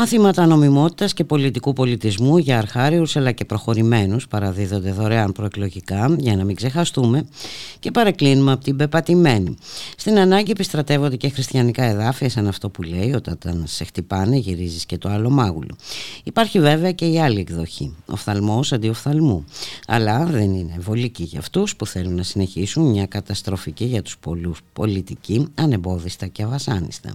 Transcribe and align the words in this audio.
Μαθήματα 0.00 0.46
νομιμότητας 0.46 1.14
και 1.14 1.24
πολιτικού 1.24 1.72
πολιτισμού 1.72 2.38
για 2.38 2.58
αρχάριους 2.58 3.16
αλλά 3.16 3.32
και 3.32 3.44
προχωρημένους 3.44 4.28
παραδίδονται 4.28 4.92
δωρεάν 4.92 5.32
προεκλογικά 5.32 6.16
για 6.18 6.36
να 6.36 6.44
μην 6.44 6.56
ξεχαστούμε 6.56 7.28
και 7.78 7.90
παρεκκλίνουμε 7.90 8.52
από 8.52 8.64
την 8.64 8.76
πεπατημένη. 8.76 9.56
Στην 9.96 10.18
ανάγκη 10.18 10.50
επιστρατεύονται 10.50 11.16
και 11.16 11.28
χριστιανικά 11.28 11.84
εδάφια 11.84 12.30
σαν 12.30 12.46
αυτό 12.46 12.68
που 12.70 12.82
λέει 12.82 13.12
όταν 13.12 13.64
σε 13.66 13.84
χτυπάνε 13.84 14.36
γυρίζεις 14.36 14.86
και 14.86 14.98
το 14.98 15.08
άλλο 15.08 15.30
μάγουλο. 15.30 15.76
Υπάρχει 16.24 16.60
βέβαια 16.60 16.92
και 16.92 17.06
η 17.06 17.20
άλλη 17.20 17.40
εκδοχή, 17.40 17.94
οφθαλμός 18.06 18.72
αντί 18.72 18.88
οφθαλμού. 18.88 19.44
Αλλά 19.86 20.24
δεν 20.24 20.54
είναι 20.54 20.76
βολική 20.78 21.22
για 21.22 21.38
αυτούς 21.38 21.76
που 21.76 21.86
θέλουν 21.86 22.14
να 22.14 22.22
συνεχίσουν 22.22 22.90
μια 22.90 23.06
καταστροφική 23.06 23.84
για 23.84 24.02
τους 24.02 24.18
πολλούς 24.18 24.60
πολιτική, 24.72 25.46
ανεμπόδιστα 25.54 26.26
και 26.26 26.42
αβασάνιστα. 26.42 27.12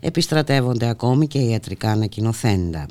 Επιστρατεύονται 0.00 0.88
ακόμη 0.88 1.26
και 1.26 1.38
ιατρικά 1.38 1.96
ανακοινοθέντα 2.06 2.86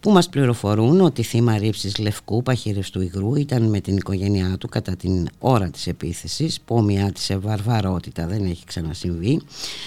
που 0.00 0.10
μας 0.10 0.28
πληροφορούν 0.28 1.00
ότι 1.00 1.22
θύμα 1.22 1.58
ρήψης 1.58 1.98
λευκού 1.98 2.42
παχυρεστού 2.42 3.00
υγρού 3.00 3.34
ήταν 3.34 3.62
με 3.62 3.80
την 3.80 3.96
οικογένειά 3.96 4.56
του 4.58 4.68
κατά 4.68 4.96
την 4.96 5.28
ώρα 5.38 5.70
της 5.70 5.86
επίθεσης 5.86 6.60
που 6.60 6.76
ομοιάτισε 6.76 7.24
σε 7.24 7.36
βαρβαρότητα 7.36 8.26
δεν 8.26 8.44
έχει 8.44 8.64
ξανασυμβεί 8.64 9.40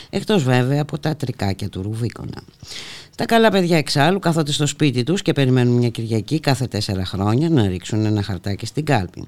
εκτός 0.09 0.44
βέβαια 0.44 0.81
από 0.81 1.00
τα 1.00 1.16
τρικάκια 1.16 1.70
του 1.70 1.81
Ρουβίκονα. 1.81 2.44
Τα 3.20 3.25
καλά 3.25 3.50
παιδιά 3.50 3.78
εξάλλου 3.78 4.20
κάθονται 4.20 4.52
στο 4.52 4.66
σπίτι 4.66 5.03
τους 5.03 5.22
και 5.22 5.34
περιμένουν 5.34 5.75
μια 5.75 5.89
Κυριακή 5.89 6.39
κάθε 6.39 6.67
τέσσερα 6.67 7.06
χρόνια 7.06 7.50
να 7.50 7.67
ρίξουν 7.67 8.06
ένα 8.06 8.22
χαρτάκι 8.22 8.66
στην 8.66 8.86
κάλπη. 8.86 9.28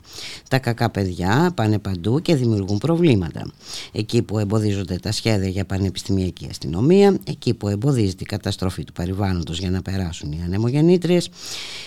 Τα 0.50 0.60
κακά 0.60 0.90
παιδιά 0.90 1.52
πάνε 1.56 1.80
παντού 1.80 2.22
και 2.22 2.36
δημιουργούν 2.36 2.78
προβλήματα. 2.78 3.52
Εκεί 3.92 4.22
που 4.22 4.40
εμποδίζονται 4.40 4.96
τα 4.96 5.12
σχέδια 5.12 5.50
για 5.50 5.66
πανεπιστημιακή 5.66 6.48
αστυνομία, 6.50 7.20
εκεί 7.24 7.54
που 7.54 7.68
εμποδίζεται 7.68 8.24
η 8.24 8.26
καταστροφή 8.26 8.84
του 8.84 8.94
περιβάλλοντος 8.94 9.60
για 9.60 9.70
να 9.70 9.82
περάσουν 9.82 10.32
οι 10.32 10.42
ανεμογεννήτριες, 10.46 11.30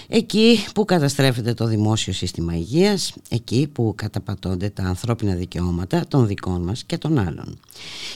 εκεί 0.08 0.64
που 0.74 0.84
καταστρέφεται 0.84 1.54
το 1.54 1.66
δημόσιο 1.66 2.12
σύστημα 2.12 2.54
υγείας, 2.54 3.14
εκεί 3.28 3.68
που 3.72 3.92
καταπατώνται 3.96 4.68
τα 4.68 4.82
ανθρώπινα 4.82 5.34
δικαιώματα 5.34 6.04
των 6.08 6.26
δικών 6.26 6.62
μας 6.62 6.84
και 6.84 6.98
των 6.98 7.18
άλλων. 7.18 7.58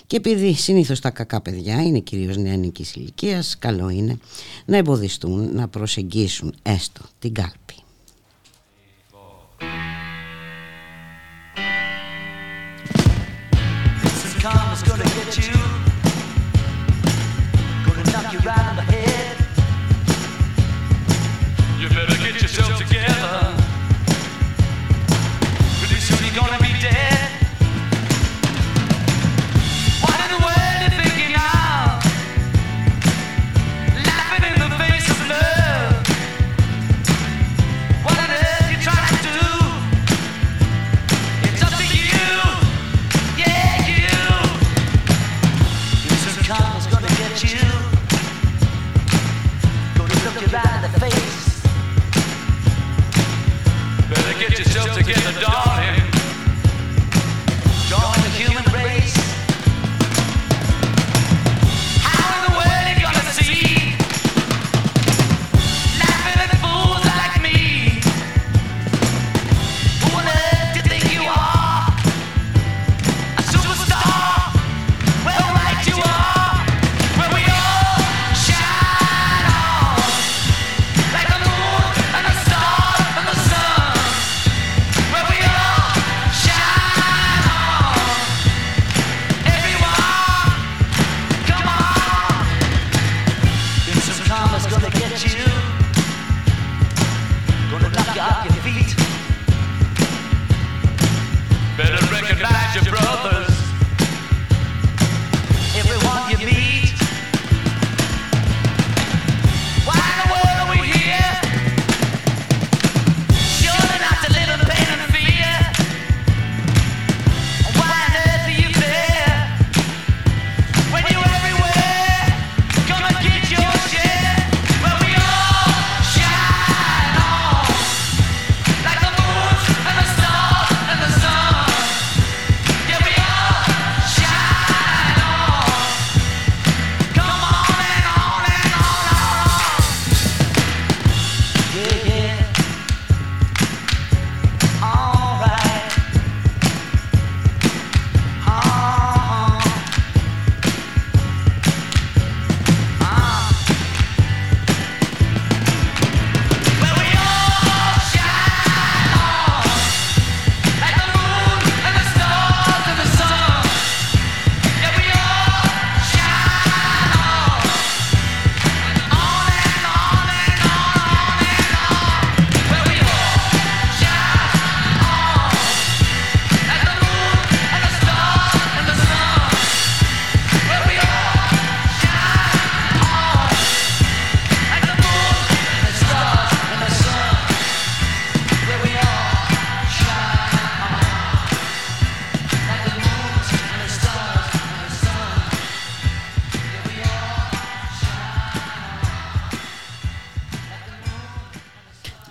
Και 0.07 0.17
επειδή 0.17 0.55
συνήθως 0.55 1.01
τα 1.01 1.11
κακά 1.11 1.41
παιδιά 1.41 1.83
είναι 1.83 1.99
κυρίως 1.99 2.37
νεανικής 2.37 2.95
ηλικίας, 2.95 3.59
καλό 3.79 3.91
είναι 3.91 4.19
να 4.65 4.77
εμποδιστούν 4.77 5.55
να 5.55 5.69
προσεγγίσουν 5.69 6.55
έστω 6.63 7.01
την 7.19 7.33
κάλπη. 7.33 7.68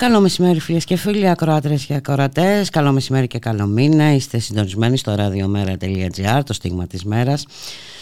Καλό 0.07 0.19
μεσημέρι 0.21 0.59
φίλες 0.59 0.85
και 0.85 0.95
φίλοι, 0.95 1.29
ακροάτρες 1.29 1.85
και 1.85 1.93
ακροατές, 1.93 2.69
καλό 2.69 2.91
μεσημέρι 2.91 3.27
και 3.27 3.39
καλό 3.39 3.65
μήνα, 3.65 4.13
είστε 4.13 4.39
συντονισμένοι 4.39 4.97
στο 4.97 5.15
radiomera.gr, 5.17 6.41
το 6.45 6.53
στίγμα 6.53 6.87
της 6.87 7.03
μέρας. 7.03 7.45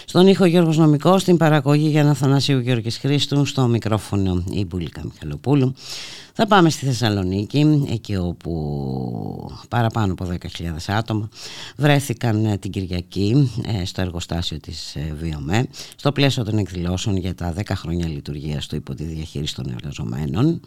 Στον 0.06 0.28
ήχο 0.28 0.46
Γιώργος 0.46 0.78
Νομικός, 0.78 1.22
στην 1.22 1.38
παραγωγή 1.38 1.88
για 1.88 2.14
Θανάσιου 2.14 2.60
Γιώργης 2.60 2.98
Χρήστου, 2.98 3.46
στο 3.46 3.68
μικρόφωνο 3.68 4.44
η 4.50 4.66
Μπουλίκα 4.66 5.02
Μιχαλοπούλου. 5.04 5.74
Θα 6.34 6.48
πάμε 6.48 6.70
στη 6.70 6.86
Θεσσαλονίκη, 6.86 7.86
εκεί 7.92 8.16
όπου 8.16 9.52
παραπάνω 9.70 10.14
από 10.14 10.28
10.000 10.32 10.40
άτομα 10.88 11.30
βρέθηκαν 11.76 12.46
ε, 12.46 12.58
την 12.58 12.72
Κυριακή 12.72 13.52
ε, 13.82 13.86
στο 13.86 14.02
εργοστάσιο 14.02 14.60
της 14.60 14.96
ε, 14.96 15.16
ΒΙΟΜΕ, 15.20 15.68
στο 15.96 16.12
πλαίσιο 16.12 16.44
των 16.44 16.58
εκδηλώσεων 16.58 17.18
για 17.18 17.36
τα 17.36 17.54
10 17.58 17.62
χρόνια 17.76 18.08
λειτουργίας 18.08 18.68
του 18.68 18.76
υπό 18.76 18.94
τη 18.94 19.04
διαχείριση 19.04 19.56
των 19.56 19.70
εργαζομένων. 19.70 20.62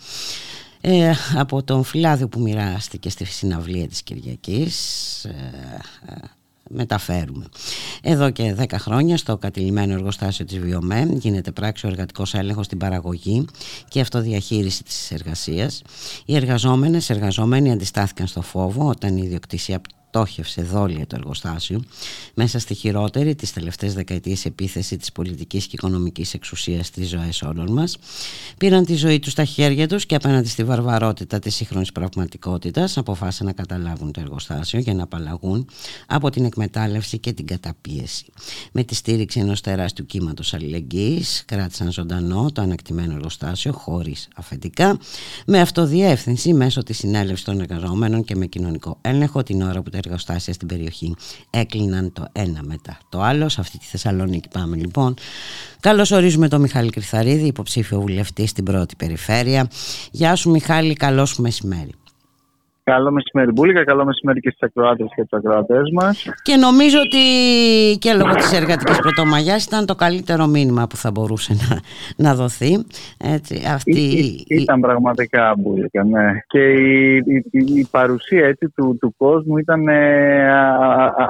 Ε, 0.80 1.12
από 1.36 1.62
τον 1.62 1.84
φυλάδιο 1.84 2.28
που 2.28 2.40
μοιράστηκε 2.40 3.10
στη 3.10 3.24
συναυλία 3.24 3.88
της 3.88 4.02
Κυριακής 4.02 5.24
ε, 5.24 5.28
ε, 6.08 6.14
μεταφέρουμε. 6.68 7.44
Εδώ 8.02 8.30
και 8.30 8.56
10 8.58 8.64
χρόνια 8.74 9.16
στο 9.16 9.36
κατηλημένο 9.36 9.92
εργοστάσιο 9.92 10.44
της 10.44 10.58
ΒΙΟΜΕ 10.58 11.08
γίνεται 11.12 11.50
πράξη 11.50 11.86
ο 11.86 11.88
εργατικός 11.88 12.34
έλεγχος 12.34 12.66
στην 12.66 12.78
παραγωγή 12.78 13.44
και 13.88 14.00
αυτοδιαχείριση 14.00 14.82
της 14.82 15.10
εργασίας. 15.10 15.82
Οι 16.24 16.36
εργαζόμενες, 16.36 17.10
εργαζόμενοι 17.10 17.70
αντιστάθηκαν 17.72 18.26
στο 18.26 18.42
φόβο 18.42 18.88
όταν 18.88 19.16
η 19.16 19.22
ιδιοκτησία 19.24 19.80
πτώχευσε 20.10 20.62
δόλια 20.62 21.06
το 21.06 21.16
εργοστάσιο 21.16 21.82
μέσα 22.34 22.58
στη 22.58 22.74
χειρότερη 22.74 23.34
τις 23.34 23.52
τελευταίες 23.52 23.94
δεκαετίες 23.94 24.44
επίθεση 24.44 24.96
της 24.96 25.12
πολιτικής 25.12 25.66
και 25.66 25.76
οικονομικής 25.76 26.34
εξουσίας 26.34 26.86
στις 26.86 27.08
ζωές 27.08 27.42
όλων 27.42 27.72
μας 27.72 27.98
πήραν 28.58 28.84
τη 28.84 28.94
ζωή 28.94 29.18
τους 29.18 29.32
στα 29.32 29.44
χέρια 29.44 29.88
τους 29.88 30.06
και 30.06 30.14
απέναντι 30.14 30.48
στη 30.48 30.64
βαρβαρότητα 30.64 31.38
της 31.38 31.54
σύγχρονης 31.54 31.92
πραγματικότητας 31.92 32.98
αποφάσισαν 32.98 33.46
να 33.46 33.52
καταλάβουν 33.52 34.12
το 34.12 34.20
εργοστάσιο 34.20 34.78
για 34.78 34.94
να 34.94 35.02
απαλλαγούν 35.02 35.68
από 36.06 36.30
την 36.30 36.44
εκμετάλλευση 36.44 37.18
και 37.18 37.32
την 37.32 37.46
καταπίεση. 37.46 38.26
Με 38.72 38.84
τη 38.84 38.94
στήριξη 38.94 39.40
ενός 39.40 39.60
τεράστιου 39.60 40.06
κύματος 40.06 40.54
αλληλεγγύης 40.54 41.42
κράτησαν 41.46 41.92
ζωντανό 41.92 42.50
το 42.52 42.62
ανακτημένο 42.62 43.14
εργοστάσιο 43.14 43.72
χωρίς 43.72 44.28
αφεντικά 44.34 44.98
με 45.46 45.60
αυτοδιεύθυνση 45.60 46.52
μέσω 46.52 46.82
της 46.82 46.98
συνέλευσης 46.98 47.44
των 47.44 47.60
εργαζόμενων 47.60 48.24
και 48.24 48.36
με 48.36 48.46
κοινωνικό 48.46 48.98
έλεγχο 49.00 49.42
την 49.42 49.62
ώρα 49.62 49.82
που 49.82 49.90
εργοστάσια 49.98 50.52
στην 50.52 50.68
περιοχή 50.68 51.14
έκλειναν 51.50 52.12
το 52.12 52.28
ένα 52.32 52.60
μετά 52.62 52.98
το 53.08 53.22
άλλο. 53.22 53.48
Σε 53.48 53.60
αυτή 53.60 53.78
τη 53.78 53.84
Θεσσαλονίκη 53.84 54.48
πάμε 54.48 54.76
λοιπόν. 54.76 55.14
Καλώς 55.80 56.10
ορίζουμε 56.10 56.48
τον 56.48 56.60
Μιχάλη 56.60 56.90
Κρυθαρίδη, 56.90 57.46
υποψήφιο 57.46 58.00
βουλευτή 58.00 58.46
στην 58.46 58.64
πρώτη 58.64 58.96
περιφέρεια. 58.96 59.70
Γεια 60.10 60.34
σου 60.34 60.50
Μιχάλη, 60.50 60.94
καλώς 60.94 61.38
μεσημέρι. 61.38 61.94
Καλό 62.92 63.10
μεσημέρι 63.10 63.52
Μπούλικα, 63.52 63.84
καλό 63.84 64.04
μεσημέρι 64.04 64.40
και 64.40 64.50
στις 64.50 64.62
ακροάτες 64.62 65.06
και 65.14 65.22
τους 65.22 65.38
ακροατές 65.38 65.90
μας. 65.92 66.28
Και 66.42 66.56
νομίζω 66.56 66.98
ότι 67.06 67.18
και 67.98 68.12
λόγω 68.12 68.34
της 68.34 68.52
εργατικής 68.52 68.98
πρωτομαγιάς 68.98 69.64
ήταν 69.64 69.86
το 69.86 69.94
καλύτερο 69.94 70.46
μήνυμα 70.46 70.86
που 70.86 70.96
θα 70.96 71.10
μπορούσε 71.10 71.52
να, 71.54 71.80
να 72.24 72.34
δοθεί. 72.34 72.72
Έτσι, 73.36 73.54
αυτή... 73.74 74.00
Ή, 74.00 74.44
ήταν 74.46 74.80
πραγματικά 74.80 75.54
Μπούλικα, 75.58 76.04
ναι. 76.04 76.38
Και 76.46 76.62
η, 76.72 77.24
η, 77.50 77.86
παρουσία 77.90 78.46
έτσι, 78.46 78.68
του, 78.76 78.96
του 79.00 79.14
κόσμου 79.16 79.58
ήταν 79.58 79.88
ε, 79.88 80.50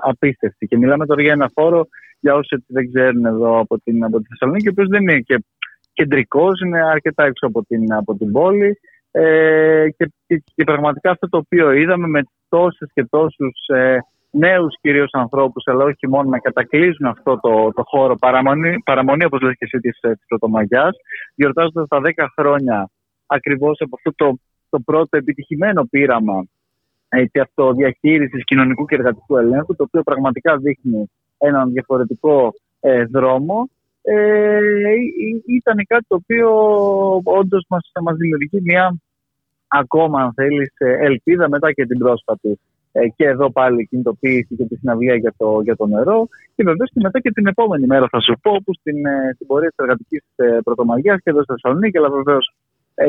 απίστευτη. 0.00 0.66
Και 0.66 0.76
μιλάμε 0.76 1.06
τώρα 1.06 1.22
για 1.22 1.32
ένα 1.32 1.50
φόρο 1.54 1.88
για 2.20 2.34
όσοι 2.34 2.64
δεν 2.66 2.92
ξέρουν 2.92 3.24
εδώ 3.24 3.58
από 3.60 3.80
την, 3.80 4.04
από 4.04 4.18
τη 4.18 4.26
Θεσσαλονίκη, 4.28 4.68
ο 4.68 4.70
οποίος 4.70 4.88
δεν 4.88 5.02
είναι 5.02 5.18
και 5.18 5.44
κεντρικός, 5.92 6.60
είναι 6.60 6.80
αρκετά 6.92 7.24
έξω 7.24 7.46
από 7.46 7.64
την, 7.64 7.92
από 7.92 8.14
την 8.14 8.32
πόλη. 8.32 8.78
Ε, 9.10 9.86
και, 9.96 10.10
και, 10.54 10.64
πραγματικά 10.64 11.10
αυτό 11.10 11.28
το 11.28 11.36
οποίο 11.36 11.72
είδαμε 11.72 12.08
με 12.08 12.22
τόσες 12.48 12.90
και 12.94 13.04
τόσους 13.10 13.66
ε, 13.66 13.98
νέους 14.30 14.74
κυρίως 14.80 15.10
ανθρώπους 15.12 15.62
αλλά 15.66 15.84
όχι 15.84 16.08
μόνο 16.08 16.28
να 16.28 16.38
κατακλείζουν 16.38 17.06
αυτό 17.06 17.38
το, 17.40 17.72
το 17.72 17.82
χώρο 17.84 18.16
παραμονή, 18.16 18.82
παραμονή 18.84 19.24
όπως 19.24 19.40
λες 19.40 19.54
και 19.58 19.64
εσύ 19.64 19.78
της, 19.78 19.98
ε, 20.00 20.12
της 20.12 20.24
Πρωτομαγιάς 20.28 20.96
γιορτάζοντας 21.34 21.88
τα 21.88 22.00
10 22.00 22.26
χρόνια 22.36 22.90
ακριβώς 23.26 23.80
από 23.80 23.96
αυτό 23.96 24.12
το, 24.16 24.38
το 24.68 24.80
πρώτο 24.80 25.16
επιτυχημένο 25.16 25.84
πείραμα 25.90 26.46
έτσι, 27.08 27.40
αυτοδιαχείρισης 27.40 28.44
κοινωνικού 28.44 28.84
και 28.84 28.94
εργατικού 28.94 29.36
ελέγχου 29.36 29.76
το 29.76 29.82
οποίο 29.82 30.02
πραγματικά 30.02 30.56
δείχνει 30.56 31.10
έναν 31.38 31.72
διαφορετικό 31.72 32.54
ε, 32.80 33.04
δρόμο 33.04 33.68
ε, 34.02 34.58
ήταν 35.46 35.76
κάτι 35.86 36.04
το 36.08 36.14
οποίο 36.14 36.50
όντως 37.24 37.64
μας, 37.68 37.90
μας 38.02 38.16
δημιουργεί 38.16 38.60
μια 38.62 38.98
ακόμα 39.68 40.22
αν 40.22 40.32
θέλεις 40.34 40.72
ελπίδα 40.78 41.48
μετά 41.48 41.72
και 41.72 41.86
την 41.86 41.98
πρόσφατη 41.98 42.58
ε, 42.92 43.08
και 43.16 43.24
εδώ 43.24 43.50
πάλι 43.50 43.86
κινητοποίηση 43.86 44.56
και 44.56 44.64
τη 44.64 44.76
συναυλία 44.76 45.14
για 45.14 45.34
το, 45.36 45.60
για 45.62 45.76
το 45.76 45.86
νερό. 45.86 46.28
Και 46.54 46.62
βεβαίως 46.62 46.90
και 46.92 47.00
μετά 47.02 47.20
και 47.20 47.30
την 47.30 47.46
επόμενη 47.46 47.86
μέρα 47.86 48.06
θα 48.10 48.20
σου 48.20 48.34
πω 48.42 48.52
που 48.64 48.74
στην, 48.74 49.06
ε, 49.06 49.32
στην 49.34 49.46
πορεία 49.46 49.68
της 49.68 49.78
εργατικής 49.78 50.22
ε, 50.36 50.58
πρωτομαγιάς 50.64 51.20
και 51.22 51.30
εδώ 51.30 51.42
στη 51.42 51.52
Θεσσαλονίκη 51.52 51.98
αλλά 51.98 52.10
βεβαίως 52.10 52.54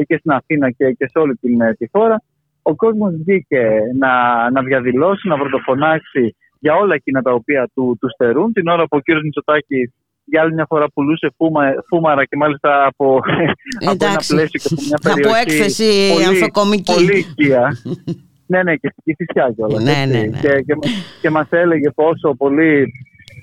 και 0.08 0.18
στην 0.18 0.32
Αθήνα 0.32 0.72
και, 0.72 0.92
και 0.92 1.08
σε 1.08 1.20
όλη 1.20 1.36
την 1.36 1.58
τη 1.78 1.88
χώρα 1.92 2.22
ο 2.62 2.76
κόσμος 2.76 3.14
βγήκε 3.16 3.80
να, 3.98 4.12
να 4.52 4.62
διαδηλώσει, 4.62 5.28
να 5.28 5.38
βροντοφωνάξει 5.38 6.36
για 6.60 6.76
όλα 6.76 6.94
εκείνα 6.96 7.22
τα 7.22 7.32
οποία 7.32 7.70
του, 7.74 7.98
τους 8.00 8.12
στερούν 8.12 8.54
την 8.54 8.68
ώρα 8.68 8.82
που 8.82 8.98
ο 8.98 9.00
κύριος 9.00 9.24
Μητσοτάκης 9.24 9.94
για 10.30 10.42
άλλη 10.42 10.54
μια 10.54 10.66
φορά 10.70 10.90
πουλούσε 10.94 11.34
φούμα, 11.38 11.62
φούμαρα 11.88 12.26
και 12.26 12.36
μάλιστα 12.36 12.86
από, 12.86 13.20
από 13.92 14.06
ένα 14.06 14.22
πλαίσιο 14.28 14.60
και 14.60 14.70
από 14.72 14.82
μια 14.88 14.98
περιοχή. 15.04 15.28
Από 15.28 15.36
έκθεση 15.36 16.10
πολύ, 16.14 16.26
ανθοκομική. 16.26 16.94
Πολύ 16.94 17.18
οικία. 17.18 17.78
ναι, 18.52 18.64
ναι, 18.64 18.76
και 18.76 18.94
στη 19.02 19.16
φυσιά 19.18 19.52
κιόλας. 19.56 19.84
Ναι, 19.84 20.06
ναι, 20.06 20.22
ναι. 20.22 20.40
Και, 20.40 20.50
και, 20.50 20.74
και 21.22 21.30
μας 21.30 21.48
έλεγε 21.50 21.92
πόσο 21.92 22.36
πολύ 22.36 22.92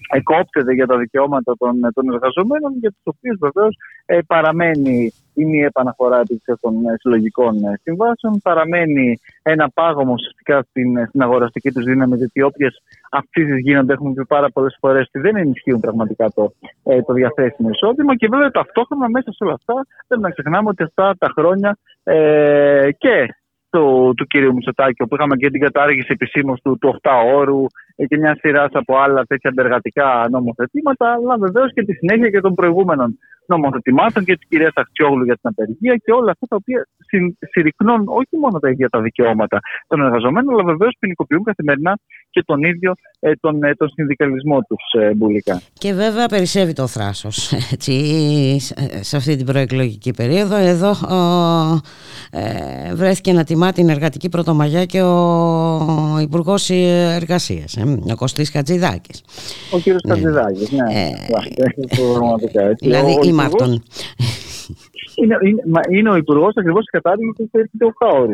εκόπτεται 0.08 0.72
για 0.72 0.86
τα 0.86 0.96
δικαιώματα 0.96 1.56
των, 1.58 1.80
των 1.94 2.12
εργαζομένων, 2.12 2.72
για 2.80 2.90
τους 2.90 3.02
οποίους 3.04 3.38
βεβαίως 3.40 3.76
ε, 4.06 4.18
παραμένει 4.26 5.12
η 5.34 5.44
μη 5.44 5.60
επαναφορά 5.60 6.22
των 6.60 6.74
ε, 6.86 6.94
συλλογικών 6.98 7.64
ε, 7.64 7.80
συμβάσεων, 7.82 8.40
παραμένει 8.42 9.20
ένα 9.42 9.70
πάγωμα 9.74 10.12
ουσιαστικά 10.12 10.62
στην, 10.68 10.96
ε, 10.96 11.06
στην 11.08 11.22
αγοραστική 11.22 11.70
τους 11.70 11.84
δύναμη, 11.84 12.16
γιατί 12.16 12.42
όποιες 12.42 12.82
αυξήσεις 13.10 13.58
γίνονται, 13.58 13.92
έχουμε 13.92 14.12
πει 14.12 14.26
πάρα 14.26 14.50
πολλές 14.50 14.76
φορές 14.80 15.06
ότι 15.06 15.18
δεν 15.18 15.36
ενισχύουν 15.36 15.80
πραγματικά 15.80 16.30
το, 16.34 16.52
το 17.06 17.12
διαθέσιμο 17.12 17.68
εισόδημα. 17.68 18.16
Και 18.16 18.28
βέβαια 18.30 18.50
ταυτόχρονα 18.50 19.08
μέσα 19.08 19.32
σε 19.32 19.44
όλα 19.44 19.52
αυτά 19.52 19.86
δεν 20.06 20.20
να 20.20 20.30
ξεχνάμε 20.30 20.68
ότι 20.68 20.82
αυτά 20.82 21.14
τα 21.18 21.32
χρόνια 21.36 21.78
ε, 22.02 22.88
και 22.98 23.34
του, 23.70 24.12
του 24.16 24.26
κυρίου 24.26 24.54
Μητσοτάκη, 24.54 25.02
όπου 25.02 25.14
είχαμε 25.14 25.36
και 25.36 25.50
την 25.50 25.60
κατάργηση 25.60 26.08
επισήμως 26.10 26.60
του, 26.62 26.78
του 26.80 27.00
8 27.02 27.10
όρου 27.34 27.64
και 28.08 28.16
μια 28.16 28.36
σειρά 28.40 28.68
από 28.72 28.96
άλλα 28.96 29.24
τέτοια 29.24 29.50
αντεργατικά 29.50 30.26
νομοθετήματα, 30.30 31.12
αλλά 31.12 31.36
βεβαίως 31.38 31.72
και 31.72 31.82
τη 31.84 31.92
συνέχεια 31.92 32.30
και 32.30 32.40
των 32.40 32.54
προηγούμενων 32.54 33.18
νομοθετημάτων 33.46 34.24
και 34.24 34.36
της 34.36 34.48
κυρίας 34.48 34.72
Αχτσιόγλου 34.74 35.24
για 35.24 35.34
την 35.34 35.50
απεργία 35.50 35.94
και 36.04 36.12
όλα 36.12 36.30
αυτά 36.30 36.46
τα 36.46 36.56
οποία 36.56 36.86
συρρυκνώνουν 37.50 38.08
όχι 38.08 38.36
μόνο 38.40 38.58
τα 38.58 38.70
ίδια 38.70 38.88
τα 38.88 39.00
δικαιώματα 39.00 39.60
των 39.86 40.00
εργαζομένων, 40.00 40.54
αλλά 40.54 40.64
βεβαίως 40.64 40.96
ποινικοποιούν 40.98 41.42
καθημερινά 41.44 41.98
και 42.30 42.42
τον 42.46 42.62
ίδιο 42.62 42.92
ε, 43.20 43.32
τον, 43.40 43.62
ε, 43.62 43.74
τον 43.74 43.88
συνδικαλισμό 43.88 44.60
τους 44.60 45.00
ε, 45.00 45.14
μπουλικά. 45.14 45.60
Και 45.72 45.92
βέβαια 45.92 46.26
περισσεύει 46.26 46.72
το 46.72 46.86
θράσος 46.86 47.36
σε 49.08 49.16
αυτή 49.16 49.36
την 49.36 49.46
προεκλογική 49.46 50.10
περίοδο. 50.16 50.56
Εδώ 50.56 50.90
ε, 52.30 52.94
βρέθηκε 52.94 53.32
να 53.32 53.44
τιμά 53.44 53.72
την 53.72 53.88
εργατική 53.88 54.28
πρωτομαγιά 54.28 54.84
και 54.84 55.02
ο 55.02 56.18
Υπουργός 56.20 56.70
Εργασίας, 56.70 57.76
ε, 57.76 57.85
ο 57.92 58.16
Κωστής 58.16 58.50
Χατζηδάκης. 58.50 59.24
Ο 59.72 59.78
κύριος 59.78 60.02
ναι. 60.02 60.12
Χατζηδάκης, 60.12 60.70
ναι. 60.70 60.86
Ε, 60.92 61.12
δηλαδή 62.80 63.18
είμαι 63.22 63.44
αυτόν. 63.44 63.82
Είναι, 65.14 65.36
είναι, 65.42 65.80
είναι 65.90 66.10
ο 66.10 66.16
Υπουργός 66.16 66.52
ακριβώς 66.56 66.84
της 66.84 66.90
κατάργηση 66.90 67.48
του 67.78 67.94
8 68.00 68.08
ώρου. 68.12 68.30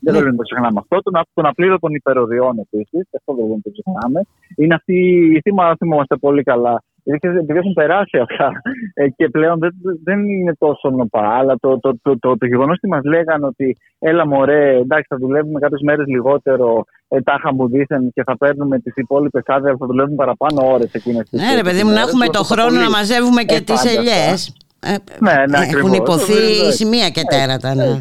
Δεν 0.00 0.12
ναι. 0.12 0.18
θέλω 0.18 0.30
να 0.30 0.36
το 0.36 0.42
ξεχνάμε 0.42 0.80
αυτό. 0.80 1.02
Τον, 1.02 1.22
τον 1.34 1.46
απλήρωτων 1.46 1.94
υπεροδιών 1.94 2.58
επίσης, 2.58 3.08
αυτό 3.16 3.34
δεν 3.34 3.62
το 3.62 3.70
ξεχνάμε. 3.70 4.20
Είναι 4.56 4.74
αυτή, 4.74 4.94
η 5.36 5.40
θύμα 5.40 5.74
θυμόμαστε 5.76 6.16
πολύ 6.16 6.42
καλά. 6.42 6.82
Επειδή 7.14 7.58
έχουν 7.58 7.72
περάσει 7.72 8.18
αυτά 8.18 8.52
ε, 8.94 9.08
και 9.08 9.28
πλέον 9.28 9.58
δεν, 9.58 9.70
δεν 10.04 10.28
είναι 10.28 10.54
τόσο 10.58 10.90
νοπά. 10.90 11.28
Αλλά 11.38 11.56
το, 11.60 11.78
το, 11.80 11.98
το, 12.02 12.18
το, 12.18 12.36
το 12.38 12.46
γεγονός 12.46 12.76
ότι 12.76 12.88
μας 12.88 13.04
λέγανε 13.04 13.46
ότι 13.46 13.76
έλα 13.98 14.26
μωρέ, 14.26 14.76
εντάξει, 14.76 15.06
θα 15.08 15.16
δουλεύουμε 15.16 15.60
κάποιες 15.60 15.80
μέρες 15.80 16.06
λιγότερο, 16.06 16.84
ε, 17.08 17.20
τάχα 17.20 17.54
μου 17.54 17.68
δίθεν 17.68 18.12
και 18.12 18.22
θα 18.22 18.36
παίρνουμε 18.36 18.78
τις 18.78 18.92
υπόλοιπες 18.96 19.42
άδειε, 19.46 19.76
θα 19.78 19.86
δουλεύουμε 19.86 20.16
παραπάνω 20.16 20.72
ώρες 20.72 20.92
εκείνες. 20.92 21.28
Ναι, 21.30 21.54
ρε 21.54 21.62
παιδί 21.62 21.84
μου, 21.84 21.90
να 21.90 22.00
έχουμε 22.00 22.26
το 22.26 22.42
χρόνο 22.42 22.80
να 22.80 22.90
μαζεύουμε 22.90 23.42
και 23.42 23.60
τις 23.60 23.84
ελιές. 23.96 24.56
Ναι, 25.18 25.44
ναι, 25.48 25.66
Έχουν 25.76 25.92
υποθεί 25.92 26.72
σημεία 26.72 27.08
και 27.08 27.22
τέρατα. 27.28 27.74
Ναι. 27.74 27.98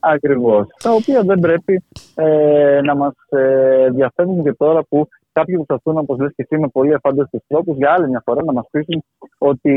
Ακριβώς. 0.00 0.66
Τα 0.82 0.90
οποία 0.90 1.22
δεν 1.22 1.38
πρέπει 1.38 1.84
ε, 2.14 2.80
να 2.82 2.96
μας 2.96 3.12
ε, 3.28 3.90
διαφεύγουν 3.90 4.44
και 4.44 4.52
τώρα 4.52 4.82
που 4.88 5.08
κάποιοι 5.32 5.54
προσπαθούν, 5.54 5.98
όπως 5.98 6.18
λες 6.18 6.32
και 6.36 6.46
εσύ, 6.48 6.60
με 6.60 6.68
πολύ 6.68 6.92
εφάνταστου 6.92 7.42
τρόπους 7.46 7.76
για 7.76 7.92
άλλη 7.92 8.08
μια 8.08 8.22
φορά 8.24 8.44
να 8.44 8.52
μας 8.52 8.66
πείσουν 8.70 9.04
ότι 9.38 9.74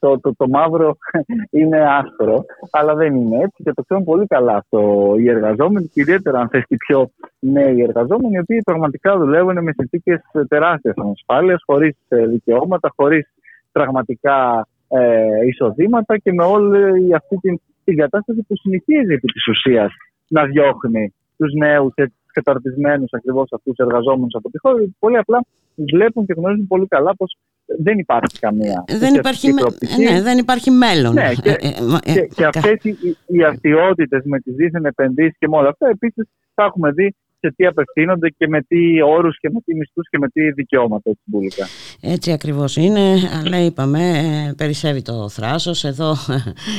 το, 0.00 0.20
το, 0.20 0.34
το, 0.36 0.48
μαύρο 0.48 0.96
είναι 1.60 1.78
άσπρο. 1.98 2.44
Αλλά 2.70 2.94
δεν 2.94 3.14
είναι 3.14 3.36
έτσι 3.36 3.62
και 3.62 3.72
το 3.72 3.82
ξέρουν 3.82 4.04
πολύ 4.04 4.26
καλά 4.26 4.56
αυτό 4.56 5.14
οι 5.18 5.28
εργαζόμενοι, 5.28 5.86
και 5.86 6.00
ιδιαίτερα 6.00 6.38
αν 6.40 6.48
θες 6.48 6.64
και 6.68 6.76
πιο 6.76 7.10
νέοι 7.38 7.82
εργαζόμενοι, 7.82 8.34
οι 8.34 8.38
οποίοι 8.38 8.62
πραγματικά 8.62 9.18
δουλεύουν 9.18 9.62
με 9.62 9.72
συνθήκες 9.72 10.20
τεράστια 10.48 10.94
ανασφάλειας, 10.96 11.62
χωρίς 11.66 11.96
ε, 12.08 12.26
δικαιώματα, 12.26 12.92
χωρίς 12.96 13.28
πραγματικά 13.72 14.68
ε, 14.88 15.46
εισοδήματα 15.46 16.18
και 16.18 16.32
με 16.32 16.44
όλη 16.44 17.14
αυτή 17.14 17.36
την, 17.36 17.60
την 17.84 17.96
κατάσταση 17.96 18.44
που 18.48 18.56
συνεχίζει 18.56 19.12
επί 19.12 19.26
της 19.32 19.46
ουσίας 19.46 19.92
να 20.28 20.44
διώχνει 20.44 21.14
τους 21.36 21.52
νέους 21.52 21.94
καταρτισμένους 22.32 23.10
ακριβώς 23.12 23.48
αυτούς 23.52 23.74
τους 23.74 23.86
εργαζόμενους 23.86 24.34
από 24.34 24.50
τη 24.50 24.58
χώρα. 24.58 24.76
Πολύ 24.98 25.16
απλά 25.16 25.44
βλέπουν 25.74 26.26
και 26.26 26.34
γνωρίζουν 26.36 26.66
πολύ 26.66 26.86
καλά 26.86 27.16
πως 27.16 27.36
δεν 27.78 27.98
υπάρχει 27.98 28.38
καμία. 28.38 28.84
Δεν 28.86 29.14
υπάρχει, 29.14 29.52
ναι, 29.52 30.22
δεν 30.22 30.38
υπάρχει 30.38 30.70
μέλλον. 30.70 31.12
Ναι, 31.12 31.32
και, 31.42 31.50
ε, 31.50 31.68
ε, 32.04 32.12
και, 32.12 32.28
και 32.34 32.44
αυτές 32.44 32.84
οι, 32.84 33.16
οι 33.26 33.42
αστείωτε 33.42 34.22
με 34.24 34.38
τις 34.40 34.54
δίθεν 34.54 34.84
επενδύσεις 34.84 35.36
και 35.38 35.48
με 35.48 35.56
όλα 35.56 35.68
αυτά 35.68 35.88
επίσης 35.88 36.28
τα 36.54 36.64
έχουμε 36.64 36.90
δει 36.90 37.14
σε 37.40 37.52
τι 37.56 37.66
απευθύνονται 37.66 38.28
και 38.28 38.48
με 38.48 38.62
τι 38.62 39.02
όρους 39.02 39.38
και 39.40 39.50
με 39.52 39.60
τι 39.64 39.74
μισθούς 39.74 40.08
και 40.10 40.18
με 40.18 40.28
τι 40.28 40.50
δικαιώματα 40.50 41.10
έτσι 41.10 41.22
μπουλικά. 41.24 41.66
Έτσι 42.00 42.32
ακριβώς 42.32 42.76
είναι, 42.76 43.14
αλλά 43.44 43.60
είπαμε 43.64 44.00
ε, 44.08 44.52
περισσεύει 44.56 45.02
το 45.02 45.28
θράσος. 45.28 45.84
Εδώ 45.84 46.10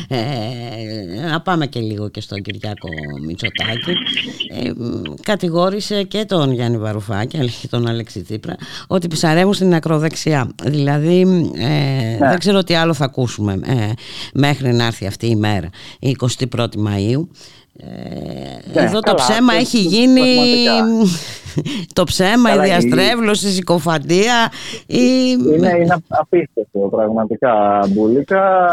ε, 0.07 1.29
να 1.29 1.41
πάμε 1.41 1.67
και 1.67 1.79
λίγο 1.79 2.09
και 2.09 2.21
στον 2.21 2.41
Κυριάκο 2.41 2.87
Μητσοτάκη. 3.25 3.91
Ε, 4.63 4.71
κατηγόρησε 5.21 6.03
και 6.03 6.25
τον 6.27 6.51
Γιάννη 6.51 6.77
Βαρουφάκη 6.77 7.37
αλλά 7.37 7.49
και 7.61 7.67
τον 7.67 7.87
Αλέξη 7.87 8.21
Τσίπρα 8.21 8.55
ότι 8.87 9.07
ψαρεύουν 9.07 9.53
στην 9.53 9.73
ακροδεξιά. 9.73 10.51
Δηλαδή 10.63 11.19
ε, 11.55 12.17
ναι. 12.19 12.27
δεν 12.29 12.39
ξέρω 12.39 12.63
τι 12.63 12.73
άλλο 12.73 12.93
θα 12.93 13.05
ακούσουμε 13.05 13.53
ε, 13.53 13.91
μέχρι 14.33 14.73
να 14.73 14.85
έρθει 14.85 15.05
αυτή 15.07 15.27
η 15.27 15.35
μέρα 15.35 15.69
η 15.99 16.15
21η 16.19 16.75
Μαΐου 16.75 17.27
ε, 17.77 17.85
ναι, 18.73 18.81
εδώ 18.81 18.99
το 19.09 19.13
ψέμα 19.13 19.53
έχει 19.53 19.77
γίνει 19.77 20.21
το 21.93 22.03
ψέμα, 22.03 22.53
η 22.55 22.59
διαστρέβλωση, 22.59 23.47
η 23.47 23.51
συκοφαντία 23.51 24.51
η... 24.87 25.03
Είναι, 25.55 25.77
είναι 25.77 25.95
απίστευτο 26.07 26.79
πραγματικά 26.91 27.79
Μπουλίκα 27.89 28.69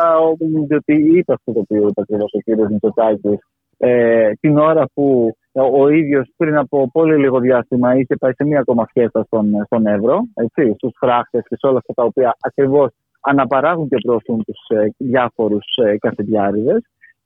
διότι 0.67 0.93
είπες 0.93 1.35
αυτό 1.35 1.53
το 1.53 1.61
οποίο 1.61 1.89
είπε 1.89 2.01
ο 2.01 2.65
κ. 2.67 2.71
Μητσοτάκης 2.71 3.39
ε, 3.79 4.31
την 4.41 4.59
ώρα 4.59 4.85
που 4.95 5.37
ο 5.53 5.89
ίδιος 5.89 6.31
πριν 6.37 6.57
από 6.57 6.91
πολύ 6.91 7.17
λίγο 7.17 7.39
διάστημα 7.39 7.95
είχε 7.95 8.17
πάει 8.17 8.33
σε 8.33 8.45
μία 8.45 8.61
ακόμα 8.61 8.87
φιέστα 8.93 9.23
στον, 9.25 9.51
στον 9.65 9.87
Εύρο, 9.87 10.23
έτσι, 10.35 10.75
στους 10.77 10.93
φράχτες 10.99 11.43
και 11.49 11.57
σε 11.59 11.67
όλα 11.67 11.79
αυτά 11.79 11.93
τα 11.95 12.03
οποία 12.03 12.37
ακριβώς 12.41 12.91
αναπαράγουν 13.21 13.89
και 13.89 13.97
προωθούν 14.03 14.45
τους 14.45 14.79
ε, 14.79 14.95
διάφορους 14.99 15.65
ε, 15.85 15.97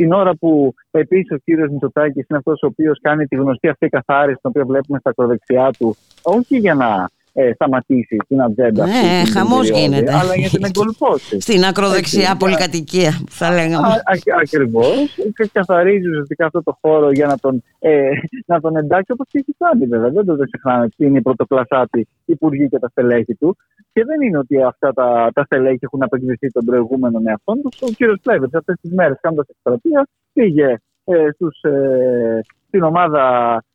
την 0.03 0.13
ώρα 0.13 0.35
που 0.35 0.75
επίση 0.91 1.35
ο 1.35 1.37
κύριος 1.37 1.71
Μητσοτάκης 1.71 2.27
είναι 2.29 2.39
αυτός 2.39 2.63
ο 2.63 2.67
οποίος 2.67 2.99
κάνει 3.01 3.27
τη 3.27 3.37
γνωστή 3.37 3.69
αυτή 3.69 3.89
καθάριση, 3.89 4.39
την 4.41 4.51
οποία 4.51 4.65
βλέπουμε 4.65 4.99
στα 4.99 5.11
ακροδεξιά 5.11 5.71
του, 5.79 5.97
όχι 6.23 6.57
για 6.57 6.75
να 6.75 7.09
ε, 7.33 7.53
σταματήσεις 7.53 8.19
την 8.29 8.43
ατζέντα. 8.43 8.87
Ναι, 8.87 9.23
χαμός 9.33 9.69
γίνεται. 9.69 10.15
Αλλά 10.15 10.35
για 10.35 10.49
την 10.49 10.65
εγκολπώση. 10.65 11.41
Στην 11.47 11.65
ακροδεξιά 11.65 12.37
πολυκατοικία, 12.37 13.13
θα 13.31 13.51
λέγαμε. 13.51 14.03
Ακριβώς. 14.41 15.19
Καθαρίζει 15.53 16.09
ουσιαστικά 16.09 16.47
αυτό 16.47 16.63
το 16.63 16.79
χώρο 16.81 17.11
για 17.11 17.27
να 17.27 17.39
τον, 17.39 17.63
ε, 17.79 18.11
να 18.47 18.61
τον 18.61 18.77
εντάξει 18.77 19.13
όπως 19.13 19.27
και 19.31 19.39
έχει 19.39 19.55
κάνει, 19.59 19.87
βέβαια. 19.87 20.11
Δεν 20.11 20.25
το 20.25 20.37
ξεχνάμε. 20.45 20.89
Είναι 20.97 21.19
η 21.19 21.23
πρωτοκλασάτη 21.23 22.09
υπουργή 22.25 22.69
και 22.69 22.79
τα 22.79 22.89
στελέχη 22.89 23.35
του. 23.35 23.57
Και 23.93 24.05
δεν 24.05 24.23
είναι 24.23 24.39
ότι 24.39 24.63
αυτά 24.63 24.93
τα, 24.93 25.31
τα 25.35 25.45
στελέχη 25.45 25.79
έχουν 25.81 26.03
απεκδηθεί 26.03 26.51
των 26.51 26.65
προηγούμενων 26.65 27.27
εαυτών 27.27 27.63
τους. 27.63 27.83
Ο 27.83 27.87
κύριος 27.87 28.19
Πλέβερ 28.23 28.49
αυτές 28.57 28.77
τις 28.81 28.93
μέρες 28.93 29.19
κάνοντας 29.21 29.47
εκστρατεία 29.49 30.07
πήγε 30.33 30.77
ε, 31.05 31.29
στους, 31.35 31.61
ε, 31.63 32.41
στην 32.67 32.83
ομάδα 32.83 33.25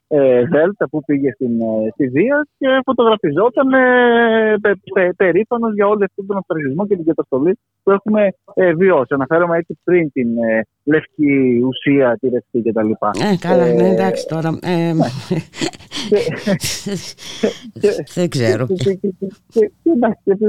ε, 0.08 0.44
Δέλτα 0.46 0.90
που 0.90 1.04
πήγε 1.06 1.32
στην, 1.32 1.62
ε, 1.62 1.90
στη 1.94 2.08
Δία 2.08 2.48
και 2.58 2.68
φωτογραφιζόταν 2.86 3.74
ε, 3.74 5.12
περήφανος 5.16 5.74
για 5.74 5.88
όλο 5.88 6.06
αυτόν 6.10 6.26
τον 6.26 6.38
αυτοργισμό 6.38 6.88
και 6.88 6.96
την 6.96 7.06
καταστολή 7.06 7.58
που 7.84 7.92
έχουμε 7.92 8.34
ε, 8.54 8.74
βιώσει. 8.74 9.14
Αναφέρομαι 9.14 9.58
έτσι 9.58 9.80
πριν 9.84 10.12
την 10.12 10.38
ε, 10.38 10.62
λευκή 10.84 11.62
ουσία, 11.68 12.18
τη 12.20 12.30
ρευστή 12.30 12.62
κτλ. 12.62 12.90
Ε, 12.90 13.38
καλά, 13.40 13.66
ε, 13.66 13.74
ναι, 13.74 13.90
εντάξει 13.90 14.28
τώρα. 14.28 14.60
Ε, 14.62 14.94
ναι. 14.98 15.08
Δεν 18.14 18.30
ξέρω. 18.30 18.66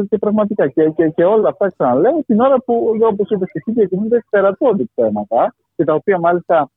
Και 0.08 0.18
πραγματικά 0.20 0.68
και 1.14 1.24
όλα 1.24 1.48
αυτά 1.48 1.72
ξαναλέω 1.76 2.22
την 2.26 2.40
ώρα 2.40 2.60
που, 2.60 2.96
όπως 3.10 3.30
είπες 3.30 3.50
και 3.52 3.58
εσύ, 3.58 3.72
διακινούνται 3.78 4.24
τερατώδη 4.30 4.90
θέματα 4.94 5.54
και 5.76 5.84
τα 5.84 5.94
οποία 5.94 6.18
μάλιστα 6.18 6.70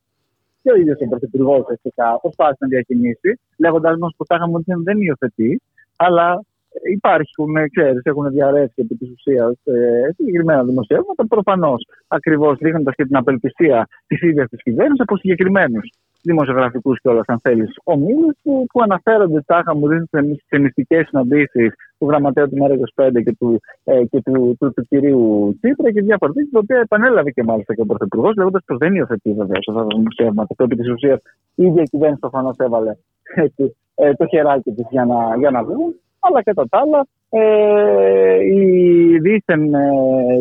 και 0.62 0.72
ο 0.72 0.76
ίδιος 0.76 0.98
ο 1.02 1.08
Πρωθυπουργός 1.08 1.66
φυσικά 1.68 2.20
προσπάθησε 2.22 2.58
να 2.60 2.68
διακινήσει, 2.68 3.40
λέγοντας 3.58 3.98
μας 3.98 4.14
πω 4.18 4.26
τα 4.26 4.36
είχαμε 4.36 4.64
δεν 4.84 5.02
υιοθετεί, 5.02 5.62
αλλά 5.96 6.44
υπάρχουν, 6.94 7.54
ξέρεις, 7.76 8.02
έχουν 8.04 8.30
διαρρεύσει 8.30 8.74
επί 8.76 8.96
της 8.96 9.10
ουσίας 9.12 9.54
ε, 9.64 10.12
συγκεκριμένα 10.16 10.64
δημοσιεύματα, 10.64 11.28
προφανώς 11.28 11.88
ακριβώς 12.08 12.58
δείχνοντας 12.58 12.96
και 12.96 13.06
την 13.06 13.16
απελπισία 13.16 13.88
της 14.08 14.22
ίδιας 14.22 14.50
της 14.50 14.62
κυβέρνησης 14.62 15.00
από 15.00 15.18
συγκεκριμένους 15.18 15.90
δημοσιογραφικούς 16.24 17.02
κιόλας, 17.02 17.26
αν 17.28 17.40
θέλεις, 17.40 17.74
ομίλους 17.84 18.36
που, 18.44 18.66
που 18.72 18.82
αναφέρονται 18.82 19.42
τάχα 19.46 19.76
μου 19.76 19.88
δίνουν 19.88 20.10
σε 20.48 20.60
μυστικές 20.60 21.08
συναντήσεις 21.08 21.74
του 21.98 22.08
γραμματέα 22.08 22.48
του 22.48 22.58
ΜΕΡΑ25 22.62 23.24
και, 23.24 23.36
του, 23.40 23.62
ε, 23.84 24.06
και 24.06 24.22
του, 24.22 24.56
του, 24.60 24.74
του, 24.74 24.86
κυρίου 24.90 25.58
Τσίπρα 25.62 25.92
και 25.92 26.02
διάφορα 26.02 26.32
τέτοια, 26.32 26.52
τα 26.52 26.60
οποία 26.60 26.80
επανέλαβε 26.80 27.32
και 27.32 27.44
μάλιστα 27.44 27.76
και 27.76 27.82
ο 27.82 27.86
Πρωθυπουργός, 27.86 28.36
λέγοντας 28.36 28.64
πως 28.66 28.78
δεν 28.78 28.96
υιοθετεί 28.96 29.34
βεβαίως 29.34 29.68
αυτά 29.68 29.82
τα 29.82 29.96
δημοσιεύματα. 29.96 30.56
Το 30.58 30.64
επί 30.64 30.76
της 30.76 30.90
ουσίας 30.90 31.20
η 31.56 31.64
ίδια 31.64 31.84
κυβέρνηση 31.84 32.20
προφανώς 32.20 32.56
έβαλε 32.58 32.96
ε, 33.96 34.14
το 34.14 34.26
χεράκι 34.28 34.72
της 34.72 34.86
για 34.90 35.06
να, 35.06 35.36
για 35.38 35.52
να 35.52 35.64
βγουν. 35.64 35.96
Αλλά 36.20 36.44
κατά 36.44 36.68
τα 36.70 36.80
άλλα, 36.80 37.08
ε, 37.34 38.44
η 38.44 39.18
δίθεν 39.20 39.74
ε, 39.74 39.90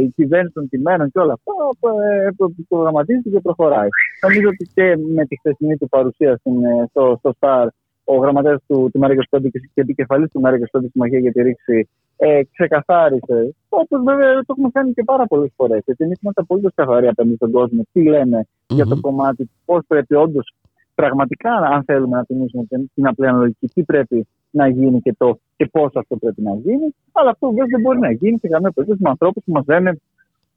η 0.03 0.13
κυβέρνηση 0.17 0.55
των 0.55 0.69
τιμένων 0.69 1.11
και 1.11 1.19
όλα 1.19 1.33
αυτά 1.33 1.53
ε, 1.91 2.29
προγραμματίζεται 2.69 3.29
και 3.29 3.41
προχωράει. 3.41 3.89
Νομίζω 4.23 4.49
ότι 4.49 4.71
και 4.75 4.97
με 5.15 5.25
τη 5.27 5.39
χθεσινή 5.39 5.77
του 5.77 5.89
παρουσία 5.89 6.37
στην, 6.37 6.65
ε, 6.65 6.87
στο, 6.91 7.17
στο 7.19 7.33
ΣΤΑΡ 7.33 7.69
ο 8.05 8.17
γραμματέας 8.17 8.61
του, 8.67 8.91
του 8.93 8.99
Μαρία 8.99 9.27
και 9.75 9.81
επικεφαλής 9.81 10.31
του 10.31 10.41
Μαρία 10.41 10.67
στη 10.67 10.89
Συμμαχία 10.93 11.19
για 11.19 11.33
τη 11.33 11.43
Ρήξη 11.43 11.89
ε, 12.17 12.41
ξεκαθάρισε. 12.53 13.55
Όπως 13.69 14.03
βέβαια 14.05 14.35
το 14.35 14.45
έχουμε 14.47 14.69
κάνει 14.73 14.93
και 14.93 15.03
πάρα 15.05 15.27
πολλές 15.27 15.53
φορές. 15.57 15.83
Γιατί 15.85 16.05
εμείς 16.05 16.19
είμαστε 16.23 16.43
πολύ 16.43 16.69
καθαροί 16.75 17.07
απέναντι 17.07 17.37
στον 17.37 17.51
κόσμο. 17.51 17.83
Τι 17.93 18.03
λένε 18.03 18.47
mm-hmm. 18.47 18.75
για 18.75 18.87
το 18.87 19.01
κομμάτι, 19.01 19.51
πώς 19.65 19.83
πρέπει 19.87 20.15
όντως 20.15 20.55
πραγματικά, 20.95 21.53
αν 21.55 21.85
θέλουμε 21.85 22.17
να 22.17 22.25
τιμήσουμε 22.25 22.65
την 22.95 23.07
απλή 23.07 23.27
αναλογική, 23.27 23.67
τι 23.67 23.83
πρέπει 23.83 24.27
να 24.51 24.69
γίνει 24.69 25.01
και, 25.01 25.15
το, 25.19 25.39
και 25.57 25.67
πώς 25.67 25.91
αυτό 25.95 26.17
πρέπει 26.17 26.43
να 26.43 26.55
γίνει. 26.55 26.95
Αλλά 27.13 27.31
αυτό 27.31 27.49
βέβαια 27.49 27.67
δεν 27.71 27.81
μπορεί 27.81 27.99
να 27.99 28.11
γίνει 28.11 28.39
σε 28.39 28.49
καμία 28.49 28.71
περίπτωση 28.71 29.03
με 29.03 29.11
ανθρώπους 29.11 29.43
που 29.45 29.53
μας 29.53 29.65
λένε 29.67 30.01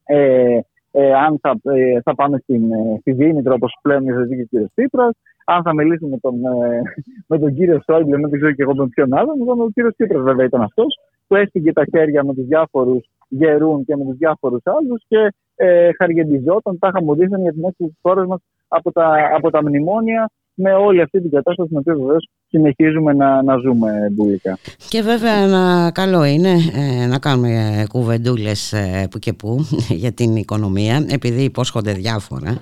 ε, 0.05 0.59
ε, 0.91 1.13
αν 1.13 1.39
θα, 1.41 1.55
ε, 1.63 2.01
θα 2.01 2.15
πάμε 2.15 2.38
στην, 2.38 2.71
ε, 2.71 2.97
στη 3.00 3.12
Δήμητρα 3.12 3.53
όπως 3.53 3.77
πλέον 3.81 4.07
η 4.07 4.47
και 4.50 4.59
ο 4.59 4.63
κ. 4.63 4.69
Τσίπρας, 4.75 5.12
αν 5.45 5.63
θα 5.63 5.73
μιλήσουμε 5.73 6.09
με 6.09 6.17
τον, 6.17 6.35
ε, 6.45 6.81
με 7.27 7.39
τον 7.39 7.53
κύριο 7.53 7.81
Σόιμπλε, 7.83 8.17
δεν 8.17 8.31
ξέρω 8.31 8.51
και 8.51 8.62
εγώ 8.62 8.73
τον 8.73 8.89
ποιον 8.89 9.13
άλλον, 9.13 9.41
ο 9.41 9.69
κύριο 9.73 9.93
Τσίπρας 9.93 10.23
βέβαια 10.23 10.45
ήταν 10.45 10.62
αυτός 10.62 11.00
που 11.27 11.35
έστειγε 11.35 11.73
τα 11.73 11.83
χέρια 11.91 12.23
με 12.23 12.33
τους 12.33 12.45
διάφορους 12.45 13.09
γερούν 13.27 13.85
και 13.85 13.95
με 13.95 14.03
τους 14.03 14.17
διάφορους 14.17 14.62
άλλους 14.63 15.03
και 15.07 15.33
ε, 15.55 15.89
χαργεντιζόταν, 15.97 16.79
τα 16.79 16.91
χαμουδίσαν 16.93 17.41
για 17.41 17.51
την 17.51 17.63
έξοδο 17.63 17.89
τη 17.89 17.95
χώρα 18.01 18.27
μας 18.27 18.39
από 18.67 18.91
τα, 18.91 19.31
από 19.35 19.50
τα 19.50 19.63
μνημόνια 19.63 20.29
με 20.53 20.74
όλη 20.74 21.01
αυτή 21.01 21.22
την 21.22 21.31
κατάσταση 21.31 21.69
την 21.69 21.77
οποία 21.77 21.95
βεβαίως 21.95 22.29
συνεχίζουμε 22.48 23.13
να, 23.13 23.43
να 23.43 23.57
ζούμε 23.57 24.10
μπουλικά. 24.12 24.57
Και 24.89 25.01
βέβαια 25.01 25.33
ένα 25.33 25.91
καλό 25.93 26.24
είναι 26.24 26.51
ε, 26.75 27.05
να 27.05 27.19
κάνουμε 27.19 27.86
κουβεντούλες 27.89 28.74
ε, 28.74 29.07
που 29.12 29.19
και 29.19 29.33
που 29.33 29.65
για 30.03 30.12
την 30.12 30.36
οικονομία 30.36 31.05
επειδή 31.10 31.43
υπόσχονται 31.43 31.91
διάφορα 31.93 32.57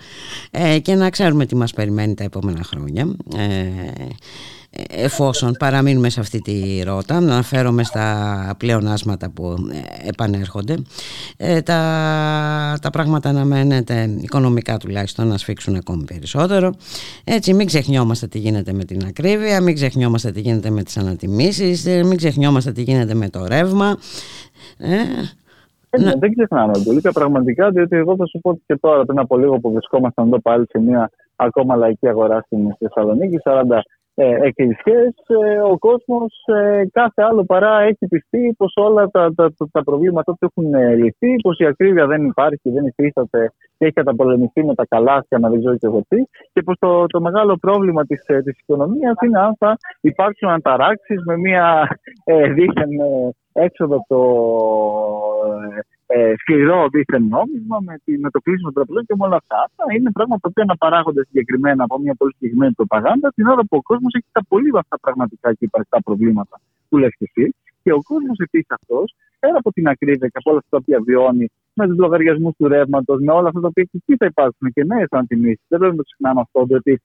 ε, 0.51 0.79
και 0.79 0.95
να 0.95 1.09
ξέρουμε 1.09 1.45
τι 1.45 1.55
μας 1.55 1.73
περιμένει 1.73 2.13
τα 2.13 2.23
επόμενα 2.23 2.63
χρόνια. 2.63 3.15
Ε, 4.73 5.03
εφόσον 5.03 5.55
παραμείνουμε 5.59 6.09
σε 6.09 6.19
αυτή 6.19 6.39
τη 6.39 6.83
ρότα 6.83 7.19
να 7.19 7.33
αναφέρομαι 7.33 7.83
στα 7.83 8.55
πλεονάσματα 8.57 9.31
που 9.31 9.55
ε, 9.71 10.09
επανέρχονται 10.09 10.75
ε, 11.37 11.61
τα, 11.61 12.77
τα 12.81 12.89
πράγματα 12.89 13.29
αναμένεται 13.29 14.09
οικονομικά 14.21 14.77
τουλάχιστον 14.77 15.27
να 15.27 15.37
σφίξουν 15.37 15.75
ακόμη 15.75 16.03
περισσότερο 16.03 16.73
έτσι 17.23 17.53
μην 17.53 17.65
ξεχνιόμαστε 17.65 18.27
τι 18.27 18.39
γίνεται 18.39 18.73
με 18.73 18.83
την 18.83 19.05
ακρίβεια 19.07 19.61
μην 19.61 19.75
ξεχνιόμαστε 19.75 20.31
τι 20.31 20.41
γίνεται 20.41 20.69
με 20.69 20.83
τις 20.83 20.97
ανατιμήσεις 20.97 21.85
ε, 21.85 22.03
μην 22.03 22.17
ξεχνιόμαστε 22.17 22.71
τι 22.71 22.81
γίνεται 22.81 23.13
με 23.13 23.29
το 23.29 23.45
ρεύμα 23.47 23.97
ε, 24.77 24.95
ναι. 25.99 26.11
Δεν 26.19 26.33
ξεχνάμε 26.33 26.73
πολύ 26.85 27.01
πραγματικά, 27.13 27.69
διότι 27.69 27.95
εγώ 27.95 28.15
θα 28.15 28.25
σου 28.25 28.39
πω 28.39 28.49
ότι 28.49 28.61
και 28.65 28.75
τώρα 28.75 29.05
πριν 29.05 29.19
από 29.19 29.37
λίγο 29.37 29.59
που 29.59 29.71
βρισκόμασταν 29.71 30.27
εδώ 30.27 30.39
πάλι 30.39 30.65
σε 30.69 30.79
μια 30.79 31.11
ακόμα 31.35 31.75
λαϊκή 31.75 32.07
αγορά 32.07 32.41
στην 32.41 32.75
Θεσσαλονίκη, 32.79 33.37
40 33.43 33.61
ε, 34.15 34.35
εκκλησίες, 34.41 35.13
ε, 35.27 35.59
ο 35.59 35.77
κόσμος 35.77 36.43
ε, 36.45 36.83
κάθε 36.91 37.21
άλλο 37.21 37.43
παρά 37.43 37.79
έχει 37.79 38.07
πιστεί 38.07 38.53
πως 38.57 38.73
όλα 38.75 39.09
τα, 39.09 39.33
τα, 39.35 39.53
τα, 39.71 39.83
προβλήματα 39.83 40.31
του 40.31 40.51
έχουν 40.51 40.73
ε, 40.73 40.95
λυθεί, 40.95 41.35
πως 41.35 41.59
η 41.59 41.65
ακρίβεια 41.65 42.07
δεν 42.07 42.25
υπάρχει, 42.25 42.69
δεν 42.69 42.85
υφίσταται 42.85 43.51
και 43.77 43.85
έχει 43.85 43.93
καταπολεμηθεί 43.93 44.63
με 44.63 44.75
τα 44.75 44.85
καλάθια, 44.89 45.39
να 45.39 45.49
δεν 45.49 45.59
ξέρω 45.59 45.77
και 45.77 45.87
εγώ 45.87 46.01
τι, 46.07 46.23
και 46.53 46.61
πως 46.61 46.75
το, 46.79 47.05
το 47.05 47.21
μεγάλο 47.21 47.57
πρόβλημα 47.61 48.05
της, 48.05 48.23
ε, 48.25 48.41
της 48.41 48.59
οικονομίας 48.59 49.15
είναι 49.25 49.39
αν 49.39 49.55
θα 49.59 49.77
υπάρξουν 50.01 50.49
ανταράξεις 50.49 51.23
με 51.25 51.37
μια 51.37 51.97
ε, 52.23 52.49
δίθεν 52.49 52.89
έξοδο 53.53 53.95
από 53.95 54.05
το 54.07 54.21
ε, 56.13 56.33
σκληρό 56.41 56.87
δίθεν 56.93 57.23
νόμισμα, 57.35 57.77
με, 57.87 57.95
τη, 58.03 58.11
με 58.23 58.29
το 58.29 58.39
κλείσιμο 58.45 58.67
των 58.71 58.77
τραπεζών 58.77 59.03
και 59.07 59.15
με 59.17 59.25
όλα 59.27 59.37
αυτά. 59.41 59.57
Αυτά 59.67 59.83
είναι 59.95 60.11
πράγματα 60.11 60.45
που 60.51 60.61
αναπαράγονται 60.65 61.23
συγκεκριμένα 61.27 61.83
από 61.83 61.99
μια 61.99 62.15
πολύ 62.19 62.33
συγκεκριμένη 62.33 62.73
προπαγάνδα, 62.73 63.27
την 63.35 63.45
ώρα 63.53 63.61
που 63.67 63.75
ο 63.81 63.81
κόσμος 63.81 64.11
έχει 64.17 64.29
τα 64.31 64.41
πολύ 64.47 64.69
βαθιά 64.69 64.97
πραγματικά 65.01 65.47
και 65.57 65.65
υπαρκτά 65.69 65.97
προβλήματα 66.07 66.55
που 66.89 66.97
λες 66.97 67.13
και 67.17 67.27
εσύ. 67.29 67.55
Και 67.83 67.91
ο 67.93 68.01
κόσμος 68.09 68.37
επίσης 68.45 68.71
αυτός, 68.79 69.15
πέρα 69.39 69.57
από 69.57 69.71
την 69.71 69.87
ακρίβεια 69.87 70.27
και 70.31 70.39
από 70.41 70.49
όλα 70.49 70.59
αυτά 70.63 70.69
τα 70.75 70.79
οποία 70.81 70.99
βιώνει, 71.07 71.45
με 71.73 71.87
τους 71.87 71.97
λογαριασμούς 71.97 72.53
του 72.57 72.67
ρεύματος, 72.67 73.19
με 73.21 73.31
όλα 73.31 73.47
αυτά 73.47 73.59
τα 73.59 73.67
οποία 73.67 73.83
και 73.83 73.97
εκεί 74.01 74.15
θα 74.17 74.25
υπάρξουν 74.25 74.71
και 74.73 74.83
νέες 74.83 75.07
αντιμήσει. 75.09 75.61
Δεν 75.67 75.79
πρέπει 75.79 75.95
να 75.95 76.01
το 76.03 76.07
ξεχνάμε 76.09 76.41
αυτό, 76.41 76.65
διότι 76.65 77.01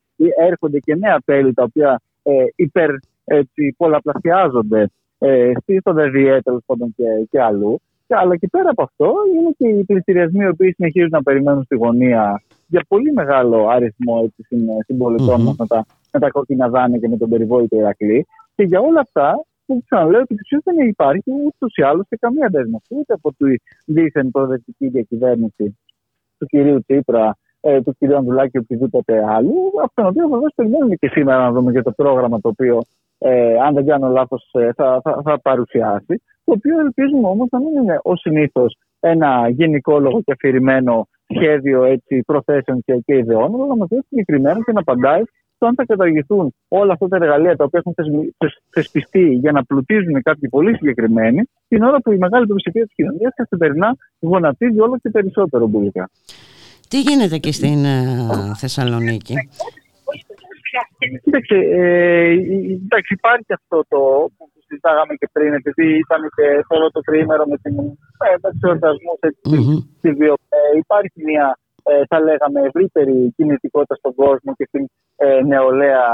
έρχονται 0.50 0.78
και 0.78 0.94
νέα 0.94 1.18
τέλη 1.24 1.52
τα 1.54 1.62
οποία 1.62 2.00
ε, 2.22 2.32
υπερ, 2.56 2.90
έτσι, 3.24 3.74
πολλαπλασιάζονται 3.76 4.90
ε, 5.18 5.52
στο 5.80 5.92
ΔΔΕ 5.92 6.40
τέλος 6.40 6.62
πάντων 6.66 6.94
και, 6.96 7.04
και 7.30 7.40
αλλού. 7.42 7.80
Αλλά 8.08 8.36
και 8.36 8.48
πέρα 8.48 8.70
από 8.70 8.82
αυτό 8.82 9.14
είναι 9.36 9.50
και 9.58 9.68
οι 9.68 9.84
πληστηριασμοί 9.84 10.44
οι 10.44 10.48
οποίοι 10.48 10.72
συνεχίζουν 10.72 11.10
να 11.12 11.22
περιμένουν 11.22 11.62
στη 11.62 11.76
γωνία 11.76 12.42
για 12.66 12.84
πολύ 12.88 13.12
μεγάλο 13.12 13.68
αριθμό 13.68 14.22
έτσι, 14.24 14.56
συμπολιτών 14.86 15.48
mm-hmm. 15.48 15.54
με, 15.58 15.66
τα, 15.66 15.86
με 16.12 16.20
τα 16.20 16.30
κόκκινα 16.30 16.68
δάνεια 16.68 16.98
και 16.98 17.08
με 17.08 17.16
τον 17.16 17.28
περιβόητο 17.28 17.76
Ηρακλή. 17.76 18.26
Και 18.54 18.62
για 18.62 18.80
όλα 18.80 19.00
αυτά, 19.00 19.44
που 19.66 19.82
ξαναλέω 19.84 20.20
ότι 20.20 20.34
ουσία 20.34 20.60
δεν 20.64 20.88
υπάρχει 20.88 21.30
ούτως 21.46 21.74
ή 21.76 21.82
άλλως 21.82 22.06
και 22.08 22.16
καμία 22.20 22.48
δέσμευση 22.50 22.94
ούτε 22.94 23.12
από 23.12 23.32
τη 23.32 23.54
δίθεν 23.86 24.30
προοδευτική 24.30 24.88
διακυβέρνηση 24.88 25.78
του 26.38 26.46
κυρίου 26.46 26.80
Τσίπρα, 26.86 27.36
ε, 27.60 27.82
του 27.82 27.94
κυρίου 27.98 28.16
Ανδουλάκη 28.16 28.56
ή 28.56 28.58
οποιοδήποτε 28.58 29.24
άλλου. 29.28 29.54
Από 29.82 29.92
τον 29.94 30.06
οποίο 30.06 30.28
βεβαίως 30.28 30.52
περιμένουμε 30.54 30.94
και 30.94 31.08
σήμερα 31.08 31.38
να 31.38 31.52
δούμε 31.52 31.72
και 31.72 31.82
το 31.82 31.92
πρόγραμμα 31.92 32.40
το 32.40 32.48
οποίο, 32.48 32.82
ε, 33.18 33.58
αν 33.58 33.74
δεν 33.74 33.86
κάνω 33.86 34.08
λάθος, 34.08 34.48
ε, 34.52 34.72
θα, 34.72 35.00
θα, 35.02 35.20
θα 35.24 35.40
παρουσιάσει 35.40 36.22
το 36.46 36.52
οποίο 36.52 36.80
ελπίζουμε 36.80 37.28
όμως 37.28 37.48
να 37.50 37.58
μην 37.58 37.72
είναι 37.82 38.00
ω 38.02 38.16
συνήθως 38.16 38.76
ένα 39.00 39.48
γενικόλογο 39.48 40.22
και 40.24 40.32
αφηρημένο 40.32 41.08
σχέδιο 41.34 41.84
έτσι, 41.84 42.22
προθέσεων 42.26 42.82
και, 42.84 42.94
και 43.04 43.14
ιδεών, 43.16 43.54
αλλά 43.54 43.66
να 43.66 43.76
μας 43.76 43.88
δώσει 43.90 44.06
συγκεκριμένο 44.08 44.58
και 44.62 44.72
να 44.72 44.80
απαντάει 44.80 45.22
στο 45.56 45.66
αν 45.66 45.74
θα 45.74 45.84
καταργηθούν 45.84 46.54
όλα 46.68 46.92
αυτά 46.92 47.08
τα 47.08 47.16
εργαλεία 47.16 47.56
τα 47.56 47.64
οποία 47.64 47.82
έχουν 47.84 47.94
θεσπιστεί 48.70 49.28
για 49.42 49.52
να 49.52 49.64
πλουτίζουν 49.64 50.22
κάποιοι 50.22 50.48
πολύ 50.48 50.76
συγκεκριμένοι, 50.76 51.42
την 51.68 51.82
ώρα 51.82 52.00
που 52.00 52.12
η 52.12 52.18
μεγάλη 52.18 52.44
πλειοψηφία 52.44 52.84
της 52.84 52.94
κοινωνίας 52.94 53.32
καθημερινά 53.34 53.96
γονατίζει 54.20 54.80
όλο 54.80 54.98
και 55.02 55.10
περισσότερο 55.10 55.66
μπουλικά. 55.66 56.10
Τι 56.88 57.00
γίνεται 57.00 57.38
και 57.38 57.52
στην 57.52 57.84
uh, 57.84 58.52
Θεσσαλονίκη; 58.56 59.34
Κοίταξε, 61.24 61.56
ε, 61.80 62.30
εντάξει, 62.84 63.10
υπάρχει 63.18 63.52
αυτό 63.60 63.78
το 63.92 64.00
συζητάγαμε 64.66 65.14
και 65.20 65.28
πριν, 65.32 65.52
επειδή 65.60 65.86
ήταν 66.04 66.20
και 66.36 66.46
όλο 66.76 66.86
το 66.90 67.00
τρίμερο 67.00 67.44
με, 67.50 67.56
την, 67.62 67.74
ε, 68.26 68.34
με 68.42 68.48
τους 68.50 68.62
εορτασμούς 68.68 69.18
mm-hmm. 69.22 69.78
στη 69.98 70.10
βιο... 70.18 70.34
ε, 70.56 70.58
υπάρχει 70.82 71.18
μια, 71.30 71.46
ε, 71.82 72.02
θα 72.10 72.18
λέγαμε, 72.20 72.58
ευρύτερη 72.68 73.16
κινητικότητα 73.36 73.94
στον 73.94 74.14
κόσμο 74.14 74.50
και 74.58 74.66
στην 74.70 74.84
ε, 75.16 75.40
νεολαία 75.50 76.06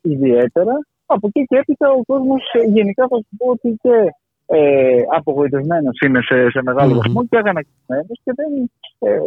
ιδιαίτερα. 0.00 0.74
Από 1.06 1.26
εκεί 1.28 1.42
και 1.48 1.56
έπειτα 1.62 1.86
ο 1.90 2.02
κόσμος 2.10 2.42
ε, 2.52 2.60
γενικά 2.76 3.02
θα 3.10 3.16
σου 3.16 3.34
πω 3.38 3.46
ότι 3.56 3.78
και 3.82 3.96
ε, 4.46 5.00
απογοητευμένος 5.18 5.96
είναι 6.04 6.20
σε, 6.28 6.50
σε 6.50 6.60
μεγάλο 6.62 6.92
mm-hmm. 6.92 6.96
βαθμό 6.96 7.20
και 7.26 7.36
αγανακτισμένο 7.36 8.12
και 8.24 8.32
δεν, 8.38 8.50
ε, 8.98 9.18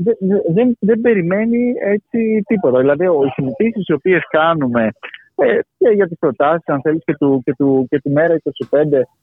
δεν, 0.00 0.16
δεν, 0.54 0.76
δεν, 0.80 1.00
περιμένει 1.00 1.74
έτσι 1.80 2.42
τίποτα. 2.46 2.78
Δηλαδή, 2.78 3.04
οι 3.04 3.30
συνηθίσεις 3.34 3.86
οι 3.88 3.92
οποίες 3.92 4.22
κάνουμε 4.30 4.90
ε, 5.34 5.58
και 5.78 5.88
για 5.88 6.08
τις 6.08 6.18
προτάσεις, 6.18 6.66
αν 6.66 6.80
θέλεις, 6.80 7.02
και 7.04 7.14
του, 7.14 7.42
και, 7.44 7.54
του, 7.58 7.86
και 7.90 7.98
τη 7.98 8.10
μέρα 8.10 8.34
25 8.34 8.40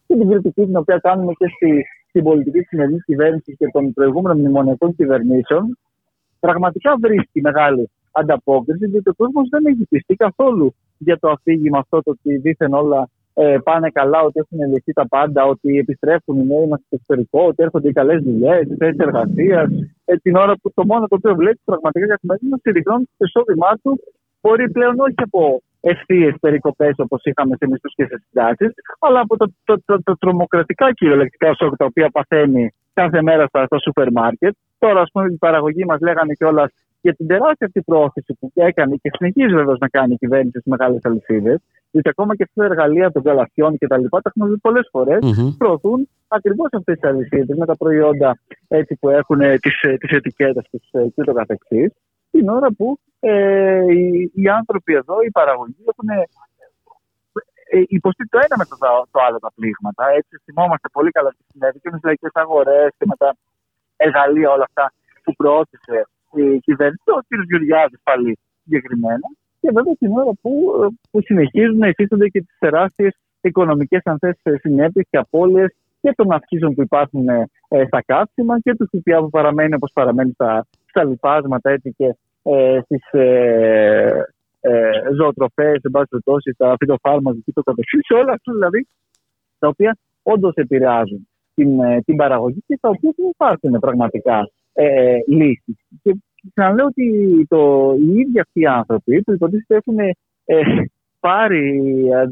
και 0.07 0.15
την 0.15 0.29
κριτική 0.29 0.65
την 0.65 0.75
οποία 0.75 0.97
κάνουμε 0.97 1.33
και 1.37 1.47
στη, 1.55 1.85
στην 2.09 2.23
πολιτική 2.23 2.61
συνεργή 2.61 2.97
κυβέρνηση 3.05 3.55
και 3.55 3.67
των 3.71 3.93
προηγούμενων 3.93 4.39
μνημονιακών 4.39 4.95
κυβερνήσεων, 4.95 5.77
πραγματικά 6.39 6.95
βρίσκει 6.99 7.41
μεγάλη 7.41 7.89
ανταπόκριση, 8.11 8.85
διότι 8.85 9.09
ο 9.09 9.13
κόσμος 9.13 9.47
δεν 9.49 9.65
έχει 9.65 9.85
πιστεί 9.89 10.15
καθόλου 10.15 10.75
για 10.97 11.19
το 11.19 11.29
αφήγημα 11.29 11.77
αυτό 11.77 12.01
το 12.01 12.11
ότι 12.11 12.37
δίθεν 12.37 12.73
όλα 12.73 13.09
ε, 13.37 13.57
πάνε 13.63 13.89
καλά, 13.89 14.19
ότι 14.21 14.39
έχουν 14.43 14.71
λυθεί 14.73 14.93
τα 14.93 15.07
πάντα, 15.07 15.45
ότι 15.45 15.77
επιστρέφουν 15.77 16.35
οι 16.39 16.45
νέοι 16.45 16.67
μας 16.67 16.79
στο 16.79 16.95
εξωτερικό, 16.97 17.41
ότι 17.47 17.63
έρχονται 17.63 17.89
οι 17.89 17.97
καλές 17.99 18.19
δουλειές, 18.23 18.61
οι 18.61 18.75
θέσεις 18.75 18.99
εργασίας. 19.07 19.67
Ε, 20.05 20.15
την 20.15 20.35
ώρα 20.35 20.53
που 20.61 20.71
το 20.73 20.85
μόνο 20.85 21.07
το 21.07 21.15
οποίο 21.19 21.35
βλέπει 21.35 21.59
πραγματικά 21.65 22.05
καθημερινά 22.07 22.45
είναι 22.45 22.57
ότι 22.65 22.81
το 23.17 23.25
εισόδημά 23.25 23.71
του 23.83 23.91
μπορεί 24.41 24.71
πλέον 24.71 24.99
όχι 24.99 25.21
από 25.27 25.61
ευθείες 25.81 26.33
περικοπές 26.39 26.93
όπως 26.97 27.21
είχαμε 27.23 27.55
σε 27.59 27.67
μισθούς 27.67 27.93
και 27.95 28.05
σε 28.05 28.21
συντάξεις, 28.23 28.71
αλλά 28.99 29.19
από 29.19 29.37
τα 29.37 29.51
το, 29.63 29.81
το, 29.85 30.03
το, 30.03 30.17
τρομοκρατικά 30.17 30.93
κυριολεκτικά 30.93 31.53
σοκ 31.53 31.75
τα 31.75 31.85
οποία 31.85 32.09
παθαίνει 32.09 32.73
κάθε 32.93 33.21
μέρα 33.21 33.45
στα, 33.47 33.65
στο 33.65 33.77
σούπερ 33.79 34.11
μάρκετ. 34.11 34.53
Τώρα, 34.77 35.01
ας 35.01 35.09
πούμε, 35.11 35.25
η 35.31 35.37
παραγωγή 35.37 35.85
μας 35.85 35.99
λέγανε 35.99 36.33
κιόλας 36.33 36.69
για 37.01 37.13
την 37.13 37.27
τεράστια 37.27 37.67
αυτή 37.67 37.81
πρόθεση 37.81 38.33
που 38.39 38.51
έκανε 38.53 38.95
και 38.95 39.09
συνεχίζει 39.17 39.53
βέβαια 39.55 39.75
να 39.79 39.87
κάνει 39.87 40.13
η 40.13 40.17
κυβέρνηση 40.17 40.59
στις 40.59 40.71
μεγάλες 40.71 41.01
αλυσίδες. 41.03 41.59
Διότι 41.95 42.09
ακόμα 42.09 42.35
και 42.35 42.43
αυτά 42.43 42.61
τα 42.61 42.67
εργαλεία 42.71 43.11
των 43.11 43.23
καλαθιών 43.23 43.77
και 43.77 43.87
τα 43.87 43.97
λοιπά, 43.97 44.21
τα 44.21 44.31
έχουμε 44.33 44.49
δει 44.51 44.57
πολλές 44.57 44.87
φορές, 44.91 45.19
mm-hmm. 45.23 45.55
προωθούν 45.57 46.09
ακριβώς 46.27 46.69
αυτές 46.71 46.99
τις 46.99 47.09
αλυσίδες 47.09 47.57
με 47.57 47.65
τα 47.65 47.75
προϊόντα 47.75 48.39
έτσι 48.67 48.95
που 48.99 49.09
έχουν 49.09 49.39
τις 49.99 50.11
ετικέτες 50.19 50.63
του 50.71 50.79
και 51.15 51.23
το 51.23 51.33
καθεξής 51.33 51.91
την 52.31 52.49
ώρα 52.49 52.67
που 52.77 52.99
ε, 53.19 53.83
οι, 53.93 54.31
οι, 54.33 54.47
άνθρωποι 54.49 54.93
εδώ, 54.93 55.15
οι 55.21 55.31
παραγωγοί 55.31 55.83
έχουν 55.91 56.07
ε, 56.09 56.23
ε, 57.77 57.83
υποστεί 57.87 58.27
το 58.27 58.37
ένα 58.45 58.55
με 58.57 58.65
το, 58.65 58.75
το 59.11 59.19
άλλο 59.27 59.39
τα 59.39 59.51
πλήγματα. 59.55 60.03
Έτσι 60.19 60.33
θυμόμαστε 60.45 60.87
πολύ 60.91 61.11
καλά 61.11 61.29
τι 61.29 61.43
συνέβη 61.51 61.79
και 61.79 61.89
με 61.91 61.95
τις 61.97 62.05
λαϊκές 62.05 62.31
αγορές 62.33 62.89
και 62.97 63.05
με 63.11 63.15
τα 63.17 63.35
εργαλεία 63.95 64.49
όλα 64.51 64.65
αυτά 64.69 64.93
που 65.23 65.31
προώθησε 65.35 65.97
η 66.35 66.59
κυβέρνηση, 66.59 67.03
ο 67.17 67.19
κ. 67.27 67.31
Γεωργιάδης 67.49 67.99
πάλι 68.03 68.37
συγκεκριμένα. 68.63 69.27
Και 69.65 69.71
βέβαια 69.73 69.95
την 69.99 70.11
ώρα 70.11 70.31
που, 70.41 70.51
που 71.11 71.21
συνεχίζουν 71.21 71.77
να 71.77 71.87
υφίστανται 71.87 72.27
και 72.27 72.39
τις 72.39 72.55
τεράστιες 72.59 73.17
οικονομικές 73.41 74.01
συνέπειες 74.59 75.05
και 75.09 75.17
απώλειες 75.17 75.75
και 76.01 76.13
των 76.15 76.31
αυξήσεων 76.31 76.73
που 76.73 76.81
υπάρχουν 76.81 77.27
ε, 77.29 77.47
στα 77.87 78.01
κάψιμα 78.05 78.59
και 78.59 78.75
του 78.75 78.89
ΦΠΑ 78.91 79.19
που 79.19 79.29
παραμένει 79.29 79.75
όπως 79.75 79.91
παραμένει 79.93 80.31
στα, 80.31 80.67
στα 80.85 81.03
λοιπάσματα 81.03 81.69
έτσι 81.71 81.93
και 81.97 82.15
ε, 82.43 82.79
στις 82.83 83.11
ε, 83.11 84.25
ε, 84.59 84.89
ζωοτροφές, 85.17 85.79
εν 85.83 85.91
πάση 85.91 86.07
περιπτώσει, 86.09 86.55
τα 86.57 86.75
φυτοφάρμακα 86.79 87.37
και 87.45 87.51
το 87.51 87.61
καθεξής. 87.61 88.05
Σε 88.05 88.13
όλα 88.13 88.31
αυτά 88.33 88.51
δηλαδή 88.51 88.87
τα 89.59 89.67
οποία 89.67 89.97
όντως 90.23 90.53
επηρεάζουν 90.55 91.27
την, 91.55 91.79
ε, 91.79 92.01
την 92.01 92.15
παραγωγή 92.15 92.63
και 92.67 92.77
τα 92.81 92.89
οποία 92.89 93.11
δεν 93.15 93.29
υπάρχουν 93.29 93.79
πραγματικά 93.79 94.49
ε, 94.73 95.17
λύσεις. 95.27 95.77
Και 96.03 96.15
ξαναλέω 96.53 96.85
ότι 96.85 97.05
το, 97.49 97.93
οι 97.99 98.19
ίδιοι 98.19 98.39
αυτοί 98.39 98.59
οι 98.59 98.65
άνθρωποι 98.65 99.21
που 99.21 99.31
υποτίθεται 99.31 99.75
έχουν 99.75 99.99
ε, 99.99 100.11
πάρει 101.19 101.81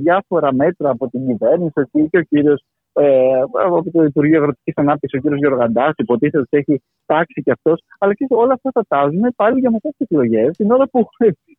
διάφορα 0.02 0.54
μέτρα 0.54 0.90
από 0.90 1.10
την 1.10 1.28
κυβέρνηση 1.28 1.82
και 2.10 2.18
ο 2.18 2.22
κύριος 2.22 2.64
ε, 2.94 3.40
από 3.66 3.92
το 3.92 4.04
Υπουργείο 4.04 4.40
Αγροτικής 4.40 4.74
Ανάπτυξης, 4.78 5.20
ο 5.20 5.30
κ. 5.30 5.36
Γεωργαντάς, 5.36 5.94
υποτίθεται 5.98 6.38
ότι 6.38 6.58
έχει 6.58 6.82
τάξει 7.06 7.42
και 7.44 7.52
αυτός. 7.52 7.84
Αλλά 8.00 8.14
και 8.14 8.26
όλα 8.30 8.54
αυτά 8.54 8.70
τα 8.72 8.84
τάζουν 8.88 9.34
πάλι 9.36 9.60
για 9.60 9.72
μετά 9.72 9.90
τις 9.90 10.00
εκλογές, 10.00 10.58
την 10.58 10.72
ώρα 10.72 10.88
που 10.88 11.08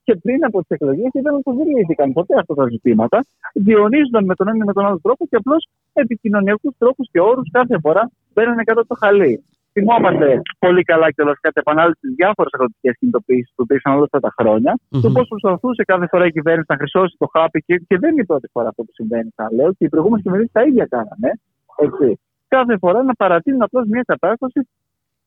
και 0.03 0.15
πριν 0.15 0.45
από 0.45 0.59
τις 0.61 0.69
εκλογές 0.69 1.09
είδαμε 1.13 1.41
πω 1.41 1.53
δεν 1.53 1.67
λύθηκαν 1.67 2.13
ποτέ 2.13 2.35
αυτά 2.39 2.55
τα 2.55 2.67
ζητήματα. 2.69 3.25
Διονύζονταν 3.55 4.25
με 4.25 4.35
τον 4.35 4.49
ένα 4.49 4.57
ή 4.57 4.67
με 4.67 4.73
τον 4.73 4.87
άλλο 4.87 5.01
τρόπο 5.03 5.27
και 5.27 5.37
απλώς 5.37 5.69
επικοινωνιακούς 5.93 6.75
τρόπους 6.79 7.09
και 7.13 7.21
όρους 7.21 7.51
κάθε 7.51 7.79
φορά 7.81 8.11
μπαίνουν 8.35 8.65
κάτω 8.65 8.87
το 8.87 8.95
χαλί. 8.95 9.45
Θυμόμαστε 9.77 10.43
πολύ 10.59 10.83
καλά 10.83 11.11
και 11.11 11.23
όλα 11.23 11.39
κάτι 11.41 11.59
επανάληψη 11.65 12.01
τι 12.01 12.15
διάφορες 12.15 12.53
αγροτικές 12.53 12.95
κινητοποιήσεις 12.99 13.53
που 13.55 13.63
υπήρξαν 13.63 13.93
όλα 13.93 14.03
αυτά 14.11 14.21
τα 14.21 14.33
χρόνια. 14.39 14.73
Mm-hmm. 14.79 15.01
Το 15.03 15.11
πώς 15.11 15.29
προσπαθούσε 15.29 15.83
κάθε 15.85 16.07
φορά 16.11 16.25
η 16.27 16.33
κυβέρνηση 16.37 16.67
να 16.69 16.77
χρυσώσει 16.77 17.15
το 17.19 17.27
χάπι 17.33 17.59
και, 17.67 17.75
και 17.89 17.99
δεν 17.99 18.11
είναι 18.13 18.21
η 18.21 18.25
πρώτη 18.25 18.49
φορά 18.53 18.69
αυτό 18.69 18.83
που 18.83 18.93
συμβαίνει, 18.93 19.31
θα 19.35 19.49
λέω. 19.53 19.71
Και 19.73 19.85
οι 19.85 19.89
προηγούμενες 19.89 20.23
κυβερνήσεις 20.25 20.53
τα 20.53 20.63
ίδια 20.63 20.87
κάνανε. 20.87 21.31
Έτσι. 21.77 22.21
Κάθε 22.49 22.79
φορά 22.79 23.03
να 23.03 23.15
παρατείνουν 23.15 23.63
απλώς 23.63 23.87
μια 23.87 24.03
κατάσταση 24.07 24.61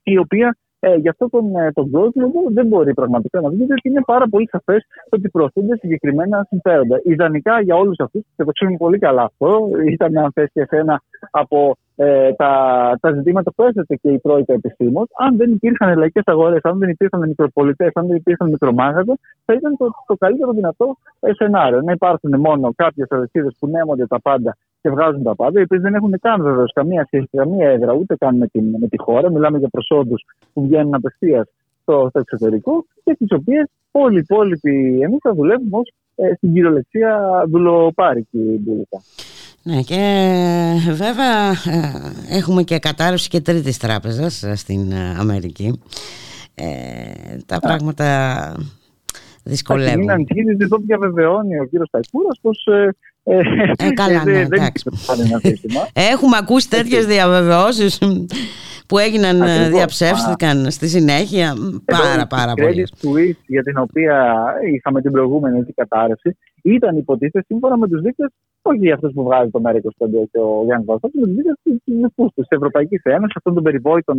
η 0.03 0.17
οποία 0.17 0.57
Ε, 0.79 0.95
γι' 0.95 1.09
αυτό 1.09 1.29
τον, 1.29 1.55
ε, 1.55 1.71
τον 1.71 1.91
κόσμο 1.91 2.41
δεν 2.49 2.67
μπορεί 2.67 2.93
πραγματικά 2.93 3.41
να 3.41 3.49
βγει, 3.49 3.63
γιατί 3.63 3.89
είναι 3.89 4.01
πάρα 4.05 4.25
πολύ 4.29 4.47
σαφές 4.51 4.85
ότι 5.09 5.29
προωθούνται 5.29 5.77
συγκεκριμένα 5.77 6.45
συμφέροντα. 6.49 7.01
Ιδανικά 7.03 7.61
για 7.61 7.75
όλους 7.75 7.99
αυτούς, 7.99 8.21
και 8.35 8.43
το 8.43 8.51
ξέρουμε 8.51 8.77
πολύ 8.77 8.99
καλά 8.99 9.23
αυτό, 9.23 9.69
ήταν 9.91 10.17
αν 10.17 10.31
θέσει 10.33 10.51
και 10.53 10.65
ένα 10.69 11.01
από 11.31 11.75
ε, 11.95 12.33
τα, 12.33 12.51
τα 13.01 13.11
ζητήματα 13.11 13.51
που 13.53 13.63
έθεσε 13.63 13.95
και 14.01 14.09
η 14.09 14.19
Τρόικα 14.19 14.53
επισήμω, 14.53 15.07
αν 15.17 15.37
δεν 15.37 15.51
υπήρχαν 15.51 15.97
λαϊκές 15.97 16.23
αγορές, 16.25 16.59
αν 16.63 16.77
δεν 16.77 16.89
υπήρχαν 16.89 17.27
μικροπολιτές, 17.27 17.91
αν 17.93 18.07
δεν 18.07 18.15
υπήρχαν 18.15 18.49
μικρομάγαζα, 18.49 19.17
θα 19.45 19.53
ήταν 19.53 19.77
το, 19.77 19.89
το 20.07 20.15
καλύτερο 20.15 20.51
δυνατό 20.51 20.97
ε, 21.19 21.33
σενάριο. 21.33 21.81
Να 21.81 21.91
υπάρχουν 21.91 22.39
μόνο 22.39 22.71
κάποιες 22.75 23.07
αλυσίδες 23.09 23.55
που 23.59 23.67
νέμονται 23.67 24.07
τα 24.07 24.21
πάντα 24.21 24.57
και 24.87 24.93
βγάζουν 24.93 25.23
τα 25.23 25.35
πάντα, 25.35 25.59
οι 25.59 25.63
οποίες 25.63 25.81
δεν 25.81 25.93
έχουν 25.93 26.19
καν 26.21 26.43
βεβαίως 26.43 26.71
καμία 26.73 27.03
σχέση, 27.05 27.27
καμία 27.31 27.69
έδρα 27.69 27.93
ούτε 27.93 28.15
καν 28.15 28.37
με, 28.37 28.47
την, 28.47 28.63
με 28.79 28.87
τη 28.87 28.97
χώρα. 28.99 29.31
Μιλάμε 29.31 29.57
για 29.57 29.69
προσόντους 29.69 30.25
που 30.53 30.61
βγαίνουν 30.61 30.93
απευθείας 30.93 31.47
στο, 31.81 32.05
στο 32.09 32.19
εξωτερικό 32.19 32.85
και 33.03 33.15
τις 33.15 33.31
οποίες 33.31 33.69
όλοι 33.91 34.15
οι 34.15 34.19
υπόλοιποι 34.19 34.99
εμείς 35.01 35.17
θα 35.21 35.33
δουλεύουμε 35.33 35.77
ως 35.77 35.93
ε, 36.15 36.33
στην 36.35 36.53
κυριολεξία 36.53 37.43
δουλοπάρικη 37.47 38.37
μπουλικά. 38.37 39.01
Ναι 39.63 39.81
και 39.81 40.01
βέβαια 40.91 41.49
ε, 41.49 42.37
έχουμε 42.37 42.63
και 42.63 42.79
κατάρρευση 42.79 43.29
και 43.29 43.41
τρίτης 43.41 43.77
τράπεζας 43.77 44.43
ε, 44.43 44.55
στην 44.55 44.93
Αμερική. 45.19 45.81
Ε, 46.55 47.37
τα 47.45 47.59
πράγματα 47.59 48.05
δυσκολεύουν. 49.43 50.01
Είναι 50.01 50.13
αντίθεση, 50.13 50.57
εδώ 50.59 50.77
διαβεβαιώνει 50.77 51.59
ο 51.59 51.65
κύριος 51.65 51.89
Ταϊκούρας 51.89 52.39
πως 52.41 52.65
ε, 52.65 52.95
ε, 53.27 53.91
καλά, 53.93 54.23
ναι, 54.25 54.39
εντάξει. 54.39 54.83
Έχουμε 55.93 56.37
ακούσει 56.37 56.69
τέτοιες 56.69 57.05
διαβεβαιώσεις 57.05 57.99
που 58.87 58.97
έγιναν, 58.97 59.41
Ακριβώς, 59.41 59.69
διαψεύστηκαν 59.69 60.71
στη 60.71 60.87
συνέχεια. 60.87 61.55
πάρα 61.85 62.27
πάρα 62.27 62.53
πολύ. 62.53 62.81
Η 62.81 62.87
Swiss 63.01 63.37
για 63.47 63.63
την 63.63 63.77
οποία 63.77 64.45
είχαμε 64.73 65.01
την 65.01 65.11
προηγούμενη 65.11 65.65
κατάρρευση. 65.75 66.37
Ήταν 66.61 66.97
υποτίθεται 66.97 67.45
σύμφωνα 67.47 67.77
με 67.77 67.87
τους 67.87 68.01
δείκτες, 68.01 68.29
όχι 68.61 68.77
για 68.77 68.93
αυτούς 68.93 69.13
που 69.13 69.23
βγάζει 69.23 69.49
το 69.49 69.61
ΜΕΡΑ25 69.63 70.27
και 70.31 70.39
ο 70.39 70.63
Γιάννης 70.65 70.85
Βαλτό, 70.87 71.09
με 71.13 71.25
τους 71.25 71.35
δείκτες 71.35 71.55
του 72.15 72.31
τη 72.35 72.41
Ευρωπαϊκής 72.47 73.01
Ένωσης, 73.03 73.35
αυτών 73.35 73.53
των 73.53 73.63
περιβόητων 73.63 74.17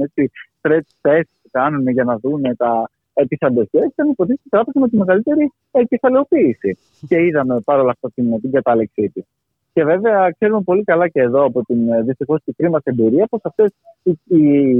stretch 0.60 1.08
test 1.08 1.28
που 1.42 1.48
κάνουν 1.50 1.88
για 1.88 2.04
να 2.04 2.18
δουν 2.18 2.42
τα, 2.56 2.90
τι 3.26 3.36
αντοχέ, 3.40 3.84
ήταν 3.92 4.08
υποτίθεται 4.08 4.42
η 4.44 4.48
τράπεζα 4.48 4.80
με 4.80 4.88
τη 4.88 4.96
μεγαλύτερη 4.96 5.52
κεφαλαιοποίηση. 5.88 6.78
Και 7.08 7.24
είδαμε 7.24 7.60
παρόλα 7.60 7.90
αυτά 7.90 8.10
την, 8.14 8.40
την 8.40 8.50
κατάληξή 8.50 9.10
της. 9.14 9.24
Και 9.72 9.84
βέβαια 9.84 10.30
ξέρουμε 10.38 10.60
πολύ 10.60 10.84
καλά 10.84 11.08
και 11.08 11.20
εδώ 11.20 11.44
από 11.44 11.62
την 11.62 11.92
ε, 11.92 12.02
δυστυχώς 12.02 12.40
πικρή 12.44 12.70
μα 12.70 12.80
εμπειρία 12.84 13.26
πως 13.26 13.40
αυτές 13.42 13.72
οι, 14.02 14.10
οι 14.24 14.74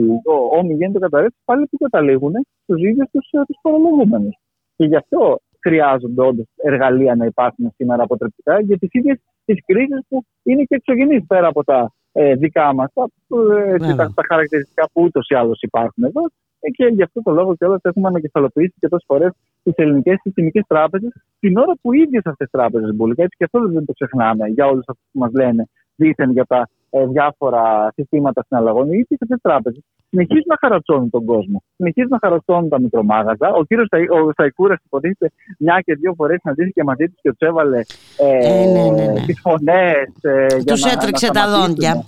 όμοι 0.59 0.75
γέννητο 0.75 0.99
καταρρεύσει 0.99 1.39
πάλι 1.45 1.67
που 1.67 1.79
καταλήγουν 1.79 2.33
στους 2.63 2.81
ίδιους 2.83 3.11
τους 3.11 3.59
φορολογούμενους. 3.63 4.39
Και 4.77 4.85
γι' 4.85 4.97
αυτό 4.97 5.41
χρειάζονται 5.61 6.23
όντως 6.23 6.47
εργαλεία 6.57 7.15
να 7.15 7.25
υπάρχουν 7.25 7.73
σήμερα 7.77 8.03
αποτρεπτικά 8.03 8.61
για 8.61 8.79
τις 8.79 8.89
ίδιες 8.93 9.19
τις 9.45 9.65
κρίσεις 9.65 10.01
που 10.09 10.25
είναι 10.43 10.63
και 10.63 10.75
εξωγενείς 10.75 11.27
πέρα 11.27 11.47
από 11.47 11.65
τα 11.65 11.93
ε, 12.13 12.35
δικά 12.35 12.75
μας, 12.75 12.93
τα, 12.93 13.09
ε, 13.57 13.77
τα, 13.77 14.13
τα, 14.15 14.23
χαρακτηριστικά 14.29 14.89
που 14.93 15.03
ούτως 15.03 15.29
ή 15.29 15.35
άλλως 15.35 15.61
υπάρχουν 15.63 16.05
εδώ. 16.05 16.23
Ε, 16.61 16.71
και 16.71 16.85
γι' 16.85 17.03
αυτό 17.03 17.23
το 17.23 17.31
λόγο 17.31 17.57
κιόλας 17.57 17.81
έχουμε 17.83 18.09
ανακεφαλοποιήσει 18.09 18.75
και 18.79 18.89
τόσες 18.89 19.05
φορές 19.07 19.33
τις 19.63 19.75
ελληνικές 19.77 20.21
συστημικές 20.23 20.65
τράπεζες 20.67 21.13
την 21.41 21.57
ώρα 21.57 21.73
που 21.83 21.93
οι 21.93 22.01
ίδιες 22.01 22.23
αυτές 22.27 22.49
τις 22.51 22.61
τράπεζες 22.61 22.95
μπορεί. 22.95 23.13
Έτσι 23.17 23.37
και 23.37 23.45
αυτό 23.45 23.69
δεν 23.69 23.85
το 23.85 23.93
ξεχνάμε 23.93 24.47
για 24.49 24.67
όλους 24.67 24.85
αυτούς 24.87 25.07
που 25.13 25.19
μας 25.19 25.31
λένε 25.33 25.69
δίθεν 25.97 26.31
για 26.31 26.45
τα 26.45 26.69
ε, 26.91 27.07
διάφορα 27.07 27.93
συστήματα 27.95 28.45
συναλλαγών. 28.47 28.87
Οι 28.87 28.99
ίδιες 28.99 29.19
αυτές 29.23 29.29
τις 29.29 29.41
τράπεζες 29.43 29.83
συνεχίζουν 30.11 30.45
να 30.47 30.57
χαρατσώνουν 30.61 31.11
τον 31.11 31.25
κόσμο. 31.25 31.63
Συνεχίζουν 31.77 32.11
να 32.11 32.19
χαρατσώνουν 32.21 32.69
τα 32.69 32.81
μικρομάγαζα. 32.81 33.49
Ο 33.53 33.65
κύριος 33.65 33.89
Σταϊκούρα 34.33 34.81
υποτίθεται 34.85 35.31
μια 35.59 35.81
και 35.85 35.95
δύο 35.95 36.15
φορές 36.17 36.39
συναντήθηκε 36.41 36.85
μαζί 36.85 37.05
του 37.09 37.19
και 37.23 37.29
τους 37.29 37.49
έβαλε 37.49 37.79
ε, 38.17 38.29
ε, 38.43 38.67
ναι, 38.67 38.91
ναι, 38.91 39.13
ναι. 39.13 39.21
τις 39.27 39.41
φωνές. 39.41 40.09
Ε, 40.21 40.47
τους 40.67 40.85
έτρεξε 40.85 41.31
τα 41.31 41.45
δόντια. 41.49 42.05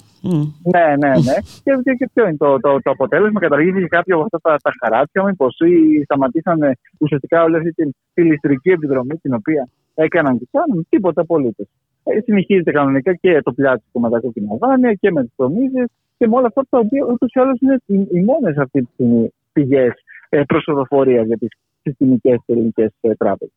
Ναι, 0.72 0.86
ναι, 1.02 1.08
ναι. 1.08 1.36
και, 1.64 1.72
και, 1.82 1.92
και 1.98 2.08
ποιο 2.12 2.26
είναι 2.26 2.36
το, 2.36 2.60
το, 2.60 2.80
το 2.82 2.90
αποτέλεσμα. 2.90 3.40
Καταργήθηκε 3.40 3.86
κάποιο 3.86 4.16
από 4.16 4.24
αυτά 4.24 4.38
τα, 4.40 4.56
τα 4.62 4.72
χαράτσια, 4.80 5.24
μήπω 5.24 5.46
ή 5.66 6.02
σταματήσανε 6.04 6.78
ουσιαστικά 6.98 7.42
όλη 7.42 7.56
αυτή 7.56 7.72
τη, 7.72 7.90
τη 8.14 8.22
ληστρική 8.22 8.70
επιδρομή 8.70 9.16
την 9.16 9.34
οποία 9.34 9.68
έκαναν 9.94 10.38
και 10.38 10.48
κάνουν. 10.50 10.86
Τίποτα 10.88 11.20
απολύτως. 11.20 11.66
Ε, 12.04 12.20
συνεχίζεται 12.20 12.70
κανονικά 12.70 13.14
και 13.14 13.40
το 13.42 13.52
πλιάτσικο 13.52 14.00
με 14.00 14.10
τα 14.10 14.20
κόκκινα 14.20 14.56
δάνεια 14.60 14.92
και 14.92 15.10
με 15.10 15.22
τις 15.22 15.32
προμήθειες 15.36 15.88
και 16.18 16.28
με 16.28 16.36
όλα 16.36 16.46
αυτά 16.46 16.62
τα 16.68 16.78
οποία 16.78 17.04
ούτως 17.12 17.32
ή 17.32 17.40
άλλως 17.40 17.60
είναι 17.60 17.76
οι, 17.86 18.06
οι 18.10 18.20
μόνες 18.24 18.56
αυτή 18.56 18.80
τη 18.80 18.88
στιγμή 18.92 19.32
πηγές 19.52 19.92
ε, 20.28 20.42
προσοδοφορίας 20.42 21.26
για 21.26 21.36
τις 21.36 21.48
συστημικές 21.82 22.38
ελληνικές 22.46 22.92
ε, 23.00 23.14
τράπεζες. 23.14 23.54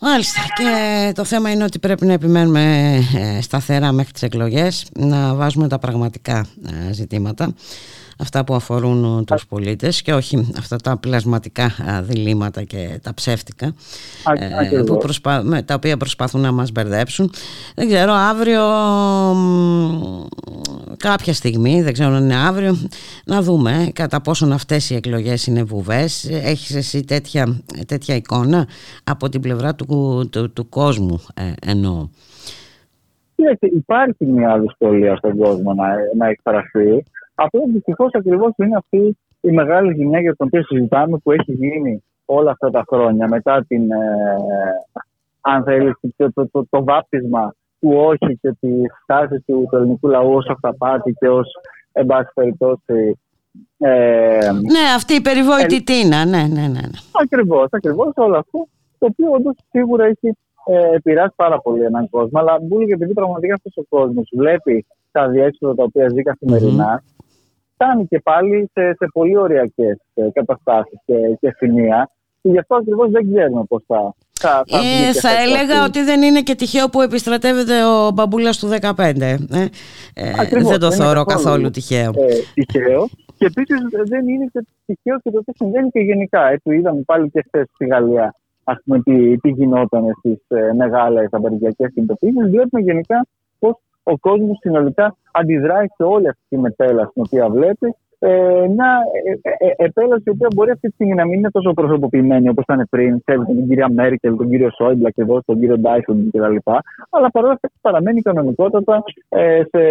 Μάλιστα. 0.00 0.40
Και 0.54 1.12
το 1.14 1.24
θέμα 1.24 1.50
είναι 1.50 1.64
ότι 1.64 1.78
πρέπει 1.78 2.06
να 2.06 2.12
επιμένουμε 2.12 2.94
ε, 3.16 3.40
σταθερά 3.40 3.92
μέχρι 3.92 4.12
τις 4.12 4.22
εκλογές 4.22 4.86
να 4.98 5.34
βάζουμε 5.34 5.68
τα 5.68 5.78
πραγματικά 5.78 6.46
ε, 6.88 6.92
ζητήματα 6.92 7.54
αυτά 8.18 8.44
που 8.44 8.54
αφορούν 8.54 9.24
τους 9.24 9.46
πολίτες 9.46 10.02
και 10.02 10.14
όχι 10.14 10.50
αυτά 10.58 10.76
τα 10.76 10.98
πλασματικά 10.98 11.70
διλήμματα 12.02 12.62
και 12.62 13.00
τα 13.02 13.14
ψεύτικα 13.14 13.74
ε, 14.70 14.82
που 14.82 14.96
προσπα... 14.96 15.62
τα 15.64 15.74
οποία 15.74 15.96
προσπαθούν 15.96 16.40
να 16.40 16.52
μας 16.52 16.72
μπερδέψουν. 16.72 17.30
Δεν 17.74 17.88
ξέρω, 17.88 18.12
αύριο 18.12 18.62
κάποια 20.96 21.32
στιγμή, 21.32 21.82
δεν 21.82 21.92
ξέρω 21.92 22.14
αν 22.14 22.24
είναι 22.24 22.36
αύριο, 22.36 22.76
να 23.26 23.42
δούμε 23.42 23.90
κατά 23.94 24.20
πόσον 24.20 24.52
αυτές 24.52 24.90
οι 24.90 24.94
εκλογές 24.94 25.46
είναι 25.46 25.62
βουβές. 25.62 26.30
Έχεις 26.42 26.76
εσύ 26.76 27.04
τέτοια, 27.04 27.60
τέτοια 27.86 28.14
εικόνα 28.14 28.66
από 29.04 29.28
την 29.28 29.40
πλευρά 29.40 29.74
του, 29.74 29.86
του, 30.32 30.52
του 30.52 30.68
κόσμου 30.68 31.20
ε, 31.34 31.70
εννοώ; 31.70 32.08
Υπάρχει 33.60 34.24
μια 34.24 34.58
δυσκολία 34.58 35.16
στον 35.16 35.36
κόσμο 35.36 35.74
να, 35.74 35.86
να 36.16 36.28
εκφραστεί. 36.28 37.04
Αυτό 37.40 37.58
δυστυχώς 37.72 38.10
ακριβώς 38.12 38.52
είναι 38.56 38.76
αυτή 38.76 39.18
η 39.40 39.50
μεγάλη 39.50 39.94
ζημιά 39.94 40.20
για 40.20 40.34
την 40.34 40.46
οποία 40.46 40.62
συζητάμε 40.62 41.18
που 41.18 41.32
έχει 41.32 41.52
γίνει 41.52 42.02
όλα 42.24 42.50
αυτά 42.50 42.70
τα 42.70 42.84
χρόνια 42.88 43.28
μετά 43.28 43.64
την, 43.68 43.90
ε, 43.90 44.36
αν 45.40 45.64
θέλεις, 45.64 45.92
το, 46.16 46.32
το, 46.32 46.48
το, 46.48 46.66
το, 46.70 46.84
βάπτισμα 46.84 47.54
του 47.80 47.90
όχι 47.94 48.38
και 48.40 48.56
τη 48.60 48.68
στάση 49.02 49.40
του, 49.46 49.66
του 49.70 49.76
ελληνικού 49.76 50.08
λαού 50.08 50.32
ως 50.32 50.46
αυταπάτη 50.48 51.12
και 51.18 51.28
ως 51.28 51.46
εν 51.92 52.06
πάση 52.06 52.30
περιπτώσει. 52.34 53.18
Ε, 53.78 54.50
ναι, 54.52 54.84
αυτή 54.96 55.14
η 55.14 55.20
περιβόητη 55.20 55.76
ε, 55.76 55.80
τίνα, 55.80 56.24
ναι, 56.24 56.42
ναι, 56.42 56.60
ναι. 56.60 56.68
ναι. 56.68 56.98
Ακριβώς, 57.22 57.66
ακριβώς 57.70 58.12
όλο 58.14 58.38
αυτό 58.38 58.68
το 58.98 59.06
οποίο 59.06 59.30
όντως 59.30 59.54
σίγουρα 59.70 60.04
έχει 60.04 60.36
ε, 60.66 60.94
επηρεάσει 60.94 61.32
πάρα 61.36 61.60
πολύ 61.60 61.84
έναν 61.84 62.08
κόσμο. 62.10 62.38
Αλλά 62.40 62.58
μπουλ, 62.62 62.90
επειδή 62.90 63.12
πραγματικά 63.12 63.54
αυτός 63.54 63.72
ο 63.76 63.82
κόσμος 63.88 64.28
βλέπει 64.36 64.86
τα 65.12 65.28
διέξοδα 65.28 65.74
τα 65.74 65.82
οποία 65.82 66.08
ζει 66.08 66.22
καθημερινά, 66.22 67.02
mm-hmm 67.02 67.17
φτάνει 67.78 68.06
και 68.06 68.20
πάλι 68.20 68.70
σε, 68.72 68.82
σε 68.98 69.08
πολύ 69.12 69.36
ωριακές 69.36 69.96
ε, 70.14 70.28
καταστάσεις 70.32 70.98
και, 71.04 71.14
και 71.40 71.54
σημεία. 71.56 72.10
Και 72.42 72.50
γι' 72.50 72.58
αυτό 72.58 72.76
ακριβώς 72.76 73.10
δεν 73.10 73.32
ξέρουμε 73.32 73.64
πώς 73.68 73.82
θα, 73.86 74.14
θα, 74.32 74.64
θα, 74.66 74.78
ε, 74.78 75.12
θα 75.12 75.30
έλεγα 75.42 75.84
ότι 75.84 76.02
δεν 76.02 76.22
είναι 76.22 76.40
και 76.40 76.54
τυχαίο 76.54 76.88
που 76.88 77.00
επιστρατεύεται 77.00 77.84
ο 77.84 78.10
μπαμπούλας 78.10 78.58
του 78.58 78.68
15. 78.80 79.20
Ε. 79.20 79.36
Ε, 80.14 80.62
δεν 80.62 80.80
το 80.80 80.92
θεωρώ 80.92 81.24
καθόλου 81.24 81.70
τυχαίο. 81.70 82.10
Ε, 82.16 82.26
τυχαίο. 82.54 83.08
Και 83.38 83.46
επίσης 83.46 83.78
δεν 84.08 84.28
είναι 84.28 84.46
και 84.52 84.66
τυχαίο 84.86 85.18
και 85.22 85.30
το 85.30 85.40
τι 85.44 85.52
συμβαίνει 85.56 85.88
και 85.90 86.00
γενικά. 86.00 86.48
Έτσι, 86.48 86.74
είδαμε 86.74 87.00
πάλι 87.00 87.30
και 87.30 87.44
χθες 87.46 87.66
στη 87.74 87.86
Γαλλία 87.86 88.34
ας 88.70 88.78
πούμε, 88.84 89.02
τι, 89.02 89.38
τι 89.38 89.48
γινόταν 89.50 90.04
στις 90.18 90.40
ε, 90.48 90.72
μεγάλε 90.72 91.28
απεργιακέ 91.30 91.86
κινητοποιήσει. 91.94 92.48
Βλέπουμε 92.50 92.82
γενικά 92.82 93.26
πώ 93.37 93.37
ο 94.12 94.16
κόσμος 94.18 94.58
συνολικά 94.60 95.16
αντιδράει 95.30 95.86
σε 95.96 96.02
όλη 96.02 96.28
αυτή 96.28 96.42
τη 96.48 96.58
μετέλαση 96.58 97.10
την 97.14 97.22
οποία 97.26 97.48
βλέπει. 97.48 97.94
Ε, 98.20 98.66
μια 98.74 99.00
ε, 99.42 99.48
ε, 99.50 99.68
ε, 99.68 99.84
επέλαση 99.84 100.22
η 100.26 100.30
οποία 100.30 100.48
μπορεί 100.54 100.70
αυτή 100.70 100.88
τη 100.88 100.94
στιγμή 100.94 101.14
να 101.14 101.24
μην 101.26 101.38
είναι 101.38 101.50
τόσο 101.50 101.72
προσωποποιημένη 101.72 102.48
όπως 102.48 102.64
ήταν 102.68 102.86
πριν. 102.90 103.22
Ξέρετε 103.24 103.52
την 103.52 103.68
κυρία 103.68 103.88
Μέρκελ, 103.90 104.36
τον 104.36 104.48
κύριο 104.48 104.70
Σόιμπλα 104.76 105.10
και 105.10 105.22
εδώ, 105.22 105.42
τον 105.46 105.58
κύριο 105.60 105.78
Ντάισον 105.78 106.30
κτλ. 106.30 106.56
Αλλά 107.10 107.30
παρόλα 107.30 107.52
αυτά 107.52 107.70
παραμένει 107.80 108.22
κανονικότατα 108.22 109.02
ε, 109.28 109.62
σε, 109.70 109.82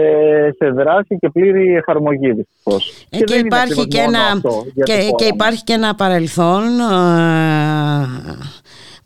σε 0.57 0.69
δράση 0.69 1.17
και 1.19 1.29
πλήρη 1.29 1.75
εφαρμογή 1.75 2.31
δυστυχώς. 2.33 3.07
Ε, 3.09 3.17
και, 3.17 3.23
και, 3.23 3.35
υπάρχει 3.35 3.87
και, 3.87 3.99
ένα, 3.99 4.41
και, 4.83 4.93
και 5.15 5.25
υπάρχει 5.25 5.63
και 5.63 5.73
ένα 5.73 5.95
παρελθόν 5.95 6.63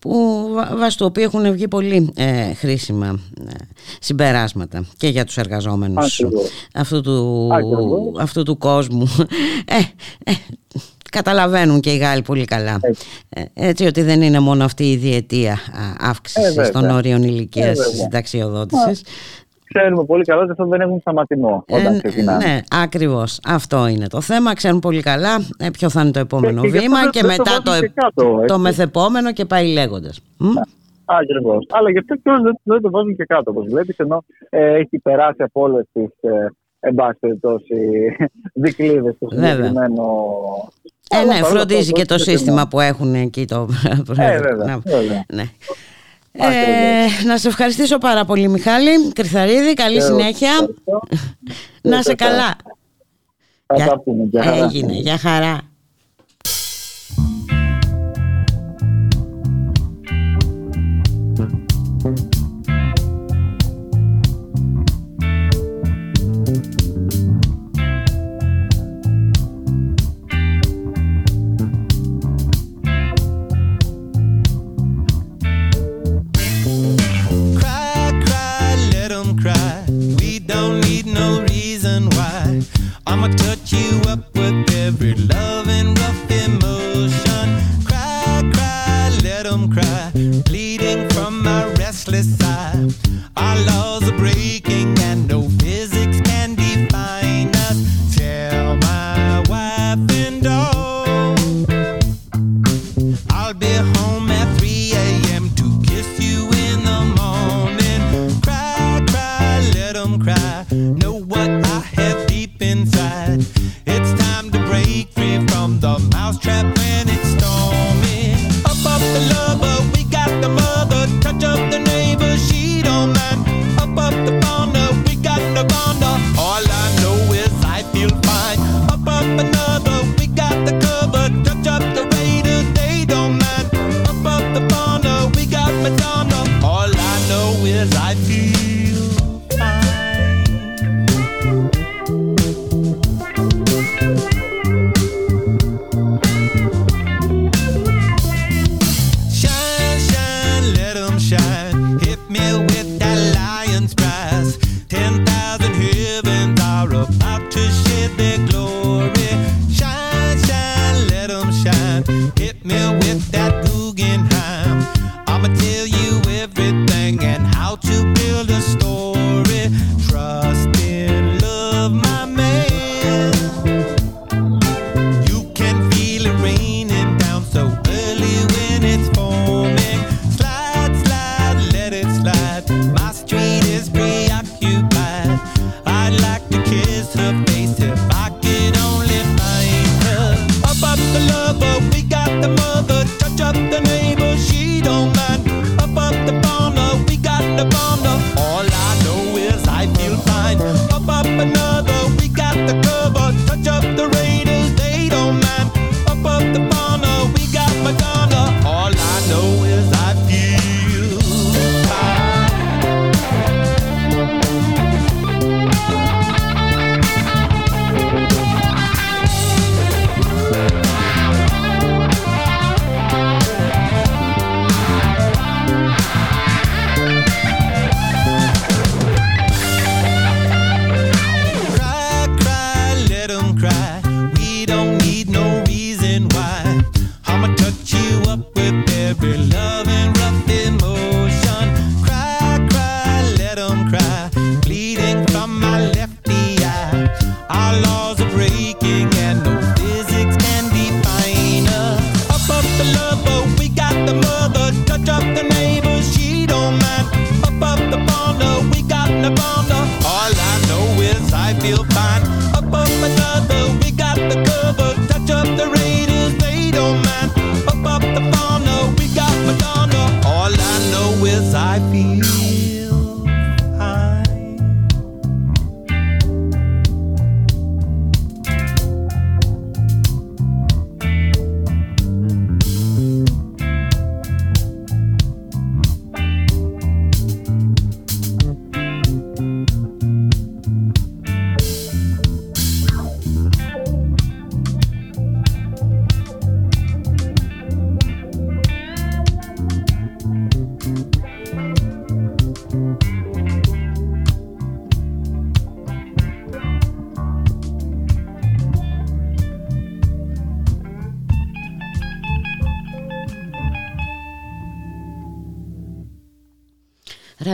που 0.02 0.48
βάσει 0.76 0.98
του 0.98 1.06
οποίου 1.06 1.24
έχουν 1.24 1.52
βγει 1.52 1.68
πολύ 1.68 2.14
ε, 2.16 2.54
χρήσιμα 2.54 3.20
ε, 3.48 3.52
συμπεράσματα 4.00 4.86
και 4.98 5.08
για 5.08 5.26
τους 5.26 5.38
εργαζόμενους 5.38 6.26
αυτού 6.74 7.02
του, 7.02 7.50
αυτού 8.20 8.44
του 8.44 8.58
κόσμου. 8.58 9.08
Ε, 9.66 9.78
ε, 10.32 10.34
καταλαβαίνουν 11.12 11.80
και 11.80 11.92
οι 11.92 11.98
Γάλλοι 11.98 12.22
πολύ 12.22 12.46
καλά. 12.46 12.80
Έτσι. 13.54 13.86
ότι 13.86 14.02
δεν 14.02 14.22
είναι 14.22 14.40
μόνο 14.40 14.64
αυτή 14.64 14.92
η 14.92 14.98
διετία 14.98 15.60
αύξησης 15.98 16.72
των 16.72 16.90
όριων 16.90 17.24
ηλικίας 17.24 17.80
ε, 17.80 17.96
συνταξιοδότησης. 17.96 19.02
Ξέρουμε 19.74 20.04
πολύ 20.04 20.24
καλά 20.24 20.42
ότι 20.42 20.52
αυτό 20.52 20.66
δεν 20.66 20.82
έχουν 20.82 21.00
σταματημό 21.00 21.64
όταν 21.70 22.02
ε, 22.04 22.22
Ναι, 22.22 22.60
ακριβώς. 22.84 23.40
Αυτό 23.48 23.88
είναι 23.88 24.08
το 24.08 24.22
θέμα. 24.22 24.54
Ξέρουν 24.54 24.80
πολύ 24.80 25.02
καλά 25.02 25.36
ε, 25.58 25.70
ποιο 25.70 25.90
θα 25.90 26.02
είναι 26.02 26.12
το 26.12 26.20
επόμενο 26.20 26.62
βήμα 26.62 27.10
και, 27.10 27.24
μετά 27.24 27.62
το, 27.64 27.72
το, 28.14 28.46
το 28.46 28.60
μεθεπόμενο 28.60 29.34
και 29.34 29.46
πάει 29.46 29.68
λέγοντας. 29.68 30.22
Ακριβώς. 31.06 31.66
Αλλά 31.70 31.92
γι' 31.92 31.98
αυτό 31.98 32.16
και 32.16 32.22
δεν, 32.44 32.60
δεν 32.64 32.82
το 32.82 32.90
βάζουν 32.90 33.16
και 33.16 33.26
κάτω, 33.26 33.52
όπως 33.52 33.66
βλέπεις, 33.70 33.98
ενώ 33.98 34.24
ε, 34.50 34.74
έχει 34.74 35.00
περάσει 35.00 35.44
από 35.44 35.62
όλες 35.62 35.86
τις 35.92 36.10
ε, 36.22 36.52
εν 36.80 36.96
πάση 36.96 37.18
περιπτώσει 37.20 37.76
δικλείδες 38.64 39.16
του 39.20 39.28
συγκεκριμένο. 39.32 40.04
Ε, 41.10 41.26
ναι, 41.26 41.34
φροντίζει 41.34 41.92
και 41.92 42.06
το 42.06 42.18
σύστημα 42.18 42.68
που 42.68 42.80
έχουν 42.80 43.14
εκεί 43.14 43.46
το. 43.46 43.68
Ε, 44.18 44.40
βέβαια. 44.40 45.26
Ναι. 45.34 45.44
Ε, 46.32 47.24
να 47.26 47.38
σε 47.38 47.48
ευχαριστήσω 47.48 47.98
πάρα 47.98 48.26
πολύ 48.26 48.48
Μιχάλη. 48.48 49.12
Κρυθαρίδη, 49.13 49.74
καλή 49.74 50.02
συνέχεια. 50.02 50.52
Να 51.82 52.02
σε 52.02 52.15
καλά. 52.15 52.56
Έγινε, 54.63 54.94
για 54.94 55.17
χαρά 55.17 55.71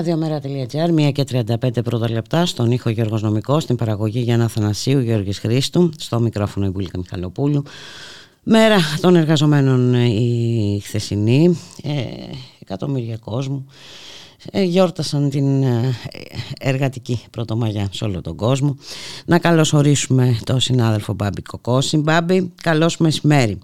Ραδιομέρα.gr, 0.07 1.07
1 1.07 1.11
και 1.11 1.23
35 1.31 1.83
πρώτα 1.83 2.11
λεπτά, 2.11 2.45
στον 2.45 2.71
ήχο 2.71 2.89
Γιώργος 2.89 3.21
Νομικός, 3.21 3.63
στην 3.63 3.75
παραγωγή 3.75 4.19
Γιάννα 4.19 4.47
Θανασίου, 4.47 4.99
Γιώργης 4.99 5.39
Χρήστου, 5.39 5.89
στο 5.97 6.19
μικρόφωνο 6.19 6.65
η 6.65 6.69
Βουλίκα 6.69 6.97
Μιχαλοπούλου. 6.97 7.63
Μέρα 8.43 8.75
των 9.01 9.15
εργαζομένων 9.15 9.93
η 9.93 10.81
χθεσινή, 10.83 11.57
ε, 11.83 11.91
εκατομμύρια 12.61 13.17
κόσμου 13.17 13.67
ε, 14.51 14.61
γιόρτασαν 14.61 15.29
την 15.29 15.63
ε, 15.63 15.93
εργατική 16.61 17.25
πρωτομαγιά 17.31 17.87
σε 17.91 18.05
όλο 18.05 18.21
τον 18.21 18.35
κόσμο. 18.35 18.77
Να 19.25 19.39
καλωσορίσουμε 19.39 20.37
τον 20.45 20.59
συνάδελφο 20.59 21.13
Μπάμπη 21.13 21.41
Κοκόση. 21.41 21.97
Μπάμπη, 21.97 22.53
καλώς 22.63 22.97
μεσημέρι. 22.97 23.59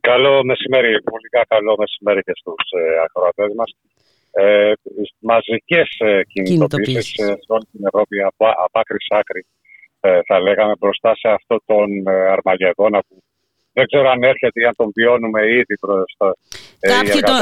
Καλό 0.00 0.44
μεσημέρι, 0.44 1.02
πολύ 1.02 1.28
καλό 1.48 1.74
μεσημέρι 1.78 2.20
και 2.20 2.32
στους 2.34 2.70
ε, 2.70 3.02
ακροατές 3.04 3.54
μας 3.56 3.70
ε, 4.32 4.72
μαζικές 5.18 5.88
ε, 5.98 6.20
κινητοποιήσεις 6.32 7.14
σε 7.14 7.46
όλη 7.46 7.66
την 7.72 7.86
Ευρώπη 7.86 8.22
από, 8.22 8.46
από 8.64 8.78
άκρη 8.78 9.00
σ' 9.00 9.14
άκρη 9.20 9.46
ε, 10.04 10.20
θα 10.26 10.40
λέγαμε 10.40 10.74
μπροστά 10.78 11.14
σε 11.16 11.28
αυτό 11.28 11.56
τον 11.66 12.06
ε, 12.06 12.30
Αρμαγεδόνα 12.36 12.98
που 13.08 13.22
δεν 13.72 13.86
ξέρω 13.86 14.10
αν 14.10 14.22
έρχεται 14.22 14.60
ή 14.60 14.64
αν 14.64 14.74
τον 14.76 14.90
βιώνουμε 14.94 15.40
ήδη 15.46 15.74
μπροστά. 15.80 16.36
Ε, 16.80 16.88
κάποιοι, 16.88 17.20
τον, 17.20 17.38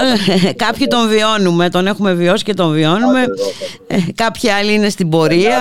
κάποιοι 0.66 0.86
τον 0.86 1.08
βιώνουμε, 1.08 1.68
τον 1.68 1.86
έχουμε 1.86 2.12
βιώσει 2.14 2.44
και 2.44 2.54
τον 2.54 2.70
βιώνουμε. 2.72 3.22
Ε, 3.86 3.96
κάποιοι 4.14 4.48
άλλοι 4.50 4.72
είναι 4.74 4.88
στην 4.88 5.08
πορεία. 5.08 5.58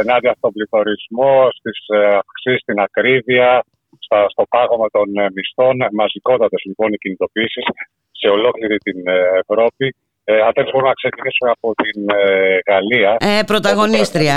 Ενάντια 0.00 0.34
στον 0.38 0.52
πληθωρισμό, 0.52 1.34
στις 1.58 1.78
αυξήσεις 2.20 2.60
στην 2.60 2.78
ακρίβεια, 2.80 3.64
στα, 4.04 4.26
στο 4.28 4.44
πάγωμα 4.48 4.88
των 4.96 5.06
μισθών, 5.34 5.76
μαζικότατες 5.92 6.62
λοιπόν 6.68 6.92
οι 6.92 6.96
κινητοποιήσεις 6.96 7.64
σε 8.22 8.28
ολόκληρη 8.36 8.76
την 8.86 8.98
Ευρώπη. 9.42 9.86
Ε, 10.24 10.40
αν 10.46 10.52
δεν 10.56 10.64
μπορούμε 10.68 10.90
να 10.92 10.98
ξεκινήσουμε 11.02 11.50
από 11.56 11.68
την 11.82 11.98
ε, 12.20 12.58
Γαλλία. 12.70 13.10
Ε, 13.30 13.42
πρωταγωνίστρια 13.50 14.36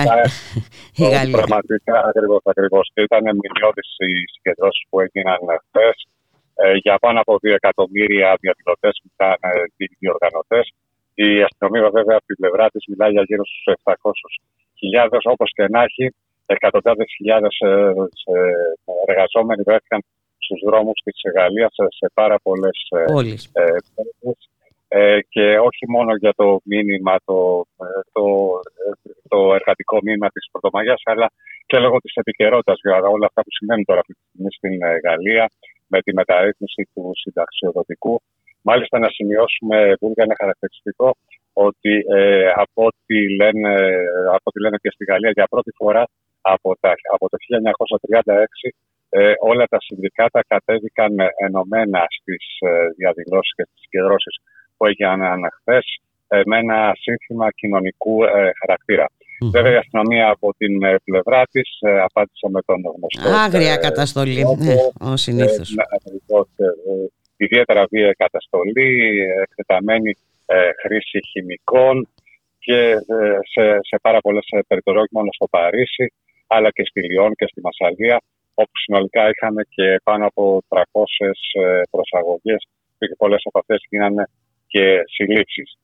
η 1.03 1.05
Γαλλία. 1.13 1.37
Πραγματικά 1.39 1.95
ακριβώς, 2.09 2.41
ακριβώς. 2.51 2.85
Ήταν 3.07 3.23
μηνιώδεις 3.41 3.89
οι 4.05 4.13
συγκεντρώσεις 4.33 4.83
που 4.89 4.95
έγιναν 5.03 5.39
χθες 5.63 5.97
ε, 6.63 6.73
για 6.83 6.95
πάνω 7.03 7.17
από 7.23 7.33
2 7.35 7.37
εκατομμύρια 7.61 8.29
διαδηλωτές 8.43 8.93
που 9.01 9.07
ήταν 9.15 9.33
ε, 9.49 9.85
διοργανωτές. 9.99 10.65
Η 11.27 11.29
αστυνομία 11.47 11.89
βέβαια 11.97 12.15
από 12.19 12.27
την 12.31 12.37
πλευρά 12.41 12.65
της 12.73 12.83
μιλάει 12.89 13.11
για 13.15 13.23
γύρω 13.29 13.43
στους 13.49 13.63
700.000. 13.83 15.33
Όπως 15.33 15.49
και 15.55 15.65
να 15.73 15.81
έχει, 15.87 16.05
εκατοντάδες 16.55 17.09
χιλιάδες 17.15 17.55
ε, 17.59 17.93
εργαζόμενοι 19.07 19.61
βρέθηκαν 19.67 19.99
στους 20.45 20.61
δρόμους 20.65 20.97
της 21.03 21.17
Γαλλίας 21.35 21.71
σε, 21.73 21.85
σε 21.99 22.11
πάρα 22.13 22.37
πολλές 22.43 22.77
πόλεις. 23.05 23.51
Ε, 24.87 25.19
και 25.29 25.59
όχι 25.59 25.85
μόνο 25.89 26.11
για 26.15 26.33
το 26.35 26.59
μήνυμα, 26.63 27.15
το, 27.25 27.65
ε, 27.85 28.01
το, 28.11 28.25
ε, 28.85 29.09
το 29.27 29.53
εργατικό 29.53 29.97
μήνυμα 30.03 30.29
της 30.29 30.47
Πρωτομαγιάς, 30.51 31.01
αλλά 31.03 31.31
και 31.65 31.77
λόγω 31.79 31.97
της 31.99 32.13
επικαιρότητας 32.15 32.79
για 32.81 32.97
όλα 33.15 33.25
αυτά 33.25 33.41
που 33.41 33.51
συμβαίνουν 33.57 33.85
τώρα 33.85 34.01
στην 34.57 34.73
Γαλλία 35.05 35.49
με 35.87 35.99
τη 36.01 36.13
μεταρρύθμιση 36.13 36.89
του 36.93 37.11
συνταξιοδοτικού. 37.21 38.21
Μάλιστα 38.61 38.99
να 38.99 39.09
σημειώσουμε, 39.09 39.93
που 39.99 40.13
είναι 40.17 40.35
χαρακτηριστικό, 40.41 41.15
ότι 41.53 41.93
ε, 42.15 42.49
από, 42.55 42.85
ό,τι 42.85 43.35
λένε, 43.35 43.73
από 44.27 44.45
ό,τι 44.49 44.59
λένε 44.59 44.77
και 44.81 44.91
στη 44.93 45.03
Γαλλία 45.09 45.31
για 45.33 45.47
πρώτη 45.47 45.71
φορά 45.79 46.03
από, 46.41 46.75
τα, 46.79 46.93
από 47.13 47.29
το 47.29 47.37
1936 48.65 48.69
ε, 49.17 49.33
όλα 49.39 49.65
τα 49.73 49.77
συνδικάτα 49.81 50.41
κατέβηκαν 50.47 51.11
ενωμένα 51.45 52.01
στις 52.17 52.43
ε, 52.59 52.69
διαδηλώσεις 52.97 53.53
και 53.55 53.63
στις 53.67 53.79
συγκεντρώσεις 53.81 54.35
που 54.77 54.85
έγιναν 54.85 55.39
χθες 55.57 55.85
ε, 56.27 56.41
με 56.45 56.57
ένα 56.57 56.91
σύνθημα 56.99 57.51
κοινωνικού 57.51 58.23
ε, 58.23 58.51
χαρακτήρα. 58.59 59.05
Mm. 59.09 59.49
Βέβαια, 59.51 59.73
η 59.73 59.75
αστυνομία 59.75 60.29
από 60.29 60.53
την 60.57 60.83
ε, 60.83 60.95
πλευρά 61.03 61.41
της 61.51 61.69
απάντησε 62.03 62.47
με 62.49 62.61
τον 62.65 62.77
γνωστό. 62.95 63.37
Άγρια 63.45 63.75
καταστολή, 63.75 64.43
ναι, 64.43 64.75
ω 65.11 65.15
συνήθως. 65.15 65.75
Ιδιαίτερα 67.37 67.85
βία 67.89 68.13
καταστολή, 68.17 68.91
εκτεταμένη 69.43 70.11
χρήση 70.81 71.19
χημικών 71.31 72.07
και 72.59 72.95
σε, 73.53 73.63
σε 73.89 73.95
πάρα 74.01 74.19
πολλές 74.19 74.45
περιπτώσεις, 74.67 75.01
όχι 75.01 75.13
μόνο 75.17 75.29
στο 75.31 75.47
Παρίσι, 75.47 76.13
αλλά 76.47 76.69
και 76.69 76.83
στη 76.89 77.01
Λιόν 77.01 77.31
και 77.35 77.47
στη 77.51 77.61
Μασαλία, 77.61 78.17
όπου 78.61 78.75
συνολικά 78.83 79.29
είχαμε 79.29 79.61
και 79.75 79.99
πάνω 80.03 80.25
από 80.25 80.63
300 80.67 80.81
προσαγωγές 81.91 82.67
και 82.97 83.15
πολλές 83.17 83.41
από 83.45 83.59
αυτές 83.59 83.79
γίνανε 83.89 84.23
και 84.67 85.01
συλλήψεις. 85.13 85.77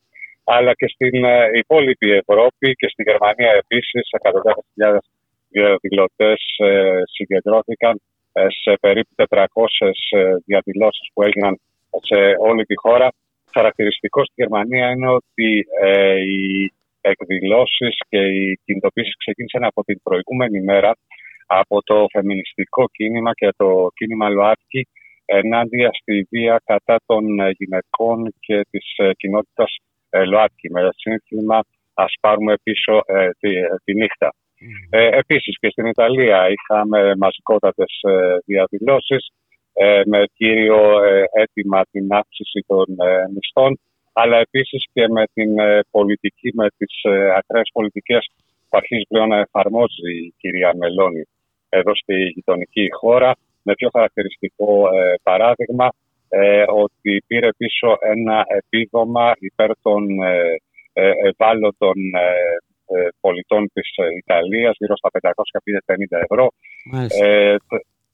Αλλά 0.44 0.74
και 0.74 0.88
στην 0.88 1.24
ε, 1.24 1.50
υπόλοιπη 1.54 2.12
Ευρώπη 2.12 2.74
και 2.74 2.88
στη 2.90 3.04
Γερμανία 3.04 3.52
επίσης 3.64 4.10
εκατοντάδες 4.12 4.66
χιλιάδες 4.74 5.06
διαδηλωτές 5.50 6.42
ε, 6.58 7.02
συγκεντρώθηκαν 7.12 8.02
ε, 8.34 8.46
σε 8.62 8.78
περίπου 8.82 9.10
400 9.30 9.46
διαδηλώσεις 10.46 11.10
που 11.14 11.24
έγιναν 11.24 11.60
σε 12.02 12.20
όλη 12.40 12.64
τη 12.66 12.76
χώρα. 12.76 13.10
Χαρακτηριστικό 13.54 14.24
στη 14.24 14.34
Γερμανία 14.36 14.90
είναι 14.90 15.10
ότι 15.10 15.50
οι 16.28 16.72
εκδηλώσεις 17.02 17.98
και 18.10 18.18
οι 18.18 18.60
κινητοποίησεις 18.66 19.18
ξεκίνησαν 19.18 19.64
από 19.64 19.84
την 19.84 20.02
προηγούμενη 20.04 20.62
μέρα 20.62 20.92
από 21.60 21.84
το 21.84 22.06
φεμινιστικό 22.12 22.86
κίνημα 22.92 23.32
και 23.34 23.50
το 23.58 23.88
κίνημα 23.96 24.30
ΛΟΑΤΚΙ 24.30 24.88
ενάντια 25.26 25.90
στη 25.94 26.28
βία 26.30 26.62
κατά 26.66 27.00
των 27.06 27.40
ε, 27.40 27.50
γυναικών 27.58 28.34
και 28.40 28.62
της 28.70 28.94
ε, 28.96 29.12
κοινότητας 29.18 29.76
ε, 30.10 30.24
ΛΟΑΤΚΙ. 30.24 30.70
Με 30.72 30.90
σύνθημα 30.96 31.64
«Ας 31.94 32.14
πάρουμε 32.22 32.54
πίσω 32.64 33.02
τη, 33.40 33.50
τη 33.84 33.94
νύχτα». 33.94 34.34
Ε, 34.90 35.08
επίσης 35.18 35.58
και 35.60 35.70
στην 35.70 35.86
Ιταλία 35.86 36.50
είχαμε 36.50 37.16
μαζικότατες 37.16 38.00
διαδηλώσεις 38.46 39.30
με 40.06 40.26
κύριο 40.34 40.82
αίτημα 41.34 41.82
την 41.92 42.14
αύξηση 42.14 42.60
των 42.68 42.86
μισθών 43.34 43.80
αλλά 44.14 44.38
επίσης 44.38 44.84
και 44.94 45.08
με 45.08 45.24
την 45.34 45.50
πολιτική, 45.92 46.52
με 46.54 46.68
τις 46.78 46.94
ακραίες 47.38 47.70
πολιτικές 47.74 48.30
που 48.70 48.78
αρχίζει 48.78 49.06
πλέον 49.08 49.28
να 49.28 49.38
εφαρμόζει 49.38 50.12
η 50.26 50.34
κυρία 50.38 50.72
Μελώνη 50.76 51.24
εδώ 51.80 51.96
στη 51.96 52.16
γειτονική 52.36 52.88
χώρα. 53.00 53.32
Με 53.64 53.74
πιο 53.74 53.90
χαρακτηριστικό 53.96 54.90
ε, 54.96 55.14
παράδειγμα 55.24 55.88
ε, 56.30 56.64
ότι 56.84 57.24
πήρε 57.28 57.50
πίσω 57.58 57.98
ένα 58.00 58.46
επίδομα 58.48 59.34
υπέρ 59.40 59.72
των 59.82 60.02
ε, 60.94 61.12
ευάλωτων 61.30 61.96
πολιτών 63.20 63.70
της 63.74 63.90
Ιταλίας 64.18 64.76
γύρω 64.78 64.96
στα 64.98 65.10
550 65.12 66.18
ευρώ 66.30 66.48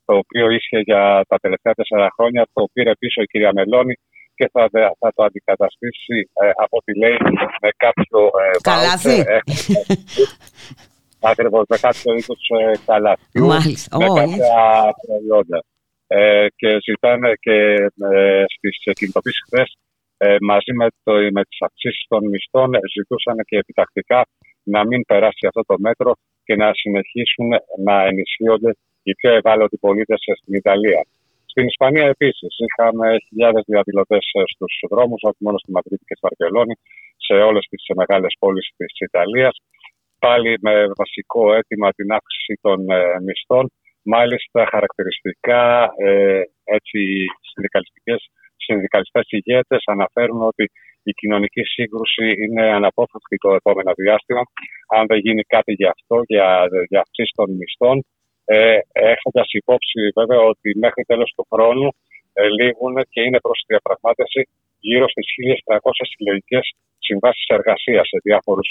το 0.06 0.15
οποίο 0.17 0.50
ίσχυε 0.50 0.80
για 0.80 1.24
τα 1.28 1.38
τελευταία 1.38 1.74
τέσσερα 1.74 2.08
χρόνια. 2.15 2.48
Το 2.54 2.67
πήρε 2.74 2.91
πίσω 3.00 3.22
η 3.22 3.26
κυρία 3.26 3.52
Μελώνη 3.54 3.96
και 4.36 4.50
θα, 4.54 4.70
θα 5.00 5.12
το 5.15 5.24
αντικαταστήσει 5.24 6.30
από 6.56 6.78
τη 6.86 6.98
λέει 6.98 7.17
με 7.62 7.70
κάποιο 7.78 8.30
Καλάθι. 8.62 9.24
Ακριβώς 11.19 11.63
με 11.69 11.77
κάποιο 11.77 12.13
είδου 12.17 12.36
ε, 12.60 12.71
καλαθιού, 12.86 13.45
με 13.97 14.08
κάποια 14.19 14.93
προϊόντα. 15.06 15.60
Ε, 16.08 16.47
και 16.56 16.69
ζητάνε 16.88 17.32
και 17.39 17.58
ε, 18.12 18.43
στις 18.53 18.93
κινητοποίησεις 18.97 19.43
χθες 19.45 19.69
ε, 20.17 20.36
μαζί 20.41 20.73
με, 20.80 20.88
το, 21.03 21.13
με 21.38 21.43
τις 21.49 21.60
αυξήσεις 21.65 22.06
των 22.08 22.21
μισθών 22.32 22.69
ζητούσαν 22.95 23.38
και 23.47 23.58
επιτακτικά 23.58 24.19
να 24.63 24.86
μην 24.88 25.01
περάσει 25.06 25.47
αυτό 25.47 25.62
το 25.69 25.75
μέτρο 25.80 26.12
και 26.45 26.56
να 26.56 26.69
συνεχίσουν 26.73 27.49
να 27.88 27.95
ενισχύονται 28.10 28.71
οι 29.03 29.13
πιο 29.19 29.32
ευάλωτοι 29.39 29.77
πολίτες 29.77 30.19
στην 30.39 30.53
Ιταλία. 30.62 31.01
Στην 31.45 31.65
Ισπανία 31.65 32.08
επίσης 32.15 32.51
είχαμε 32.65 33.08
χιλιάδες 33.27 33.63
διαδηλωτές 33.65 34.23
στους 34.53 34.73
δρόμους, 34.91 35.21
όχι 35.30 35.41
μόνο 35.45 35.58
στη 35.58 35.71
Μαδρίτη 35.71 36.03
και 36.08 36.15
στη 36.17 36.27
Βαρκελόνη, 36.27 36.75
σε 37.25 37.34
όλες 37.34 37.65
τις 37.69 37.84
μεγάλες 37.95 38.34
πόλεις 38.39 38.65
της 38.77 38.99
Ιταλίας 39.08 39.56
πάλι 40.19 40.58
με 40.62 40.73
βασικό 40.95 41.53
αίτημα 41.53 41.91
την 41.91 42.12
αύξηση 42.12 42.53
των 42.62 42.89
ε, 42.89 42.99
μισθών. 43.25 43.71
Μάλιστα 44.03 44.67
χαρακτηριστικά 44.73 45.91
ε, 45.97 46.41
έτσι 46.63 46.99
συνδικαλιστικές, 47.51 48.19
συνδικαλιστές 48.56 49.25
ηγέτες 49.30 49.82
αναφέρουν 49.86 50.41
ότι 50.41 50.63
η 51.03 51.12
κοινωνική 51.12 51.63
σύγκρουση 51.63 52.25
είναι 52.43 52.65
αναπόφευκτη 52.77 53.38
το 53.38 53.49
επόμενο 53.53 53.91
διάστημα. 53.95 54.41
Αν 54.97 55.06
δεν 55.08 55.19
γίνει 55.25 55.43
κάτι 55.43 55.73
γι' 55.73 55.91
αυτό, 55.95 56.21
για, 56.25 56.67
για 56.89 56.99
αυξήσεις 56.99 57.34
των 57.36 57.47
μισθών, 57.60 57.97
ε, 58.45 58.80
έχοντας 58.91 59.47
υπόψη 59.51 59.99
βέβαια 60.19 60.41
ότι 60.51 60.69
μέχρι 60.77 61.03
τέλος 61.03 61.34
του 61.36 61.47
χρόνου 61.51 61.89
ε, 62.34 62.47
λήγουν 62.60 62.93
και 63.10 63.21
είναι 63.21 63.39
προς 63.39 63.63
διαπραγμάτευση 63.67 64.41
γύρω 64.80 65.10
στις 65.10 65.27
1.300 65.65 65.80
συλλογικές 66.12 66.65
συμβάσεις 66.97 67.45
εργασίας 67.47 68.07
σε 68.07 68.18
διάφορους 68.24 68.70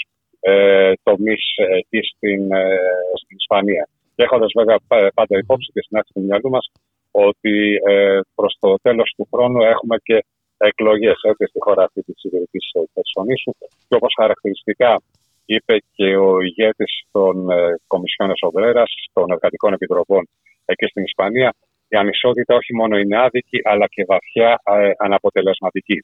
ε, 0.51 0.93
τομεί 1.03 1.35
εκεί 1.79 1.99
στην, 2.11 2.41
ε, 2.51 2.77
στην 3.21 3.37
Ισπανία. 3.41 3.83
Και 4.15 4.23
έχοντας 4.23 4.51
βέβαια 4.59 4.77
πάντα 5.13 5.37
υπόψη 5.43 5.71
και 5.73 5.81
στην 5.85 5.97
άκρη 5.97 6.11
του 6.13 6.25
μυαλού 6.27 6.49
μας 6.49 6.65
ότι 7.11 7.79
ε, 7.87 8.19
προς 8.35 8.57
το 8.59 8.75
τέλος 8.81 9.13
του 9.15 9.27
χρόνου 9.31 9.61
έχουμε 9.61 9.95
και 10.03 10.17
εκλογές 10.57 11.17
στη 11.49 11.59
χώρα 11.65 11.83
αυτή 11.83 12.01
της 12.01 12.15
Σιβηρική 12.19 12.59
Χερσονήσου. 12.93 13.51
Και 13.87 13.95
όπως 13.99 14.13
χαρακτηριστικά 14.19 15.01
είπε 15.45 15.75
και 15.95 16.17
ο 16.17 16.41
ηγέτης 16.41 16.93
των 17.11 17.49
ε, 17.49 17.75
Κομισιόν 17.87 18.29
Εσομπρέρα, 18.29 18.83
των 19.13 19.31
Εργατικών 19.31 19.73
Επιτροπών 19.73 20.27
εκεί 20.65 20.85
στην 20.85 21.03
Ισπανία, 21.03 21.53
η 21.87 21.95
ανισότητα 21.97 22.55
όχι 22.55 22.75
μόνο 22.75 22.97
είναι 22.97 23.21
άδικη, 23.21 23.59
αλλά 23.63 23.87
και 23.87 24.05
βαθιά 24.07 24.61
ε, 24.63 24.91
αναποτελεσματική. 24.97 26.03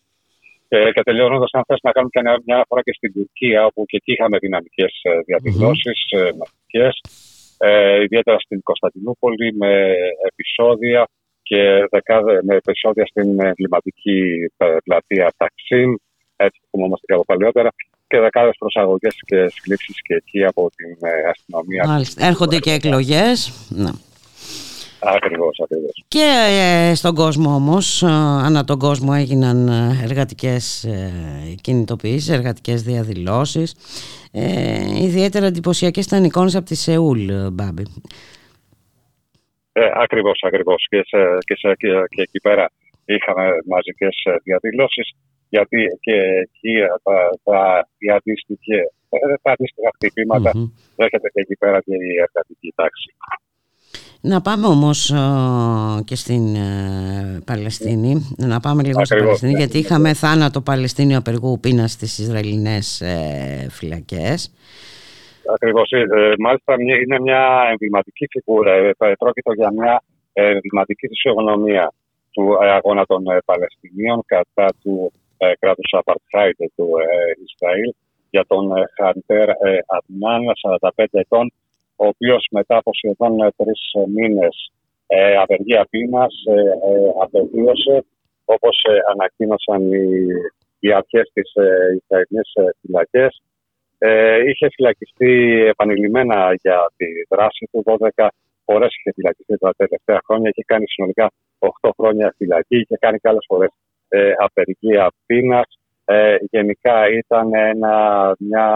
Ε, 0.76 0.92
και 0.92 1.04
τελειώνοντας, 1.04 1.50
αν 1.52 1.64
θες 1.68 1.80
να 1.82 1.92
κάνουμε 1.92 2.12
και 2.14 2.22
μια 2.46 2.56
αναφορά 2.56 2.82
και 2.82 2.94
στην 2.94 3.14
Τουρκία, 3.14 3.66
όπου 3.66 3.86
και 3.86 3.98
εκεί 3.98 4.12
είχαμε 4.12 4.38
δυναμικές 4.38 4.94
διαδηλώσεις, 5.26 6.00
mm-hmm. 6.12 6.90
ε, 7.58 8.02
ιδιαίτερα 8.04 8.40
στην 8.40 8.60
Κωνσταντινούπολη, 8.64 9.54
με 9.62 9.94
επεισόδια 10.30 11.08
και 11.44 11.62
δεκάδε, 11.92 12.40
με 12.44 12.56
επεισόδια 12.56 13.06
στην 13.06 13.40
εγκληματική 13.40 14.22
πλατεία 14.84 15.34
Ταξίν, 15.38 15.90
έτσι 16.36 16.60
που 16.62 16.68
θυμόμαστε 16.72 17.06
και 17.06 17.14
από 17.14 17.26
παλιότερα, 17.26 17.70
και 18.08 18.20
δεκάδες 18.20 18.56
προσαγωγές 18.58 19.16
και 19.26 19.48
συλλήψει 19.48 19.94
και 20.08 20.16
εκεί 20.16 20.46
από 20.46 20.70
την 20.76 20.98
αστυνομία. 21.30 21.84
Μάλιστα. 21.88 22.26
Έρχονται 22.26 22.60
και 22.60 22.72
εκλογές. 22.72 23.38
Ναι. 23.70 23.92
Ακριβώς, 25.06 25.60
ακριβώς. 25.64 26.04
Και 26.08 26.48
ε, 26.50 26.96
στον 26.96 27.16
κόσμο 27.16 27.56
όμως, 27.56 28.04
ε, 28.04 28.08
ανά 28.48 28.64
τον 28.64 28.80
κόσμο 28.80 29.14
έγιναν 29.16 29.68
ε, 29.68 30.04
εργατικές 30.04 30.84
ε, 30.84 31.12
κινητοποιήσεις, 31.62 32.30
εργατικές 32.30 32.84
διαδηλώσεις. 32.84 33.76
Ε, 34.32 35.04
ιδιαίτερα 35.04 35.46
εντυπωσιακές 35.46 36.06
ήταν 36.06 36.24
εικόνες 36.24 36.56
από 36.56 36.66
τη 36.66 36.76
Σεούλ, 36.76 37.32
Μπάμπη. 37.52 37.84
Ε, 39.72 39.90
ακριβώς, 39.94 40.40
ακριβώς. 40.46 40.86
Και, 40.90 41.04
σε, 41.08 41.18
και, 41.40 41.56
σε, 41.56 41.74
και, 41.78 41.88
και 42.16 42.22
εκεί 42.22 42.40
πέρα 42.40 42.72
είχαμε 43.06 43.50
μαζικές 43.66 44.16
διαδηλώσεις 44.44 45.14
γιατί 45.50 45.80
και 46.00 46.16
εκεί 46.46 46.74
τα, 47.04 47.16
τα, 47.44 47.88
τα 49.44 49.52
αντίστοιχα 49.52 49.90
χτυπήματα 49.96 50.52
mm-hmm. 50.54 50.70
δέχεται 50.96 51.30
και 51.34 51.42
εκεί 51.46 51.56
πέρα 51.62 51.80
και 51.86 51.96
η 51.96 52.12
εργατική 52.26 52.74
τάξη. 52.76 53.10
Να 54.26 54.42
πάμε 54.42 54.68
όμως 54.68 55.10
ε, 55.10 55.18
και 56.06 56.16
στην 56.16 56.56
ε, 56.56 57.42
Παλαιστίνη, 57.46 58.36
να 58.38 58.60
πάμε 58.60 58.84
λίγο 58.84 59.06
στην 59.06 59.18
Παλαιστίνη, 59.18 59.52
ναι. 59.52 59.58
γιατί 59.58 59.78
είχαμε 59.78 60.14
θάνατο 60.14 60.62
Παλαιστίνιο 60.62 61.18
απεργού 61.18 61.60
πείνα 61.60 61.88
στις 61.88 62.18
Ισραηλινές 62.18 63.02
ε, 63.02 63.68
φυλακές. 63.70 64.54
Ακριβώς, 65.54 65.90
μάλιστα 66.40 66.74
είναι 67.04 67.20
μια 67.20 67.44
εμβληματική 67.72 68.28
φιγούρα, 68.32 68.74
πρόκειται 69.18 69.54
για 69.56 69.72
μια 69.72 70.04
εμβληματική 70.34 71.08
φυσιογνωμία 71.08 71.94
του 72.32 72.58
αγώνα 72.64 73.06
των 73.06 73.24
Παλαιστινίων 73.46 74.24
κατά 74.26 74.68
του 74.84 75.12
κράτους 75.60 75.94
Απαρτχάιντ 75.94 76.56
του 76.76 76.88
Ισραήλ 77.46 77.94
για 78.30 78.46
τον 78.48 78.72
Χαντέρ 78.96 79.50
Αδνάν, 79.86 80.42
45 80.80 81.06
ετών, 81.12 81.54
ο 81.96 82.06
οποίος 82.06 82.48
μετά 82.52 82.78
από 82.78 82.92
σχεδόν 82.94 83.40
ε, 83.40 83.52
τρεις 83.56 83.92
ε, 83.94 84.10
μήνες 84.10 84.72
ε, 85.16 85.36
απεργία 85.36 85.88
πείνα 85.90 86.26
ε, 86.46 86.54
ε, 86.54 87.12
απεβίωσε, 87.22 88.06
όπως 88.46 88.84
ε, 88.90 88.98
ανακοίνωσαν 89.12 89.92
οι, 89.92 90.26
οι 90.80 90.94
αρχές 90.94 91.32
της 91.34 91.52
Ισραηλινής 92.02 92.52
φυλακές. 92.82 93.42
είχε 94.48 94.68
φυλακιστεί 94.70 95.64
επανειλημμένα 95.68 96.54
για 96.62 96.92
τη 96.98 97.06
δράση 97.30 97.70
του. 97.72 97.84
12 98.16 98.28
φορές 98.66 98.96
είχε 98.98 99.12
φυλακιστεί 99.16 99.58
τα 99.58 99.74
τελευταία 99.78 100.22
χρόνια. 100.26 100.50
Είχε 100.50 100.64
κάνει 100.66 100.88
συνολικά 100.88 101.32
8 101.60 101.90
χρόνια 101.98 102.34
φυλακή. 102.38 102.76
Είχε 102.76 102.98
κάνει 103.00 103.18
και 103.18 103.30
άλλες 103.30 103.46
φορές 103.48 103.70
απεργία 104.38 105.12
πείνα. 105.26 105.62
γενικά 106.50 107.10
ήταν 107.10 107.54
ένα, 107.54 107.96
μια 108.40 108.68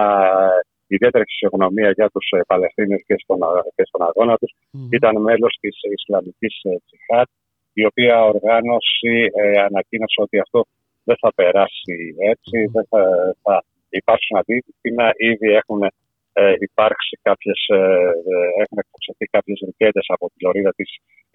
ιδιαίτερη 0.88 1.23
φυσιογνωμία 1.29 1.91
για 1.91 2.09
τους 2.13 2.25
ε, 2.31 2.39
Παλαιστίνιου 2.47 2.97
και, 3.07 3.15
στον, 3.23 3.39
και 3.75 3.83
στον 3.89 4.01
αγώνα 4.07 4.35
τους. 4.38 4.51
Mm. 4.57 4.95
Ήταν 4.97 5.21
μέλος 5.21 5.57
της 5.61 5.75
Ισλαμικής 5.97 6.59
ε, 6.63 6.75
Τζιχάτ, 6.85 7.29
η 7.81 7.85
οποία 7.85 8.15
οργάνωση 8.23 9.15
ε, 9.41 9.59
ανακοίνωσε 9.67 10.19
ότι 10.25 10.39
αυτό 10.39 10.59
δεν 11.03 11.17
θα 11.21 11.29
περάσει 11.39 11.97
έτσι, 12.33 12.57
δεν 12.75 12.85
θα, 12.89 13.01
θα 13.43 13.63
υπάρξουν 13.89 14.38
αντίτυπα. 14.38 15.07
Ήδη 15.31 15.49
έχουν 15.61 15.81
ε, 16.33 16.53
υπάρξει 16.67 17.19
κάποιες, 17.21 17.59
ε, 17.67 18.11
έχουν 18.63 18.77
εξωθεί 18.83 19.25
κάποιες 19.35 19.57
ρουκέτες 19.65 20.05
από 20.07 20.25
τη 20.29 20.43
λωρίδα 20.43 20.73
της 20.79 20.89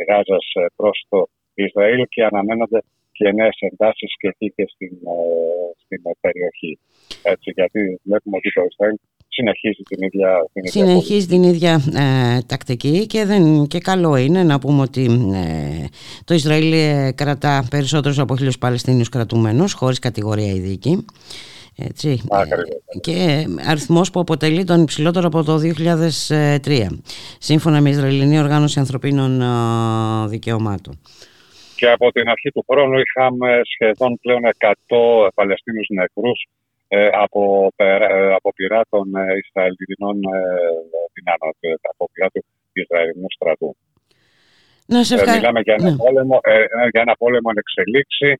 Γάζας 0.08 0.46
προς 0.76 1.06
το 1.08 1.26
Ισραήλ 1.54 2.06
και 2.08 2.24
αναμένονται 2.24 2.80
και 3.12 3.32
νέες 3.32 3.56
εντάσεις 3.60 4.12
και 4.20 4.28
εκεί 4.28 4.48
και 4.56 4.66
στην, 4.72 4.92
στην 5.82 6.00
περιοχή. 6.20 6.78
Έτσι, 7.22 7.50
γιατί 7.58 8.00
βλέπουμε 8.02 8.36
ότι 8.36 8.52
το 8.52 8.62
Ισραήλ 8.70 8.96
συνεχίζει 9.32 9.82
την 9.82 10.02
ίδια, 10.02 10.46
την 10.52 10.64
ίδια 10.64 10.84
συνεχίζει 10.84 11.26
την 11.26 11.42
ίδια 11.42 11.80
ε, 11.94 12.40
τακτική 12.46 13.06
και, 13.06 13.24
δεν, 13.24 13.66
και 13.66 13.78
καλό 13.78 14.16
είναι 14.16 14.42
να 14.42 14.58
πούμε 14.58 14.82
ότι 14.82 15.04
ε, 15.34 15.86
το 16.24 16.34
Ισραήλ 16.34 16.72
ε, 16.72 17.12
κρατά 17.12 17.66
περισσότερους 17.70 18.18
από 18.18 18.36
χίλιους 18.36 18.58
Παλαιστίνιους 18.58 19.08
κρατουμένους 19.08 19.72
χωρίς 19.72 19.98
κατηγορία 19.98 20.52
ειδική 20.52 21.04
έτσι. 21.76 22.20
και 23.00 23.46
αριθμός 23.68 24.10
που 24.10 24.20
αποτελεί 24.20 24.64
τον 24.64 24.82
υψηλότερο 24.82 25.26
από 25.26 25.42
το 25.42 25.60
2003 26.28 26.86
σύμφωνα 27.38 27.80
με 27.80 27.90
Ισραηλινή 27.90 28.38
Οργάνωση 28.38 28.78
Ανθρωπίνων 28.78 29.42
δικαιωμάτων. 30.28 31.00
Και 31.76 31.90
από 31.90 32.12
την 32.12 32.28
αρχή 32.28 32.50
του 32.50 32.64
χρόνου 32.70 32.98
είχαμε 32.98 33.60
σχεδόν 33.64 34.18
πλέον 34.20 34.40
100 34.88 35.28
Παλαιστίνους 35.34 35.86
νεκρούς 35.88 36.40
ε, 36.42 36.61
από, 37.24 37.72
ε, 37.76 38.34
από 38.34 38.52
πειρά 38.52 38.80
των 38.88 39.14
ε, 39.14 39.24
Ισραηλινών 39.44 40.16
δυνάμεων, 41.14 41.54
από 41.90 42.10
πειρά 42.12 42.28
του 42.28 42.44
Ισραηλινού 42.72 43.26
στρατού. 43.36 43.76
Να 44.86 45.04
σε 45.04 45.14
ευχα... 45.14 45.34
Μιλάμε 45.34 45.60
για 45.60 45.74
ένα, 45.78 45.90
ναι. 45.90 45.96
πόλεμο, 45.96 46.40
για 46.90 47.00
ένα 47.00 47.14
πόλεμο 47.18 47.48
εν 47.52 47.62
εξελίξη, 47.64 48.30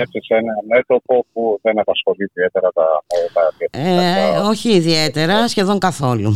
έτσι, 0.00 0.18
σε 0.22 0.34
ένα 0.34 0.54
μέτωπο 0.68 1.26
που 1.32 1.58
δεν 1.62 1.78
απασχολεί 1.78 2.24
ιδιαίτερα 2.24 2.70
τα, 2.72 2.86
τα, 3.32 3.42
ε, 3.70 4.38
Όχι 4.48 4.68
ιδιαίτερα, 4.68 5.48
σχεδόν 5.48 5.78
καθόλου 5.78 6.32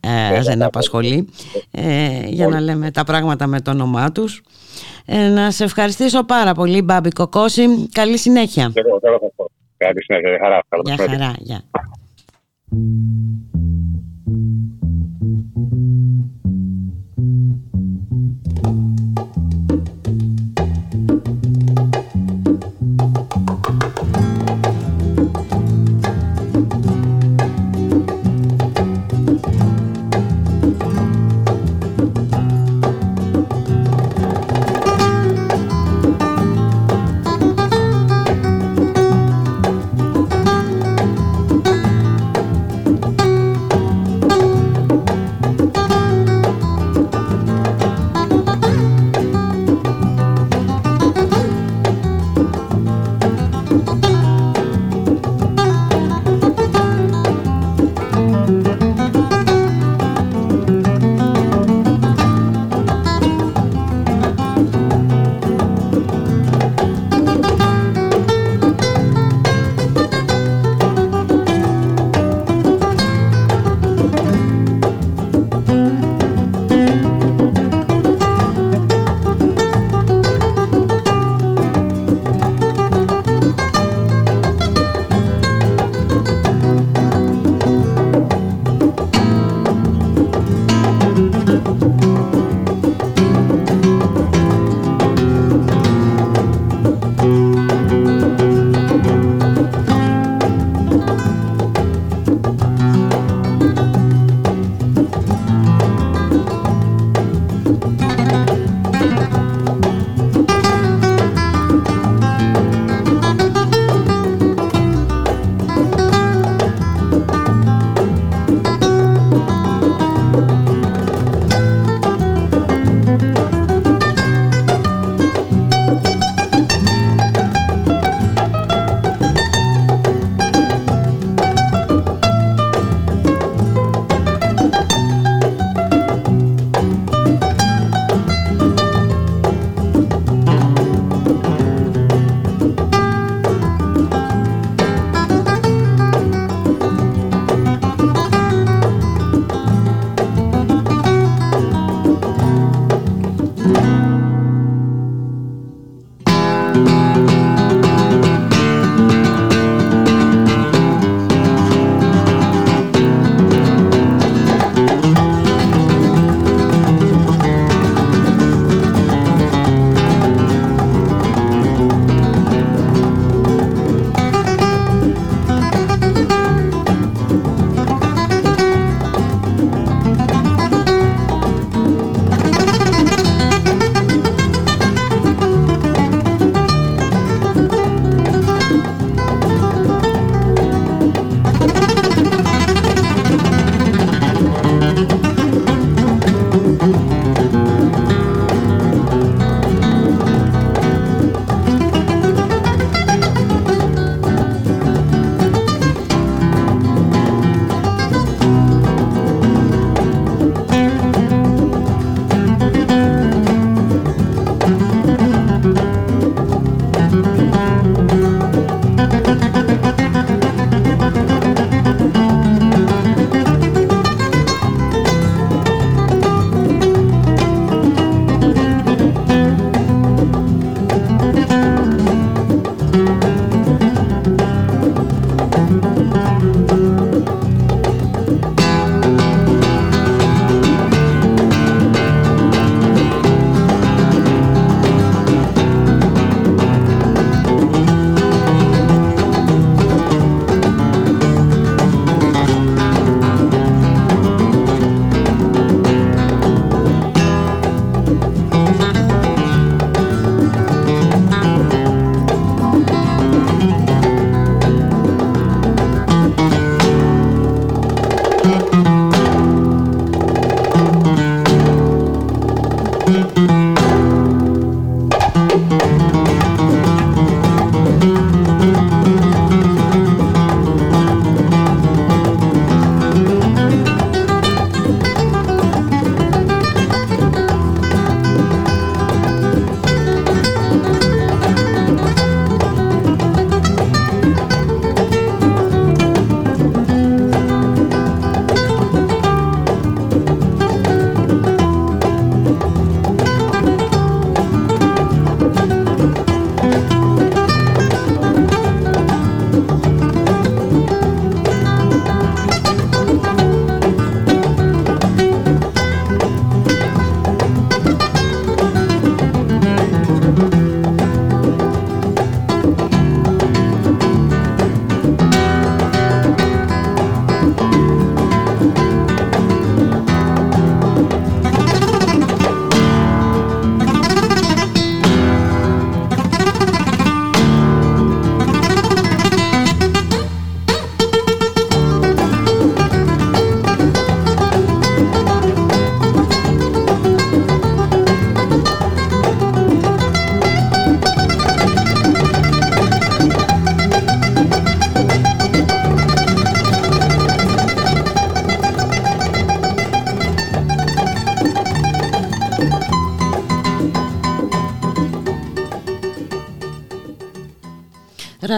ε, 0.00 0.42
δεν 0.42 0.62
απασχολεί, 0.62 1.28
ε, 1.70 2.20
για 2.26 2.48
να 2.48 2.60
λέμε 2.60 2.90
τα 2.90 3.04
πράγματα 3.04 3.46
με 3.46 3.60
το 3.60 3.70
όνομά 3.70 4.12
τους. 4.12 4.42
Ε, 5.06 5.28
να 5.28 5.50
σε 5.50 5.64
ευχαριστήσω 5.64 6.24
πάρα 6.24 6.54
πολύ 6.54 6.82
Μπάμπη 6.82 7.10
Κοκόση. 7.10 7.88
Καλή 7.92 8.18
συνέχεια. 8.18 8.72
Εγώ, 8.74 8.98
Καλή 9.78 10.02
συνέχεια. 10.02 10.38
Χαρά. 10.40 10.60
Γεια 10.84 10.96
χαρά. 10.96 11.34
Γεια. 11.38 11.62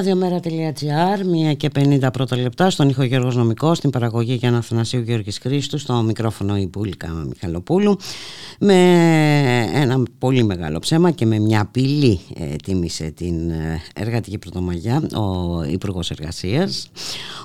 Ραδιομέρα.gr, 0.01 1.51
1 1.53 1.57
και 1.57 1.71
50 1.75 2.09
πρώτα 2.13 2.37
λεπτά, 2.37 2.71
στον 2.71 2.89
ήχο 2.89 3.03
Γιώργος 3.03 3.37
Νομικός, 3.37 3.77
στην 3.77 3.91
παραγωγή 3.91 4.35
για 4.35 4.57
Αθανασίου 4.57 5.01
Γιώργης 5.01 5.39
Χρήστου, 5.39 5.79
στο 5.79 5.95
μικρόφωνο 5.95 6.57
η 6.57 6.67
Πούλικα 6.67 7.09
Μιχαλοπούλου, 7.09 7.97
με 8.59 8.75
ένα 9.75 10.03
πολύ 10.19 10.45
μεγάλο 10.45 10.79
ψέμα 10.79 11.11
και 11.11 11.27
με 11.27 11.39
μια 11.39 11.61
απειλή 11.61 12.21
ε, 12.35 12.39
τίμησε 12.57 13.11
την 13.11 13.51
ε, 13.51 13.83
εργατική 13.95 14.39
πρωτομαγιά 14.39 15.03
ο 15.15 15.63
Υπουργός 15.63 16.11
Εργασίας. 16.11 16.91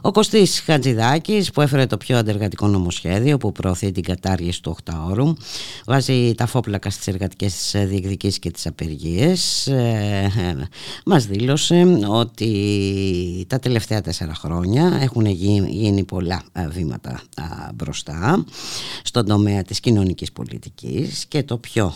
Ο 0.02 0.12
Κωστής 0.12 0.60
Χατζηδάκης 0.60 1.52
που 1.52 1.62
έφερε 1.62 1.86
το 1.86 1.98
πιο 1.98 2.18
αντεργατικό 2.18 2.68
νομοσχέδιο 2.68 3.38
που 3.38 3.52
προωθεί 3.52 3.92
την 3.92 4.04
κατάργηση 4.04 4.62
του 4.62 4.78
8 4.86 4.94
ώρου, 5.10 5.34
βάζει 5.86 6.34
τα 6.36 6.46
φόπλακα 6.46 6.90
στις 6.90 7.08
εργατικές 7.08 7.76
διεκδικήσεις 7.76 8.40
και 8.40 8.52
τις 8.52 8.66
απεργίες, 8.66 9.68
ε, 9.68 10.32
ε 10.38 10.68
μας 11.06 11.26
δήλωσε 11.26 12.00
ότι 12.08 13.46
τα 13.50 13.60
τελευταία 13.60 14.02
τέσσερα 14.02 14.34
χρόνια 14.34 15.00
έχουν 15.02 15.26
γίνει 15.26 16.04
πολλά 16.04 16.44
ε, 16.54 16.68
βήματα 16.68 17.22
μπροστά 17.76 18.46
στον 19.04 19.26
τομέα 19.26 19.62
της 19.64 19.80
κοινωνικής 19.80 20.32
πολιτικής 20.32 21.26
και 21.28 21.44
το 21.44 21.58
πιο 21.58 21.94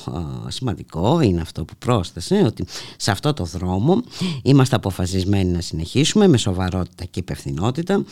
σημαντικό 0.47 1.22
είναι 1.22 1.41
αυτό 1.41 1.66
που 1.66 1.74
πρόσθεσε 1.80 2.43
ότι 2.45 2.66
σε 3.01 3.11
αυτό 3.11 3.33
το 3.33 3.43
δρόμο 3.43 4.03
είμαστε 4.41 4.75
αποφασισμένοι 4.75 5.51
να 5.51 5.61
συνεχίσουμε 5.61 6.27
με 6.27 6.37
σοβαρότητα 6.37 7.05
και 7.05 7.19
υπευθυνότητα 7.19 8.03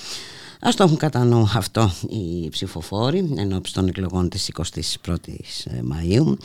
Ας 0.61 0.75
το 0.75 0.83
έχουν 0.83 0.97
κατά 0.97 1.23
νου 1.23 1.49
αυτό 1.55 1.91
οι 2.09 2.49
ψηφοφόροι 2.49 3.33
ενώπιση 3.37 3.73
των 3.73 3.87
εκλογών 3.87 4.29
της 4.29 4.51
21ης 4.55 5.65
ε, 5.65 5.81
Μαΐου. 5.91 6.37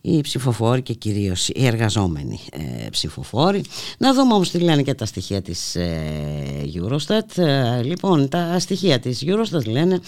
Οι 0.00 0.20
ψηφοφόροι 0.20 0.82
και 0.82 0.92
κυρίως 0.92 1.48
οι 1.48 1.66
εργαζόμενοι 1.66 2.40
ε, 2.52 2.88
ψηφοφόροι. 2.90 3.64
Να 3.98 4.14
δούμε 4.14 4.34
όμως 4.34 4.50
τι 4.50 4.58
λένε 4.58 4.82
και 4.82 4.94
τα 4.94 5.06
στοιχεία 5.06 5.42
της 5.42 5.74
ε, 5.74 6.70
Eurostat. 6.74 7.42
Ε, 7.42 7.82
λοιπόν 7.82 8.28
τα 8.28 8.58
στοιχεία 8.58 8.98
της 8.98 9.24
Eurostat 9.26 9.66
λένε 9.66 10.00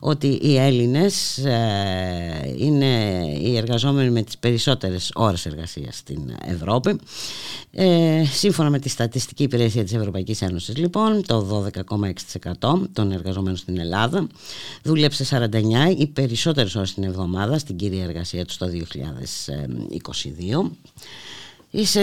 ότι 0.00 0.26
οι 0.42 0.56
Έλληνες 0.56 1.36
είναι 2.56 3.22
οι 3.40 3.56
εργαζόμενοι 3.56 4.10
με 4.10 4.22
τις 4.22 4.38
περισσότερες 4.38 5.10
ώρες 5.14 5.46
εργασίας 5.46 5.96
στην 5.96 6.36
Ευρώπη. 6.44 7.00
Σύμφωνα 8.32 8.70
με 8.70 8.78
τη 8.78 8.88
Στατιστική 8.88 9.42
Υπηρεσία 9.42 9.84
της 9.84 9.92
Ευρωπαϊκής 9.92 10.42
Ένωσης 10.42 10.76
λοιπόν 10.76 11.22
το 11.26 11.64
12,6% 12.60 12.93
των 12.94 13.12
εργαζομένων 13.12 13.56
στην 13.56 13.78
Ελλάδα. 13.78 14.26
Δούλεψε 14.82 15.24
49 15.30 15.98
ή 15.98 16.06
περισσότερες 16.06 16.74
ώρες 16.74 16.94
την 16.94 17.04
εβδομάδα 17.04 17.58
στην 17.58 17.76
κυρία 17.76 18.04
εργασία 18.04 18.44
του 18.44 18.54
το 18.58 18.66
2022. 20.66 20.70
Είσαι 21.76 22.00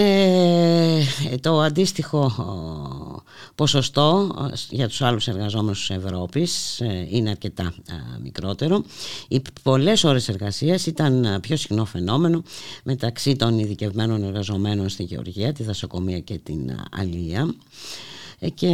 ε, 1.31 1.37
το 1.37 1.59
αντίστοιχο 1.59 2.31
ποσοστό 3.55 4.35
για 4.69 4.87
τους 4.87 5.01
άλλους 5.01 5.27
εργαζόμενους 5.27 5.79
της 5.79 5.89
Ευρώπης 5.89 6.81
ε, 6.81 7.07
είναι 7.09 7.29
αρκετά 7.29 7.73
μικρότερο. 8.23 8.83
Οι 9.27 9.41
πολλές 9.63 10.03
ώρες 10.03 10.29
εργασίας 10.29 10.85
ήταν 10.85 11.37
πιο 11.41 11.55
συχνό 11.55 11.85
φαινόμενο 11.85 12.43
μεταξύ 12.83 13.35
των 13.35 13.59
ειδικευμένων 13.59 14.23
εργαζομένων 14.23 14.89
στη 14.89 15.03
Γεωργία, 15.03 15.53
τη 15.53 15.63
Δασοκομεία 15.63 16.19
και 16.19 16.37
την 16.37 16.71
Αλία. 16.91 17.53
Ε, 18.43 18.49
και 18.49 18.67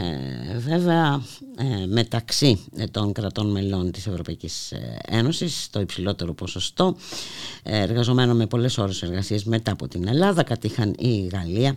ε, 0.00 0.58
βέβαια 0.58 1.22
ε, 1.56 1.86
μεταξύ 1.86 2.64
των 2.90 3.12
κρατών 3.12 3.50
μελών 3.50 3.90
της 3.90 4.06
Ευρωπαϊκής 4.06 4.72
Ένωσης 5.06 5.68
το 5.70 5.80
υψηλότερο 5.80 6.34
ποσοστό 6.34 6.96
εργαζομένων 7.62 8.36
με 8.36 8.46
πολλές 8.46 8.78
ώρες 8.78 9.02
εργασίας 9.02 9.44
μετά 9.44 9.72
από 9.72 9.88
την 9.88 10.08
Ελλάδα 10.08 10.42
κατήχαν 10.42 10.94
η 10.98 11.26
Γαλλία 11.32 11.76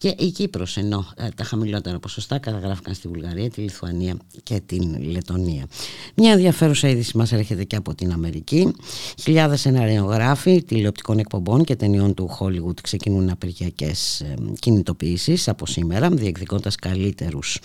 και 0.00 0.14
η 0.18 0.30
Κύπρος 0.30 0.76
ενώ 0.76 1.06
ε, 1.16 1.28
τα 1.34 1.44
χαμηλότερα 1.44 1.98
ποσοστά 1.98 2.38
καταγράφηκαν 2.38 2.94
στη 2.94 3.08
Βουλγαρία, 3.08 3.50
τη 3.50 3.60
Λιθουανία 3.60 4.16
και 4.42 4.60
την 4.66 5.10
Λετωνία. 5.10 5.66
Μια 6.14 6.32
ενδιαφέρουσα 6.32 6.88
είδηση 6.88 7.16
μας 7.16 7.32
έρχεται 7.32 7.64
και 7.64 7.76
από 7.76 7.94
την 7.94 8.12
Αμερική. 8.12 8.74
Χιλιάδες 9.22 9.60
σεναριογράφοι 9.60 10.62
τηλεοπτικών 10.62 11.18
εκπομπών 11.18 11.64
και 11.64 11.76
ταινιών 11.76 12.14
του 12.14 12.36
Hollywood 12.40 12.80
ξεκινούν 12.82 13.30
απεργιακές 13.30 14.20
ε, 14.20 14.34
κινητοποιήσεις 14.58 15.48
από 15.48 15.66
σήμερα 15.66 16.10
διεκδικώντας 16.10 16.76
καλύτερους 16.76 17.58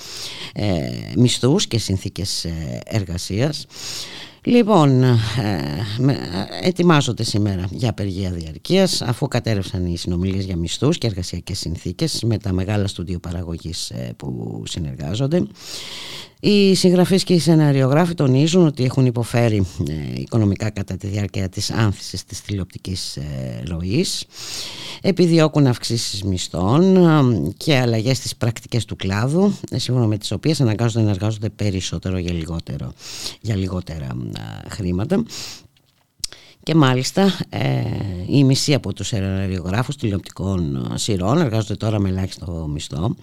ε, 0.53 0.89
μισθούς 1.15 1.67
και 1.67 1.77
συνθήκες 1.77 2.45
ε, 2.45 2.81
εργασίας. 2.85 3.65
Λοιπόν, 4.45 5.03
ε, 5.03 5.17
ετοιμάζονται 6.61 7.23
σήμερα 7.23 7.67
για 7.71 7.89
απεργία 7.89 8.31
διαρκείας 8.31 9.01
αφού 9.01 9.27
κατέρευσαν 9.27 9.85
οι 9.85 9.97
συνομιλίες 9.97 10.45
για 10.45 10.55
μισθούς 10.55 10.97
και 10.97 11.07
εργασιακές 11.07 11.59
συνθήκες 11.59 12.23
με 12.23 12.37
τα 12.37 12.53
μεγάλα 12.53 12.87
στούντιο 12.87 13.19
παραγωγής 13.19 13.89
ε, 13.89 14.13
που 14.17 14.63
συνεργάζονται. 14.65 15.47
Οι 16.39 16.75
συγγραφείς 16.75 17.23
και 17.23 17.33
οι 17.33 17.39
σεναριογράφοι 17.39 18.13
τονίζουν 18.13 18.65
ότι 18.65 18.83
έχουν 18.83 19.05
υποφέρει 19.05 19.65
ε, 19.89 20.19
οικονομικά 20.19 20.69
κατά 20.69 20.97
τη 20.97 21.07
διάρκεια 21.07 21.49
της 21.49 21.71
άνθησης 21.71 22.25
της 22.25 22.41
τηλεοπτικής 22.41 23.17
ε, 23.17 23.63
ροής. 23.67 24.25
Επιδιώκουν 25.01 25.67
αυξήσεις 25.67 26.23
μισθών 26.23 26.95
ε, 26.95 27.51
και 27.57 27.77
αλλαγές 27.77 28.17
στις 28.17 28.35
πρακτικές 28.35 28.85
του 28.85 28.95
κλάδου, 28.95 29.53
σύμφωνα 29.75 30.05
με 30.07 30.17
τις 30.17 30.31
οποίες 30.31 30.61
αναγκάζονται 30.61 31.05
να 31.05 31.11
εργάζονται 31.11 31.49
περισσότερο 31.49 32.17
για, 32.17 32.33
λιγότερο, 32.33 32.93
για 33.41 33.55
λιγότερα 33.55 34.07
χρήματα 34.69 35.23
και 36.65 36.75
μάλιστα 36.75 37.37
ε, 37.49 37.83
η 38.27 38.43
μισή 38.43 38.73
από 38.73 38.93
τους 38.93 39.13
αεροριογράφους 39.13 39.95
τηλεοπτικών 39.95 40.91
σειρών 40.95 41.37
εργάζονται 41.37 41.75
τώρα 41.75 41.99
με 41.99 42.09
ελάχιστο 42.09 42.67
μισθό 42.73 43.15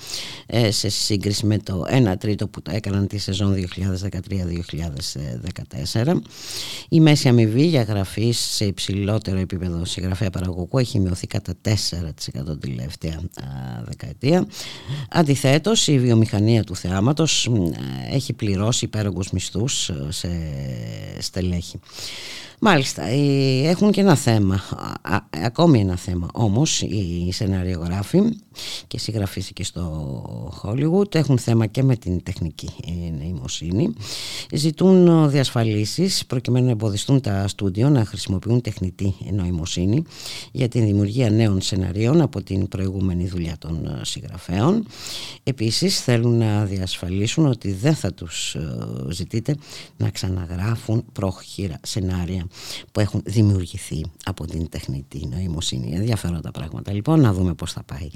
ε, 0.47 0.71
σε 0.71 0.89
σύγκριση 0.89 1.47
με 1.47 1.59
το 1.59 1.85
1 2.13 2.15
τρίτο 2.19 2.49
που 2.49 2.63
τα 2.63 2.73
έκαναν 2.75 3.07
τη 3.07 3.19
σεζόν 3.19 3.55
2013-2014. 5.95 6.15
Η 6.89 7.01
μέση 7.01 7.29
αμοιβή 7.29 7.67
για 7.67 7.83
γραφή 7.83 8.31
σε 8.33 8.65
υψηλότερο 8.65 9.39
επίπεδο 9.39 9.85
συγγραφέα 9.85 10.31
παραγωγού 10.31 10.79
έχει 10.79 11.01
μειωθεί 11.01 11.27
κατά 11.27 11.53
4% 11.63 11.71
την 12.61 12.61
τελευταία 12.61 13.21
δεκαετία. 13.85 14.47
Αντιθέτως 15.11 15.87
η 15.87 15.99
βιομηχανία 15.99 16.65
του 16.65 16.77
θεάματος 16.77 17.51
έχει 18.13 18.33
πληρώσει 18.33 18.85
υπέρογκους 18.85 19.31
μισθούς 19.31 19.91
σε 20.09 20.29
στελέχη. 21.19 21.81
Μάλιστα, 22.65 23.13
έχουν 23.65 23.91
και 23.91 24.01
ένα 24.01 24.15
θέμα, 24.15 24.61
ακόμη 25.31 25.81
ένα 25.81 25.97
θέμα. 25.97 26.29
Όμως 26.33 26.83
οι 26.83 27.29
σεναριογράφοι 27.33 28.21
και 28.87 28.99
συγγραφείς 28.99 29.53
και 29.53 29.65
στο 29.65 30.61
Hollywood 30.63 31.15
έχουν 31.15 31.39
θέμα 31.39 31.67
και 31.67 31.83
με 31.83 31.97
την 31.97 32.23
τεχνική 32.23 32.69
νοημοσύνη. 33.19 33.93
Ζητούν 34.53 35.31
διασφαλίσεις 35.31 36.27
προκειμένου 36.27 36.65
να 36.65 36.71
εμποδιστούν 36.71 37.21
τα 37.21 37.49
στούντιο 37.49 37.89
να 37.89 38.05
χρησιμοποιούν 38.05 38.61
τεχνητή 38.61 39.15
νοημοσύνη 39.33 40.03
για 40.53 40.69
την 40.69 40.85
δημιουργία 40.85 41.31
νέων 41.31 41.61
σεναρίων 41.61 42.21
από 42.21 42.43
την 42.43 42.69
προηγούμενη 42.69 43.29
δουλειά 43.29 43.57
των 43.59 43.99
συγγραφέων. 44.03 44.87
Επίσης 45.43 46.01
θέλουν 46.01 46.39
να 46.39 46.65
διασφαλίσουν 46.65 47.47
ότι 47.47 47.73
δεν 47.73 47.95
θα 47.95 48.13
τους 48.13 48.55
ε, 48.55 48.61
ζητείτε 49.11 49.57
να 49.97 50.11
ξαναγράφουν 50.11 51.05
πρόχειρα 51.13 51.81
σενάρια 51.83 52.47
που 52.93 53.01
έχουν 53.01 53.22
δημιουργηθεί 53.25 54.05
από 54.25 54.47
την 54.47 54.69
τεχνητή 54.69 55.27
νοημοσύνη. 55.27 55.93
Ενδιαφέροντα 55.95 56.51
πράγματα. 56.51 56.93
Λοιπόν, 56.93 57.21
να 57.21 57.33
δούμε 57.33 57.55
πώς 57.55 57.73
θα 57.73 57.83
πάει 57.83 58.11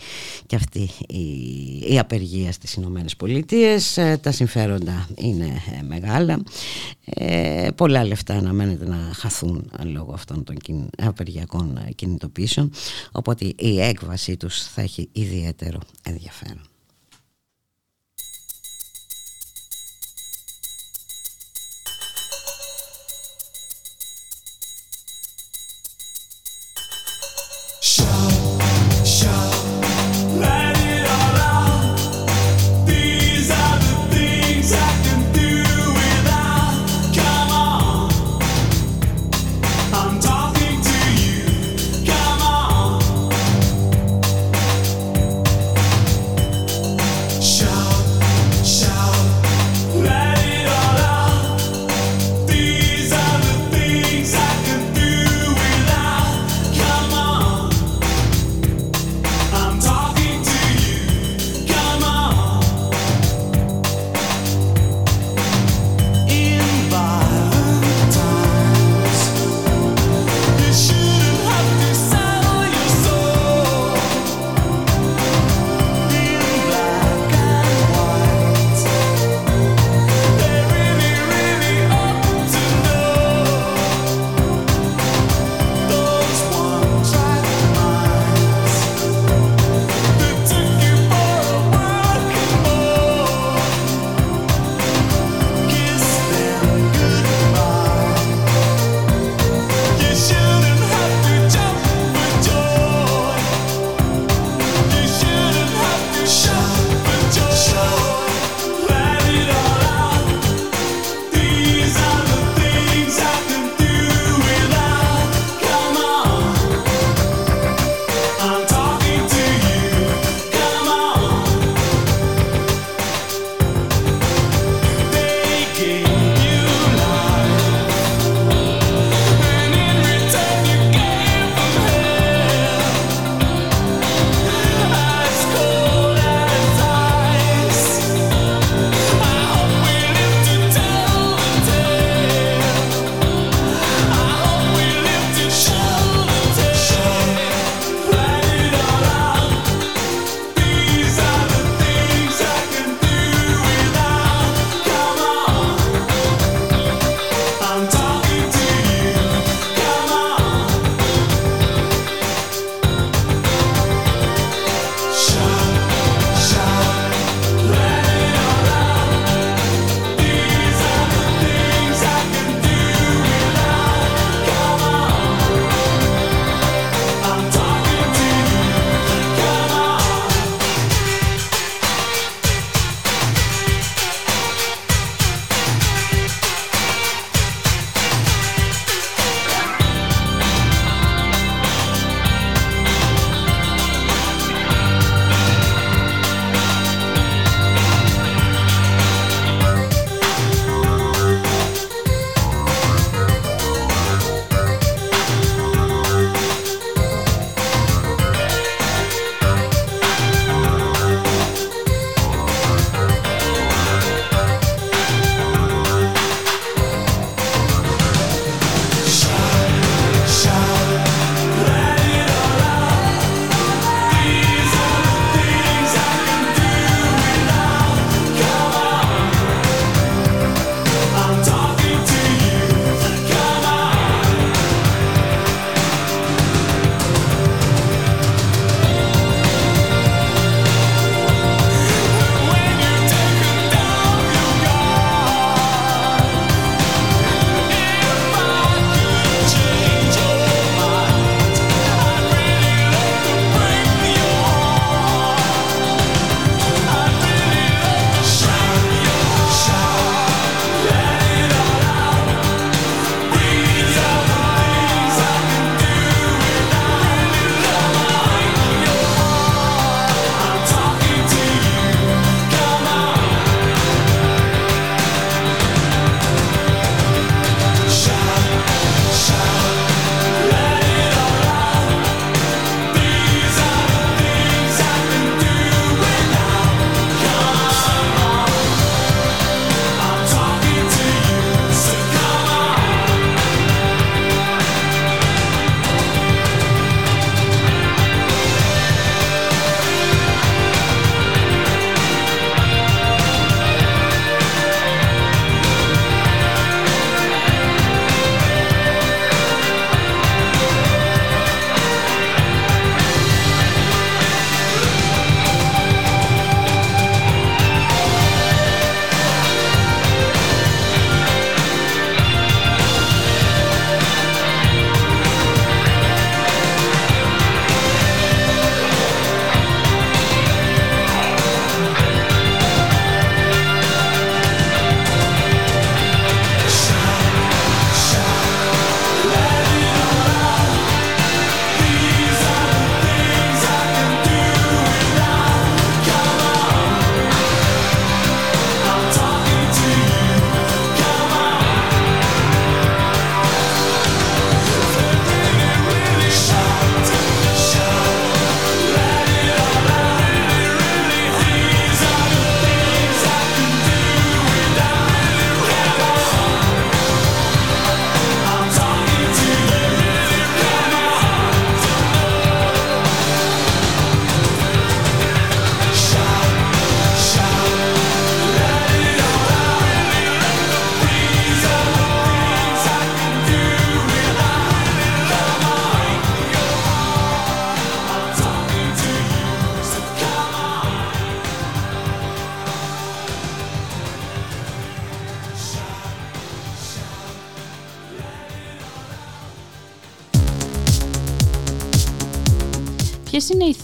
και 0.47 0.57
αυτή 0.57 0.91
η, 1.09 1.93
η 1.93 1.99
απεργία 1.99 2.53
στις 2.53 2.75
Ηνωμένες 2.75 3.17
Πολιτείες. 3.17 3.97
Ε, 3.97 4.19
τα 4.23 4.33
συμφέροντα 4.33 5.09
είναι 5.15 5.63
ε, 5.79 5.83
μεγάλα. 5.83 6.43
Ε, 7.05 7.69
πολλά 7.75 8.05
λεφτά 8.05 8.35
αναμένεται 8.35 8.89
να 8.89 9.11
χαθούν 9.15 9.71
λόγω 9.85 10.13
αυτών 10.13 10.45
των 10.45 10.57
απεργιακών 10.99 11.79
κινητοποιήσεων. 11.95 12.71
Οπότε 13.13 13.53
η 13.59 13.81
έκβασή 13.81 14.37
τους 14.37 14.63
θα 14.63 14.83
έχει 14.83 15.09
ιδιαίτερο 15.13 15.79
ενδιαφέρον. 16.03 16.76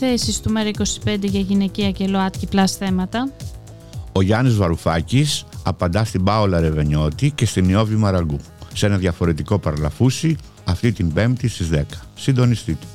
Θέσεις 0.04 0.40
του 0.40 0.52
ΜΕΡΑ25 0.56 1.18
για 1.22 1.40
γυναικεία 1.40 1.90
και 1.90 2.06
ΛΟΑΤΚΙ 2.06 2.46
plus 2.46 2.76
θέματα; 2.76 3.32
Ο 4.12 4.22
Γιάννης 4.22 4.56
Βαρουφάκης 4.56 5.44
απαντά 5.62 6.04
στην 6.04 6.24
Πάολα 6.24 6.60
Ρεβενιώτη 6.60 7.30
και 7.30 7.46
στην 7.46 7.68
Ιώβη 7.68 7.94
Μαραγκού 7.94 8.38
σε 8.74 8.86
ένα 8.86 8.96
διαφορετικό 8.96 9.58
παραλαφούσι 9.58 10.36
αυτή 10.64 10.92
την 10.92 11.12
Πέμπτη 11.12 11.48
στις 11.48 11.68
10. 11.72 11.82
Συντονιστείτε. 12.14 12.86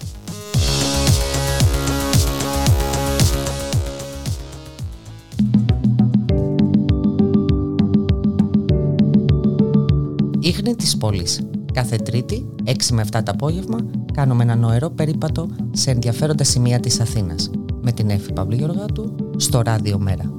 Ίχνη 10.39 10.75
της 10.75 10.97
πόλης. 10.97 11.47
Κάθε 11.73 11.95
Τρίτη, 11.95 12.45
6 12.65 12.71
με 12.91 13.01
7 13.01 13.23
το 13.23 13.31
απόγευμα, 13.31 13.77
κάνουμε 14.17 14.43
ένα 14.43 14.55
νοερό 14.55 14.89
περίπατο 14.89 15.49
σε 15.71 15.91
ενδιαφέροντα 15.91 16.43
σημεία 16.43 16.79
της 16.79 16.99
Αθήνας 16.99 17.49
με 17.81 17.91
την 17.91 18.09
Εφη 18.09 18.33
Παυλή 18.33 18.55
Γεωργάτου 18.55 19.15
στο 19.37 19.61
Ράδιο 19.61 19.99
Μέρα. 19.99 20.33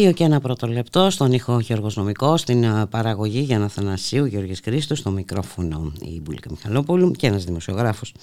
Δύο 0.00 0.12
και 0.12 0.24
ένα 0.24 0.40
πρώτο 0.40 0.66
λεπτό 0.66 1.10
στον 1.10 1.32
ήχο 1.32 1.60
Γιώργος 1.60 1.96
Νομικός, 1.96 2.40
στην 2.40 2.64
ε, 2.64 2.86
παραγωγή 2.90 3.40
Γιάννα 3.40 3.68
Θανασίου, 3.68 4.24
Γιώργης 4.24 4.60
Κρίστος, 4.60 4.98
στο 4.98 5.10
μικρόφωνο 5.10 5.92
η 6.00 6.20
Μπουλίκα 6.20 6.50
Μιχαλόπουλου 6.50 7.10
και 7.10 7.26
ένας 7.26 7.44
δημοσιογράφος 7.44 8.14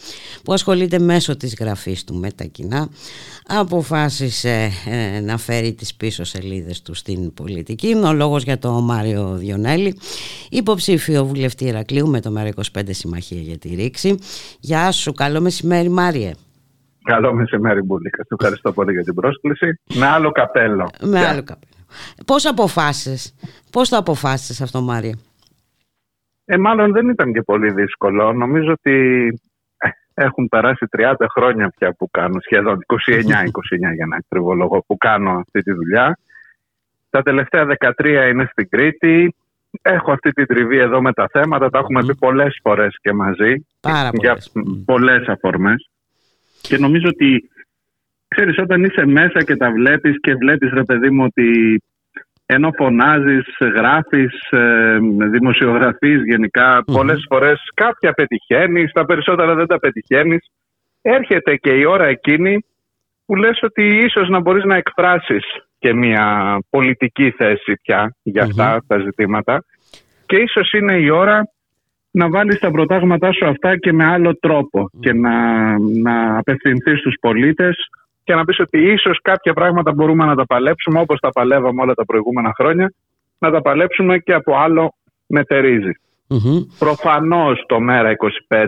που 0.43 0.53
ασχολείται 0.53 0.99
μέσω 0.99 1.37
της 1.37 1.55
γραφής 1.59 2.03
του 2.03 2.13
με 2.13 2.31
τα 2.31 2.43
κοινά 2.43 2.89
αποφάσισε 3.47 4.71
ε, 4.85 5.19
να 5.19 5.37
φέρει 5.37 5.73
τις 5.73 5.95
πίσω 5.95 6.23
σελίδες 6.23 6.81
του 6.81 6.93
στην 6.93 7.33
πολιτική. 7.33 7.93
Ο 7.93 8.13
λόγος 8.13 8.43
για 8.43 8.59
το 8.59 8.71
Μάριο 8.71 9.35
Διονέλη, 9.35 9.97
υποψήφιο 10.49 11.25
βουλευτή 11.25 11.65
Ηρακλείου 11.65 12.07
με 12.07 12.21
το 12.21 12.33
ΜΕΡΑ25 12.37 12.81
Συμμαχία 12.89 13.41
για 13.41 13.57
τη 13.57 13.75
Ρήξη. 13.75 14.17
Γεια 14.59 14.91
σου, 14.91 15.11
καλό 15.13 15.41
μεσημέρι 15.41 15.89
Μάριε. 15.89 16.33
Καλό 17.07 17.33
μεσημέρι, 17.33 17.81
Μπουλίκα. 17.81 18.23
Του 18.23 18.35
ευχαριστώ 18.39 18.71
πολύ 18.71 18.91
για 18.91 19.03
την 19.03 19.13
πρόσκληση. 19.13 19.79
Με 19.93 20.05
άλλο 20.05 20.31
καπέλο. 20.31 20.89
Με 21.01 21.25
άλλο 21.25 21.43
καπέλο. 21.43 21.71
Πώς 22.25 22.45
αποφάσισες, 22.45 23.35
πώς 23.71 23.89
το 23.89 23.97
αποφάσισες 23.97 24.61
αυτό 24.61 24.81
Μάρια; 24.81 25.17
Ε, 26.45 26.57
μάλλον 26.57 26.91
δεν 26.91 27.09
ήταν 27.09 27.33
και 27.33 27.41
πολύ 27.41 27.71
δύσκολο. 27.71 28.33
Νομίζω 28.33 28.71
ότι 28.71 29.27
ε, 29.77 29.89
έχουν 30.13 30.47
περάσει 30.47 30.85
30 30.97 31.13
χρόνια 31.35 31.73
πια 31.77 31.93
που 31.93 32.09
κάνω, 32.11 32.39
σχεδόν 32.39 32.79
29-29 32.87 33.23
για 33.97 34.05
να 34.05 34.17
τριβολογώ, 34.27 34.83
που 34.87 34.97
κάνω 34.97 35.31
αυτή 35.31 35.61
τη 35.61 35.71
δουλειά. 35.73 36.17
Τα 37.09 37.21
τελευταία 37.21 37.65
13 37.97 38.29
είναι 38.31 38.47
στην 38.51 38.69
Κρήτη. 38.69 39.35
Έχω 39.81 40.11
αυτή 40.11 40.31
την 40.31 40.45
τριβή 40.45 40.77
εδώ 40.77 41.01
με 41.01 41.13
τα 41.13 41.27
θέματα, 41.31 41.69
τα 41.69 41.79
έχουμε 41.79 42.05
πει 42.05 42.15
πολλές 42.15 42.59
φορές 42.63 42.97
και 43.01 43.13
μαζί. 43.13 43.67
Πάρα 43.79 44.09
για 44.13 44.37
πολλές 44.85 45.27
αφορμές. 45.27 45.89
Και 46.67 46.77
νομίζω 46.77 47.07
ότι, 47.07 47.49
ξέρεις, 48.27 48.57
όταν 48.57 48.83
είσαι 48.83 49.05
μέσα 49.05 49.43
και 49.43 49.55
τα 49.55 49.71
βλέπεις 49.71 50.19
και 50.21 50.35
βλέπεις, 50.35 50.69
ρε 50.73 50.83
παιδί 50.83 51.09
μου, 51.09 51.23
ότι 51.23 51.81
ενώ 52.45 52.71
φωνάζεις, 52.75 53.45
γράφεις, 53.59 54.49
ε, 54.49 54.97
δημοσιογραφείς 55.31 56.23
γενικά, 56.23 56.79
mm. 56.79 56.93
πολλές 56.93 57.25
φορές 57.29 57.59
κάποια 57.73 58.13
πετυχαίνεις, 58.13 58.91
τα 58.91 59.05
περισσότερα 59.05 59.55
δεν 59.55 59.67
τα 59.67 59.79
πετυχαίνεις. 59.79 60.51
Έρχεται 61.01 61.55
και 61.55 61.71
η 61.71 61.85
ώρα 61.85 62.05
εκείνη 62.05 62.65
που 63.25 63.35
λες 63.35 63.59
ότι 63.61 63.83
ίσως 63.83 64.29
να 64.29 64.39
μπορείς 64.39 64.63
να 64.63 64.75
εκφράσεις 64.75 65.43
και 65.79 65.93
μια 65.93 66.57
πολιτική 66.69 67.31
θέση 67.31 67.73
πια 67.81 68.15
για 68.23 68.43
αυτα 68.43 68.83
τα 68.87 68.97
ζητήματα 68.97 69.63
και 70.25 70.35
ίσως 70.35 70.71
είναι 70.71 70.97
η 70.97 71.09
ώρα 71.09 71.41
να 72.17 72.29
βάλεις 72.29 72.59
τα 72.59 72.71
προτάγματά 72.71 73.31
σου 73.33 73.45
αυτά 73.45 73.77
και 73.77 73.93
με 73.93 74.05
άλλο 74.05 74.37
τρόπο 74.39 74.89
και 74.99 75.13
να, 75.13 75.35
να 75.79 76.37
απευθυνθείς 76.37 76.99
στους 76.99 77.15
πολίτες 77.19 77.75
και 78.23 78.35
να 78.35 78.45
πεις 78.45 78.59
ότι 78.59 78.91
ίσως 78.91 79.19
κάποια 79.21 79.53
πράγματα 79.53 79.93
μπορούμε 79.93 80.25
να 80.25 80.35
τα 80.35 80.45
παλέψουμε 80.45 80.99
όπως 80.99 81.19
τα 81.19 81.29
παλεύαμε 81.29 81.81
όλα 81.81 81.93
τα 81.93 82.05
προηγούμενα 82.05 82.53
χρόνια 82.57 82.93
να 83.39 83.51
τα 83.51 83.61
παλέψουμε 83.61 84.17
και 84.17 84.33
από 84.33 84.55
άλλο 84.57 84.93
μετερίζει. 85.27 85.91
Mm-hmm. 86.29 86.65
Προφανώς 86.79 87.63
το 87.67 87.77
ΜΕΡΑ25 87.89 88.65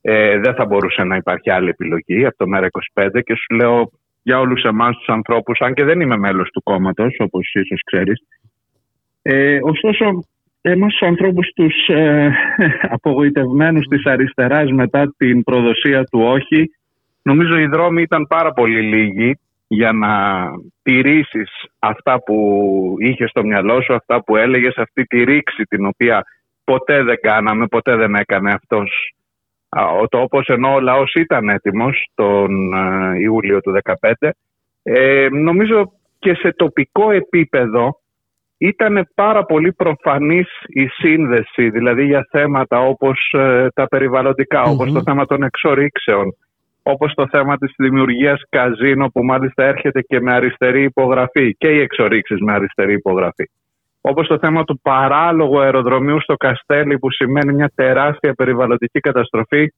ε, 0.00 0.38
δεν 0.38 0.54
θα 0.54 0.64
μπορούσε 0.64 1.02
να 1.02 1.16
υπάρχει 1.16 1.50
άλλη 1.50 1.68
επιλογή 1.68 2.26
από 2.26 2.36
το 2.36 2.44
ΜΕΡΑ25 2.56 3.08
και 3.24 3.34
σου 3.34 3.54
λέω 3.54 3.90
για 4.22 4.38
όλους 4.38 4.62
εμάς 4.62 4.96
τους 4.96 5.08
ανθρώπους, 5.08 5.60
αν 5.60 5.74
και 5.74 5.84
δεν 5.84 6.00
είμαι 6.00 6.16
μέλος 6.16 6.50
του 6.50 6.62
κόμματος 6.62 7.16
όπως 7.18 7.52
ίσως 7.54 7.80
ξέρεις, 7.84 8.22
ε, 9.22 9.58
ωστόσο 9.62 10.24
εμάς 10.70 10.90
τους 10.94 11.08
ανθρώπους 11.08 11.52
τους 11.54 11.88
ε, 11.88 12.32
απογοητευμένους 12.96 13.86
της 13.86 14.06
αριστεράς 14.06 14.70
μετά 14.70 15.14
την 15.16 15.42
προδοσία 15.42 16.04
του 16.04 16.20
όχι 16.20 16.70
νομίζω 17.22 17.58
οι 17.58 17.66
δρόμοι 17.66 18.02
ήταν 18.02 18.26
πάρα 18.26 18.52
πολύ 18.52 18.80
λίγοι 18.80 19.38
για 19.66 19.92
να 19.92 20.42
τηρήσεις 20.82 21.50
αυτά 21.78 22.22
που 22.22 22.96
είχες 22.98 23.30
στο 23.30 23.44
μυαλό 23.44 23.82
σου, 23.82 23.94
αυτά 23.94 24.22
που 24.24 24.36
έλεγες, 24.36 24.76
αυτή 24.76 25.04
τη 25.04 25.24
ρήξη 25.24 25.62
την 25.62 25.86
οποία 25.86 26.24
ποτέ 26.64 27.02
δεν 27.02 27.18
κάναμε, 27.20 27.66
ποτέ 27.66 27.96
δεν 27.96 28.14
έκανε 28.14 28.52
αυτός 28.52 29.14
ο 30.00 30.08
τόπος 30.08 30.46
ενώ 30.46 30.74
ο 30.74 30.80
λαός 30.80 31.14
ήταν 31.14 31.48
έτοιμος 31.48 32.08
τον 32.14 32.74
ε, 32.74 33.20
Ιούλιο 33.20 33.60
του 33.60 33.74
2015. 34.20 34.28
Ε, 34.82 35.28
νομίζω 35.30 35.92
και 36.18 36.34
σε 36.34 36.52
τοπικό 36.52 37.10
επίπεδο 37.10 37.98
ήταν 38.58 39.08
πάρα 39.14 39.44
πολύ 39.44 39.72
προφανής 39.72 40.48
η 40.66 40.86
σύνδεση, 40.86 41.70
δηλαδή 41.70 42.04
για 42.04 42.26
θέματα 42.30 42.78
όπως 42.80 43.32
ε, 43.32 43.68
τα 43.74 43.86
περιβαλλοντικα 43.86 44.62
όπως 44.62 44.92
το 44.92 45.02
θέμα 45.02 45.26
των 45.26 45.42
εξορίξεων, 45.42 46.36
όπως 46.82 47.14
το 47.14 47.28
θέμα 47.28 47.56
της 47.56 47.72
δημιουργίας 47.76 48.42
καζίνο 48.48 49.08
που 49.08 49.24
μάλιστα 49.24 49.64
έρχεται 49.64 50.00
και 50.00 50.20
με 50.20 50.32
αριστερή 50.32 50.82
υπογραφή 50.82 51.56
και 51.58 51.68
οι 51.68 51.80
εξορίξεις 51.80 52.40
με 52.40 52.52
αριστερή 52.52 52.92
υπογραφή. 52.92 53.50
Όπως 54.00 54.26
το 54.26 54.38
θέμα 54.38 54.64
του 54.64 54.80
παράλογου 54.82 55.60
αεροδρομίου 55.60 56.20
στο 56.20 56.34
Καστέλι 56.36 56.98
που 56.98 57.10
σημαίνει 57.10 57.52
μια 57.52 57.72
τεράστια 57.74 58.34
περιβαλλοντική 58.34 59.00
καταστροφή 59.00 59.72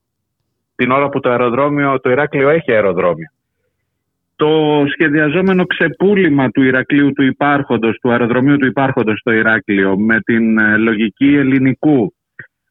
την 0.77 0.91
ώρα 0.91 1.09
που 1.09 1.21
το 1.21 1.31
αεροδρόμιο, 1.31 2.01
το 2.01 2.11
Ηράκλειο 2.11 2.49
έχει 2.49 2.73
αεροδρόμιο 2.73 3.31
το 4.37 4.85
σχεδιαζόμενο 4.93 5.67
ξεπούλημα 5.67 6.51
του 6.51 6.63
Ηρακλείου 6.63 7.13
του 7.13 7.23
υπάρχοντος, 7.23 7.99
του 8.01 8.11
αεροδρομίου 8.11 8.57
του 8.57 8.67
υπάρχοντος 8.67 9.19
στο 9.19 9.33
Ηράκλειο 9.33 9.99
με 9.99 10.21
την 10.21 10.59
ε, 10.59 10.77
λογική 10.77 11.35
ελληνικού. 11.37 12.15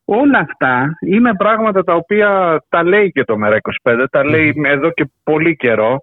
Όλα 0.05 0.39
αυτά 0.49 0.97
είναι 1.05 1.36
πράγματα 1.36 1.84
τα 1.84 1.93
οποία 1.93 2.59
τα 2.70 2.84
λέει 2.84 3.11
και 3.11 3.24
το 3.24 3.36
ΜΕΡΑ25, 3.43 4.05
τα 4.11 4.26
λέει 4.26 4.53
εδώ 4.66 4.91
και 4.91 5.09
πολύ 5.24 5.55
καιρό 5.55 5.97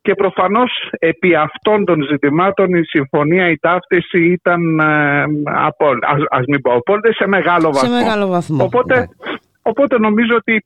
και 0.00 0.14
προφανώς 0.14 0.70
επί 0.98 1.34
αυτών 1.34 1.84
των 1.84 2.02
ζητημάτων 2.10 2.74
η 2.74 2.84
συμφωνία, 2.84 3.48
η 3.48 3.58
ταύτιση 3.58 4.24
ήταν, 4.24 4.78
ε, 4.80 5.22
απο, 5.44 5.86
ας, 5.88 6.22
ας 6.30 6.44
μην 6.46 6.60
πω 6.60 6.72
απόλυτα, 6.72 7.12
σε 7.12 7.26
μεγάλο 7.26 7.72
βαθμό. 7.72 7.96
Σε 7.96 8.04
μεγάλο 8.04 8.26
βαθμό. 8.26 8.64
Οπότε, 8.64 8.98
ναι. 8.98 9.04
οπότε 9.62 9.98
νομίζω 9.98 10.34
ότι 10.36 10.64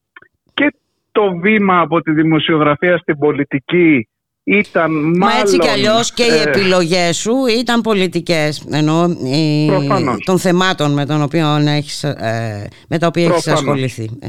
και 0.54 0.74
το 1.12 1.36
βήμα 1.36 1.80
από 1.80 2.00
τη 2.00 2.12
δημοσιογραφία 2.12 2.98
στην 2.98 3.18
πολιτική 3.18 4.08
ήταν 4.48 4.92
μάλλον... 4.92 5.16
Μα 5.18 5.38
έτσι 5.40 5.58
κι 5.58 5.68
αλλιώς 5.68 6.12
και 6.12 6.22
οι 6.22 6.38
ε, 6.38 6.42
επιλογές 6.42 7.16
σου 7.16 7.32
ήταν 7.58 7.80
πολιτικές. 7.80 8.66
Ενώ 8.70 9.04
οι, 9.34 9.70
των 10.24 10.38
θεμάτων 10.38 10.92
με, 10.92 11.06
τον 11.06 11.22
οποίο 11.22 11.46
έχεις, 11.66 12.04
ε, 12.04 12.68
με 12.88 12.98
τα 12.98 13.06
οποία 13.06 13.24
έχεις 13.24 13.48
ασχοληθεί. 13.48 14.08
Ε, 14.20 14.28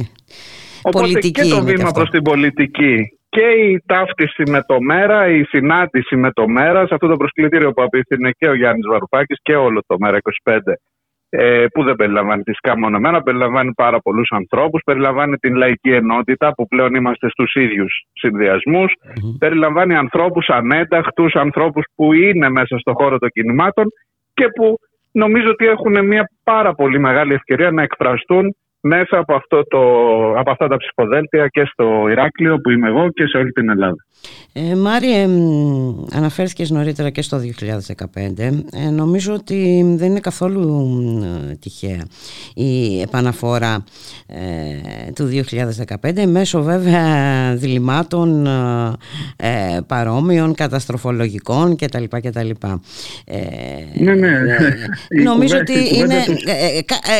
Οπότε 0.82 1.05
πολιτική 1.05 1.41
και 1.41 1.47
το 1.47 1.63
βήμα 1.63 1.91
προς 1.91 2.09
την 2.09 2.22
πολιτική 2.22 3.20
και 3.30 3.45
η 3.45 3.84
ταύτιση 3.86 4.43
με 4.49 4.63
το 4.67 4.82
ΜΕΡΑ, 4.82 5.28
η 5.28 5.43
συνάντηση 5.43 6.15
με 6.15 6.32
το 6.32 6.47
ΜΕΡΑ, 6.47 6.88
σε 6.88 6.93
αυτό 6.93 7.07
το 7.07 7.17
προσκλητήριο 7.17 7.72
που 7.72 7.84
απίθυνε 7.84 8.32
και 8.38 8.47
ο 8.47 8.55
Γιάννης 8.55 8.86
Βαρουφάκης 8.91 9.38
και 9.41 9.55
όλο 9.55 9.84
το 9.88 9.95
ΜΕΡΑ 9.99 10.17
25 10.43 10.57
ε, 11.30 11.65
που 11.73 11.84
δεν 11.84 11.95
περιλαμβάνει 11.95 12.43
φυσικά 12.45 12.77
μόνο 12.77 12.97
εμένα, 12.97 13.21
περιλαμβάνει 13.21 13.73
πάρα 13.73 13.99
πολλούς 13.99 14.32
ανθρώπους, 14.32 14.82
περιλαμβάνει 14.86 15.38
την 15.38 15.55
λαϊκή 15.55 15.91
ενότητα 15.91 16.53
που 16.53 16.67
πλέον 16.67 16.95
είμαστε 16.95 17.30
στους 17.30 17.53
ίδιους 17.55 18.03
συνδυασμούς, 18.13 18.93
περιλαμβάνει 19.39 19.95
ανθρώπους 19.95 20.47
ανένταχτου, 20.49 21.25
ανθρώπους 21.34 21.86
που 21.95 22.13
είναι 22.13 22.49
μέσα 22.49 22.77
στο 22.77 22.93
χώρο 22.93 23.17
των 23.17 23.30
κινημάτων 23.30 23.86
και 24.34 24.45
που 24.55 24.80
νομίζω 25.11 25.49
ότι 25.49 25.65
έχουν 25.67 26.05
μια 26.05 26.30
πάρα 26.43 26.73
πολύ 26.73 26.99
μεγάλη 26.99 27.34
ευκαιρία 27.34 27.71
να 27.71 27.82
εκφραστούν 27.82 28.55
μέσα 28.82 29.17
από, 29.17 29.36
αυτό 29.36 29.63
το, 29.63 29.82
από 30.39 30.51
αυτά 30.51 30.67
τα 30.67 30.77
ψηφοδέλτια 30.77 31.47
και 31.47 31.63
στο 31.71 32.07
Ηράκλειο 32.09 32.57
που 32.57 32.69
είμαι 32.69 32.88
εγώ 32.88 33.09
και 33.09 33.27
σε 33.27 33.38
όλη 33.38 33.51
την 33.51 33.69
Ελλάδα. 33.69 34.05
Ε, 34.53 34.75
Μάριε, 34.75 35.27
αναφέρθηκες 36.11 36.69
νωρίτερα 36.69 37.09
και 37.09 37.21
στο 37.21 37.41
2015. 38.17 38.39
Ε, 38.71 38.89
νομίζω 38.89 39.33
ότι 39.33 39.85
δεν 39.97 40.09
είναι 40.09 40.19
καθόλου 40.19 40.99
τυχαία 41.59 42.05
η 42.53 43.01
επαναφορά 43.01 43.83
ε, 44.27 45.11
του 45.11 45.29
2015 46.01 46.25
μέσω 46.27 46.61
βέβαια 46.61 47.05
διλημάτων 47.55 48.45
ε, 49.35 49.79
παρόμοιων, 49.87 50.53
καταστροφολογικών 50.53 51.75
κτλ. 51.75 52.03
κτλ. 52.09 52.49
Ε, 53.25 53.39
ναι, 53.93 54.15
ναι. 54.15 54.29
Ε, 55.07 55.21
νομίζω 55.21 55.57
ότι 55.57 55.97
είναι, 55.97 56.15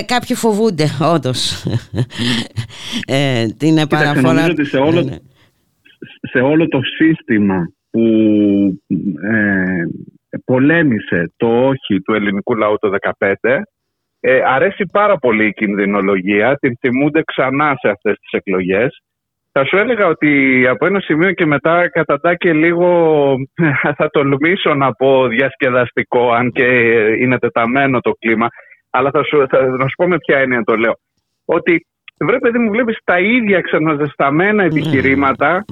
κάποιοι 0.06 0.36
φοβούνται 0.36 0.90
όντως 1.00 1.66
την 3.58 3.78
επαναφορά. 3.78 4.34
Νομίζω 4.34 4.52
ότι 4.52 4.66
σε 4.66 4.78
όλο, 4.78 5.02
ναι, 5.02 5.10
ναι 5.10 5.18
σε 6.22 6.40
όλο 6.40 6.68
το 6.68 6.80
σύστημα 6.98 7.72
που 7.92 8.02
ε, 9.22 9.84
πολέμησε 10.46 11.34
το 11.38 11.68
όχι 11.68 12.02
του 12.02 12.14
ελληνικού 12.14 12.56
λαού 12.56 12.76
το 12.80 12.90
2015 13.42 13.62
ε, 14.20 14.42
αρέσει 14.46 14.86
πάρα 14.92 15.18
πολύ 15.18 15.46
η 15.46 15.54
κινδυνολογία, 15.54 16.56
την 16.56 16.78
θυμούνται 16.80 17.22
ξανά 17.26 17.76
σε 17.80 17.90
αυτές 17.90 18.18
τις 18.20 18.32
εκλογές. 18.32 19.02
Θα 19.52 19.66
σου 19.66 19.78
έλεγα 19.78 20.08
ότι 20.08 20.64
από 20.68 20.86
ένα 20.86 21.00
σημείο 21.00 21.32
και 21.32 21.46
μετά 21.46 21.90
κατατά 21.90 22.36
και 22.36 22.54
λίγο, 22.54 23.36
θα 23.98 24.10
τολμήσω 24.10 24.74
να 24.74 24.92
πω 24.94 25.28
διασκεδαστικό, 25.28 26.32
αν 26.32 26.52
και 26.52 26.64
είναι 27.20 27.40
τεταμένο 27.40 28.00
το 28.00 28.12
κλίμα, 28.20 28.48
αλλά 28.90 29.10
θα 29.12 29.24
σου, 29.24 29.46
θα, 29.50 29.62
να 29.62 29.88
σου 29.88 29.96
πω 29.96 30.08
με 30.08 30.18
ποια 30.18 30.38
έννοια 30.38 30.64
το 30.64 30.76
λέω. 30.76 30.94
Ότι 31.46 31.86
βρε 32.20 32.40
παιδί 32.40 32.58
μου 32.58 32.70
βλέπεις 32.72 32.98
τα 33.04 33.20
ίδια 33.20 33.62
ξαναζεσταμένα 33.62 34.54
ναι. 34.54 34.66
επιχειρήματα 34.66 35.66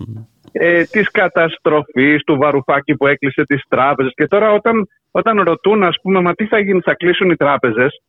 ε, 0.59 0.83
της 0.83 1.11
καταστροφής 1.11 2.23
του 2.23 2.37
Βαρουφάκη 2.37 2.95
που 2.95 3.07
έκλεισε 3.07 3.43
τις 3.43 3.63
τράπεζες 3.67 4.11
και 4.15 4.27
τώρα 4.27 4.51
όταν, 4.51 4.87
όταν 5.11 5.41
ρωτούν 5.41 5.83
ας 5.83 5.97
πούμε 6.01 6.21
μα 6.21 6.33
τι 6.33 6.45
θα 6.45 6.59
γίνει 6.59 6.79
θα 6.79 6.93
κλείσουν 6.95 7.29
οι 7.29 7.35
τράπεζες 7.35 8.01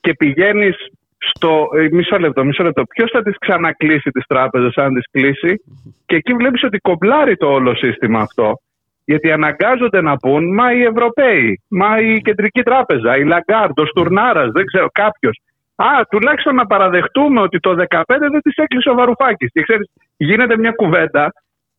και 0.00 0.14
πηγαίνεις 0.14 0.76
στο 1.18 1.68
ε, 1.74 1.88
μισό 1.90 2.18
λεπτό, 2.18 2.44
μισό 2.44 2.62
λεπτό. 2.62 2.82
Ποιος 2.84 3.10
θα 3.10 3.22
τις 3.22 3.38
ξανακλείσει 3.38 4.10
τις 4.10 4.24
τράπεζες, 4.26 4.76
αν 4.76 4.94
τις 4.94 5.04
κλείσει, 5.10 5.62
και 6.06 6.16
εκεί 6.16 6.32
βλέπεις 6.34 6.62
ότι 6.62 6.78
κομπλάρει 6.78 7.36
το 7.36 7.46
όλο 7.46 7.74
σύστημα 7.74 8.20
αυτό. 8.20 8.58
Γιατί 9.04 9.32
αναγκάζονται 9.32 10.00
να 10.00 10.16
πούν, 10.16 10.54
μα 10.54 10.72
οι 10.72 10.82
Ευρωπαίοι, 10.82 11.60
μα 11.68 12.00
η 12.00 12.20
Κεντρική 12.20 12.62
Τράπεζα, 12.62 13.16
η 13.16 13.24
Λαγκάρντ, 13.24 13.78
ο 13.78 13.86
Στουρνάρας, 13.86 14.50
δεν 14.52 14.64
ξέρω, 14.64 14.88
κάποιος. 14.92 15.40
Α, 15.76 15.86
τουλάχιστον 16.10 16.54
να 16.54 16.66
παραδεχτούμε 16.66 17.40
ότι 17.40 17.60
το 17.60 17.74
2015 17.74 18.28
δεν 18.30 18.40
τη 18.40 18.62
έκλεισε 18.62 18.90
ο 18.90 18.94
Βαρουφάκης. 18.94 19.50
Και 19.52 19.62
ξέρεις, 19.62 19.90
γίνεται 20.16 20.58
μια 20.58 20.70
κουβέντα 20.70 21.32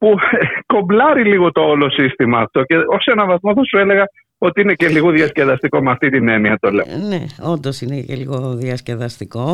που 0.06 0.16
κομπλάρει 0.74 1.24
λίγο 1.24 1.52
το 1.52 1.62
όλο 1.62 1.90
σύστημα 1.90 2.40
αυτό. 2.40 2.64
Και 2.64 2.76
ως 2.76 3.06
ένα 3.06 3.26
βαθμό 3.26 3.54
θα 3.54 3.64
σου 3.64 3.78
έλεγα 3.78 4.04
ότι 4.38 4.62
είναι 4.62 4.74
και 4.74 4.88
λίγο 4.88 5.12
διασκεδαστικό 5.12 5.82
με 5.82 5.92
αυτή 5.92 6.10
την 6.10 6.30
έννοια 6.30 6.58
το 6.60 6.70
λέω. 6.72 6.86
Ναι, 7.10 7.26
όντως 7.52 7.82
είναι 7.82 8.02
και 8.02 8.16
λίγο 8.16 8.56
διασκεδαστικό. 8.56 9.48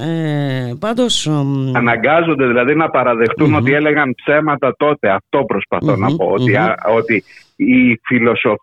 Ε, 0.00 0.72
πάντως... 0.80 1.26
Αναγκάζονται 1.74 2.46
δηλαδή 2.46 2.74
να 2.74 2.90
παραδεχτουν 2.90 3.54
ότι 3.54 3.72
έλεγαν 3.72 4.14
ψέματα 4.14 4.74
τότε. 4.76 5.10
Αυτό 5.10 5.46
να 5.96 6.16
πω. 6.16 6.26
Ότι, 6.26 6.56
ότι 6.96 7.24
η, 7.56 7.90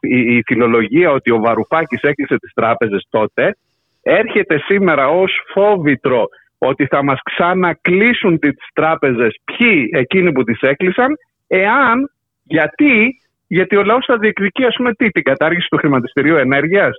η, 0.01 0.35
η 0.35 0.43
φιλολογία 0.45 1.11
ότι 1.11 1.31
ο 1.31 1.39
Βαρουφάκης 1.39 2.01
έκλεισε 2.01 2.37
τις 2.37 2.53
τράπεζες 2.53 3.07
τότε 3.09 3.55
έρχεται 4.01 4.57
σήμερα 4.65 5.07
ως 5.07 5.31
φόβητρο 5.53 6.27
ότι 6.57 6.85
θα 6.85 7.03
μας 7.03 7.19
ξανακλείσουν 7.23 8.39
τις 8.39 8.55
τράπεζες 8.73 9.35
ποιοι 9.43 9.89
εκείνοι 9.91 10.31
που 10.31 10.43
τις 10.43 10.59
έκλεισαν 10.61 11.15
εάν, 11.55 12.11
γιατί, 12.43 13.19
γιατί 13.47 13.75
ο 13.75 13.83
λαός 13.83 14.05
θα 14.05 14.17
διεκδικεί 14.17 14.65
ας 14.65 14.75
πούμε 14.75 14.93
τι, 14.93 15.09
την 15.09 15.23
κατάργηση 15.23 15.67
του 15.69 15.77
χρηματιστηρίου 15.77 16.35
ενέργειας 16.35 16.97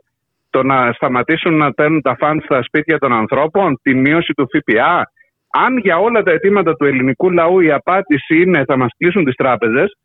το 0.50 0.62
να 0.62 0.92
σταματήσουν 0.92 1.56
να 1.56 1.72
παίρνουν 1.72 2.02
τα 2.02 2.16
φαντ 2.18 2.40
στα 2.44 2.62
σπίτια 2.62 2.98
των 2.98 3.12
ανθρώπων, 3.12 3.78
τη 3.82 3.94
μείωση 3.94 4.32
του 4.32 4.48
ΦΠΑ. 4.52 5.10
Αν 5.66 5.78
για 5.78 5.98
όλα 5.98 6.22
τα 6.22 6.30
αιτήματα 6.30 6.76
του 6.76 6.84
ελληνικού 6.84 7.30
λαού 7.30 7.60
η 7.60 7.70
απάντηση 7.70 8.40
είναι 8.42 8.64
θα 8.64 8.76
μας 8.76 8.90
κλείσουν 8.96 9.24
τις 9.24 9.34
τράπεζες, 9.34 9.96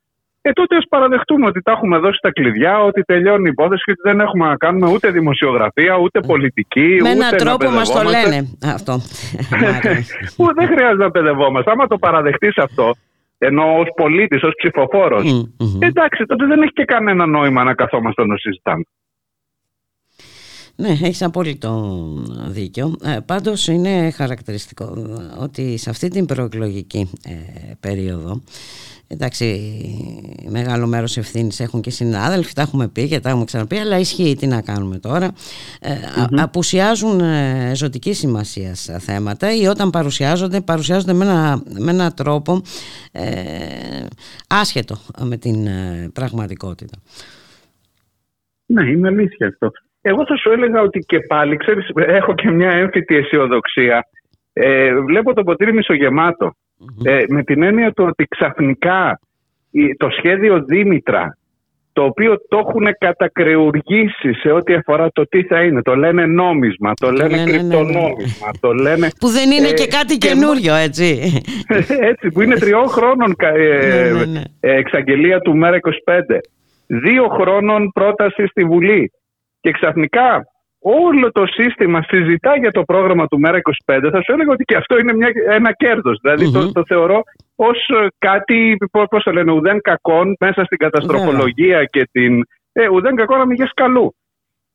ε, 0.41 0.51
τότε 0.51 0.75
ας 0.75 0.85
παραδεχτούμε 0.89 1.45
ότι 1.45 1.61
τα 1.61 1.71
έχουμε 1.71 1.97
δώσει 1.97 2.19
τα 2.21 2.31
κλειδιά, 2.31 2.79
ότι 2.79 3.01
τελειώνει 3.01 3.47
η 3.47 3.51
υπόθεση 3.51 3.83
και 3.85 3.91
ότι 3.91 4.01
δεν 4.03 4.19
έχουμε 4.19 4.47
να 4.47 4.57
κάνουμε 4.57 4.91
ούτε 4.91 5.11
δημοσιογραφία, 5.11 5.97
ούτε 5.97 6.19
πολιτική. 6.19 6.97
Με 7.01 7.09
έναν 7.09 7.37
τρόπο 7.37 7.69
μας 7.69 7.91
το 7.91 8.03
λένε 8.03 8.37
αυτό. 8.75 8.93
Που 10.35 10.53
δεν 10.53 10.67
χρειάζεται 10.67 11.03
να 11.03 11.11
παιδευόμαστε. 11.11 11.71
Άμα 11.71 11.87
το 11.87 11.97
παραδεχτείς 11.97 12.57
αυτό, 12.57 12.95
ενώ 13.39 13.79
ως 13.79 13.87
πολίτης, 13.95 14.43
ως 14.43 14.53
ψηφοφόρος, 14.57 15.47
εντάξει, 15.79 16.25
τότε 16.25 16.45
δεν 16.45 16.61
έχει 16.61 16.73
και 16.73 16.85
κανένα 16.85 17.25
νόημα 17.25 17.63
να 17.63 17.73
καθόμαστε 17.73 18.25
να 18.25 18.37
συζητάμε. 18.37 18.83
Ναι, 20.75 20.89
έχεις 20.89 21.21
απόλυτο 21.21 22.03
δίκιο. 22.47 22.95
Ε, 23.03 23.17
πάντως 23.25 23.67
είναι 23.67 24.11
χαρακτηριστικό 24.11 24.93
ότι 25.39 25.77
σε 25.77 25.89
αυτή 25.89 26.07
την 26.07 26.25
προεκλογική 26.25 27.09
ε, 27.23 27.73
περίοδο 27.79 28.41
Εντάξει, 29.11 29.45
μεγάλο 30.49 30.87
μέρος 30.87 31.17
ευθύνης 31.17 31.59
έχουν 31.59 31.81
και 31.81 31.89
συνάδελφοι, 31.89 32.53
τα 32.53 32.61
έχουμε 32.61 32.87
πει 32.87 33.07
και 33.07 33.19
τα 33.19 33.29
έχουμε 33.29 33.45
ξαναπεί, 33.45 33.77
αλλά 33.77 33.99
ισχύει 33.99 34.35
τι 34.35 34.47
να 34.47 34.61
κάνουμε 34.61 34.99
τώρα. 34.99 35.25
Ε, 35.81 35.91
απουσιάζουν 36.41 37.19
ε, 37.19 37.71
ζωτική 37.75 38.13
σημασία 38.13 38.73
θέματα 38.99 39.55
ή 39.55 39.65
όταν 39.65 39.89
παρουσιάζονται, 39.89 40.61
παρουσιάζονται 40.61 41.13
με 41.13 41.25
ένα, 41.25 41.63
με 41.79 41.91
ένα 41.91 42.11
τρόπο 42.11 42.61
ε, 43.11 44.05
άσχετο 44.49 44.95
με 45.29 45.37
την 45.37 45.67
ε, 45.67 46.09
πραγματικότητα. 46.13 46.97
Ναι, 48.65 48.89
είναι 48.89 49.07
αλήθεια 49.07 49.47
αυτό. 49.47 49.71
Εγώ 50.01 50.25
θα 50.25 50.37
σου 50.37 50.51
έλεγα 50.51 50.81
ότι 50.81 50.99
και 50.99 51.19
πάλι, 51.19 51.57
ξέρεις, 51.57 51.89
έχω 51.95 52.33
και 52.33 52.49
μια 52.49 52.69
έμφυτη 52.69 53.15
αισιοδοξία. 53.15 54.07
Ε, 54.53 54.95
βλέπω 54.95 55.33
το 55.33 55.43
ποτήρι 55.43 55.73
μισογεμάτο. 55.73 56.53
Ε, 57.03 57.23
με 57.27 57.43
την 57.43 57.63
έννοια 57.63 57.91
του 57.91 58.05
ότι 58.07 58.25
ξαφνικά 58.29 59.19
το 59.97 60.09
σχέδιο 60.09 60.63
Δήμητρα 60.63 61.37
το 61.93 62.05
οποίο 62.05 62.37
το 62.47 62.57
έχουν 62.57 62.87
κατακρεουργήσει 62.97 64.33
σε 64.33 64.51
ό,τι 64.51 64.73
αφορά 64.73 65.11
το 65.11 65.27
τι 65.27 65.43
θα 65.43 65.63
είναι. 65.63 65.81
Το 65.81 65.95
λένε 65.95 66.25
νόμισμα, 66.25 66.93
το 66.93 67.11
λένε 67.11 67.43
ναι, 67.43 67.51
κρυπτονόμισμα, 67.51 68.51
το 68.59 68.73
λένε... 68.73 69.09
Που 69.19 69.27
δεν 69.27 69.51
είναι 69.51 69.71
και 69.71 69.83
ε, 69.83 69.87
κάτι 69.87 70.17
καινούριο, 70.17 70.73
έτσι. 70.73 71.33
έτσι, 72.11 72.31
που 72.31 72.41
είναι 72.41 72.55
τριών 72.55 72.87
χρόνων 72.87 73.35
ε, 73.37 74.25
ναι, 74.25 74.41
εξαγγελία 74.59 75.39
του 75.39 75.59
ΜΕΡΑ25. 75.63 76.37
Δύο 76.87 77.27
χρόνων 77.27 77.91
πρόταση 77.93 78.47
στη 78.47 78.63
Βουλή. 78.63 79.11
Και 79.61 79.71
ξαφνικά 79.71 80.45
όλο 80.79 81.31
το 81.31 81.45
σύστημα 81.45 82.03
συζητά 82.07 82.57
για 82.57 82.71
το 82.71 82.83
πρόγραμμα 82.83 83.27
του 83.27 83.39
ΜΕΡΑ25, 83.45 84.09
θα 84.11 84.21
σου 84.21 84.31
έλεγα 84.31 84.51
ότι 84.51 84.63
και 84.63 84.75
αυτό 84.75 84.99
είναι 84.99 85.13
μια, 85.13 85.31
ένα 85.49 85.71
κέρδος. 85.73 86.19
Δηλαδή 86.21 86.51
το, 86.51 86.71
το 86.71 86.83
θεωρώ 86.87 87.23
ως 87.55 87.77
ε, 87.87 88.07
κάτι, 88.17 88.77
πώς 89.09 89.23
το 89.23 89.31
λένε, 89.31 89.51
ουδέν 89.51 89.81
κακόν 89.81 90.35
μέσα 90.39 90.63
στην 90.63 90.77
καταστροφολογία 90.77 91.83
και 91.83 92.09
την. 92.11 92.43
Ε, 92.71 92.89
ουδέν 92.89 93.15
κακόν 93.15 93.41
αμυγέ 93.41 93.65
καλού. 93.73 94.15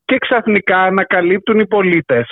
Και 0.05 0.17
ξαφνικά 0.17 0.81
ανακαλύπτουν 0.81 1.59
οι 1.59 1.67
πολίτες 1.67 2.27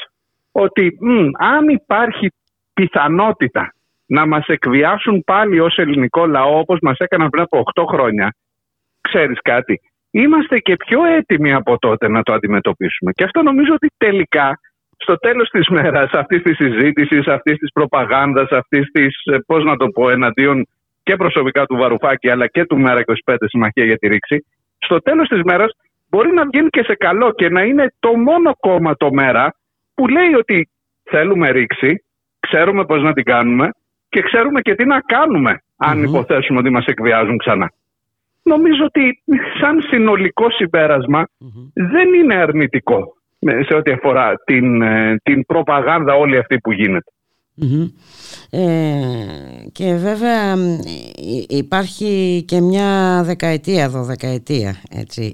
ότι 0.51 0.97
αν 1.38 1.67
υπάρχει 1.67 2.32
πιθανότητα 2.74 3.74
να 4.05 4.26
μας 4.26 4.45
εκβιάσουν 4.47 5.24
πάλι 5.24 5.59
ως 5.59 5.78
ελληνικό 5.78 6.26
λαό 6.26 6.59
όπως 6.59 6.78
μας 6.82 6.97
έκαναν 6.97 7.30
πριν 7.30 7.43
από 7.43 7.63
8 7.76 7.84
χρόνια, 7.88 8.36
ξέρεις 9.01 9.39
κάτι, 9.41 9.82
είμαστε 10.14 10.59
και 10.59 10.76
πιο 10.76 11.05
έτοιμοι 11.05 11.53
από 11.53 11.78
τότε 11.80 12.07
να 12.07 12.24
το 12.24 12.34
αντιμετωπίσουμε. 12.34 13.11
Και 13.11 13.24
αυτό 13.24 13.41
νομίζω 13.41 13.74
ότι 13.74 13.88
τελικά 13.97 14.59
στο 14.97 15.18
τέλος 15.18 15.49
της 15.49 15.68
μέρας 15.68 16.11
αυτής 16.11 16.41
της 16.41 16.55
συζήτησης, 16.55 17.28
αυτής 17.28 17.57
της 17.57 17.72
προπαγάνδας, 17.72 18.49
αυτής 18.49 18.91
της, 18.91 19.22
ε, 19.24 19.38
πώς 19.45 19.64
να 19.64 19.76
το 19.76 19.88
πω, 19.88 20.09
εναντίον 20.09 20.68
και 21.03 21.16
προσωπικά 21.16 21.66
του 21.66 21.76
Βαρουφάκη 21.76 22.30
αλλά 22.30 22.47
και 22.47 22.66
του 22.66 22.78
ΜΕΡΑ25 22.78 23.36
Συμμαχία 23.47 23.86
για 23.86 23.97
τη 23.97 24.07
Ρήξη, 24.07 24.45
στο 24.78 25.01
τέλος 25.01 25.28
της 25.28 25.41
μέρας 25.43 25.72
μπορεί 26.09 26.34
να 26.34 26.43
βγει 26.45 26.70
και 26.70 26.84
σε 26.84 26.95
καλό 26.95 27.32
και 27.32 27.49
να 27.49 27.61
είναι 27.64 27.93
το 27.99 28.11
μόνο 28.18 28.55
κόμμα 28.59 28.95
το 28.95 29.14
ΜΕΡΑ 29.14 29.55
που 29.93 30.07
λέει 30.07 30.34
ότι 30.34 30.70
θέλουμε 31.03 31.49
ρήξη, 31.49 32.03
ξέρουμε 32.39 32.86
πώς 32.86 33.01
να 33.01 33.14
την 33.14 33.24
κάνουμε 33.24 33.70
και 34.09 34.22
ξέρουμε 34.22 34.61
και 34.61 34.76
τι 34.76 34.86
να 34.86 34.99
κάνουμε 34.99 35.61
αν 35.78 36.03
υποθέσουμε 36.03 36.59
ότι 36.59 36.70
μας 36.70 36.86
εκβιάζουν 36.86 37.38
ξανά 37.38 37.72
νομίζω 38.43 38.85
ότι 38.85 39.23
σαν 39.61 39.81
συνολικό 39.81 40.45
δεν 41.73 42.13
είναι 42.13 42.35
αρνητικό 42.35 43.13
σε 43.39 43.75
ό,τι 43.75 43.91
αφορά 43.91 44.33
την, 44.45 44.81
ε, 44.81 45.15
την 45.23 45.45
προπαγάνδα 45.45 46.13
όλη 46.15 46.37
αυτή 46.37 46.59
που 46.59 46.71
γίνεται. 46.71 47.11
Ε, 48.49 48.59
και 49.71 49.93
βέβαια 49.95 50.55
υπάρχει 51.47 52.43
και 52.47 52.61
μια 52.61 53.21
δεκαετία, 53.25 53.89
δωδεκαετία 53.89 54.81
έτσι, 54.89 55.33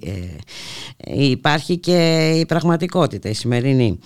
ε, 0.98 1.24
υπάρχει 1.24 1.78
και 1.78 2.30
η 2.40 2.46
πραγματικότητα 2.46 3.30
η 3.30 3.34
σημερινή. 3.34 4.00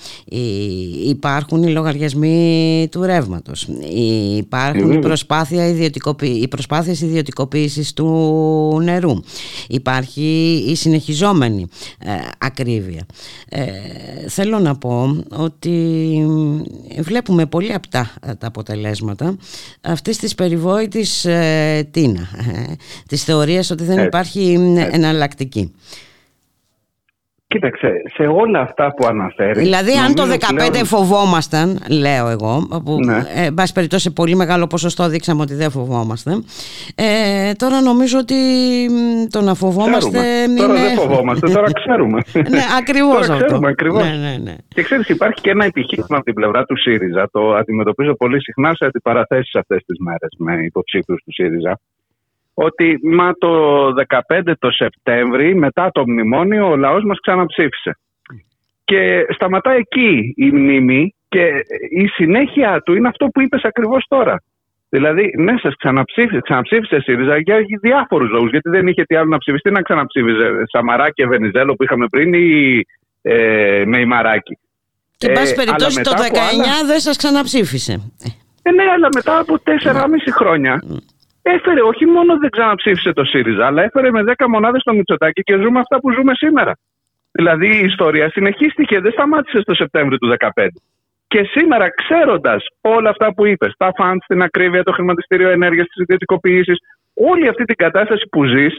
Υπάρχουν 1.07 1.63
οι 1.63 1.71
λογαριασμοί 1.71 2.87
του 2.91 3.03
ρεύματος. 3.03 3.67
Υπάρχουν 4.37 4.91
οι, 4.91 4.99
προσπάθεια 4.99 5.67
οι 6.21 6.47
προσπάθειες 6.47 7.01
ιδιωτικοποίησης 7.01 7.93
του 7.93 8.79
νερού. 8.83 9.13
Υπάρχει 9.67 10.63
η 10.67 10.75
συνεχιζόμενη 10.75 11.67
ε, 11.99 12.11
ακρίβεια. 12.37 13.05
Θέλω 14.27 14.59
να 14.59 14.75
πω 14.75 15.23
ότι 15.29 15.71
βλέπουμε 16.99 17.45
πολύ 17.45 17.73
απτά 17.73 18.02
τα 18.37 18.47
αποτελέσματα 18.47 19.37
αυτής 19.81 20.17
της 20.17 20.35
περιβόητης 20.35 21.25
ε, 21.25 21.87
τίνα, 21.91 22.27
ε, 22.55 22.73
της 23.07 23.23
θεωρίας 23.23 23.69
ότι 23.69 23.83
δεν 23.83 24.05
υπάρχει 24.05 24.53
εναλλακτική. 24.91 25.73
Κοίταξε, 27.53 27.91
σε 28.13 28.23
όλα 28.23 28.59
αυτά 28.59 28.93
που 28.93 29.05
αναφέρεις. 29.05 29.63
Δηλαδή, 29.63 29.91
αν 30.05 30.15
το 30.15 30.23
2015 30.23 30.81
φοβόμασταν, 30.83 31.79
λέω 31.89 32.27
εγώ, 32.27 32.67
που 32.85 32.99
ναι. 33.05 33.17
ε, 33.35 33.45
εν 33.45 33.53
πάση 33.53 33.73
περιπτώσει 33.73 34.03
σε 34.03 34.11
πολύ 34.11 34.35
μεγάλο 34.35 34.67
ποσοστό 34.67 35.09
δείξαμε 35.09 35.41
ότι 35.41 35.53
δεν 35.53 35.71
φοβόμαστε. 35.71 36.31
Ε, 36.95 37.51
τώρα 37.53 37.81
νομίζω 37.81 38.17
ότι 38.17 38.35
το 39.29 39.41
να 39.41 39.53
φοβόμαστε. 39.53 40.19
Ξέρουμε. 40.19 40.59
Τώρα 40.59 40.73
δεν 40.73 40.97
φοβόμαστε, 40.97 41.49
τώρα 41.49 41.71
ξέρουμε. 41.73 42.21
ναι, 42.55 42.63
ακριβώς 42.79 43.29
αυτό. 43.29 43.45
Ξέρουμε, 43.45 43.69
ακριβώς. 43.69 44.03
Ναι, 44.03 44.15
ναι, 44.15 44.37
ναι. 44.43 44.55
Και 44.67 44.81
ξέρεις, 44.81 45.09
υπάρχει 45.09 45.41
και 45.41 45.49
ένα 45.49 45.65
επιχείρημα 45.65 46.17
από 46.17 46.23
την 46.23 46.33
πλευρά 46.33 46.63
του 46.63 46.77
ΣΥΡΙΖΑ. 46.77 47.29
Το 47.31 47.53
αντιμετωπίζω 47.53 48.13
πολύ 48.13 48.41
συχνά 48.41 48.73
σε 48.73 48.85
αντιπαραθέσεις 48.85 49.55
αυτές 49.55 49.83
τις 49.85 49.97
μέρες 49.99 50.29
με 50.37 50.53
υποψήφιους 50.63 51.21
του 51.23 51.33
ΣΥΡΙΖΑ 51.33 51.79
ότι 52.53 52.99
μα 53.03 53.33
το 53.37 53.85
15 54.29 54.53
το 54.59 54.71
Σεπτέμβρη 54.71 55.55
μετά 55.55 55.89
το 55.91 56.03
μνημόνιο 56.07 56.69
ο 56.69 56.75
λαός 56.75 57.03
μας 57.03 57.19
ξαναψήφισε. 57.19 57.97
Και 58.83 59.25
σταματά 59.29 59.71
εκεί 59.71 60.33
η 60.35 60.51
μνήμη 60.51 61.15
και 61.27 61.49
η 61.89 62.07
συνέχεια 62.07 62.81
του 62.85 62.95
είναι 62.95 63.07
αυτό 63.07 63.27
που 63.27 63.41
είπες 63.41 63.63
ακριβώς 63.63 64.05
τώρα. 64.07 64.43
Δηλαδή, 64.89 65.33
ναι, 65.37 65.53
σας 65.61 65.75
ξαναψήφισε, 65.75 66.39
ξαναψήφισε 66.41 66.99
ΣΥΡΙΖΑ 66.99 67.37
για 67.37 67.57
διάφορους 67.81 68.29
λόγους. 68.29 68.49
Γιατί 68.49 68.69
δεν 68.69 68.87
είχε 68.87 69.03
τι 69.03 69.15
άλλο 69.15 69.29
να 69.29 69.37
ψηφιστεί 69.37 69.71
να 69.71 69.81
ξαναψήφιζε 69.81 70.63
Σαμαρά 70.71 71.09
και 71.09 71.25
Βενιζέλο 71.25 71.75
που 71.75 71.83
είχαμε 71.83 72.07
πριν 72.07 72.33
ή 72.33 72.79
ε, 73.21 73.83
με 73.85 74.05
Μαράκη. 74.05 74.57
Και, 75.17 75.27
εν 75.27 75.33
πάση 75.33 75.51
ε, 75.51 75.55
περιπτώσει, 75.55 76.01
το 76.01 76.11
19 76.11 76.15
δεν 76.87 76.99
σας 76.99 77.17
ξαναψήφισε. 77.17 77.93
Ε, 78.63 78.71
ναι, 78.71 78.83
αλλά 78.95 79.07
μετά 79.13 79.39
από 79.39 79.59
4,5 79.65 79.71
χρόνια 80.31 80.83
έφερε, 81.43 81.81
όχι 81.81 82.05
μόνο 82.05 82.37
δεν 82.37 82.49
ξαναψήφισε 82.49 83.13
το 83.13 83.23
ΣΥΡΙΖΑ, 83.23 83.65
αλλά 83.65 83.83
έφερε 83.83 84.11
με 84.11 84.23
10 84.37 84.45
μονάδες 84.47 84.83
το 84.83 84.93
Μητσοτάκι 84.93 85.41
και 85.41 85.57
ζούμε 85.57 85.79
αυτά 85.79 85.99
που 85.99 86.11
ζούμε 86.11 86.33
σήμερα. 86.35 86.77
Δηλαδή 87.31 87.67
η 87.67 87.85
ιστορία 87.85 88.29
συνεχίστηκε, 88.29 88.99
δεν 88.99 89.11
σταμάτησε 89.11 89.61
στο 89.61 89.73
Σεπτέμβριο 89.73 90.17
του 90.17 90.27
2015. 90.27 90.67
Και 91.27 91.43
σήμερα, 91.43 91.89
ξέροντας 91.89 92.65
όλα 92.81 93.09
αυτά 93.09 93.33
που 93.33 93.45
είπες, 93.45 93.73
τα 93.77 93.91
φαντ, 93.95 94.19
την 94.27 94.41
ακρίβεια, 94.41 94.83
το 94.83 94.91
χρηματιστήριο 94.91 95.49
ενέργειας, 95.49 95.87
τις 95.87 96.01
ιδιωτικοποιήσεις, 96.01 96.77
όλη 97.13 97.47
αυτή 97.47 97.63
την 97.63 97.75
κατάσταση 97.75 98.27
που 98.31 98.43
ζεις, 98.45 98.75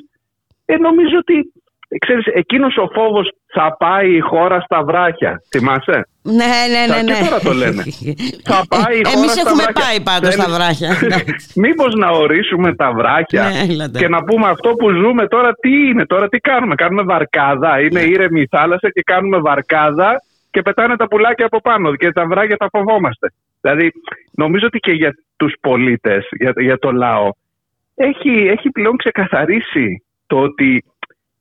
ε, 0.65 0.77
νομίζω 0.77 1.19
ότι 1.19 1.53
ξέρεις, 1.99 2.27
εκείνος 2.27 2.77
ο 2.77 2.89
φόβος 2.95 3.33
θα 3.47 3.77
πάει 3.79 4.17
η 4.17 4.21
χώρα 4.21 4.61
στα 4.61 4.85
βράχια. 4.85 5.43
Θυμάσαι; 5.51 6.09
Ναι, 6.23 6.35
ναι, 6.73 6.95
ναι. 6.95 7.03
ναι. 7.03 7.13
Και 7.13 7.25
τώρα 7.25 7.41
το 7.41 7.53
λέμε. 7.53 7.83
θα 8.51 8.61
πάει 8.69 8.99
η 8.99 9.05
χώρα 9.05 9.19
Εμείς 9.19 9.31
στα 9.31 9.41
έχουμε 9.45 9.63
βράχια. 9.63 9.85
πάει 9.85 10.01
πάντως 10.01 10.33
στα 10.33 10.49
βράχια. 10.55 10.91
Μήπως 11.65 11.95
να 11.95 12.09
ορίσουμε 12.11 12.75
τα 12.75 12.93
βράχια 12.93 13.43
ναι, 13.77 13.99
και 14.01 14.09
να 14.09 14.25
πούμε 14.25 14.47
αυτό 14.49 14.71
που 14.71 14.91
ζούμε 14.91 15.27
τώρα 15.27 15.55
τι 15.55 15.73
είναι, 15.89 16.07
τώρα 16.07 16.29
τι 16.29 16.39
κάνουμε. 16.39 16.75
Κάνουμε 16.75 17.03
βαρκάδα, 17.03 17.81
είναι 17.81 18.01
ήρεμη 18.01 18.41
η 18.41 18.49
θάλασσα 18.51 18.91
και 18.91 19.03
κάνουμε 19.05 19.39
βαρκάδα 19.39 20.23
και 20.51 20.63
πετάνε 20.63 20.97
τα 20.97 21.09
πουλάκια 21.09 21.47
από 21.47 21.61
πάνω 21.61 21.97
και 21.97 22.13
τα 22.13 22.27
βράχια 22.27 22.57
τα 22.57 22.69
φοβόμαστε. 22.73 23.33
Δηλαδή 23.61 23.93
νομίζω 24.31 24.67
ότι 24.67 24.79
και 24.79 24.93
για 24.93 25.15
τους 25.37 25.55
πολίτες, 25.61 26.27
για, 26.31 26.53
για 26.57 26.79
το 26.79 26.93
λαό, 26.93 27.31
έχει, 27.95 28.31
έχει 28.31 28.71
πλέον 28.71 28.97
ξεκαθαρίσει 28.97 30.05
το 30.27 30.41
ότι 30.41 30.85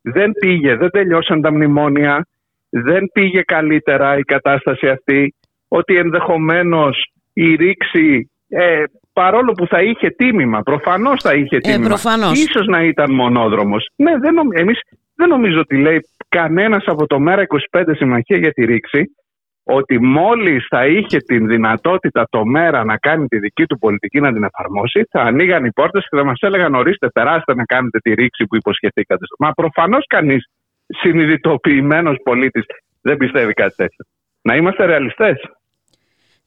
δεν 0.04 0.32
πήγε, 0.32 0.76
δεν 0.76 0.89
τελειώσαν 0.89 1.41
τα 1.41 1.51
μνημόνια, 1.51 2.28
δεν 2.70 3.10
πήγε 3.14 3.41
καλύτερα 3.41 4.18
η 4.18 4.22
κατάσταση 4.22 4.88
αυτή, 4.88 5.36
ότι 5.68 5.95
ενδεχομένως 5.97 7.12
η 7.34 7.56
ρήξη, 7.56 8.32
ε, 8.49 8.84
παρόλο 9.14 9.51
που 9.51 9.68
θα 9.68 9.82
είχε 9.82 10.10
τίμημα, 10.10 10.62
προφανώς 10.62 11.22
θα 11.22 11.34
είχε 11.34 11.56
ε, 11.56 11.60
τίμημα, 11.60 11.86
ε, 11.86 11.88
προφανώς. 11.88 12.43
ίσως 12.43 12.68
να 12.68 12.84
ήταν 12.84 13.14
μονόδρομος. 13.14 13.89
Ναι, 13.95 14.18
δεν 14.18 14.36
εμείς 14.54 14.80
δεν 15.16 15.28
νομίζω 15.30 15.60
ότι 15.60 15.78
λέει 15.78 15.99
κανένας 16.30 16.84
από 16.86 17.08
το 17.08 17.18
ΜΕΡΑ25 17.28 17.84
Συμμαχία 17.95 18.38
για 18.38 18.51
τη 18.51 18.66
ρήξη, 18.66 19.16
ότι 19.64 19.99
μόλις 20.01 20.66
θα 20.70 20.86
είχε 20.86 21.18
την 21.18 21.47
δυνατότητα 21.47 22.28
το 22.30 22.45
ΜΕΡΑ 22.45 22.84
να 22.84 22.97
κάνει 22.97 23.28
τη 23.28 23.39
δική 23.39 23.66
του 23.66 23.80
πολιτική 23.80 24.20
να 24.20 24.34
την 24.34 24.43
εφαρμόσει, 24.43 25.03
θα 25.09 25.22
ανοίγαν 25.22 25.66
οι 25.66 25.72
πόρτες 25.72 26.07
και 26.09 26.18
θα 26.18 26.24
μας 26.24 26.39
έλεγαν 26.41 26.76
ορίστε 26.76 27.07
περάστε 27.09 27.55
να 27.55 27.64
κάνετε 27.64 27.99
τη 27.99 28.14
ρήξη 28.14 28.45
που 28.45 28.55
υποσχεθήκατε. 28.55 29.26
Μα 29.39 29.51
προφανώς 29.51 30.05
κανείς 30.07 30.49
συνειδητοποιημένος 30.88 32.18
πολίτης 32.24 32.64
δεν 33.01 33.18
πιστεύει 33.18 33.53
κάτι 33.53 33.76
τέτοιο. 33.76 34.05
Να 34.41 34.55
είμαστε 34.55 34.86
ρεαλιστές. 34.86 35.38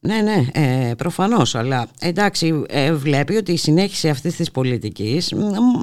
Ναι, 0.00 0.20
ναι, 0.20 0.46
ε, 0.52 0.94
προφανώς, 0.94 1.54
αλλά 1.54 1.88
εντάξει 2.00 2.64
ε, 2.68 2.92
βλέπει 2.92 3.36
ότι 3.36 3.52
η 3.52 3.56
συνέχιση 3.56 4.08
αυτής 4.08 4.36
της 4.36 4.50
πολιτικής 4.50 5.34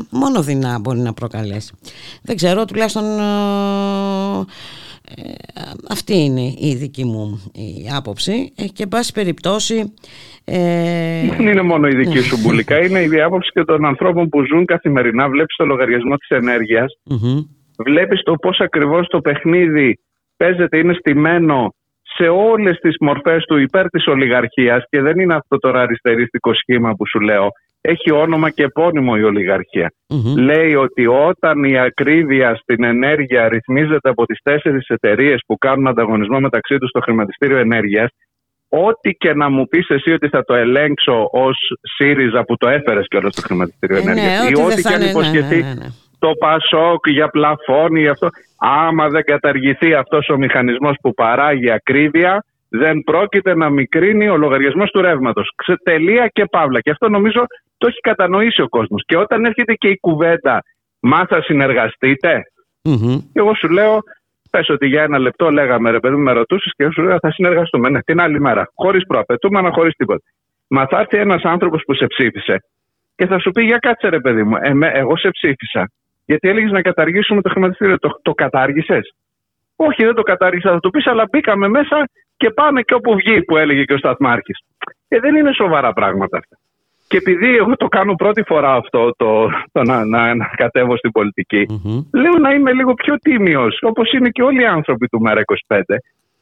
μόνο 0.09 0.41
δεινά 0.41 0.79
μπορεί 0.79 0.99
να 0.99 1.13
προκαλέσει. 1.13 1.73
Δεν 2.21 2.35
ξέρω, 2.35 2.65
τουλάχιστον 2.65 3.03
ε, 3.03 4.45
ε, 5.15 5.21
αυτή 5.89 6.13
είναι 6.13 6.41
η 6.57 6.75
δική 6.75 7.05
μου 7.05 7.51
η 7.53 7.89
άποψη. 7.97 8.53
Ε, 8.57 8.63
και 8.67 8.83
εν 8.83 8.89
πάση 8.89 9.13
περιπτώσει 9.13 9.93
ε... 10.45 11.27
δεν 11.27 11.47
είναι 11.47 11.61
μόνο 11.61 11.87
η 11.87 11.95
δική 11.95 12.19
σου 12.19 12.37
μπουλικά 12.41 12.85
είναι 12.85 12.99
η 12.99 13.21
άποψη 13.21 13.51
και 13.53 13.63
των 13.63 13.85
ανθρώπων 13.85 14.29
που 14.29 14.45
ζουν 14.45 14.65
καθημερινά. 14.65 15.29
Βλέπεις 15.29 15.55
το 15.55 15.65
λογαριασμό 15.65 16.17
της 16.17 16.29
ενέργειας. 16.29 16.93
Mm-hmm. 17.09 17.45
βλέπεις 17.77 18.21
το 18.23 18.33
πώς 18.33 18.59
ακριβώς 18.59 19.07
το 19.07 19.21
παιχνίδι 19.21 19.99
παίζεται 20.37 20.77
είναι 20.77 20.93
στημένο 20.93 21.73
σε 22.15 22.27
όλες 22.27 22.77
τις 22.79 22.95
μορφές 22.99 23.43
του 23.43 23.57
υπέρ 23.57 23.89
της 23.89 24.07
ολιγαρχίας. 24.07 24.83
Και 24.89 25.01
δεν 25.01 25.19
είναι 25.19 25.35
αυτό 25.35 25.57
το 25.57 25.69
αριστεριστικό 25.69 26.53
σχήμα 26.53 26.93
που 26.93 27.07
σου 27.07 27.19
λέω 27.19 27.47
έχει 27.85 28.11
όνομα 28.11 28.49
και 28.49 28.63
επώνυμο 28.63 29.13
η 29.17 29.23
ολιγαρχία. 29.23 29.93
Λέει 30.37 30.75
ότι 30.75 31.07
όταν 31.07 31.63
η 31.63 31.77
ακρίβεια 31.79 32.55
στην 32.55 32.83
ενέργεια 32.83 33.49
ρυθμίζεται 33.49 34.09
από 34.09 34.25
τις 34.25 34.39
τέσσερις 34.43 34.87
εταιρείες 34.87 35.41
που 35.47 35.57
κάνουν 35.57 35.87
ανταγωνισμό 35.87 36.39
μεταξύ 36.39 36.77
τους 36.77 36.89
στο 36.89 36.99
χρηματιστήριο 36.99 37.57
ενέργειας, 37.57 38.09
ό,τι 38.69 39.11
και 39.11 39.33
να 39.33 39.49
μου 39.49 39.67
πεις 39.67 39.89
εσύ 39.89 40.11
ότι 40.11 40.27
θα 40.27 40.43
το 40.43 40.53
ελέγξω 40.53 41.29
ως 41.31 41.57
ΣΥΡΙΖΑ 41.95 42.43
που 42.43 42.57
το 42.57 42.69
έφερες 42.69 43.05
και 43.07 43.17
όλο 43.17 43.31
στο 43.31 43.41
χρηματιστήριο 43.41 43.97
ε, 43.97 44.03
ναι, 44.03 44.11
ενέργειας 44.11 44.49
ή 44.49 44.61
ό,τι 44.61 44.81
και 44.81 44.93
αν 44.93 45.01
υποσχεθεί 45.01 45.61
ναι, 45.61 45.73
ναι, 45.73 45.87
το 46.19 46.31
ΠΑΣΟΚ 46.39 47.09
για 47.09 47.27
πλαφόνι 47.27 48.07
αυτό, 48.07 48.27
άμα 48.57 49.07
δεν 49.09 49.23
καταργηθεί 49.23 49.93
αυτός 49.93 50.29
ο 50.29 50.37
μηχανισμός 50.37 50.95
που 51.01 51.13
παράγει 51.13 51.71
ακρίβεια, 51.71 52.45
δεν 52.75 52.99
πρόκειται 52.99 53.55
να 53.55 53.69
μικρύνει 53.69 54.29
ο 54.29 54.37
λογαριασμός 54.37 54.91
του 54.91 55.01
ρεύματος. 55.01 55.49
Τελεία 55.83 56.27
και 56.27 56.45
παύλα. 56.45 56.79
Και 56.79 56.89
αυτό 56.89 57.09
νομίζω 57.09 57.45
το 57.77 57.87
έχει 57.87 57.99
κατανοήσει 57.99 58.61
ο 58.61 58.69
κόσμος. 58.69 59.03
Και 59.05 59.17
όταν 59.17 59.45
έρχεται 59.45 59.73
και 59.73 59.87
η 59.87 59.97
κουβέντα, 59.99 60.63
μα 60.99 61.25
θα 61.25 61.41
συνεργαστείτε; 61.41 62.41
Mm-hmm. 62.89 63.17
Και 63.33 63.39
εγώ 63.39 63.55
σου 63.55 63.69
λέω, 63.69 63.99
πες 64.49 64.69
ότι 64.69 64.87
για 64.87 65.03
ένα 65.03 65.19
λεπτό 65.19 65.51
λέγαμε 65.51 65.89
ρε 65.89 65.99
παιδί 65.99 66.15
μου, 66.15 66.21
με 66.21 66.31
ρωτούσες 66.31 66.71
και 66.75 66.83
εγώ 66.83 66.91
σου 66.91 67.01
λέω 67.01 67.17
θα 67.19 67.31
συνεργαστούμε. 67.31 67.89
Ναι, 67.89 68.01
την 68.01 68.19
άλλη 68.21 68.39
μέρα. 68.39 68.69
Χωρίς 68.75 69.05
προαπαιτούμενα, 69.05 69.71
χωρίς 69.71 69.93
τίποτα. 69.95 70.23
Μα 70.67 70.85
θα 70.87 70.99
έρθει 70.99 71.17
ένας 71.17 71.43
άνθρωπος 71.43 71.83
που 71.85 71.93
σε 71.93 72.07
ψήφισε 72.07 72.57
και 73.15 73.25
θα 73.25 73.39
σου 73.39 73.51
πει 73.51 73.63
για 73.63 73.77
κάτσε 73.77 74.07
ρε 74.07 74.19
παιδί 74.19 74.43
μου, 74.43 74.55
εγώ 74.93 75.17
σε 75.17 75.29
ψήφισα. 75.29 75.91
Γιατί 76.25 76.49
έλεγες 76.49 76.71
να 76.71 76.81
καταργήσουμε 76.81 77.41
το 77.41 77.49
χρηματιστήριο. 77.49 77.97
Το, 77.97 78.19
το 78.21 78.31
κατάργησες; 78.33 79.13
Όχι, 79.75 80.03
δεν 80.03 80.13
το 80.13 80.21
κατάργησα, 80.21 80.71
θα 80.71 80.79
το 80.79 80.89
πεις, 80.89 81.07
αλλά 81.07 81.23
μπήκαμε 81.31 81.67
μέσα 81.67 82.09
και 82.37 82.49
πάμε 82.49 82.81
και 82.81 82.93
όπου 82.93 83.15
βγει, 83.15 83.43
που 83.43 83.57
έλεγε 83.57 83.83
και 83.83 83.93
ο 83.93 83.97
Σταθμάρχης. 83.97 84.59
Ε, 85.07 85.19
δεν 85.19 85.35
είναι 85.35 85.53
σοβαρά 85.53 85.93
πράγματα 85.93 86.37
αυτά. 86.37 86.57
Και 87.07 87.17
επειδή 87.17 87.55
εγώ 87.55 87.75
το 87.75 87.87
κάνω 87.87 88.15
πρώτη 88.15 88.43
φορά 88.43 88.73
αυτό, 88.73 89.11
το, 89.17 89.49
το 89.71 89.83
να, 89.83 90.05
να, 90.05 90.35
να 90.35 90.45
κατέβω 90.45 90.97
στην 90.97 91.11
πολιτικη 91.11 91.65
λέω 92.11 92.37
να 92.41 92.53
είμαι 92.53 92.73
λίγο 92.73 92.93
πιο 92.93 93.15
τίμιος, 93.17 93.77
όπως 93.81 94.11
είναι 94.11 94.29
και 94.29 94.43
όλοι 94.43 94.61
οι 94.61 94.65
άνθρωποι 94.65 95.07
του 95.07 95.21
ΜΕΡΑ25, 95.25 95.81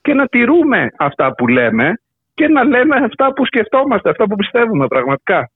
και 0.01 0.13
να 0.13 0.27
τηρούμε 0.27 0.87
αυτά 0.97 1.33
που 1.33 1.47
λέμε 1.47 1.93
και 2.33 2.47
να 2.47 2.63
λέμε 2.63 2.95
αυτά 2.95 3.33
που 3.33 3.45
σκεφτόμαστε, 3.45 4.09
αυτά 4.09 4.27
που 4.27 4.35
πιστεύουμε 4.35 4.87
πραγματικά. 4.87 5.49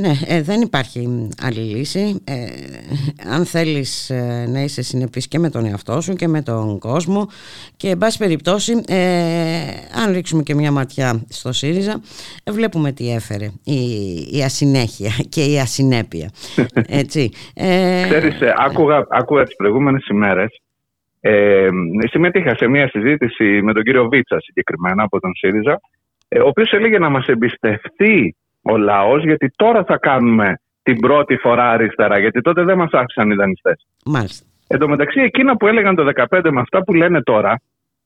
Ναι, 0.00 0.12
ε, 0.26 0.42
δεν 0.42 0.60
υπάρχει 0.60 1.28
άλλη 1.42 1.60
λύση. 1.60 2.22
Ε, 2.24 2.34
αν 3.34 3.44
θέλεις 3.44 4.10
ε, 4.10 4.46
να 4.48 4.60
είσαι 4.60 4.82
συνεπής 4.82 5.28
και 5.28 5.38
με 5.38 5.50
τον 5.50 5.64
εαυτό 5.66 6.00
σου 6.00 6.12
και 6.14 6.28
με 6.28 6.42
τον 6.42 6.78
κόσμο 6.78 7.28
και 7.76 7.88
εν 7.88 7.98
πάση 7.98 8.18
περιπτώσει, 8.18 8.72
αν 10.04 10.12
ρίξουμε 10.12 10.42
και 10.42 10.54
μια 10.54 10.72
ματιά 10.72 11.24
στο 11.28 11.52
ΣΥΡΙΖΑ, 11.52 12.00
βλέπουμε 12.50 12.92
τι 12.92 13.12
έφερε 13.14 13.44
η, 13.64 13.80
η 14.38 14.42
ασυνέχεια 14.44 15.10
και 15.28 15.44
η 15.44 15.58
ασυνέπεια. 15.58 16.30
Έτσι. 17.02 17.30
Ξέρεις, 18.04 18.38
άκουγα, 18.56 19.06
άκουγα 19.10 19.44
τις 19.44 19.56
προηγούμενες 19.56 20.06
ημέρες 20.06 20.60
ε, 21.28 21.68
συμμετείχα 22.10 22.56
σε 22.56 22.68
μια 22.68 22.88
συζήτηση 22.88 23.60
με 23.62 23.72
τον 23.72 23.82
κύριο 23.82 24.08
Βίτσα 24.08 24.40
συγκεκριμένα 24.40 25.02
από 25.02 25.20
τον 25.20 25.34
ΣΥΡΙΖΑ, 25.34 25.80
ο 26.44 26.48
οποίος 26.48 26.72
έλεγε 26.72 26.98
να 26.98 27.08
μας 27.08 27.26
εμπιστευτεί 27.26 28.36
ο 28.70 28.76
λαός, 28.76 29.24
γιατί 29.24 29.50
τώρα 29.56 29.84
θα 29.84 29.98
κάνουμε 29.98 30.60
την 30.82 31.00
πρώτη 31.00 31.36
φορά 31.36 31.70
αριστερά, 31.70 32.18
γιατί 32.18 32.40
τότε 32.40 32.64
δεν 32.64 32.76
μας 32.76 32.90
άφησαν 32.92 33.30
οι 33.30 33.34
δανειστές. 33.34 33.86
Μάλιστα. 34.04 34.46
Εν 34.66 34.78
τω 34.78 34.88
μεταξύ, 34.88 35.20
εκείνα 35.20 35.56
που 35.56 35.66
έλεγαν 35.66 35.94
το 35.94 36.04
2015 36.30 36.50
με 36.50 36.60
αυτά 36.60 36.82
που 36.82 36.94
λένε 36.94 37.22
τώρα, 37.22 37.60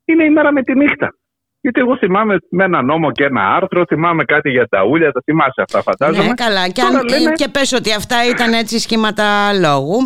είναι 0.05 0.24
η 0.24 0.31
μέρα 0.31 0.53
με 0.53 0.62
τη 0.62 0.74
νύχτα. 0.74 1.15
Γιατί 1.62 1.81
εγώ 1.81 1.97
θυμάμαι 1.97 2.37
με 2.51 2.65
ένα 2.65 2.82
νόμο 2.82 3.12
και 3.12 3.24
ένα 3.24 3.55
άρθρο, 3.55 3.85
θυμάμαι 3.89 4.24
κάτι 4.24 4.51
για 4.51 4.69
τα 4.69 4.85
ούλια, 4.85 5.12
τα 5.12 5.20
θυμάσαι 5.24 5.62
αυτά 5.62 5.82
φαντάζομαι. 5.82 6.27
Ναι, 6.28 6.35
καλά. 6.35 6.69
Και, 6.69 6.81
αν, 6.81 7.09
λένε... 7.09 7.32
και 7.35 7.49
πες 7.49 7.73
ότι 7.73 7.93
αυτά 7.93 8.16
ήταν 8.31 8.53
έτσι 8.53 8.78
σχήματα 8.78 9.53
λόγου. 9.53 9.97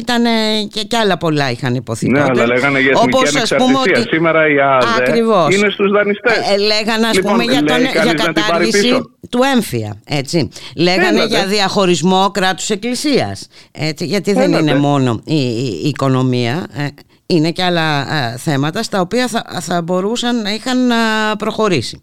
Ήταν 0.00 0.22
και, 0.72 0.82
και 0.82 0.96
άλλα 0.96 1.16
πολλά 1.18 1.50
είχαν 1.50 1.74
υποθεί 1.74 2.10
Ναι, 2.10 2.22
αλλά 2.22 2.46
λέγανε 2.46 2.80
για 2.80 2.92
εθνική 2.96 3.28
ανεξαρτησία. 3.28 3.96
Ότι... 3.96 4.08
Σήμερα 4.08 4.48
η 4.48 4.60
ΑΔΕ 4.60 5.02
Ακριβώς. 5.02 5.56
είναι 5.56 5.70
στους 5.70 5.90
δανειστές. 5.90 6.36
Ε, 6.36 6.54
ε, 6.54 6.56
λέγανε 6.56 7.06
ας 7.06 7.14
λοιπόν, 7.14 7.32
πούμε 7.32 7.44
για, 7.44 7.62
τον, 7.62 7.80
για 7.80 8.14
κατάργηση 8.14 9.00
του 9.30 9.40
έμφυα. 9.54 10.00
Έτσι. 10.06 10.48
Λέγανε 10.76 11.24
για 11.24 11.46
διαχωρισμό 11.46 12.30
κράτους 12.30 12.70
εκκλησίας. 12.70 13.48
Έτσι, 13.72 14.04
γιατί 14.04 14.32
δεν 14.32 14.52
είναι 14.52 14.74
μόνο 14.74 15.20
η, 15.24 15.34
η, 15.34 15.80
η 15.84 15.88
οικονομία. 15.88 16.66
Ε, 16.76 16.86
είναι 17.28 17.50
και 17.50 17.62
άλλα 17.62 18.04
θέματα 18.36 18.82
στα 18.82 19.00
οποία 19.00 19.28
θα, 19.28 19.60
θα 19.60 19.82
μπορούσαν 19.82 20.42
να 20.42 20.50
είχαν 20.50 20.78
προχωρήσει. 21.38 22.00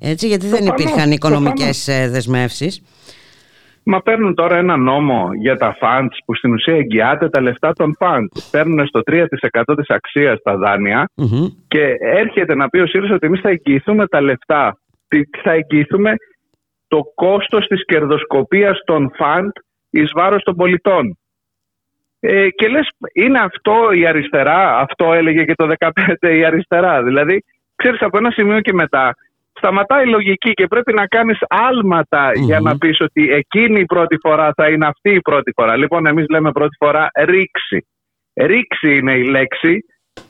Έτσι, 0.00 0.26
γιατί 0.26 0.46
δεν 0.46 0.66
υπήρχαν 0.66 1.10
οικονομικές 1.10 1.84
προφανώς. 1.84 2.10
δεσμεύσεις. 2.10 2.82
Μα 3.86 4.00
παίρνουν 4.00 4.34
τώρα 4.34 4.56
ένα 4.56 4.76
νόμο 4.76 5.28
για 5.40 5.56
τα 5.56 5.76
funds 5.80 6.16
που 6.24 6.34
στην 6.34 6.52
ουσία 6.52 6.74
εγγυάται 6.74 7.28
τα 7.28 7.40
λεφτά 7.40 7.72
των 7.72 7.96
funds. 7.98 8.42
Παίρνουν 8.50 8.86
στο 8.86 9.00
3% 9.04 9.74
της 9.76 9.88
αξίας 9.88 10.38
τα 10.42 10.56
δανεια 10.56 11.08
και 11.68 11.96
έρχεται 12.00 12.54
να 12.54 12.68
πει 12.68 12.78
ο 12.78 12.86
ΣΥΡΙΖΑ 12.86 13.14
ότι 13.14 13.26
εμείς 13.26 13.40
θα 13.40 13.48
εγγυηθούμε 13.48 14.06
τα 14.06 14.20
λεφτά. 14.20 14.78
Θα 15.42 15.52
εγγυηθούμε 15.52 16.14
το 16.88 17.00
κόστος 17.14 17.66
της 17.66 17.84
κερδοσκοπίας 17.84 18.78
των 18.84 19.10
fund 19.18 19.50
εις 19.90 20.10
βάρος 20.14 20.42
των 20.42 20.56
πολιτών. 20.56 21.18
Ε, 22.26 22.50
και 22.50 22.68
λες, 22.68 22.88
είναι 23.12 23.38
αυτό 23.38 23.92
η 23.92 24.06
αριστερά, 24.06 24.78
αυτό 24.78 25.12
έλεγε 25.12 25.44
και 25.44 25.54
το 25.54 25.66
2015 25.66 26.36
η 26.36 26.44
αριστερά. 26.44 27.02
Δηλαδή, 27.02 27.44
ξέρεις, 27.76 28.00
από 28.00 28.18
ένα 28.18 28.30
σημείο 28.30 28.60
και 28.60 28.72
μετά 28.72 29.14
σταματάει 29.52 30.04
η 30.04 30.08
λογική 30.08 30.52
και 30.52 30.66
πρέπει 30.66 30.92
να 30.92 31.06
κάνεις 31.06 31.38
για 32.34 32.60
να 32.60 32.78
πεις 32.78 33.00
ότι 33.00 33.30
εκείνη 33.32 33.80
η 33.80 33.84
πρώτη 33.84 34.16
φορά 34.20 34.52
θα 34.56 34.68
είναι 34.68 34.86
αυτή 34.86 35.10
η 35.10 35.20
πρώτη 35.20 35.52
φορά. 35.56 35.76
Λοιπόν, 35.76 36.06
εμείς 36.06 36.26
λέμε 36.28 36.52
πρώτη 36.52 36.76
φορά 36.78 37.10
ρήξη. 37.14 37.86
Ρήξη 38.34 38.96
είναι 38.96 39.12
η 39.12 39.24
λέξη 39.24 39.84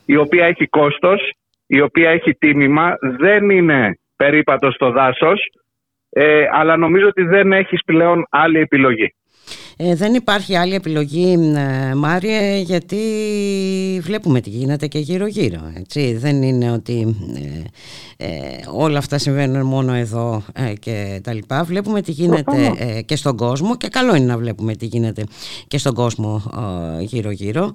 η 0.07 0.17
οποία 0.17 0.47
έχει 0.47 0.67
κόστος, 0.67 1.33
η 1.67 1.81
οποία 1.81 2.11
έχει 2.11 2.35
τίμημα, 2.35 2.95
δεν 3.01 3.51
είναι 3.51 3.99
περίπατο 4.17 4.71
στο 4.71 4.91
δάσος, 4.91 5.41
ε, 6.11 6.47
αλλά 6.53 6.77
νομίζω 6.77 7.07
ότι 7.07 7.23
δεν 7.23 7.53
έχεις 7.53 7.85
πλέον 7.85 8.27
άλλη 8.31 8.59
επιλογή. 8.59 9.15
Ε, 9.77 9.95
δεν 9.95 10.15
υπάρχει 10.15 10.57
άλλη 10.57 10.75
επιλογή 10.75 11.53
ε, 11.57 11.95
Μάριε 11.95 12.57
γιατί 12.57 12.97
βλέπουμε 14.01 14.41
τι 14.41 14.51
γίνεται 14.51 14.87
και 14.87 14.99
γύρω 14.99 15.27
γύρω 15.27 15.73
έτσι. 15.77 16.17
δεν 16.17 16.43
είναι 16.43 16.71
ότι 16.71 17.17
ε, 18.17 18.27
όλα 18.73 18.99
αυτά 18.99 19.19
συμβαίνουν 19.19 19.67
μόνο 19.67 19.93
εδώ 19.95 20.43
και 20.81 21.21
τα 21.23 21.33
λοιπά 21.33 21.65
βλέπουμε 21.65 22.01
τι 22.03 22.11
γίνεται 22.11 22.73
και 23.07 23.17
στον 23.17 23.37
κόσμο 23.37 23.77
και 23.77 23.89
καλό 23.89 24.15
είναι 24.15 24.25
να 24.25 24.39
βλέπουμε 24.39 24.75
τι 24.75 24.87
γίνεται 24.87 25.25
και 25.69 25.79
στον 25.79 25.95
κόσμο 25.95 26.43
γύρω 27.01 27.31
γύρω 27.31 27.73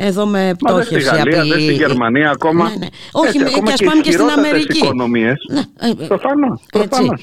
εδώ 0.00 0.26
με 0.26 0.54
πτώχευση 0.58 1.06
στη 1.06 1.16
Γαλλία, 1.16 1.40
απειλή... 1.42 1.62
στη 1.62 1.72
Γερμανία 1.72 2.30
ακόμα 2.30 2.68
ναι, 2.68 2.76
ναι. 2.76 2.86
όχι 3.12 3.38
έτσι, 3.38 3.52
ακόμα 3.54 3.66
και 3.66 3.72
ας 3.72 3.90
πάμε 3.90 4.02
και, 4.02 4.12
στην 4.12 4.30
Αμερική 4.30 4.78
οικονομίες. 4.78 5.36
Ναι. 5.52 5.94
Προφανώς, 6.06 6.62
προφανώς. 6.72 7.22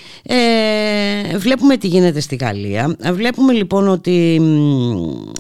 βλέπουμε 1.38 1.78
τι 1.78 1.88
γίνεται 1.88 2.20
στη 2.20 2.36
Γαλλία 2.36 2.96
βλέπουμε 3.12 3.53
λοιπόν 3.54 3.88
ότι 3.88 4.42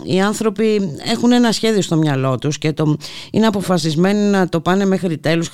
οι 0.03 0.21
άνθρωποι 0.21 0.79
έχουν 1.13 1.31
ένα 1.31 1.51
σχέδιο 1.51 1.81
στο 1.81 1.95
μυαλό 1.95 2.37
τους 2.37 2.57
και 2.57 2.73
το, 2.73 2.97
είναι 3.31 3.45
αποφασισμένοι 3.45 4.29
να 4.29 4.49
το 4.49 4.61
πάνε 4.61 4.85
μέχρι 4.85 5.17
τέλους 5.17 5.49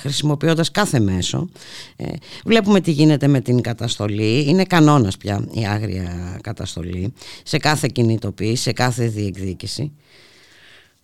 χρησιμοποιώντας 0.00 0.70
κάθε 0.70 1.00
μέσο. 1.00 1.48
Ε, 1.96 2.04
βλέπουμε 2.44 2.80
τι 2.80 2.90
γίνεται 2.90 3.28
με 3.28 3.40
την 3.40 3.60
καταστολή. 3.60 4.48
Είναι 4.48 4.64
κανόνας 4.64 5.16
πια 5.16 5.44
η 5.52 5.66
άγρια 5.66 6.38
καταστολή 6.42 7.12
σε 7.42 7.58
κάθε 7.58 7.88
κινητοποίηση, 7.92 8.62
σε 8.62 8.72
κάθε 8.72 9.06
διεκδίκηση. 9.06 9.92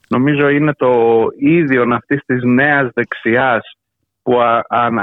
Νομίζω 0.09 0.49
είναι 0.49 0.73
το 0.73 1.27
ίδιο 1.39 1.85
αυτής 1.95 2.21
της 2.27 2.43
νέας 2.43 2.91
δεξιάς 2.95 3.77
που 4.23 4.35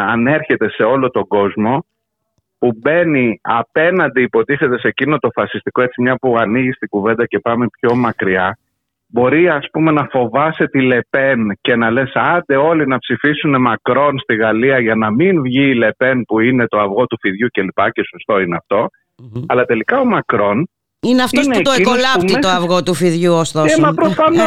ανέρχεται 0.09 0.69
σε 0.69 0.83
όλο 0.83 1.09
τον 1.09 1.27
κόσμο 1.27 1.85
που 2.63 2.77
μπαίνει 2.81 3.39
απέναντι 3.41 4.21
υποτίθεται 4.21 4.79
σε 4.79 4.87
εκείνο 4.87 5.17
το 5.17 5.29
φασιστικό 5.33 5.81
έτσι 5.81 6.01
μια 6.01 6.15
που 6.15 6.37
ανοίγει 6.37 6.71
στην 6.71 6.87
κουβέντα 6.87 7.25
και 7.25 7.39
πάμε 7.39 7.67
πιο 7.79 7.95
μακριά 7.95 8.57
μπορεί 9.07 9.49
ας 9.49 9.65
πούμε 9.71 9.91
να 9.91 10.07
φοβάσαι 10.11 10.67
τη 10.67 10.81
Λεπέν 10.81 11.57
και 11.61 11.75
να 11.75 11.91
λες 11.91 12.11
άντε 12.13 12.55
όλοι 12.55 12.87
να 12.87 12.97
ψηφίσουν 12.97 13.61
Μακρόν 13.61 14.19
στη 14.19 14.35
Γαλλία 14.35 14.79
για 14.79 14.95
να 14.95 15.11
μην 15.11 15.41
βγει 15.41 15.69
η 15.69 15.73
Λεπέν 15.73 16.21
που 16.21 16.39
είναι 16.39 16.67
το 16.67 16.79
αυγό 16.79 17.05
του 17.05 17.17
φιδιού 17.19 17.47
και 17.47 17.61
λοιπά 17.61 17.89
και 17.89 18.01
σωστό 18.09 18.39
είναι 18.39 18.57
αλλά 19.47 19.65
τελικά 19.65 19.99
ο 19.99 20.05
Μακρόν 20.05 20.67
είναι 20.99 21.23
αυτός 21.23 21.47
που 21.47 21.61
το 21.61 21.71
εκολάπτει 21.71 22.39
το 22.39 22.47
αυγό 22.47 22.83
του 22.83 22.93
φιδιού 22.93 23.33
ωστόσο. 23.33 23.75
Ε, 23.77 23.81
μα 23.81 23.93
προφανώς, 23.93 24.39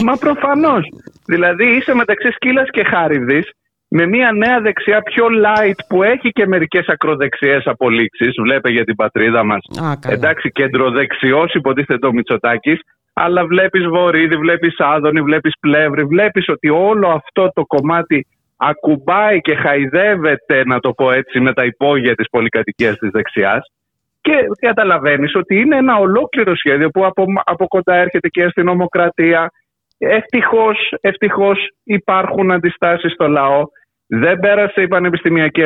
ε... 0.00 0.04
μα 0.04 0.16
προφανώς. 0.16 0.88
Δηλαδή 1.26 1.76
είσαι 1.76 1.94
μεταξύ 1.94 2.30
σκύλας 2.30 2.68
και 2.70 2.84
χάριδης 2.84 3.50
με 3.88 4.06
μια 4.06 4.32
νέα 4.32 4.60
δεξιά 4.60 5.02
πιο 5.02 5.26
light 5.44 5.78
που 5.88 6.02
έχει 6.02 6.30
και 6.30 6.46
μερικές 6.46 6.86
ακροδεξιές 6.86 7.66
απολύξεις, 7.66 8.34
βλέπε 8.42 8.70
για 8.70 8.84
την 8.84 8.96
πατρίδα 8.96 9.44
μας. 9.44 9.64
Α, 9.82 9.92
Εντάξει, 10.08 10.50
κεντροδεξιός 10.50 11.54
υποτίθεται 11.54 12.06
ο 12.06 12.12
Μητσοτάκης, 12.12 12.80
αλλά 13.12 13.46
βλέπεις 13.46 13.86
Βορύδη, 13.86 14.36
βλέπεις 14.36 14.74
Άδωνη, 14.78 15.20
βλέπεις 15.20 15.52
Πλεύρη, 15.60 16.04
βλέπεις 16.04 16.48
ότι 16.48 16.68
όλο 16.68 17.08
αυτό 17.08 17.50
το 17.54 17.66
κομμάτι 17.66 18.26
ακουμπάει 18.56 19.40
και 19.40 19.54
χαϊδεύεται, 19.54 20.64
να 20.64 20.80
το 20.80 20.92
πω 20.92 21.10
έτσι, 21.10 21.40
με 21.40 21.52
τα 21.52 21.64
υπόγεια 21.64 22.14
της 22.14 22.28
πολυκατοικίας 22.30 22.96
της 22.96 23.10
δεξιάς 23.10 23.72
και 24.20 24.66
καταλαβαίνεις 24.66 25.34
ότι 25.34 25.60
είναι 25.60 25.76
ένα 25.76 25.96
ολόκληρο 25.96 26.56
σχέδιο 26.56 26.90
που 26.90 27.04
από, 27.04 27.24
από 27.44 27.66
κοντά 27.66 27.94
έρχεται 27.94 28.28
και 28.28 28.48
στην 28.48 28.64
νομοκρατία. 28.64 29.52
Ευτυχώς, 29.98 30.92
ευτυχώς 31.00 31.70
υπάρχουν 31.84 32.50
αντιστάσεις 32.50 33.12
στο 33.12 33.28
λαό. 33.28 33.62
Δεν 34.06 34.38
πέρασε 34.38 34.82
η 34.82 34.88
πανεπιστημιακή 34.88 35.62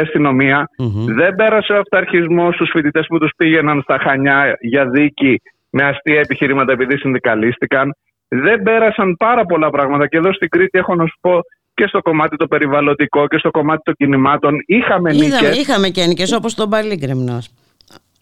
δεν 1.07 1.35
πέρασε 1.35 1.73
ο 1.73 1.79
αυταρχισμός 1.79 2.55
στους 2.55 2.71
φοιτητές 2.71 3.07
που 3.07 3.19
τους 3.19 3.31
πήγαιναν 3.37 3.83
στα 3.83 3.99
Χανιά 3.99 4.57
για 4.61 4.87
δίκη 4.87 5.41
με 5.71 5.85
αστεία 5.85 6.21
επιχειρήματα 6.21 6.73
επειδή 6.73 6.99
συνδικαλίστηκαν. 6.99 7.95
Δεν 8.29 8.63
πέρασαν 8.63 9.17
πάρα 9.17 9.45
πολλά 9.45 9.71
πράγματα 9.71 10.07
και 10.07 10.17
εδώ 10.17 10.33
στην 10.33 10.49
Κρήτη 10.49 10.79
έχω 10.79 10.95
να 10.95 11.07
σου 11.07 11.19
πω 11.21 11.41
και 11.75 11.87
στο 11.87 12.03
κομμάτι 12.03 12.37
το 12.37 12.47
περιβαλλοντικό 12.47 13.27
και 13.27 13.39
στο 13.39 13.51
κομμάτι 13.51 13.83
των 13.85 13.95
κινημάτων. 13.95 14.55
Είχαμε 14.67 15.13
νίκες. 15.13 15.59
Είχαμε 15.59 15.89
και 15.89 16.07
νίκες 16.07 16.33
όπως 16.33 16.55
τον 16.55 16.71
Παλίγκρεμνος. 16.71 17.49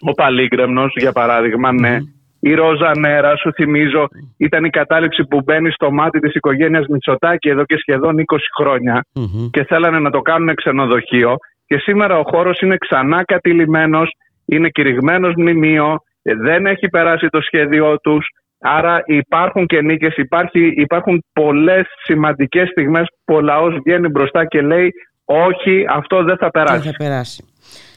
Ο 0.00 0.12
Παλίγκρεμνος, 0.12 0.94
για 0.96 1.12
παράδειγμα, 1.12 1.72
ναι. 1.72 1.98
Η 2.40 2.54
Ρόζα 2.54 2.98
Νέρα, 2.98 3.36
σου 3.36 3.52
θυμίζω, 3.52 4.08
ήταν 4.36 4.64
η 4.64 4.70
κατάληψη 4.70 5.24
που 5.24 5.40
μπαίνει 5.44 5.70
στο 5.70 5.90
μάτι 5.90 6.18
της 6.18 6.34
οικογένειας 6.34 6.86
Μητσοτάκη 6.86 7.48
εδώ 7.48 7.64
και 7.64 7.76
σχεδόν 7.78 8.14
20 8.18 8.36
χρονια 8.58 9.04
και 9.50 9.64
θέλανε 9.64 9.98
να 9.98 10.10
το 10.10 10.20
κάνουν 10.20 10.54
ξενοδοχείο 10.54 11.36
και 11.66 11.78
σήμερα 11.78 12.18
ο 12.18 12.22
χώρος 12.26 12.60
είναι 12.60 12.76
ξανά 12.76 13.24
κατηλημένος, 13.24 14.10
είναι 14.44 14.68
κηρυγμένος 14.68 15.32
μνημείο, 15.36 16.02
δεν 16.22 16.66
έχει 16.66 16.88
περάσει 16.88 17.28
το 17.28 17.40
σχέδιό 17.40 17.98
τους, 18.00 18.26
άρα 18.58 19.02
υπάρχουν 19.06 19.66
και 19.66 19.82
νίκες, 19.82 20.16
υπάρχει, 20.16 20.72
υπάρχουν 20.76 21.24
πολλές 21.32 21.86
σημαντικές 22.02 22.68
στιγμές 22.68 23.06
που 23.24 23.34
ο 23.34 23.40
λαός 23.40 23.74
βγαίνει 23.84 24.08
μπροστά 24.08 24.44
και 24.44 24.60
λέει 24.60 24.92
όχι 25.24 25.84
αυτό 25.88 26.22
δεν 26.22 26.36
θα 26.36 26.50
περάσει. 26.50 26.82
Δεν 26.82 26.92
θα 26.92 26.96
περάσει. 26.96 27.44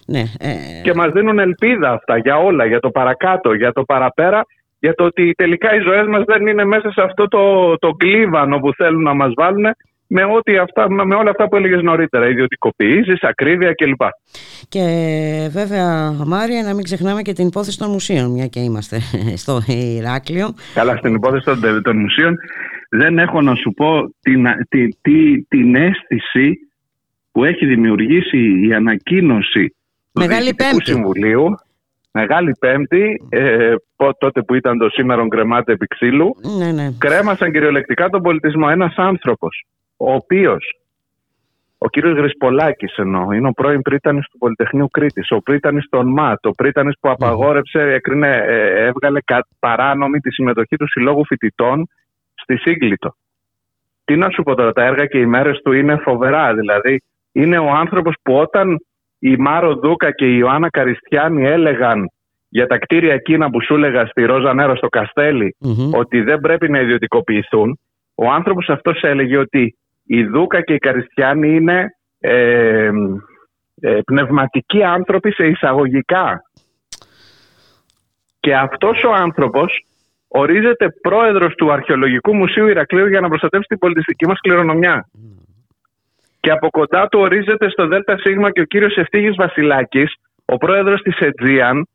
Ναι, 0.07 0.23
ε... 0.39 0.53
Και 0.83 0.93
μας 0.93 1.11
δίνουν 1.11 1.39
ελπίδα 1.39 1.91
αυτά 1.91 2.17
για 2.17 2.37
όλα, 2.37 2.65
για 2.65 2.79
το 2.79 2.89
παρακάτω, 2.89 3.53
για 3.53 3.71
το 3.71 3.83
παραπέρα, 3.83 4.45
για 4.79 4.93
το 4.93 5.03
ότι 5.03 5.33
τελικά 5.37 5.75
οι 5.75 5.79
ζωές 5.79 6.07
μας 6.07 6.23
δεν 6.25 6.47
είναι 6.47 6.65
μέσα 6.65 6.91
σε 6.91 7.01
αυτό 7.01 7.27
το, 7.27 7.75
το 7.77 7.91
κλίβανο 7.91 8.59
που 8.59 8.73
θέλουν 8.73 9.01
να 9.01 9.13
μας 9.13 9.31
βάλουν 9.35 9.65
με, 10.07 10.23
ό,τι 10.23 10.57
αυτά, 10.57 10.89
με 10.89 11.15
όλα 11.15 11.29
αυτά 11.29 11.47
που 11.47 11.55
έλεγες 11.55 11.81
νωρίτερα, 11.81 12.29
ιδιωτικοποιήσεις, 12.29 13.23
ακρίβεια 13.23 13.73
κλπ. 13.73 14.01
Και 14.69 14.83
βέβαια, 15.51 16.11
Μάρια, 16.11 16.63
να 16.63 16.73
μην 16.73 16.83
ξεχνάμε 16.83 17.21
και 17.21 17.33
την 17.33 17.47
υπόθεση 17.47 17.77
των 17.77 17.89
μουσείων, 17.91 18.31
μια 18.31 18.47
και 18.47 18.59
είμαστε 18.59 18.97
στο 19.43 19.61
Ηράκλειο. 19.67 20.53
Καλά, 20.73 20.95
στην 20.95 21.13
υπόθεση 21.13 21.45
των, 21.45 21.81
των 21.83 21.97
μουσείων 21.97 22.35
δεν 22.89 23.19
έχω 23.19 23.41
να 23.41 23.55
σου 23.55 23.71
πω 23.71 24.15
την, 24.21 24.45
την, 25.01 25.47
την 25.47 25.75
αίσθηση 25.75 26.57
που 27.31 27.43
έχει 27.43 27.65
δημιουργήσει 27.65 28.67
η 28.67 28.73
ανακοίνωση 28.73 29.75
Μεγάλη 30.13 30.49
του 30.49 30.55
Διοικητικού 30.63 30.85
Συμβουλίου 30.85 31.57
Μεγάλη 32.15 32.55
Πέμπτη, 32.59 33.21
ε, 33.29 33.75
τότε 34.17 34.41
που 34.41 34.53
ήταν 34.53 34.77
το 34.77 34.89
σήμερο 34.89 35.27
κρεμάται 35.27 35.71
επί 35.71 35.87
ξύλου, 35.87 36.35
ναι, 36.57 36.71
ναι. 36.71 36.91
κρέμασαν 36.97 37.51
κυριολεκτικά 37.51 38.09
τον 38.09 38.21
πολιτισμό. 38.21 38.67
Ένας 38.71 38.93
άνθρωπος, 38.97 39.65
ο 39.97 40.13
οποίος, 40.13 40.79
ο 41.77 41.89
κύριος 41.89 42.17
Γρυσπολάκης 42.17 42.95
εννοώ, 42.95 43.31
είναι 43.31 43.47
ο 43.47 43.51
πρώην 43.51 43.81
πρίτανης 43.81 44.27
του 44.29 44.37
Πολυτεχνείου 44.37 44.89
Κρήτης, 44.89 45.31
ο 45.31 45.41
πρίτανης 45.41 45.89
των 45.89 46.07
ΜΑΤ, 46.07 46.45
ο 46.45 46.51
πρίτανης 46.51 46.95
που 46.99 47.09
απαγόρεψε, 47.09 47.79
έκρινε, 47.79 48.43
ε, 48.47 48.85
έβγαλε 48.85 49.19
παράνομη 49.59 50.19
τη 50.19 50.31
συμμετοχή 50.31 50.75
του 50.75 50.89
Συλλόγου 50.89 51.25
Φοιτητών 51.25 51.89
στη 52.33 52.57
Σύγκλιτο. 52.57 53.15
Τι 54.05 54.15
να 54.15 54.29
σου 54.29 54.43
πω 54.43 54.55
τώρα, 54.55 54.71
τα 54.71 54.83
έργα 54.83 55.05
και 55.05 55.17
οι 55.17 55.25
μέρες 55.25 55.61
του 55.63 55.71
είναι 55.71 55.95
φοβερά. 55.95 56.53
Δηλαδή, 56.53 57.03
είναι 57.31 57.57
ο 57.57 57.69
άνθρωπος 57.69 58.15
που 58.21 58.33
όταν 58.33 58.85
η 59.25 59.35
Μάρο 59.37 59.75
Δούκα 59.75 60.11
και 60.11 60.25
η 60.25 60.35
Ιωάννα 60.39 60.69
Καριστιάνη 60.69 61.45
έλεγαν 61.45 62.11
για 62.49 62.67
τα 62.67 62.77
κτίρια 62.77 63.13
εκείνα 63.13 63.49
που 63.49 63.63
σου 63.63 63.75
έλεγα 63.75 64.05
στη 64.05 64.23
Ρόζα 64.23 64.53
Νέρο 64.53 64.75
στο 64.75 64.87
καστελι 64.87 65.55
ότι 65.93 66.21
δεν 66.21 66.39
πρέπει 66.39 66.69
να 66.69 66.79
ιδιωτικοποιηθούν. 66.79 67.79
Ο 68.15 68.31
άνθρωπος 68.31 68.69
αυτός 68.69 69.01
έλεγε 69.01 69.37
ότι 69.37 69.77
η 70.05 70.23
Δούκα 70.23 70.61
και 70.61 70.73
η 70.73 70.77
Καριστιάνη 70.77 71.55
είναι 71.55 71.85
ε, 72.19 72.89
ε, 73.81 73.99
πνευματικοί 74.05 74.83
άνθρωποι 74.83 75.31
σε 75.31 75.47
εισαγωγικά. 75.47 76.41
Και 78.39 78.55
αυτός 78.55 79.03
ο 79.03 79.13
άνθρωπος 79.13 79.85
ορίζεται 80.27 80.87
πρόεδρος 81.01 81.55
του 81.55 81.71
Αρχαιολογικού 81.71 82.35
Μουσείου 82.35 82.67
Ηρακλείου 82.67 83.07
για 83.07 83.19
να 83.19 83.27
προστατεύσει 83.27 83.67
την 83.67 83.77
πολιτιστική 83.77 84.27
μας 84.27 84.39
κληρονομιά 84.39 85.05
και 86.43 86.51
από 86.51 86.69
κοντά 86.69 87.07
του 87.07 87.19
ορίζεται 87.19 87.69
στο 87.69 87.87
ΔΣ 87.87 88.23
και 88.53 88.61
ο 88.61 88.63
κύριος 88.63 88.95
Ευτύγης 88.95 89.35
Βασιλάκης, 89.35 90.13
ο 90.45 90.57
πρόεδρος 90.57 91.01
της 91.01 91.17
Αιτζίαν, 91.17 91.87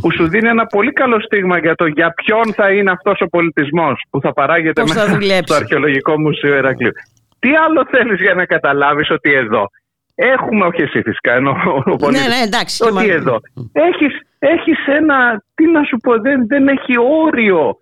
που 0.00 0.12
σου 0.12 0.28
δίνει 0.28 0.48
ένα 0.48 0.66
πολύ 0.66 0.92
καλό 0.92 1.20
στίγμα 1.20 1.58
για 1.58 1.74
το 1.74 1.86
για 1.86 2.12
ποιον 2.14 2.54
θα 2.54 2.70
είναι 2.70 2.90
αυτός 2.90 3.20
ο 3.20 3.26
πολιτισμός 3.26 4.04
που 4.10 4.20
θα 4.20 4.32
παράγεται 4.32 4.82
μέσα 4.82 5.20
στο 5.42 5.54
Αρχαιολογικό 5.54 6.20
Μουσείο 6.20 6.54
Ερακλείου. 6.54 6.92
Τι 7.38 7.50
άλλο 7.54 7.86
θέλεις 7.90 8.20
για 8.20 8.34
να 8.34 8.44
καταλάβεις 8.44 9.10
ότι 9.10 9.32
εδώ; 9.32 9.70
Έχουμε, 10.14 10.66
όχι 10.66 10.82
εσύ 10.82 11.02
φυσικά, 11.02 11.32
ενώ 11.34 11.50
ο 11.84 11.96
πολίτης, 11.96 12.26
ναι, 12.26 12.34
ναι, 12.34 12.42
εντάξει, 12.42 12.84
ότι 12.84 13.08
εδώ. 13.08 13.40
Έχεις, 13.72 14.20
έχεις 14.38 14.86
ένα, 14.86 15.42
τι 15.54 15.66
να 15.66 15.82
σου 15.82 15.96
πω, 15.96 16.20
δεν, 16.20 16.46
δεν 16.46 16.68
έχει 16.68 16.94
όριο 16.98 17.76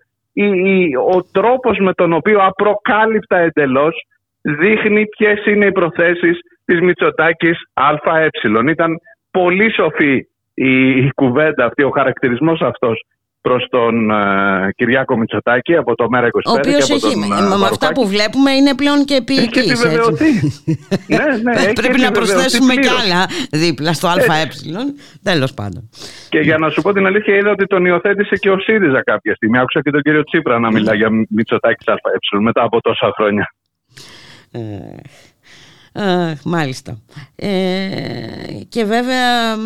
ο 1.15 1.23
τρόπος 1.33 1.78
με 1.78 1.93
τον 1.93 2.12
οποίο 2.12 2.39
απροκάλυπτα 2.43 3.37
εντελώς 3.39 4.07
δείχνει 4.47 5.06
ποιες 5.06 5.47
είναι 5.47 5.66
οι 5.66 5.73
προθέσεις 5.73 6.39
της 6.64 6.81
Μητσοτάκης 6.81 7.59
ΑΕ. 7.73 8.28
Ήταν 8.70 8.97
πολύ 9.31 9.73
σοφή 9.73 10.27
η, 10.55 11.10
κουβέντα 11.14 11.64
αυτή, 11.64 11.82
ο 11.82 11.90
χαρακτηρισμός 11.90 12.60
αυτός 12.60 13.05
προς 13.40 13.66
τον 13.70 14.10
uh, 14.12 14.68
Κυριάκο 14.74 15.16
Μητσοτάκη 15.16 15.77
από 15.77 15.94
το 15.94 16.09
ΜΕΡΑ 16.09 16.27
25 16.27 16.31
ο 16.47 16.52
οποίος 16.52 16.90
έχει, 16.90 17.01
τον, 17.01 17.55
uh, 17.55 17.59
με 17.59 17.66
αυτά 17.70 17.93
που 17.93 18.09
βλέπουμε 18.09 18.51
είναι 18.51 18.74
πλέον 18.74 19.05
και 19.05 19.14
επίοικη. 19.14 19.59
Έχει 19.59 19.70
επιβεβαιωθεί. 19.70 20.32
ναι, 21.06 21.24
ναι, 21.43 21.73
Πρέπει 21.81 22.01
να 22.01 22.10
προσθέσουμε 22.10 22.74
κι 22.74 22.89
άλλα 22.89 23.27
δίπλα 23.51 23.93
στο 23.93 24.09
ΑΕ. 24.09 24.47
Τέλος 25.23 25.55
πάντων. 25.55 25.90
Και 26.28 26.39
για 26.39 26.59
να 26.59 26.68
σου 26.70 26.82
πω 26.82 26.93
την 26.93 27.06
αλήθεια, 27.06 27.35
είδα 27.36 27.51
ότι 27.51 27.66
τον 27.66 27.85
υιοθέτησε 27.85 28.36
και 28.36 28.51
ο 28.51 28.59
ΣΥΡΙΖΑ 28.59 29.02
κάποια 29.02 29.35
στιγμή. 29.35 29.59
Άκουσα 29.59 29.81
και 29.82 29.90
τον 29.90 30.02
κύριο 30.02 30.23
Τσίπρα 30.24 30.59
να 30.59 30.70
μιλά 30.73 30.94
για 30.94 31.09
Μητσοτάκης 31.28 31.86
ΑΕ 31.89 32.40
μετά 32.40 32.62
από 32.62 32.81
τόσα 32.81 33.12
χρόνια. 33.16 33.51
Ε, 35.99 36.35
μάλιστα. 36.45 36.99
Ε, 37.37 37.49
και 38.69 38.85
βέβαια, 38.85 39.57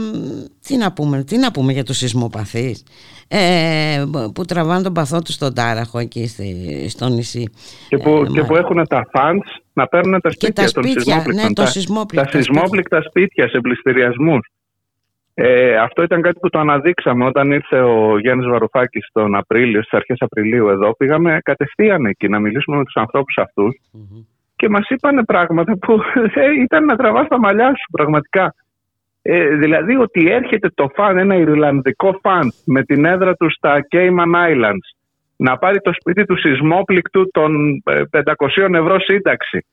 τι 0.67 0.77
να 0.77 0.93
πούμε, 0.93 1.25
τι 1.25 1.37
να 1.37 1.51
πούμε 1.51 1.73
για 1.73 1.85
τους 1.85 1.97
σεισμοπαθείς 1.97 2.85
ε, 3.29 4.05
που 4.35 4.45
τραβάνε 4.45 4.83
τον 4.83 4.93
παθό 4.93 5.23
τους 5.23 5.35
στον 5.35 5.55
Τάραχο 5.55 5.99
εκεί 5.99 6.27
στη, 6.27 6.87
στο 6.89 7.09
νησί. 7.09 7.53
Και 7.89 7.97
που, 7.97 8.11
ε, 8.11 8.31
και 8.33 8.43
που 8.43 8.57
έχουν 8.57 8.87
τα 8.87 9.07
φαντς 9.13 9.57
να 9.73 9.87
παίρνουν 9.87 10.21
τα 10.21 10.31
σπίτια, 10.31 10.63
τα 10.63 10.69
σπίτια 10.69 11.23
των 11.23 11.35
ναι, 11.35 11.53
τα, 11.53 11.67
σεισμόπληκτα, 11.67 12.31
τα 12.31 12.31
σεισμόπληκτα 12.31 13.03
σπίτια 13.03 13.49
σε 13.49 13.61
πληστηριασμούς. 13.61 14.49
Ε, 15.35 15.77
αυτό 15.77 16.03
ήταν 16.03 16.23
κάτι 16.23 16.39
που 16.39 16.49
το 16.51 16.59
αναδείξαμε 16.59 17.25
όταν 17.25 17.53
ήρθε 17.53 17.81
ο 17.81 18.19
Γιάννης 18.19 18.47
Βαρουφάκης 18.47 19.09
τον 19.13 19.35
Απρίλιο, 19.35 19.83
στις 19.83 19.93
αρχές 19.93 20.17
Απριλίου 20.21 20.69
εδώ. 20.69 20.95
Πήγαμε 20.97 21.39
κατευθείαν 21.43 22.05
εκεί 22.07 22.29
να 22.29 22.39
μιλήσουμε 22.39 22.77
με 22.77 22.85
τους 22.85 22.97
ανθρώπους 22.97 23.39
και 24.61 24.69
μας 24.69 24.89
είπαν 24.89 25.25
πράγματα 25.25 25.79
που 25.79 26.01
ε, 26.35 26.61
ήταν 26.63 26.85
να 26.85 26.97
τραβάς 26.97 27.29
τα 27.29 27.39
μαλλιά 27.39 27.69
σου 27.69 27.91
πραγματικά. 27.93 28.55
Ε, 29.23 29.57
δηλαδή 29.57 29.97
ότι 29.97 30.31
έρχεται 30.31 30.69
το 30.75 30.91
φαν, 30.95 31.19
ένα 31.19 31.35
Ιρλανδικό 31.35 32.19
φαν 32.23 32.53
με 32.65 32.83
την 32.83 33.05
έδρα 33.05 33.35
του 33.35 33.51
στα 33.51 33.87
Cayman 33.93 34.35
Islands 34.51 34.89
να 35.37 35.59
πάρει 35.59 35.81
το 35.81 35.93
σπίτι 35.93 36.25
του 36.25 36.39
σεισμόπληκτου 36.39 37.31
των 37.31 37.83
500 37.85 37.93
ε, 38.57 38.79
ευρώ 38.79 39.01
σύνταξη 39.01 39.67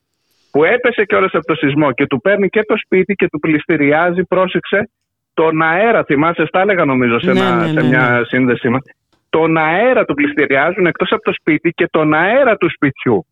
που 0.51 0.63
έπεσε 0.63 1.05
κιόλας 1.05 1.33
από 1.33 1.45
το 1.45 1.55
σεισμό 1.55 1.91
και 1.91 2.05
του 2.05 2.21
παίρνει 2.21 2.49
και 2.49 2.63
το 2.67 2.75
σπίτι 2.77 3.13
και 3.13 3.27
του 3.27 3.39
πληστηριάζει, 3.39 4.23
πρόσεξε, 4.23 4.89
τον 5.33 5.61
αέρα, 5.61 6.03
θυμάσαι, 6.03 6.45
στα 6.45 6.61
έλεγα 6.61 6.85
νομίζω 6.85 7.19
σε, 7.19 7.31
ναι, 7.31 7.39
ναι, 7.39 7.67
σε 7.67 7.73
ναι, 7.73 7.87
μια 7.87 8.25
σύνδεσή 8.25 8.69
μας, 8.69 8.81
τον 9.29 9.57
αέρα 9.57 10.05
του 10.05 10.13
πληστηριάζουν 10.13 10.85
εκτός 10.85 11.11
από 11.11 11.23
το 11.23 11.33
σπίτι 11.33 11.69
και 11.69 11.87
τον 11.91 12.13
αέρα 12.13 12.55
του 12.55 12.69
σπιτιού 12.69 13.25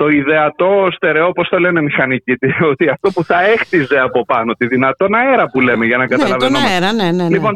το 0.00 0.08
ιδεατό 0.08 0.88
στερεό, 0.96 1.26
όπω 1.26 1.48
το 1.48 1.58
λένε 1.58 1.82
μηχανικοί, 1.82 2.34
ότι 2.72 2.88
αυτό 2.88 3.10
που 3.10 3.24
θα 3.24 3.42
έχτιζε 3.42 3.98
από 4.00 4.24
πάνω, 4.24 4.52
τη 4.52 4.66
δυνατόν 4.66 5.14
αέρα 5.14 5.46
που 5.50 5.60
λέμε 5.60 5.86
για 5.86 5.96
να 5.96 6.06
καταλαβαίνουμε. 6.06 6.58
Ναι, 6.58 6.64
τον 6.64 6.72
αέρα, 6.72 6.92
ναι, 6.92 7.10
ναι, 7.10 7.22
ναι. 7.22 7.28
Λοιπόν, 7.28 7.54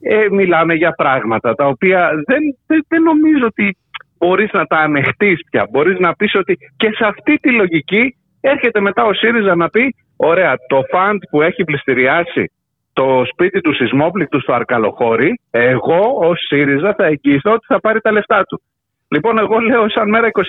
ε, 0.00 0.26
μιλάμε 0.30 0.74
για 0.74 0.92
πράγματα 0.92 1.54
τα 1.54 1.66
οποία 1.66 2.10
δεν, 2.26 2.42
δεν, 2.66 2.84
δεν 2.88 3.02
νομίζω 3.02 3.46
ότι 3.46 3.76
μπορείς 4.18 4.50
να 4.52 4.64
τα 4.64 4.76
ανεχτείς 4.76 5.40
πια. 5.50 5.68
Μπορείς 5.70 5.98
να 5.98 6.14
πεις 6.14 6.34
ότι 6.34 6.58
και 6.76 6.90
σε 6.92 7.04
αυτή 7.04 7.36
τη 7.36 7.50
λογική 7.50 8.16
έρχεται 8.40 8.80
μετά 8.80 9.04
ο 9.04 9.12
ΣΥΡΙΖΑ 9.14 9.54
να 9.54 9.68
πει 9.68 9.94
ωραία, 10.16 10.54
το 10.68 10.80
φαντ 10.90 11.22
που 11.30 11.42
έχει 11.42 11.64
πληστηριάσει 11.64 12.52
το 12.92 13.22
σπίτι 13.32 13.60
του 13.60 13.74
σεισμόπληκτου 13.74 14.40
στο 14.40 14.52
Αρκαλοχώρι, 14.52 15.40
εγώ 15.50 16.02
ως 16.16 16.38
ΣΥΡΙΖΑ 16.46 16.94
θα 16.94 17.04
εγγυηθώ 17.04 17.52
ότι 17.52 17.66
θα 17.68 17.80
πάρει 17.80 18.00
τα 18.00 18.12
λεφτά 18.12 18.44
του. 18.44 18.62
Λοιπόν, 19.08 19.38
εγώ 19.38 19.58
λέω 19.58 19.90
σαν 19.90 20.08
μέρα 20.08 20.28
25 20.32 20.42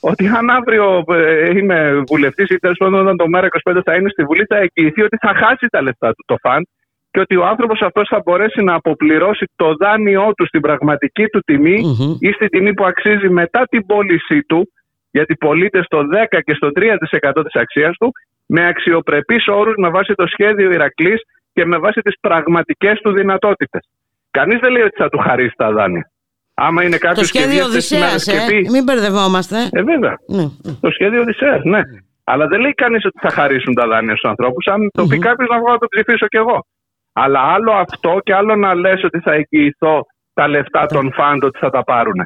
ότι 0.00 0.26
αν 0.26 0.50
αύριο 0.50 1.04
ε, 1.08 1.50
είμαι 1.58 2.02
βουλευτής 2.06 2.48
ή 2.48 2.58
τέλος 2.58 2.76
πάντων 2.76 3.00
όταν 3.00 3.16
το 3.16 3.24
ΜΕΡΑ25 3.34 3.80
θα 3.84 3.94
είναι 3.94 4.08
στη 4.08 4.24
Βουλή, 4.24 4.44
θα 4.48 4.56
εγγυηθεί 4.56 5.02
ότι 5.02 5.16
θα 5.16 5.34
χάσει 5.34 5.66
τα 5.70 5.82
λεφτά 5.82 6.08
του 6.08 6.24
το 6.26 6.36
φαν 6.40 6.66
και 7.10 7.20
ότι 7.20 7.36
ο 7.36 7.46
άνθρωπος 7.46 7.80
αυτός 7.82 8.08
θα 8.08 8.20
μπορέσει 8.24 8.62
να 8.62 8.74
αποπληρώσει 8.74 9.44
το 9.56 9.74
δάνειό 9.74 10.32
του 10.36 10.46
στην 10.46 10.60
πραγματική 10.60 11.26
του 11.26 11.40
τιμη 11.40 11.96
ή 12.18 12.32
στη 12.32 12.48
τιμή 12.48 12.74
που 12.74 12.84
αξίζει 12.84 13.28
μετά 13.28 13.64
την 13.70 13.86
πώλησή 13.86 14.42
του, 14.42 14.72
γιατί 15.10 15.36
πωλείται 15.36 15.82
στο 15.82 16.00
10 16.32 16.38
και 16.44 16.54
στο 16.54 16.70
3% 16.74 17.42
της 17.44 17.54
αξίας 17.54 17.96
του, 17.96 18.12
με 18.46 18.66
αξιοπρεπείς 18.66 19.46
όρους 19.46 19.74
με 19.76 19.88
βάση 19.88 20.14
το 20.14 20.26
σχέδιο 20.26 20.70
Ηρακλής 20.72 21.20
και 21.52 21.64
με 21.64 21.78
βάση 21.78 22.00
τις 22.00 22.14
πραγματικές 22.20 23.00
του 23.00 23.12
δυνατότητες. 23.12 23.88
Κανείς 24.30 24.58
δεν 24.58 24.70
λέει 24.70 24.82
ότι 24.82 24.96
θα 24.96 25.08
του 25.08 25.18
χαρίσει 25.18 25.54
τα 25.56 25.72
δάνεια. 25.72 26.10
Άμα 26.60 26.84
είναι 26.84 26.96
κάποιος 26.96 27.30
το 27.30 27.38
σχέδιο 27.38 27.64
Οδυσσέας, 27.64 28.26
ε, 28.26 28.34
μην 28.70 28.82
μπερδευόμαστε. 28.84 29.56
Ε, 29.70 29.82
βέβαια. 29.82 30.14
Ναι. 30.26 30.46
Το 30.80 30.90
σχέδιο 30.90 31.20
Οδυσσέας, 31.20 31.60
ναι. 31.64 31.80
Αλλά 32.24 32.46
δεν 32.46 32.60
λέει 32.60 32.74
κανείς 32.74 33.04
ότι 33.04 33.18
θα 33.20 33.30
χαρίσουν 33.30 33.74
τα 33.74 33.86
δάνεια 33.86 34.16
στους 34.16 34.30
ανθρώπους. 34.30 34.66
Αν 34.66 34.90
το 34.92 35.06
πει 35.06 35.18
κάποιος, 35.18 35.48
να 35.48 35.58
βγω 35.58 35.70
να 35.70 35.78
το 35.78 35.86
ψηφίσω 35.88 36.26
κι 36.26 36.36
εγώ. 36.36 36.66
Αλλά 37.12 37.40
άλλο 37.40 37.72
αυτό 37.72 38.18
και 38.24 38.34
άλλο 38.34 38.56
να 38.56 38.74
λες 38.74 39.04
ότι 39.04 39.18
θα 39.18 39.32
εγγυηθώ 39.32 40.06
τα 40.34 40.48
λεφτά 40.48 40.86
των 40.86 41.12
φάντ 41.12 41.44
ότι 41.44 41.58
θα 41.58 41.70
τα 41.70 41.84
πάρουν. 41.84 42.20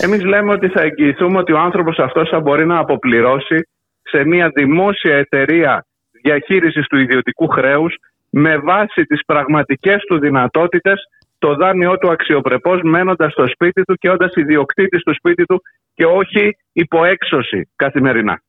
Εμείς 0.00 0.24
λέμε 0.24 0.52
ότι 0.52 0.68
θα 0.68 0.80
εγγυηθούμε 0.80 1.38
ότι 1.38 1.52
ο 1.52 1.58
άνθρωπος 1.58 1.98
αυτός 1.98 2.28
θα 2.28 2.40
μπορεί 2.40 2.66
να 2.66 2.78
αποπληρώσει 2.78 3.68
σε 4.02 4.24
μια 4.24 4.50
δημόσια 4.54 5.16
εταιρεία 5.16 5.86
διαχείρισης 6.22 6.86
του 6.86 7.00
ιδιωτικού 7.00 7.48
χρέους 7.48 7.94
με 8.30 8.56
βάση 8.56 9.04
τις 9.04 9.24
πραγματικές 9.26 10.02
του 10.08 10.18
δυνατότητες 10.18 11.00
το 11.38 11.54
δάνειό 11.54 11.98
του 11.98 12.10
αξιοπρεπώς 12.10 12.80
μένοντας 12.82 13.32
στο 13.32 13.46
σπίτι 13.48 13.82
του 13.82 13.94
και 13.94 14.10
όντας 14.10 14.32
ιδιοκτήτης 14.34 15.02
του 15.02 15.14
σπίτι 15.14 15.44
του 15.44 15.62
και 15.94 16.04
όχι 16.04 16.56
υποέξωση 16.72 17.70
καθημερινά. 17.76 18.42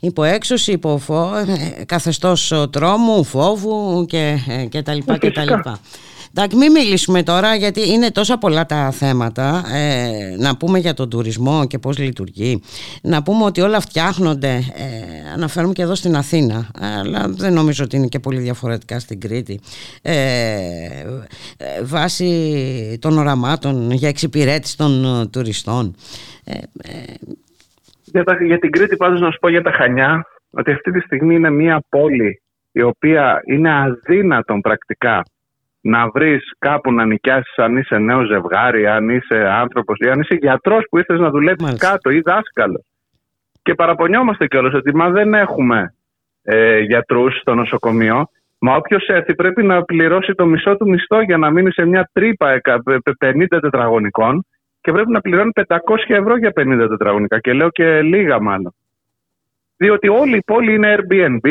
Υποέξωση, 0.00 0.72
υποφό, 0.72 1.36
ε, 1.36 1.84
καθεστώς 1.84 2.68
τρόμου, 2.72 3.24
φόβου 3.24 4.06
και, 4.08 4.36
ε, 4.48 4.64
και 4.64 4.82
τα 4.82 4.94
λοιπά 4.94 5.18
και 5.18 5.30
τα 5.30 5.44
λοιπά. 5.44 5.78
Εντάξει, 6.34 6.56
μην 6.56 6.72
μιλήσουμε 6.72 7.22
τώρα 7.22 7.54
γιατί 7.54 7.90
είναι 7.92 8.10
τόσα 8.10 8.38
πολλά 8.38 8.66
τα 8.66 8.90
θέματα. 8.90 9.62
Ε, 9.74 10.36
να 10.38 10.56
πούμε 10.56 10.78
για 10.78 10.94
τον 10.94 11.10
τουρισμό 11.10 11.66
και 11.66 11.78
πώς 11.78 11.98
λειτουργεί. 11.98 12.62
Να 13.02 13.22
πούμε 13.22 13.44
ότι 13.44 13.60
όλα 13.60 13.80
φτιάχνονται, 13.80 14.48
ε, 14.48 15.32
αναφέρουμε 15.34 15.72
και 15.72 15.82
εδώ 15.82 15.94
στην 15.94 16.16
Αθήνα, 16.16 16.70
αλλά 17.00 17.28
δεν 17.28 17.52
νομίζω 17.52 17.84
ότι 17.84 17.96
είναι 17.96 18.06
και 18.06 18.18
πολύ 18.18 18.40
διαφορετικά 18.40 18.98
στην 18.98 19.20
Κρήτη. 19.20 19.60
Ε, 20.02 20.14
ε 21.56 21.82
βάσει 21.82 22.98
των 23.00 23.18
οραμάτων 23.18 23.90
για 23.90 24.08
εξυπηρέτηση 24.08 24.76
των 24.76 25.04
ε, 25.04 25.26
τουριστών. 25.26 25.94
Ε, 26.44 26.52
για, 28.04 28.24
τα, 28.24 28.44
για 28.44 28.58
την 28.58 28.70
Κρήτη 28.70 28.96
πάντως 28.96 29.20
να 29.20 29.30
σου 29.30 29.38
πω 29.38 29.48
για 29.48 29.62
τα 29.62 29.72
Χανιά 29.72 30.26
ότι 30.50 30.72
αυτή 30.72 30.90
τη 30.90 31.00
στιγμή 31.00 31.34
είναι 31.34 31.50
μια 31.50 31.82
πόλη 31.88 32.42
η 32.72 32.82
οποία 32.82 33.42
είναι 33.46 33.70
αδύνατον 33.72 34.60
πρακτικά 34.60 35.22
να 35.80 36.08
βρεις 36.08 36.52
κάπου 36.58 36.92
να 36.92 37.04
νοικιάσεις 37.04 37.58
αν 37.58 37.76
είσαι 37.76 37.98
νέος 37.98 38.26
ζευγάρι, 38.26 38.86
αν 38.86 39.08
είσαι 39.08 39.48
άνθρωπος 39.48 39.98
ή 39.98 40.08
αν 40.08 40.20
είσαι 40.20 40.34
γιατρός 40.34 40.86
που 40.90 40.98
ήθελες 40.98 41.22
να 41.22 41.30
δουλέψεις 41.30 41.78
κάτω 41.78 42.10
ή 42.10 42.20
δάσκαλος. 42.20 42.84
Και 43.62 43.74
παραπονιόμαστε 43.74 44.46
κιόλας 44.46 44.74
ότι 44.74 44.96
μα 44.96 45.10
δεν 45.10 45.34
έχουμε 45.34 45.94
ε, 46.42 46.78
γιατρούς 46.78 47.40
στο 47.40 47.54
νοσοκομείο. 47.54 48.30
Μα 48.58 48.74
όποιος 48.74 49.06
έρθει 49.06 49.34
πρέπει 49.34 49.62
να 49.62 49.82
πληρώσει 49.82 50.34
το 50.34 50.46
μισό 50.46 50.76
του 50.76 50.88
μισθό 50.88 51.20
για 51.20 51.36
να 51.36 51.50
μείνει 51.50 51.72
σε 51.72 51.84
μια 51.84 52.10
τρύπα 52.12 52.60
50 53.24 53.44
τετραγωνικών 53.48 54.46
και 54.80 54.92
πρέπει 54.92 55.10
να 55.10 55.20
πληρώνει 55.20 55.50
500 55.54 55.76
ευρώ 56.06 56.36
για 56.36 56.52
50 56.56 56.86
τετραγωνικά. 56.88 57.40
Και 57.40 57.52
λέω 57.52 57.70
και 57.70 58.02
λίγα 58.02 58.40
μάλλον. 58.40 58.74
Διότι 59.76 60.08
όλη 60.08 60.36
η 60.36 60.42
πόλη 60.42 60.74
είναι 60.74 60.96
Airbnb, 60.96 61.48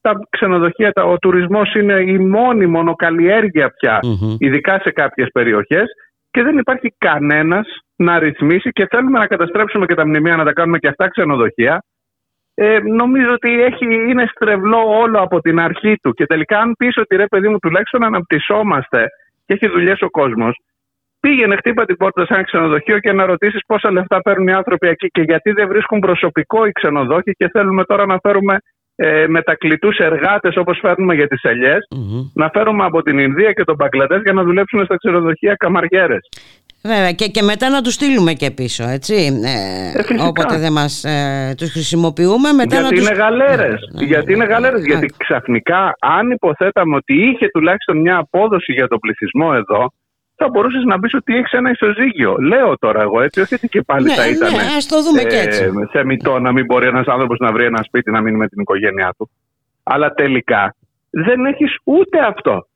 τα 0.00 0.20
ξενοδοχεία, 0.30 0.92
ο 0.94 1.18
τουρισμός 1.18 1.74
είναι 1.74 2.00
η 2.00 2.18
μόνη 2.18 2.66
μονοκαλλιέργεια 2.66 3.70
πια, 3.80 3.98
ειδικά 4.38 4.80
σε 4.82 4.90
κάποιες 4.90 5.28
περιοχές 5.32 5.84
και 6.30 6.42
δεν 6.42 6.58
υπάρχει 6.58 6.94
κανένας 6.98 7.66
να 7.96 8.18
ρυθμίσει 8.18 8.70
και 8.70 8.86
θέλουμε 8.90 9.18
να 9.18 9.26
καταστρέψουμε 9.26 9.86
και 9.86 9.94
τα 9.94 10.06
μνημεία 10.06 10.36
να 10.36 10.44
τα 10.44 10.52
κάνουμε 10.52 10.78
και 10.78 10.88
αυτά 10.88 11.08
ξενοδοχεία. 11.08 11.84
Ε, 12.54 12.78
νομίζω 12.78 13.32
ότι 13.32 13.62
έχει, 13.62 13.84
είναι 13.84 14.26
στρεβλό 14.34 14.98
όλο 14.98 15.20
από 15.20 15.40
την 15.40 15.60
αρχή 15.60 15.94
του 16.02 16.12
και 16.12 16.26
τελικά 16.26 16.58
αν 16.58 16.74
πεις 16.78 16.96
ότι 16.96 17.16
ρε 17.16 17.26
παιδί 17.26 17.48
μου 17.48 17.58
τουλάχιστον 17.58 18.04
αναπτυσσόμαστε 18.04 19.06
και 19.46 19.54
έχει 19.54 19.68
δουλειές 19.68 20.00
ο 20.00 20.10
κόσμος 20.10 20.56
Πήγαινε, 21.20 21.56
χτύπα 21.56 21.84
την 21.84 21.96
πόρτα 21.96 22.24
σε 22.24 22.34
ένα 22.34 22.42
ξενοδοχείο 22.42 22.98
και 22.98 23.12
να 23.12 23.26
ρωτήσεις 23.26 23.60
πόσα 23.66 23.90
λεφτά 23.90 24.20
παίρνουν 24.20 24.48
οι 24.48 24.52
άνθρωποι 24.52 24.88
εκεί 24.88 25.08
και 25.08 25.22
γιατί 25.22 25.50
δεν 25.52 25.68
βρίσκουν 25.68 25.98
προσωπικό 25.98 26.64
οι 26.64 26.72
ξενοδόχοι 26.72 27.32
και 27.32 27.48
θέλουμε 27.48 27.84
τώρα 27.84 28.06
να 28.06 28.18
φέρουμε 28.22 28.58
ε, 29.02 29.26
μετακλητού 29.26 29.88
εργάτες 29.98 30.56
όπως 30.56 30.78
φέρνουμε 30.82 31.14
για 31.14 31.26
τις 31.26 31.42
ελιε 31.42 31.76
να 32.34 32.48
φέρουμε 32.52 32.84
από 32.84 33.02
την 33.02 33.18
Ινδία 33.18 33.52
και 33.52 33.64
τον 33.64 33.74
Μπαγκλαντές 33.74 34.20
για 34.22 34.32
να 34.32 34.42
δουλέψουν 34.42 34.84
στα 34.84 34.96
ξενοδοχεία 34.96 35.54
καμαριέρες. 35.54 36.28
Βέβαια 36.82 37.12
και, 37.12 37.26
και 37.26 37.42
μετά 37.42 37.68
να 37.68 37.82
τους 37.82 37.94
στείλουμε 37.94 38.32
και 38.32 38.50
πίσω, 38.50 38.84
έτσι. 38.88 39.14
Ε, 39.44 40.14
ε 40.14 40.22
όποτε 40.28 40.58
δεν 40.58 40.72
μας 40.72 41.04
ε, 41.04 41.54
τους 41.56 41.70
χρησιμοποιούμε, 41.70 42.52
μετά 42.52 42.80
γιατί 42.80 42.82
να 42.82 42.90
τους... 42.90 43.08
είναι 43.08 43.18
γαλέρες, 43.18 43.80
ναι, 43.92 44.04
γιατί 44.04 44.32
είναι 44.32 44.44
γαλέρες. 44.44 44.84
Γιατί 44.84 45.14
ξαφνικά, 45.16 45.94
αν 46.00 46.30
υποθέταμε 46.30 46.96
ότι 46.96 47.14
είχε 47.14 47.48
τουλάχιστον 47.48 48.00
μια 48.00 48.16
απόδοση 48.16 48.72
για 48.72 48.88
τον 48.88 48.98
πληθυσμό 48.98 49.50
εδώ, 49.54 49.92
θα 50.42 50.48
μπορούσες 50.48 50.84
να 50.84 50.98
πεις 50.98 51.14
ότι 51.14 51.36
έχεις 51.36 51.52
ένα 51.52 51.70
ισοζύγιο. 51.70 52.36
Λέω 52.40 52.78
τώρα 52.78 53.00
εγώ 53.00 53.20
έτσι, 53.22 53.40
όχι 53.40 53.54
ότι 53.54 53.68
και 53.68 53.82
πάλι 53.82 54.06
ναι, 54.06 54.14
θα 54.14 54.24
ναι, 54.24 54.28
ήταν. 54.28 54.52
Ναι, 54.52 54.60
το 54.88 55.02
δούμε 55.02 55.22
και 55.22 55.38
έτσι. 55.38 55.70
θεμητό 55.92 56.38
να 56.38 56.52
μην 56.52 56.64
μπορεί 56.64 56.86
ένας 56.86 57.06
άνθρωπος 57.06 57.38
να 57.38 57.52
βρει 57.52 57.64
ένα 57.64 57.82
σπίτι 57.82 58.10
να 58.10 58.20
μείνει 58.20 58.36
με 58.36 58.48
την 58.48 58.60
οικογένειά 58.60 59.14
του. 59.16 59.30
Αλλά 59.82 60.14
τελικά 60.14 60.74
δεν 61.10 61.44
έχεις 61.46 61.76
ούτε 61.84 62.18
αυτό. 62.18 62.66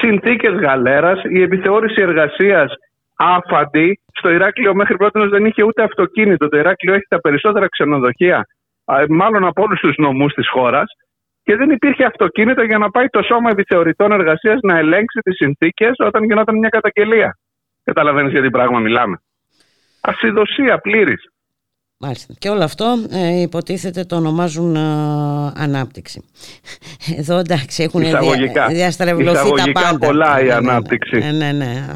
Συνθήκες 0.00 0.52
γαλέρας, 0.52 1.22
η 1.28 1.42
επιθεώρηση 1.42 2.02
εργασίας 2.02 2.72
άφαντη. 3.16 4.00
Στο 4.12 4.30
Ηράκλειο 4.30 4.74
μέχρι 4.74 4.96
πρώτη 4.96 5.26
δεν 5.28 5.44
είχε 5.46 5.62
ούτε 5.62 5.82
αυτοκίνητο. 5.82 6.48
Το 6.48 6.56
Ηράκλειο 6.58 6.94
έχει 6.94 7.06
τα 7.08 7.20
περισσότερα 7.20 7.68
ξενοδοχεία, 7.68 8.46
μάλλον 9.08 9.44
από 9.44 9.62
όλους 9.62 9.80
τους 9.80 9.96
νομούς 9.96 10.32
της 10.32 10.48
χώρας 10.48 10.92
και 11.42 11.56
δεν 11.56 11.70
υπήρχε 11.70 12.04
αυτοκίνητο 12.04 12.62
για 12.62 12.78
να 12.78 12.90
πάει 12.90 13.06
το 13.06 13.22
σώμα 13.22 13.50
επιθεωρητών 13.50 14.12
εργασίας 14.12 14.58
να 14.62 14.78
ελέγξει 14.78 15.18
τις 15.24 15.36
συνθήκες 15.36 15.92
όταν 15.98 16.24
γινόταν 16.24 16.58
μια 16.58 16.68
καταγγελία. 16.68 17.38
Καταλαβαίνεις 17.84 18.32
για 18.32 18.42
τι 18.42 18.50
πράγμα 18.50 18.78
μιλάμε. 18.78 19.22
Ασυδοσία 20.00 20.78
πλήρης. 20.78 21.22
Μάλιστα. 21.98 22.34
Και 22.38 22.48
όλο 22.48 22.62
αυτό 22.62 22.94
ε, 23.10 23.40
υποτίθεται 23.40 24.04
το 24.04 24.16
ονομάζουν 24.16 24.76
ε, 24.76 24.80
ανάπτυξη. 25.56 26.24
Εδώ 27.18 27.38
εντάξει 27.38 27.82
έχουν 27.82 28.00
δια, 28.00 28.66
διαστρεβλωθεί 28.68 29.50
τα 29.50 29.72
πάντα. 29.72 29.98
πολλά 29.98 30.40
η 30.40 30.44
ναι, 30.44 30.54
ναι, 30.54 30.60
ναι. 30.60 30.70
ανάπτυξη. 30.70 31.18
Ναι, 31.18 31.30
ναι, 31.30 31.52
ναι. 31.52 31.86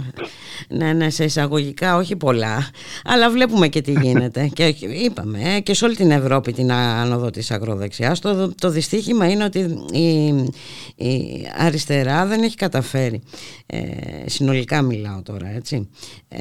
Ναι, 0.68 0.92
ναι, 0.92 1.10
σε 1.10 1.24
εισαγωγικά 1.24 1.96
όχι 1.96 2.16
πολλά. 2.16 2.70
Αλλά 3.04 3.30
βλέπουμε 3.30 3.68
και 3.68 3.80
τι 3.80 3.92
γίνεται. 3.92 4.46
και 4.56 4.74
είπαμε 5.04 5.38
ε, 5.42 5.60
και 5.60 5.74
σε 5.74 5.84
όλη 5.84 5.96
την 5.96 6.10
Ευρώπη 6.10 6.52
την 6.52 6.72
άνοδο 6.72 7.30
της 7.30 7.50
ακροδεξιάς. 7.50 8.20
Το, 8.20 8.54
το 8.54 8.70
δυστύχημα 8.70 9.30
είναι 9.30 9.44
ότι 9.44 9.58
η, 9.92 10.26
η 11.06 11.46
αριστερά 11.58 12.26
δεν 12.26 12.42
έχει 12.42 12.56
καταφέρει, 12.56 13.22
ε, 13.66 13.78
συνολικά 14.24 14.82
μιλάω 14.82 15.22
τώρα 15.22 15.48
έτσι, 15.48 15.90
ε, 16.28 16.38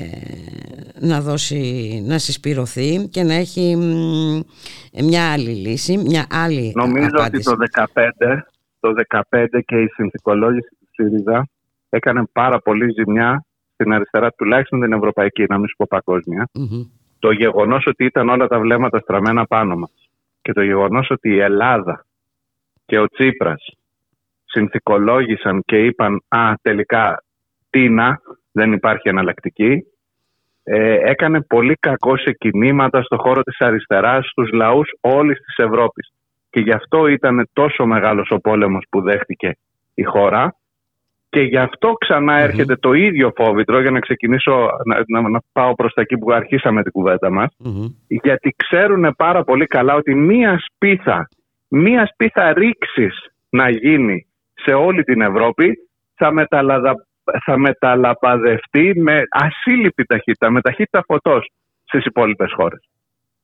να 0.99 1.21
δώσει, 1.21 2.03
να 2.07 2.17
συσπηρωθεί 2.17 3.07
και 3.11 3.23
να 3.23 3.33
έχει 3.33 3.75
μια 5.03 5.31
άλλη 5.31 5.49
λύση, 5.49 5.97
μια 5.97 6.27
άλλη 6.29 6.71
Νομίζω 6.75 7.07
απάντηση. 7.11 7.49
ότι 7.49 7.59
το 7.73 7.83
2015 7.93 8.39
το 8.79 8.93
15 9.31 9.45
και 9.65 9.75
η 9.75 9.87
συνθηκολόγηση 9.87 10.69
του 10.79 10.87
ΣΥΡΙΖΑ 10.91 11.47
έκανε 11.89 12.25
πάρα 12.31 12.59
πολύ 12.59 12.91
ζημιά 12.91 13.45
στην 13.75 13.93
αριστερά, 13.93 14.31
τουλάχιστον 14.31 14.81
την 14.81 14.93
ευρωπαϊκή, 14.93 15.45
να 15.49 15.57
μην 15.57 15.67
σου 15.67 15.75
πω 15.75 15.85
παγκοσμια 15.89 16.49
Το 17.19 17.31
γεγονός 17.31 17.85
ότι 17.85 18.05
ήταν 18.05 18.29
όλα 18.29 18.47
τα 18.47 18.59
βλέμματα 18.59 18.99
στραμμένα 18.99 19.45
πάνω 19.45 19.75
μας 19.75 20.09
και 20.41 20.53
το 20.53 20.61
γεγονός 20.61 21.09
ότι 21.09 21.29
η 21.29 21.39
Ελλάδα 21.39 22.05
και 22.85 22.99
ο 22.99 23.07
Τσίπρας 23.07 23.65
συνθηκολόγησαν 24.45 25.63
και 25.65 25.85
είπαν 25.85 26.21
«Α, 26.27 26.53
τελικά 26.61 27.23
τίνα, 27.69 28.21
δεν 28.51 28.73
υπάρχει 28.73 29.09
εναλλακτική», 29.09 29.85
ε, 30.63 30.97
έκανε 31.09 31.41
πολύ 31.41 31.75
κακό 31.79 32.17
σε 32.17 32.31
κινήματα 32.31 33.01
στο 33.01 33.17
χώρο 33.17 33.41
της 33.41 33.59
αριστεράς 33.59 34.25
στους 34.25 34.51
λαούς 34.51 34.89
όλης 35.01 35.39
της 35.39 35.57
Ευρώπης. 35.57 36.13
Και 36.49 36.59
γι' 36.59 36.71
αυτό 36.71 37.07
ήταν 37.07 37.49
τόσο 37.53 37.85
μεγάλος 37.85 38.31
ο 38.31 38.39
πόλεμος 38.39 38.85
που 38.89 39.01
δέχτηκε 39.01 39.57
η 39.93 40.03
χώρα 40.03 40.55
και 41.35 41.41
γι' 41.41 41.57
αυτό 41.57 41.97
έρχεται 42.37 42.75
το 42.75 42.93
ίδιο 42.93 43.31
φόβητρο 43.35 43.81
για 43.81 43.91
να 43.91 43.99
ξεκινήσω 43.99 44.69
να, 44.85 45.29
να, 45.29 45.39
πάω 45.51 45.75
προς 45.75 45.93
τα 45.93 46.01
εκεί 46.01 46.17
που 46.17 46.31
αρχίσαμε 46.31 46.83
την 46.83 46.91
κουβέντα 46.91 47.31
μας. 47.31 47.55
Γιατί 48.07 48.55
ξέρουν 48.57 49.13
πάρα 49.17 49.43
πολύ 49.43 49.65
καλά 49.65 49.93
ότι 49.95 50.15
μία 50.15 50.59
σπίθα 50.65 51.29
μία 51.67 52.09
σπίθα 52.13 52.53
ρήξης 52.53 53.27
να 53.49 53.69
γίνει 53.69 54.27
σε 54.53 54.73
όλη 54.73 55.03
την 55.03 55.21
Ευρώπη 55.21 55.77
θα, 56.15 56.31
μεταλαδα, 56.31 57.07
θα 57.45 57.57
μεταλαπαδευτεί 57.57 59.01
με 59.01 59.23
ασύλληπτη 59.29 60.05
ταχύτητα, 60.05 60.49
με 60.49 60.61
ταχύτητα 60.61 61.03
φωτός 61.07 61.49
στις 61.83 62.05
υπόλοιπες 62.05 62.53
χώρες. 62.55 62.89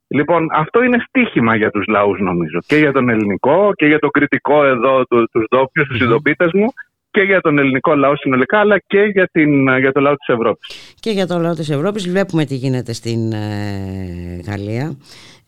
Λοιπόν, 0.07 0.47
αυτό 0.51 0.83
είναι 0.83 1.05
στίχημα 1.07 1.55
για 1.55 1.71
τους 1.71 1.85
λαούς 1.87 2.19
νομίζω. 2.19 2.59
Και 2.65 2.75
για 2.75 2.91
τον 2.91 3.09
ελληνικό 3.09 3.71
και 3.75 3.85
για 3.85 3.99
τον 3.99 4.09
κριτικό 4.09 4.65
εδώ 4.65 5.05
του, 5.05 5.29
τους 5.31 5.45
ντόπιους, 5.49 5.87
τους 5.87 5.99
ειδοποίητες 5.99 6.51
μου 6.53 6.67
και 7.11 7.21
για 7.21 7.41
τον 7.41 7.57
ελληνικό 7.57 7.95
λαό 7.95 8.15
συνολικά 8.15 8.59
αλλά 8.59 8.79
και 8.87 8.99
για, 8.99 9.29
την, 9.31 9.77
για 9.77 9.91
το 9.91 9.99
λαό 9.99 10.15
της 10.15 10.27
Ευρώπης. 10.27 10.95
Και 10.99 11.09
για 11.09 11.27
το 11.27 11.39
λαό 11.39 11.53
της 11.53 11.69
Ευρώπης 11.69 12.09
βλέπουμε 12.09 12.45
τι 12.45 12.55
γίνεται 12.55 12.93
στην 12.93 13.31
ε, 13.31 14.41
Γαλλία. 14.47 14.97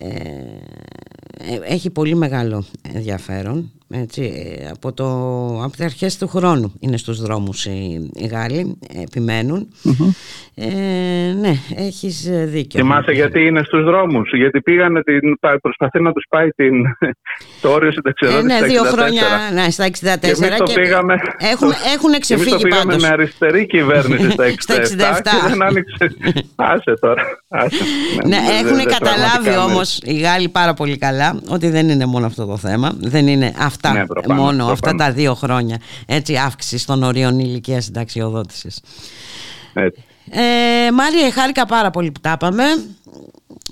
Ε, 0.04 1.54
ε, 1.54 1.74
έχει 1.74 1.90
πολύ 1.90 2.16
μεγάλο 2.16 2.66
ενδιαφέρον 2.94 3.72
έτσι, 3.96 4.32
από, 4.72 4.94
το, 4.94 5.06
από 5.64 5.72
τις 5.72 5.86
αρχές 5.86 6.18
του 6.18 6.28
χρόνου 6.28 6.74
είναι 6.80 6.98
στους 6.98 7.22
δρόμους 7.22 7.66
οι, 7.66 8.10
οι 8.14 8.28
Γάλλοι, 8.28 8.78
Ε, 10.56 11.34
ναι, 11.40 11.54
έχεις 11.76 12.30
δίκιο. 12.46 12.80
Θυμάσαι 12.80 13.12
γιατί 13.12 13.46
είναι 13.46 13.64
στους 13.64 13.84
δρόμους, 13.84 14.32
γιατί 14.34 14.62
πήγανε 14.62 15.04
την, 15.04 15.40
προσπαθεί 15.62 16.02
να 16.02 16.12
τους 16.12 16.26
πάει 16.30 16.50
την, 16.50 16.74
το 17.62 17.70
όριο 17.70 17.92
συνταξιοδότηση 17.92 18.56
ε, 18.56 18.60
ναι, 18.60 18.68
δύο 18.68 18.84
χρόνια 18.84 19.24
ναι, 19.54 19.70
στα 19.70 19.88
64 19.88 19.90
και, 20.20 20.28
εμείς 20.28 20.58
το 20.58 20.74
πήγαμε, 20.74 21.16
έχουν, 21.38 21.72
έχουν 21.96 22.20
ξεφύγει 22.20 22.50
εμείς 22.50 22.62
το 22.62 22.68
πήγαμε 22.68 22.86
πάντως. 22.86 23.02
με 23.02 23.08
αριστερή 23.08 23.66
κυβέρνηση 23.66 24.30
στα 24.30 24.46
67, 24.54 24.54
και 25.24 25.48
δεν 25.50 25.64
άνοιξε, 25.64 26.16
άσε 26.56 26.94
τώρα. 27.00 27.24
Άσε. 27.48 27.84
Ναι, 28.28 28.38
έχουν 28.62 28.86
καταλάβει 28.86 29.58
όμως 29.70 29.93
οι 30.04 30.14
Γάλλοι 30.14 30.50
πάρα 30.50 30.74
πολύ 30.74 30.98
καλά 30.98 31.40
ότι 31.48 31.70
δεν 31.70 31.90
είναι 31.90 32.06
μόνο 32.06 32.26
αυτό 32.26 32.46
το 32.46 32.58
θέμα, 32.58 32.92
δεν 33.00 33.28
είναι 33.28 33.54
αυτά 33.58 33.84
αυτά, 33.88 34.00
ναι, 34.00 34.06
προφανώς, 34.06 34.38
μόνο 34.38 34.56
προφανώς. 34.56 34.72
αυτά 34.72 34.96
τα 34.96 35.12
δύο 35.12 35.34
χρόνια 35.34 35.78
έτσι, 36.06 36.36
αύξηση 36.36 36.86
των 36.86 37.04
ορίων 37.04 37.40
ηλικίας 37.40 37.84
συνταξιοδότησης. 37.84 38.80
Ε, 40.30 40.92
Μάρια, 40.92 41.32
χάρηκα 41.32 41.66
πάρα 41.66 41.90
πολύ 41.90 42.12
που 42.12 42.20
τα 42.20 42.32
είπαμε. 42.32 42.64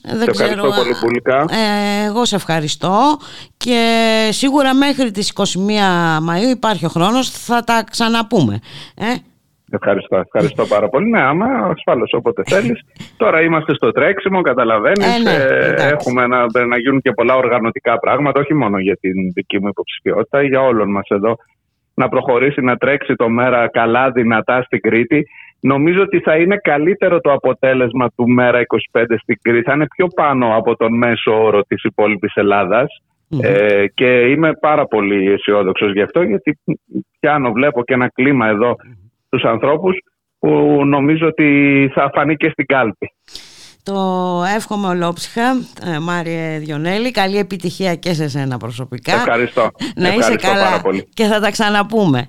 Δεν 0.04 0.22
σε 0.22 0.32
ξέρω, 0.32 0.74
πολύ 0.76 0.96
πουλικά. 1.00 1.46
Ε, 1.50 2.06
εγώ 2.06 2.26
σε 2.26 2.36
ευχαριστώ 2.36 3.18
και 3.58 4.30
σίγουρα 4.32 4.74
μέχρι 4.74 5.12
τις 5.12 5.34
21 5.36 5.44
Μαΐου 6.30 6.50
υπάρχει 6.52 6.86
ο 6.86 6.90
χρόνος 6.90 7.30
θα 7.30 7.64
τα 7.64 7.84
ξαναπούμε. 7.92 8.60
Ε; 8.96 9.14
Ευχαριστώ, 9.74 10.18
ευχαριστώ 10.18 10.66
πάρα 10.66 10.90
πολύ. 10.90 11.10
Ναι, 11.10 11.22
άμα 11.22 11.46
ασφάλως 11.46 12.14
όποτε 12.14 12.42
θέλεις. 12.46 12.80
Τώρα 13.18 13.42
είμαστε 13.42 13.74
στο 13.74 13.92
τρέξιμο, 13.92 14.42
καταλαβαίνεις. 14.42 15.18
Ε, 15.18 15.22
ναι, 15.22 15.32
ε, 15.32 15.88
έχουμε 15.88 16.28
να, 16.28 16.66
να 16.66 16.78
γίνουν 16.78 17.02
και 17.02 17.12
πολλά 17.12 17.36
οργανωτικά 17.36 18.00
πράγματα, 18.00 18.40
όχι 18.40 18.54
μόνο 18.54 18.80
για 18.80 18.96
την 18.96 19.14
δική 19.34 19.60
μου 19.62 19.68
υποψηφιότητα, 19.68 20.44
για 20.44 20.62
όλων 20.62 20.92
μας 20.92 21.08
εδώ. 21.08 21.36
Να 21.94 22.10
προχωρήσει 22.10 22.62
να 22.62 22.76
τρέξει 22.76 23.16
το 23.16 23.30
μέρα 23.30 23.70
καλά, 23.70 24.12
δυνατά 24.12 24.62
στην 24.62 24.82
Κρήτη. 24.82 25.28
Νομίζω 25.60 26.02
ότι 26.02 26.20
θα 26.20 26.36
είναι 26.36 26.58
καλύτερο 26.58 27.20
το 27.20 27.32
αποτέλεσμα 27.32 28.10
του 28.16 28.30
Μέρα 28.30 28.60
25 28.92 29.04
στην 29.22 29.38
Κρήτη. 29.42 29.64
Θα 29.64 29.74
είναι 29.74 29.88
πιο 29.96 30.08
πάνω 30.16 30.56
από 30.56 30.76
τον 30.76 30.98
μέσο 30.98 31.44
όρο 31.44 31.62
της 31.62 31.84
υπόλοιπης 31.84 32.36
Ελλάδας. 32.36 33.02
Ε, 33.42 33.86
και 33.94 34.20
είμαι 34.20 34.52
πάρα 34.54 34.86
πολύ 34.86 35.32
αισιόδοξος 35.32 35.92
γι' 35.92 36.02
αυτό, 36.02 36.22
γιατί 36.22 36.60
πιάνω, 37.20 37.52
βλέπω 37.52 37.84
και 37.84 37.94
ένα 37.94 38.10
κλίμα 38.10 38.48
εδώ 38.48 38.76
στους 39.32 39.44
ανθρώπους 39.44 39.96
που 40.40 40.82
νομίζω 40.86 41.28
ότι 41.28 41.90
θα 41.94 42.12
φανεί 42.14 42.36
και 42.36 42.50
στην 42.50 42.66
κάλπη. 42.66 43.12
Το 43.84 43.98
εύχομαι 44.56 44.88
ολόψυχα, 44.88 45.50
ε, 45.86 46.00
Μάριε 46.00 46.58
Διονέλη. 46.58 47.12
Καλή 47.12 47.38
επιτυχία 47.38 47.96
και 47.96 48.14
σε 48.14 48.28
σένα 48.28 48.58
προσωπικά. 48.58 49.14
Ευχαριστώ. 49.14 49.70
Να 49.96 50.14
είσαι 50.14 50.36
καλά 50.36 50.64
πάρα 50.64 50.82
πολύ. 50.82 51.10
και 51.14 51.24
θα 51.24 51.40
τα 51.40 51.52
ξαναπούμε. 51.52 52.28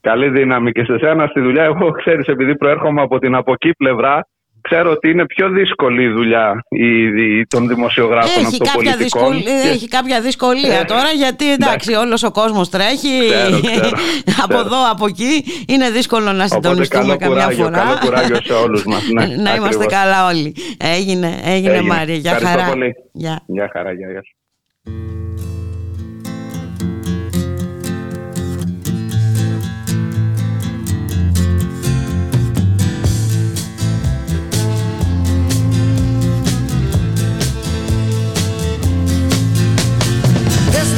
Καλή 0.00 0.28
δύναμη 0.28 0.72
και 0.72 0.84
σε 0.84 0.98
σένα 0.98 1.26
στη 1.26 1.40
δουλειά. 1.40 1.64
Εγώ 1.64 1.90
ξέρεις 1.90 2.26
επειδή 2.26 2.56
προέρχομαι 2.56 3.02
από 3.02 3.18
την 3.18 3.34
από 3.34 3.52
εκεί 3.52 3.70
πλευρά 3.70 4.26
ξέρω 4.68 4.90
ότι 4.90 5.10
είναι 5.10 5.26
πιο 5.26 5.48
δύσκολη 5.48 6.02
η 6.02 6.08
δουλειά 6.08 6.64
η, 6.68 7.46
των 7.46 7.68
δημοσιογράφων 7.68 8.44
έχει 8.44 8.56
από 8.56 8.64
το 8.64 8.64
κάποια 8.64 8.96
Δυσκολία, 8.96 9.70
Έχει 9.72 9.88
κάποια 9.88 10.20
δυσκολία 10.20 10.78
ε, 10.78 10.84
τώρα 10.84 11.10
γιατί 11.16 11.52
εντάξει 11.52 11.94
όλος 11.94 12.22
ο 12.22 12.30
κόσμος 12.30 12.68
τρέχει 12.70 13.18
από 14.44 14.58
εδώ 14.58 14.90
από 14.90 15.06
εκεί 15.06 15.44
είναι 15.68 15.90
δύσκολο 15.90 16.32
να 16.32 16.46
συντονιστούμε 16.46 17.16
καμιά 17.16 17.48
φορά. 17.48 17.78
Καλό 17.78 17.98
κουράγιο 18.00 18.38
σε 18.42 18.52
όλους 18.52 18.84
μας. 18.84 19.02
Ναι, 19.12 19.26
να 19.46 19.54
είμαστε 19.54 19.86
καλά 19.86 20.26
όλοι. 20.26 20.54
Έγινε, 20.78 21.40
έγινε, 21.44 21.72
έγινε. 21.72 21.82
Μάρια. 21.82 22.14
Γεια 22.14 22.38
χαρά. 22.42 22.64
Πολύ. 22.64 22.94
Γεια 23.46 23.70
χαρά. 23.72 23.92
Γεια, 23.92 24.10
γεια. 24.10 24.22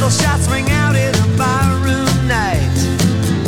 Pistol 0.07 0.25
shots 0.25 0.47
ring 0.47 0.69
out 0.71 0.95
in 0.95 1.13
a 1.15 1.27
barroom 1.37 2.27
night. 2.27 2.77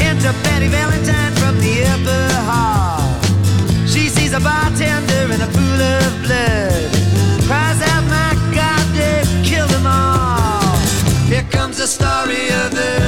Enter 0.01 0.33
Betty 0.43 0.67
Valentine 0.67 1.31
from 1.35 1.57
the 1.57 1.85
upper 1.85 2.33
hall. 2.51 2.99
She 3.87 4.09
sees 4.09 4.33
a 4.33 4.41
bartender 4.41 5.33
in 5.33 5.39
a 5.39 5.47
pool 5.55 5.81
of 5.95 6.21
blood. 6.21 6.91
Cries 7.47 7.81
out, 7.91 8.03
my 8.11 8.33
God, 8.53 8.85
they 8.93 9.23
killed 9.41 9.69
them 9.69 9.87
all. 9.87 10.75
Here 11.31 11.47
comes 11.49 11.77
the 11.77 11.87
story 11.87 12.49
of 12.51 12.71
the 12.75 12.98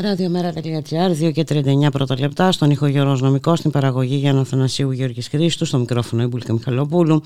Ραδιομέρα.gr, 0.00 1.28
2 1.28 1.32
και 1.32 1.44
39 1.48 1.90
πρώτα 1.92 2.18
λεπτά, 2.18 2.52
στον 2.52 2.70
ήχο 2.70 2.86
Γιώργος 2.86 3.58
στην 3.58 3.70
παραγωγή 3.70 4.16
Γιάννα 4.16 4.44
Θανασίου 4.44 4.90
Γεωργής 4.90 5.28
Χρήστου, 5.28 5.64
στο 5.64 5.78
μικρόφωνο 5.78 6.22
Ιμπουλίκα 6.22 6.52
Μιχαλοπούλου. 6.52 7.22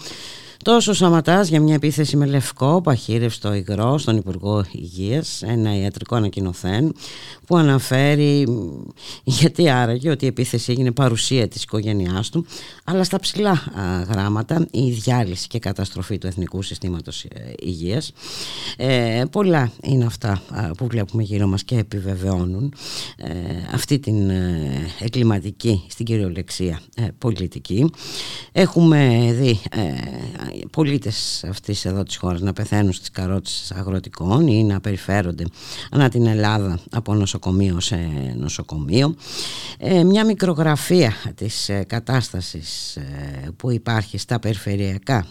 Τόσο 0.62 0.92
Σαματάς 0.92 1.48
για 1.48 1.60
μια 1.60 1.74
επίθεση 1.74 2.16
με 2.16 2.26
λευκό 2.26 2.80
παχύρευστο 2.80 3.54
υγρό 3.54 3.98
στον 3.98 4.16
Υπουργό 4.16 4.64
Υγείας, 4.72 5.42
ένα 5.42 5.76
ιατρικό 5.76 6.16
ανακοινωθέν 6.16 6.94
που 7.46 7.56
αναφέρει 7.56 8.46
γιατί 9.24 9.70
άραγε 9.70 10.10
ότι 10.10 10.24
η 10.24 10.28
επίθεση 10.28 10.72
έγινε 10.72 10.90
παρουσία 10.90 11.48
της 11.48 11.62
οικογένειάς 11.62 12.30
του 12.30 12.46
αλλά 12.84 13.04
στα 13.04 13.20
ψηλά 13.20 13.62
γράμματα 14.08 14.66
η 14.70 14.90
διάλυση 14.90 15.46
και 15.46 15.58
καταστροφή 15.58 16.18
του 16.18 16.26
Εθνικού 16.26 16.62
Συστήματος 16.62 17.24
ε, 17.24 17.52
Υγείας. 17.58 18.12
Ε, 18.76 19.22
πολλά 19.30 19.72
είναι 19.82 20.04
αυτά 20.04 20.42
που 20.76 20.86
βλέπουμε 20.86 21.22
γύρω 21.22 21.46
μας 21.46 21.64
και 21.64 21.78
επιβεβαιώνουν 21.78 22.74
ε, 23.16 23.30
αυτή 23.72 23.98
την 23.98 24.30
ε, 24.30 24.86
εγκληματική 25.00 25.84
στην 25.88 26.04
κυριολεξία 26.04 26.80
πολιτική. 27.18 27.90
Έχουμε 28.52 29.32
δει 29.38 29.60
πολίτες 30.70 31.44
αυτής 31.48 31.84
εδώ 31.84 32.02
της 32.02 32.16
χώρας 32.16 32.40
να 32.40 32.52
πεθαίνουν 32.52 32.92
στις 32.92 33.10
καρότσες 33.10 33.72
αγροτικών 33.72 34.46
ή 34.46 34.64
να 34.64 34.80
περιφέρονται 34.80 35.44
ανά 35.90 36.08
την 36.08 36.26
Ελλάδα 36.26 36.78
από 36.90 37.14
νοσοκομείο 37.14 37.80
σε 37.80 37.96
νοσοκομείο. 38.36 39.14
Ε, 39.78 40.04
μια 40.04 40.24
μικρογραφία 40.24 41.12
της 41.34 41.68
ε, 41.68 41.84
κατάστασης 41.86 42.96
ε, 42.96 43.50
που 43.56 43.70
υπάρχει 43.70 44.18
στα 44.18 44.38
περιφερειακά 44.38 45.26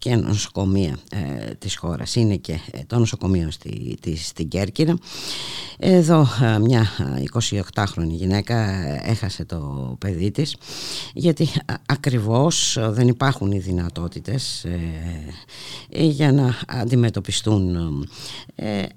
και 0.00 0.16
νοσοκομεία 0.16 0.98
ε, 1.10 1.54
της 1.54 1.76
χώρας. 1.76 2.14
Είναι 2.14 2.36
και 2.36 2.52
ε, 2.70 2.80
το 2.86 2.98
νοσοκομείο 2.98 3.50
στη, 3.50 3.96
της, 4.00 4.26
στην 4.26 4.48
Κέρκυρα. 4.48 4.98
Εδώ 5.78 6.26
ε, 6.42 6.58
μια 6.58 6.86
28χρονη 7.74 8.08
γυναίκα 8.08 8.56
έχασε 9.04 9.44
το 9.44 9.96
παιδί 9.98 10.30
της 10.30 10.56
γιατί 11.14 11.48
ακριβώς 11.86 12.78
δεν 12.80 13.08
υπάρχουν 13.08 13.52
οι 13.52 13.58
δυνατότητες 13.58 14.66
για 15.88 16.32
να 16.32 16.54
αντιμετωπιστούν 16.66 17.76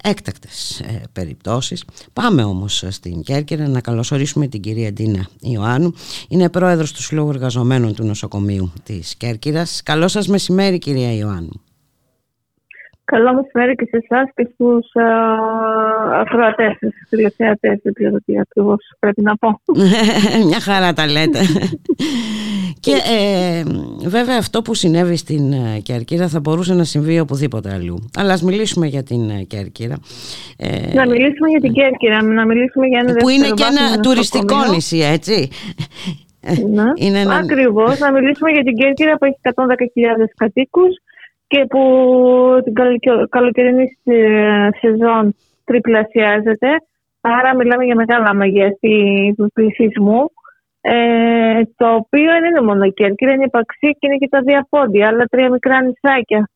έκτακτες 0.03 0.81
περιπτώσεις. 1.13 1.83
Πάμε 2.13 2.43
όμως 2.43 2.83
στην 2.89 3.23
Κέρκυρα 3.23 3.67
να 3.67 3.81
καλωσορίσουμε 3.81 4.47
την 4.47 4.61
κυρία 4.61 4.93
Ντίνα 4.93 5.27
Ιωάννου. 5.41 5.93
Είναι 6.27 6.49
πρόεδρος 6.49 6.91
του 6.91 7.01
Συλλόγου 7.01 7.29
Εργαζομένων 7.29 7.93
του 7.93 8.03
Νοσοκομείου 8.03 8.71
της 8.83 9.15
Κέρκυρας. 9.15 9.83
Καλό 9.83 10.07
σας 10.07 10.27
μεσημέρι 10.27 10.51
μεσημέρι 10.53 10.79
κυρία 10.93 11.13
Ιωάννου. 11.13 11.61
Καλό 13.05 13.33
μεσημέρι 13.33 13.75
και 13.75 13.87
σε 13.89 13.97
εσάς 14.07 14.29
και 14.35 14.47
στους 14.53 14.87
ακροατές, 16.21 16.75
στους 16.75 17.09
τηλεθεατές. 17.09 17.79
Δεν 17.83 17.93
ξέρω 17.93 18.17
τι 18.25 18.39
ακριβώς 18.39 18.77
πρέπει 18.99 19.21
να 19.21 19.37
πω. 19.37 19.61
Μια 20.49 20.59
χαρά 20.59 20.93
τα 20.93 21.07
λέτε. 21.07 21.39
και 22.85 22.91
ε, 22.91 23.63
βέβαια 24.07 24.37
αυτό 24.37 24.61
που 24.61 24.73
συνέβη 24.73 25.15
στην 25.15 25.53
ε, 25.53 25.79
Κέρκυρα 25.83 26.27
θα 26.27 26.39
μπορούσε 26.39 26.73
να 26.73 26.83
συμβεί 26.83 27.19
οπουδήποτε 27.19 27.73
αλλού. 27.73 28.09
Αλλά 28.17 28.33
ας 28.33 28.41
μιλήσουμε 28.41 28.87
για 28.87 29.03
την 29.03 29.29
ε, 29.29 29.43
Κέρκυρα. 29.43 29.97
Ε, 30.57 30.93
να 30.93 31.07
μιλήσουμε 31.07 31.49
για 31.49 31.59
την 31.59 31.73
Κέρκυρα, 31.73 32.23
να 32.23 32.45
μιλήσουμε 32.45 32.87
για 32.87 32.99
ένα 32.99 33.13
Που 33.13 33.29
είναι 33.29 33.49
και 33.49 33.63
ένα 33.63 33.99
τουριστικό 33.99 34.55
νησί, 34.73 34.97
έτσι. 34.97 35.49
Ναι. 36.67 36.91
Είναι 37.05 37.19
ένα... 37.19 37.35
Ακριβώς, 37.35 37.99
να 37.99 38.11
μιλήσουμε 38.11 38.51
για 38.51 38.63
την 38.63 38.75
Κέρκυρα 38.75 39.17
που 39.17 39.25
έχει 39.25 39.39
110.000 39.43 39.53
κατοίκους 40.35 40.95
και 41.47 41.65
που 41.69 41.81
την 42.63 42.73
καλοκαιρινή 43.29 43.97
σεζόν 44.79 45.35
τριπλασιάζεται. 45.63 46.67
Άρα 47.21 47.55
μιλάμε 47.55 47.83
για 47.83 47.95
μεγάλα 47.95 48.33
μεγέθη 48.33 48.97
του 49.37 49.51
πληθυσμού. 49.53 50.31
Ε, 50.81 51.61
το 51.75 51.93
οποίο 51.93 52.31
δεν 52.31 52.43
είναι 52.43 52.61
μόνο 52.61 52.83
η 52.83 52.93
Κέρκυρα, 52.93 53.31
είναι 53.31 53.43
η 53.43 53.49
Παξί 53.49 53.89
και 53.99 54.07
είναι 54.07 54.17
και 54.17 54.27
τα 54.29 54.41
Διαπόντια, 54.41 55.07
άλλα 55.07 55.25
τρία 55.25 55.49
μικρά 55.49 55.81
νησάκια. 55.81 56.49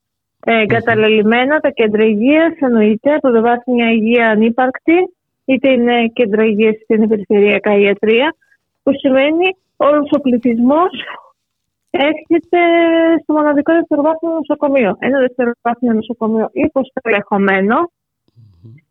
Ε, 0.45 0.61
εγκαταλελειμμένα 0.61 1.59
τα 1.59 1.69
κέντρα 1.69 2.03
υγείας 2.03 2.53
εννοείται, 2.59 3.17
πρωτοβάθμια 3.21 3.91
υγεία 3.91 4.29
ανύπαρκτη, 4.29 4.97
είτε 5.45 5.71
είναι 5.71 6.07
κέντρα 6.13 6.43
υγείας 6.43 6.75
είτε 6.75 6.93
είναι 6.95 7.07
περιφερειακά 7.07 7.77
ιατρία, 7.77 8.35
που 8.83 8.91
σημαίνει 8.93 9.55
όλος 9.77 10.09
ο 10.11 10.19
πληθυσμός 10.19 10.91
έρχεται 11.89 12.59
στο 13.23 13.33
μοναδικό 13.33 13.73
δευτεροβάθμιο 13.73 14.33
νοσοκομείο. 14.33 14.95
Ένα 14.99 15.19
δευτεροβάθμιο 15.19 15.93
νοσοκομείο 15.93 16.49
υποστελεχωμένο, 16.51 17.91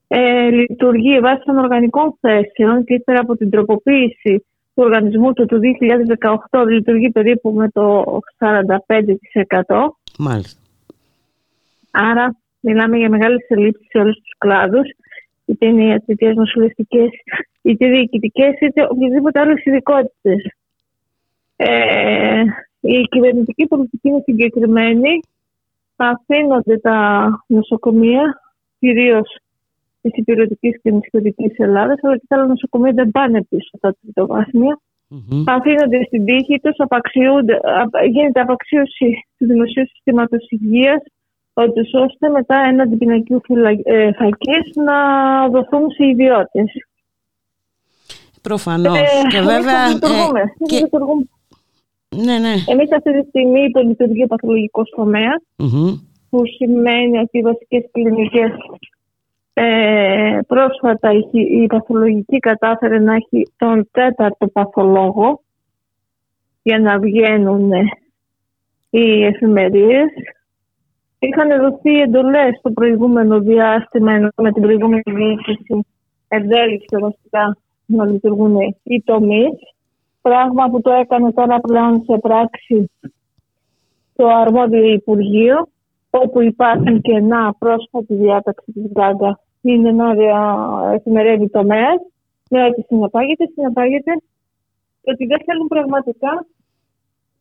ε, 0.08 0.48
λειτουργεί 0.50 1.20
βάσει 1.20 1.42
των 1.44 1.58
οργανικών 1.58 2.16
θέσεων 2.20 2.84
και 2.84 2.94
ύστερα 2.94 3.20
από 3.20 3.36
την 3.36 3.50
τροποποίηση 3.50 4.44
του 4.74 4.82
οργανισμού 4.82 5.32
του 5.32 5.46
του 5.46 5.58
2018 6.50 6.64
λειτουργεί 6.68 7.10
περίπου 7.10 7.50
με 7.50 7.68
το 7.68 8.04
45%. 8.38 9.96
Μάλιστα. 10.18 10.60
Άρα 11.90 12.36
μιλάμε 12.60 12.96
για 12.96 13.08
μεγάλες 13.08 13.46
ελλείψεις 13.48 13.86
σε 13.90 13.98
όλους 13.98 14.16
τους 14.16 14.34
κλάδους 14.38 14.88
είτε 15.46 15.66
είναι 15.66 15.84
ιατρικές, 15.84 16.34
νοσηλευτικές, 16.34 17.08
είτε 17.62 17.88
διοικητικές, 17.88 18.60
είτε 18.60 18.86
οποιασδήποτε 18.90 19.40
άλλες 19.40 19.64
ειδικότητες. 19.64 20.54
Ε, 21.56 22.42
η 22.80 23.02
κυβερνητική 23.02 23.66
πολιτική 23.66 24.08
είναι 24.08 24.22
συγκεκριμένη. 24.24 25.20
Αφήνονται 25.96 26.78
τα 26.78 27.28
νοσοκομεία, 27.46 28.40
κυρίως 28.78 29.38
της 30.00 30.12
υπηρετικής 30.14 30.80
και 30.82 30.90
νησιωτική 30.90 31.52
Ελλάδας, 31.56 31.98
αλλά 32.02 32.16
και 32.16 32.24
τα 32.28 32.36
άλλα 32.36 32.46
νοσοκομεία 32.46 32.92
δεν 32.92 33.10
πάνε 33.10 33.42
πίσω 33.42 33.70
στα 33.76 33.96
τριτοβάθμια. 34.02 34.80
Mm-hmm. 35.10 35.42
Αφήνονται 35.46 36.04
στην 36.06 36.24
τύχη 36.24 36.60
τους, 36.62 36.76
γίνεται 38.10 38.40
απαξίωση 38.40 39.26
του 39.38 39.46
δημοσίου 39.46 39.86
συστήματος 39.88 40.46
υγείας, 40.48 41.02
ώστε 41.92 42.28
μετά 42.28 42.56
έναντι 42.68 42.96
πινακίου 42.96 43.40
ε, 43.82 44.12
φακής 44.12 44.74
να 44.74 44.98
δοθούν 45.48 45.90
σε 45.90 46.06
ιδιώτες. 46.06 46.72
Προφανώς. 48.42 48.98
Ε, 48.98 49.28
και 49.28 49.40
βέβαια. 49.40 49.88
Ε, 49.88 49.98
και... 50.66 50.88
Ναι, 52.24 52.38
ναι. 52.38 52.54
Εμείς 52.66 52.92
αυτή 52.92 53.20
τη 53.20 53.28
στιγμή 53.28 53.60
υπολειτουργεί 53.60 54.22
ο 54.22 54.26
παθολογικός 54.26 54.90
που 56.30 56.42
σημαίνει 56.56 57.18
ότι 57.18 57.38
οι 57.38 57.42
βασικές 57.42 57.88
κλινικές 57.92 58.50
ε, 59.54 60.38
πρόσφατα 60.46 61.12
η, 61.12 61.40
η 61.62 61.66
παθολογική 61.66 62.38
κατάφερε 62.38 62.98
να 62.98 63.14
έχει 63.14 63.52
τον 63.56 63.88
τέταρτο 63.90 64.46
παθολόγο 64.46 65.40
για 66.62 66.78
να 66.78 66.98
βγαίνουν 66.98 67.70
οι 68.90 69.24
εφημερίες. 69.24 70.08
Είχαν 71.18 71.60
δοθεί 71.60 72.00
εντολές 72.00 72.56
στο 72.58 72.70
προηγούμενο 72.70 73.40
διάστημα 73.40 74.30
με 74.36 74.52
την 74.52 74.62
προηγούμενη 74.62 75.02
διοίκηση 75.04 75.86
ευέλικτη 76.28 76.96
βασικά 76.96 77.56
να 77.86 78.04
λειτουργούν 78.04 78.56
οι 78.82 79.02
τομείς 79.02 79.75
Πράγμα 80.28 80.68
που 80.70 80.80
το 80.80 80.90
έκανε 80.90 81.32
τώρα 81.32 81.60
πλέον 81.60 82.02
σε 82.04 82.18
πράξη 82.18 82.90
το 84.16 84.28
αρμόδιο 84.28 84.84
Υπουργείο, 84.92 85.68
όπου 86.10 86.40
υπάρχουν 86.40 87.00
κενά 87.00 87.54
πρόσφατη 87.58 88.14
διάταξη 88.14 88.72
της 88.72 88.82
ΓΚΑΓΚΑ. 88.90 89.40
Είναι 89.60 89.90
να 89.90 90.06
εφημερεύει 90.92 91.48
τομέας, 91.48 91.98
με 92.50 92.64
ό,τι 92.64 92.82
συνεπάγεται, 92.82 93.44
συνεπάγεται 93.54 94.12
ότι 95.04 95.26
δεν 95.26 95.38
θέλουν 95.44 95.66
πραγματικά 95.66 96.46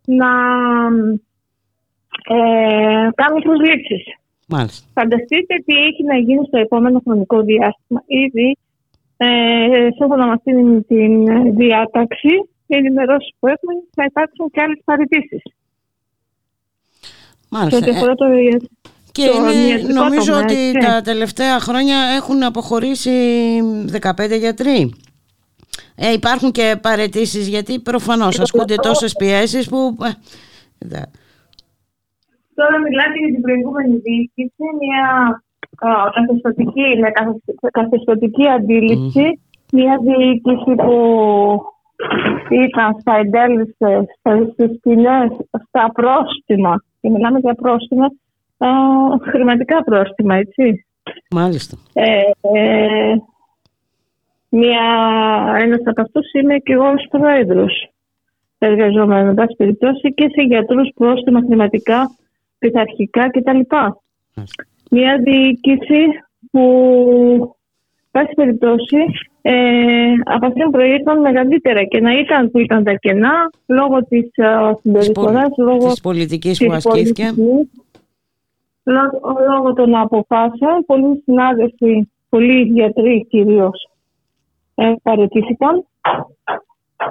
να 0.06 0.32
ε, 2.36 3.10
κάνουν 3.16 3.42
προσλήψεις. 3.44 4.04
Μάλιστα. 4.48 4.88
Φανταστείτε 4.94 5.56
τι 5.66 5.74
έχει 5.76 6.04
να 6.04 6.18
γίνει 6.18 6.46
στο 6.46 6.58
επόμενο 6.58 7.02
χρονικό 7.06 7.42
διάστημα. 7.42 8.04
Ήδη, 8.06 8.58
ε, 9.18 9.88
σύμφωνα 9.96 10.26
με 10.26 10.32
αυτήν 10.32 10.86
την 10.86 11.26
διάταξη, 11.56 12.50
οι 12.68 12.76
ενημερώσεις 12.76 13.34
που 13.40 13.48
έχουμε 13.48 13.74
θα 13.96 14.04
υπάρξουν 14.06 14.50
και 14.52 14.62
άλλες 14.62 14.82
παραιτήσει. 14.84 15.42
Μάλιστα. 17.50 17.80
Και, 17.80 17.90
ε, 17.90 18.16
το, 18.16 18.26
και 19.12 19.24
είναι, 19.24 19.94
νομίζω 19.94 20.34
ότι 20.38 20.72
τα 20.86 21.02
τελευταία 21.02 21.60
χρόνια 21.60 21.98
έχουν 22.18 22.44
αποχωρήσει 22.44 23.12
15 24.02 24.38
γιατροί. 24.38 24.94
Ε, 25.96 26.12
υπάρχουν 26.12 26.52
και 26.52 26.78
παρετήσεις 26.82 27.48
γιατί 27.48 27.80
προφανώς 27.80 28.40
ασκούνται 28.40 28.76
τόσες 28.76 29.14
πιέσεις 29.14 29.70
που... 29.70 29.98
Ε, 30.80 31.02
Τώρα 32.56 32.78
μιλάτε 32.80 33.18
για 33.20 33.34
την 33.34 33.42
προηγούμενη 33.42 33.96
διοίκηση, 33.98 34.66
μια 34.80 35.44
καθεστωτική, 36.14 37.00
με 37.00 37.10
καθεστωτική 37.72 38.48
αντίληψη, 38.50 39.40
μια 39.72 40.00
διοίκηση 40.04 40.76
που 40.76 40.96
ήταν 42.50 42.98
στα 43.00 43.16
εντέλεσσε, 43.18 44.06
στις 44.54 44.80
ποινές, 44.82 45.32
στα 45.68 45.92
πρόστιμα 45.94 46.84
και 47.02 47.10
μιλάμε 47.10 47.40
για 47.40 47.54
πρόστιμα, 47.54 48.06
α, 48.58 48.68
χρηματικά 49.22 49.84
πρόστιμα, 49.84 50.36
έτσι. 50.36 50.86
Μάλιστα. 51.30 51.78
Ε, 51.94 52.22
ε, 52.42 53.16
μια, 54.50 54.86
ένας 55.60 55.82
από 55.86 56.02
αυτούς 56.02 56.32
είμαι 56.34 56.58
και 56.58 56.74
εγώ 56.74 56.88
ως 56.90 57.08
πρόεδρος 57.10 57.90
εργαζόμενος, 58.58 59.30
εν 59.30 59.34
πάση 59.34 59.56
περιπτώσει, 59.56 60.14
και 60.14 60.30
σε 60.36 60.42
γιατρούς 60.42 60.90
πρόστιμα 60.96 61.40
χρηματικά 61.40 62.16
πειθαρχικά 62.60 63.30
κτλ. 63.30 63.60
Μια 64.92 65.18
διοίκηση 65.24 66.04
που, 66.52 67.55
πάση 68.20 68.34
περιπτώσει, 68.36 68.98
ε, 69.42 69.54
από 70.24 70.46
αυτήν 70.46 70.72
προήρθαν 70.72 71.20
μεγαλύτερα 71.20 71.84
κενά. 71.84 72.20
Ήταν 72.20 72.52
που 72.52 72.60
ήταν 72.60 72.84
τα 72.84 72.94
κενά 72.94 73.50
λόγω 73.66 73.98
της 74.10 74.32
uh, 74.38 74.74
συμπεριφοράς, 74.82 75.50
λόγω 75.58 75.88
της 75.88 76.02
πολιτικής 76.02 76.66
που 76.66 76.72
ασκήθηκε. 76.72 77.34
Λόγω, 78.84 79.20
λόγω 79.50 79.74
των 79.74 79.96
αποφάσεων, 79.96 80.86
πολλοί 80.86 81.22
συνάδελφοι, 81.24 82.10
πολλοί 82.30 82.62
γιατροί 82.62 83.26
κυρίως 83.30 83.90
ε, 84.76 84.94
παρετήθηκαν. 85.04 85.86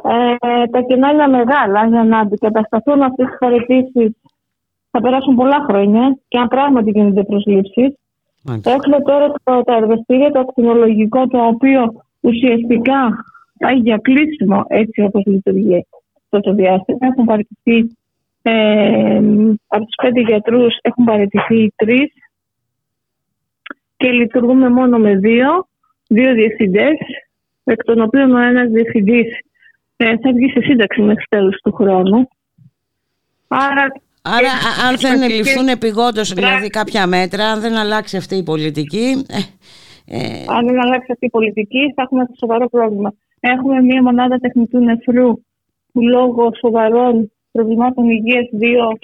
Ε, 0.03 0.67
τα 0.67 0.81
κενά 0.81 1.11
είναι 1.11 1.27
μεγάλα 1.27 1.87
για 1.87 2.05
να 2.05 2.19
αντικατασταθούν 2.19 3.03
αυτές 3.03 3.27
τις 3.27 3.39
παρετήσεις. 3.39 4.17
Θα 4.91 5.01
περάσουν 5.01 5.35
πολλά 5.35 5.65
χρόνια 5.69 6.19
και 6.29 6.39
αν 6.39 6.49
πράγματι 6.49 6.91
γίνονται 6.91 7.23
προσλήψεις. 7.23 7.95
Έχουμε 8.49 9.01
τώρα 9.01 9.33
το, 9.45 9.63
τα 9.63 9.75
εργαστήρια, 9.75 10.31
το 10.31 10.39
ακτινολογικό, 10.39 11.27
το 11.27 11.47
οποίο 11.47 12.05
ουσιαστικά 12.21 13.25
πάει 13.59 13.77
για 13.77 13.99
κλείσιμο 14.03 14.65
έτσι 14.69 15.03
όπως 15.03 15.23
λειτουργεί 15.27 15.87
αυτό 16.25 16.41
το 16.41 16.55
διάστημα. 16.55 16.99
Έχουν 17.01 17.25
παραιτηθεί 17.25 17.97
ε, 18.43 19.21
από 19.67 19.85
τους 19.85 19.95
πέντε 20.03 20.21
γιατρούς, 20.21 20.77
έχουν 20.81 21.05
παραιτηθεί 21.05 21.73
τρεις 21.77 22.13
και 23.97 24.11
λειτουργούμε 24.11 24.69
μόνο 24.69 24.99
με 24.99 25.17
δύο, 25.17 25.69
δύο 26.09 26.35
διευθυντές, 26.35 26.97
εκ 27.65 27.85
των 27.85 28.01
οποίων 28.01 28.35
ο 28.35 28.39
ένας 28.39 28.71
διευθυντής 28.71 29.27
ε, 29.97 30.17
θα 30.19 30.33
βγει 30.33 30.51
σε 30.51 30.61
σύνταξη 30.61 31.03
μέχρι 31.03 31.25
τέλος 31.29 31.61
του 31.63 31.73
χρόνου. 31.73 32.29
Άρα 33.49 33.93
Άρα, 34.27 34.51
αν 34.89 34.97
δεν 34.97 35.31
ληφθούν 35.31 35.69
επιγόντως 35.69 36.33
δηλαδή 36.33 36.69
κάποια 36.69 37.07
μέτρα, 37.07 37.45
αν 37.45 37.61
δεν 37.61 37.77
αλλάξει 37.77 38.17
αυτή 38.17 38.37
η 38.37 38.43
πολιτική, 38.43 39.25
ε, 39.29 39.39
ε... 40.17 40.45
Αν 40.47 40.67
δεν 40.67 40.81
αλλάξει 40.81 41.13
αυτή 41.13 41.27
η 41.27 41.31
πολιτική, 41.31 41.93
θα 41.95 42.03
έχουμε 42.03 42.21
ένα 42.21 42.31
σοβαρό 42.39 42.69
πρόβλημα. 42.69 43.15
Έχουμε 43.41 43.81
μία 43.81 44.03
μονάδα 44.03 44.37
τεχνητού 44.39 44.79
νεφρού 44.79 45.33
που 45.93 46.01
λόγω 46.03 46.51
σοβαρών 46.61 47.33
προβλημάτων 47.53 48.09
υγείας 48.09 48.49
δύο 48.53 48.99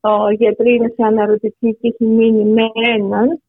ο 0.00 0.30
γιατροί 0.30 0.74
είναι 0.74 0.88
σε 0.88 1.02
αναρωτική 1.04 1.76
και 1.80 1.88
έχει 1.88 2.04
μείνει 2.04 2.44
με 2.44 2.62
έναν. 2.94 3.40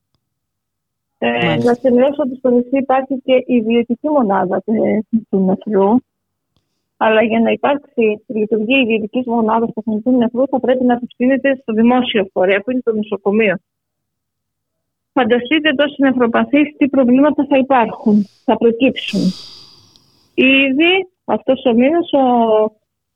Ε, 1.17 1.55
να 1.63 1.73
σημειώσω 1.73 2.21
ότι 2.21 2.35
στο 2.35 2.49
νησί 2.49 2.77
υπάρχει 2.77 3.21
και 3.23 3.33
η 3.33 3.55
ιδιωτική 3.55 4.09
μονάδα 4.09 4.63
τεχνητού 4.65 5.45
νεφρού. 5.45 5.89
Αλλά 6.97 7.23
για 7.23 7.39
να 7.39 7.51
υπάρξει 7.51 8.03
η 8.27 8.33
λειτουργία 8.33 8.79
ιδιωτική 8.79 9.23
μονάδας 9.29 9.69
τεχνητού 9.73 10.11
νεφρού, 10.11 10.47
θα 10.47 10.59
πρέπει 10.59 10.83
να 10.83 10.93
απευθύνεται 10.93 11.59
στο 11.61 11.73
δημόσιο 11.73 12.29
φορέα, 12.33 12.61
που 12.61 12.71
είναι 12.71 12.81
το 12.83 12.93
νοσοκομείο. 12.93 13.55
Φανταστείτε 15.13 15.73
τόσοι 15.73 15.95
νευροπαθείς 15.97 16.75
τι 16.77 16.87
προβλήματα 16.87 17.45
θα 17.49 17.57
υπάρχουν, 17.57 18.25
θα 18.45 18.57
προκύψουν. 18.57 19.21
Ήδη 20.33 21.07
αυτός 21.25 21.65
ο 21.65 21.73
μήνας 21.73 22.11
ο, 22.11 22.19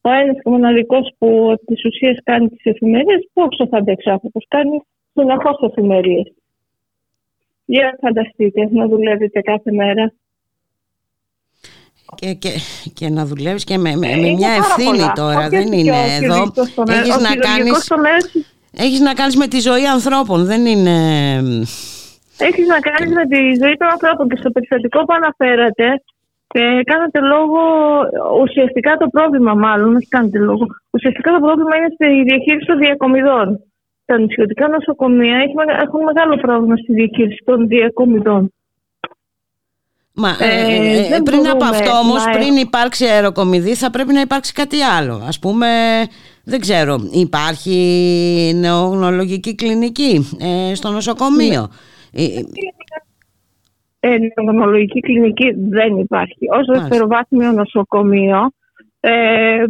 ο 0.02 0.10
ένα 0.12 0.34
και 0.34 0.50
μοναδικό 0.50 0.98
που 1.18 1.56
τη 1.66 1.88
ουσία 1.88 2.22
κάνει 2.24 2.50
τις 2.50 2.64
εφημερίε, 2.64 3.18
πόσο 3.34 3.68
θα 3.68 3.78
αντέξει 3.78 4.10
ο 4.10 4.12
άνθρωπος, 4.12 4.46
κάνει 4.48 4.82
συνεχώς 5.14 5.58
εφημερίες. 5.62 6.34
Για 7.66 7.98
φανταστείτε 8.02 8.68
να 8.72 8.88
δουλεύετε 8.88 9.42
κάθε 9.42 9.72
μέρα. 9.72 10.14
Και, 12.16 12.34
και, 12.34 12.50
και 12.94 13.10
να 13.10 13.26
δουλεύεις 13.26 13.64
και 13.64 13.78
με, 13.78 13.96
με, 13.96 14.08
με 14.08 14.30
μια 14.32 14.52
ευθύνη 14.62 15.12
τώρα, 15.16 15.50
δεν 15.50 15.72
είναι 15.72 15.98
εδώ. 16.22 16.52
Έχεις 16.88 17.18
να 17.18 17.36
κάνεις... 17.36 17.92
Έχεις 18.72 19.00
να 19.00 19.14
κάνεις 19.14 19.36
με 19.36 19.48
τη 19.48 19.60
ζωή 19.60 19.86
ανθρώπων, 19.88 20.46
δεν 20.46 20.66
είναι... 20.66 20.98
Έχεις 22.38 22.68
να 22.68 22.80
κάνεις 22.80 23.14
με 23.14 23.26
τη 23.28 23.40
ζωή 23.64 23.76
των 23.78 23.88
ανθρώπων 23.92 24.30
και 24.30 24.36
στο 24.40 24.50
περιστατικό 24.52 25.00
που 25.06 25.14
αναφέρατε 25.14 25.86
ε, 26.54 26.84
κάνατε 26.84 27.20
λόγο, 27.34 27.62
ουσιαστικά 28.44 28.98
το 28.98 29.08
πρόβλημα 29.08 29.54
μάλλον, 29.54 29.96
όχι 29.96 30.08
κάνετε 30.08 30.40
λόγο, 30.40 30.66
ουσιαστικά 30.90 31.32
το 31.32 31.40
πρόβλημα 31.40 31.76
είναι 31.76 31.92
στη 31.94 32.24
διαχείριση 32.30 32.66
των 32.66 32.78
διακομιδών. 32.78 33.64
Τα 34.06 34.18
νησιωτικά 34.18 34.68
νοσοκομεία 34.68 35.38
έχουν 35.86 36.02
μεγάλο 36.10 36.36
πρόβλημα 36.36 36.76
στη 36.76 36.94
διαχείριση 36.94 37.42
των 37.46 37.68
διακομιδών. 37.68 38.54
Μα, 40.22 40.30
ε, 40.40 40.46
ε, 40.46 41.16
ε 41.16 41.20
πριν 41.24 41.48
από 41.48 41.66
αυτό 41.66 41.92
όμως, 42.04 42.24
πριν 42.34 42.56
υπάρξει 42.56 43.06
αεροκομιδή, 43.06 43.76
θα 43.76 43.90
πρέπει 43.90 44.14
να 44.14 44.22
υπάρξει 44.22 44.54
κάτι 44.54 44.82
άλλο. 44.82 45.14
Α 45.14 45.40
πούμε, 45.42 45.68
δεν 46.44 46.60
ξέρω, 46.60 46.96
υπάρχει 47.12 47.78
νεογνολογική 48.56 49.56
κλινική 49.56 50.30
ε, 50.40 50.76
στο 50.76 50.90
νοσοκομείο. 50.90 51.68
Ε, 54.00 54.18
νεογνολογική 54.36 55.00
κλινική 55.00 55.54
δεν 55.70 55.98
υπάρχει. 55.98 56.46
Ω 56.52 56.74
δευτεροβάθμιο 56.74 57.52
νοσοκομείο, 57.52 58.52
ε, 59.00 59.64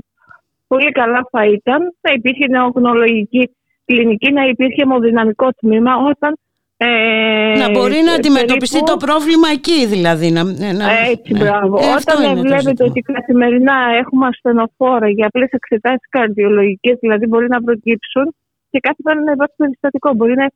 πολύ 0.68 0.92
καλά 0.92 1.28
θα 1.32 1.46
ήταν 1.46 1.96
να 2.02 2.12
υπήρχε 2.14 2.48
νεογνολογική 2.48 3.56
κλινική, 3.86 4.32
να 4.32 4.46
υπήρχε 4.46 4.82
αιμοδυναμικό 4.82 5.48
τμήμα 5.60 5.92
όταν 5.96 6.38
ε, 6.82 7.58
να 7.62 7.68
μπορεί 7.74 8.00
να 8.08 8.14
αντιμετωπιστεί 8.20 8.82
το 8.92 8.96
πρόβλημα 9.06 9.48
εκεί 9.58 9.80
δηλαδή. 9.94 10.28
Να, 10.36 10.44
να, 10.80 10.86
Έτσι, 11.14 11.32
ναι. 11.34 11.40
μπράβο. 11.40 11.76
Ε, 11.84 11.88
Όταν 12.00 12.18
βλέπετε 12.48 12.84
ότι 12.90 13.00
καθημερινά 13.02 13.78
έχουμε 14.02 14.26
ασθενοφόρα 14.32 15.08
για 15.10 15.26
απλές 15.30 15.50
εξετάσεις 15.60 16.08
καρδιολογικές, 16.16 16.96
δηλαδή 17.04 17.26
μπορεί 17.28 17.48
να 17.56 17.60
προκύψουν 17.66 18.26
και 18.72 18.80
κάθε 18.86 19.00
φορά 19.04 19.20
να 19.28 19.32
υπάρχει 19.32 19.58
περιστατικό. 19.64 20.10
Μπορεί 20.18 20.36
να, 20.42 20.48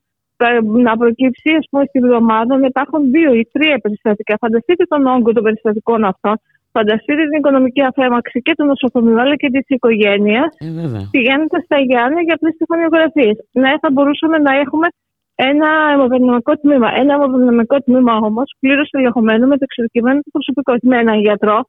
να 0.88 0.92
προκύψει, 0.96 1.50
ας 1.60 1.66
πούμε, 1.70 1.84
στη 1.90 1.98
βδομάδα 2.06 2.52
να 2.62 2.66
υπάρχουν 2.72 3.00
δύο 3.14 3.30
ή 3.40 3.42
τρία 3.52 3.76
περιστατικά. 3.84 4.34
Φανταστείτε 4.44 4.84
τον 4.92 5.06
όγκο 5.06 5.30
των 5.32 5.42
περιστατικών 5.46 6.04
αυτών. 6.04 6.34
Φανταστείτε 6.76 7.22
την 7.28 7.38
οικονομική 7.40 7.82
αφέμαξη 7.90 8.42
και 8.46 8.52
του 8.56 8.64
νοσοκομείου 8.64 9.20
αλλά 9.20 9.36
και 9.36 9.48
της 9.54 9.66
οικογένειας. 9.76 10.50
Ε, 10.58 10.66
Πηγαίνοντα 11.10 11.58
στα 11.66 11.78
Γιάννη 11.88 12.20
για 12.26 12.34
απλές 12.34 12.54
τυχονιογραφίες. 12.58 13.36
Ναι, 13.52 13.72
θα 13.82 13.88
μπορούσαμε 13.92 14.38
να 14.38 14.52
έχουμε 14.62 14.86
ένα 15.34 15.68
αιμοδυναμικό 15.92 16.52
τμήμα. 16.58 16.88
Ένα 16.94 17.14
αιμοδυναμικό 17.14 17.76
τμήμα 17.78 18.16
όμως 18.16 18.54
πλήρως 18.60 18.88
ελεγχομένο 18.92 19.46
με 19.46 19.56
το 19.58 19.64
εξειδικευμένο 19.68 20.20
του 20.20 20.30
προσωπικό. 20.30 20.74
Με 20.82 20.98
έναν 20.98 21.18
γιατρό, 21.20 21.68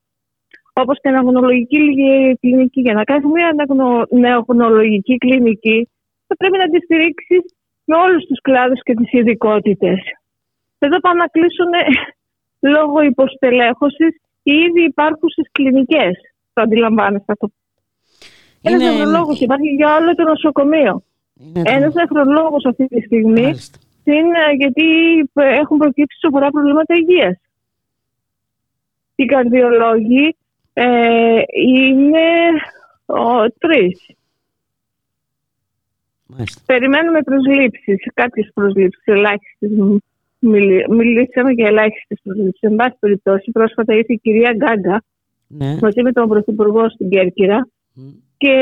όπως 0.73 0.99
και 1.01 1.09
αναγνολογική 1.09 1.77
κλινική. 2.39 2.81
Για 2.81 2.93
να 2.93 3.03
κάνεις 3.03 3.25
μια 3.25 3.49
νεογνολογική 4.09 5.17
κλινική, 5.17 5.89
θα 6.27 6.35
πρέπει 6.35 6.57
να 6.57 6.69
τη 6.69 6.77
στηρίξεις 6.83 7.43
με 7.85 7.95
όλους 7.95 8.25
τους 8.25 8.39
κλάδους 8.41 8.81
και 8.83 8.93
τις 8.93 9.11
ειδικότητες. 9.11 9.99
Εδώ 10.79 10.99
πάνε 10.99 11.19
να 11.19 11.27
κλείσουν 11.27 11.71
λόγω 12.75 13.01
υποστελέχωσης 13.01 14.13
οι 14.43 14.53
ήδη 14.53 14.83
υπάρχουσες 14.83 15.49
κλινικές. 15.51 16.13
Το 16.53 16.61
αντιλαμβάνεστε 16.61 17.31
αυτό. 17.31 17.49
Είναι... 18.61 18.83
Ένα 18.83 18.91
νευρολόγος 18.91 19.39
υπάρχει 19.39 19.69
για 19.69 19.95
όλο 19.95 20.15
το 20.15 20.23
νοσοκομείο. 20.23 21.03
Ένας 21.63 21.93
νεφρολόγο 21.93 22.57
αυτή 22.67 22.87
τη 22.87 23.01
στιγμή 23.01 23.55
είναι 24.03 24.39
γιατί 24.57 24.85
έχουν 25.35 25.77
προκύψει 25.77 26.19
σοβαρά 26.19 26.49
προβλήματα 26.49 26.95
υγείας. 26.95 27.39
Οι 29.15 29.25
καρδιολόγοι 29.25 30.35
ε, 30.73 31.41
είναι 31.67 32.27
τρεις. 33.57 34.05
Περιμένουμε 36.65 37.21
προσλήψεις, 37.21 38.07
κάποιες 38.13 38.51
προσλήψεις, 38.53 39.05
ελάχιστες. 39.05 39.71
Μιλήσαμε 40.89 41.51
για 41.51 41.67
ελάχιστες 41.67 42.19
προσλήψεις. 42.23 42.61
Εν 42.61 42.75
πάση 42.75 42.97
περιπτώσει, 42.99 43.51
πρόσφατα 43.51 43.93
ήρθε 43.93 44.13
η 44.13 44.17
κυρία 44.17 44.53
Γκάγκα 44.53 45.03
ναι. 45.47 45.77
μαζί 45.81 46.01
με 46.01 46.11
τον 46.11 46.27
Πρωθυπουργό 46.27 46.89
στην 46.89 47.09
Κέρκυρα 47.09 47.67
και 48.37 48.55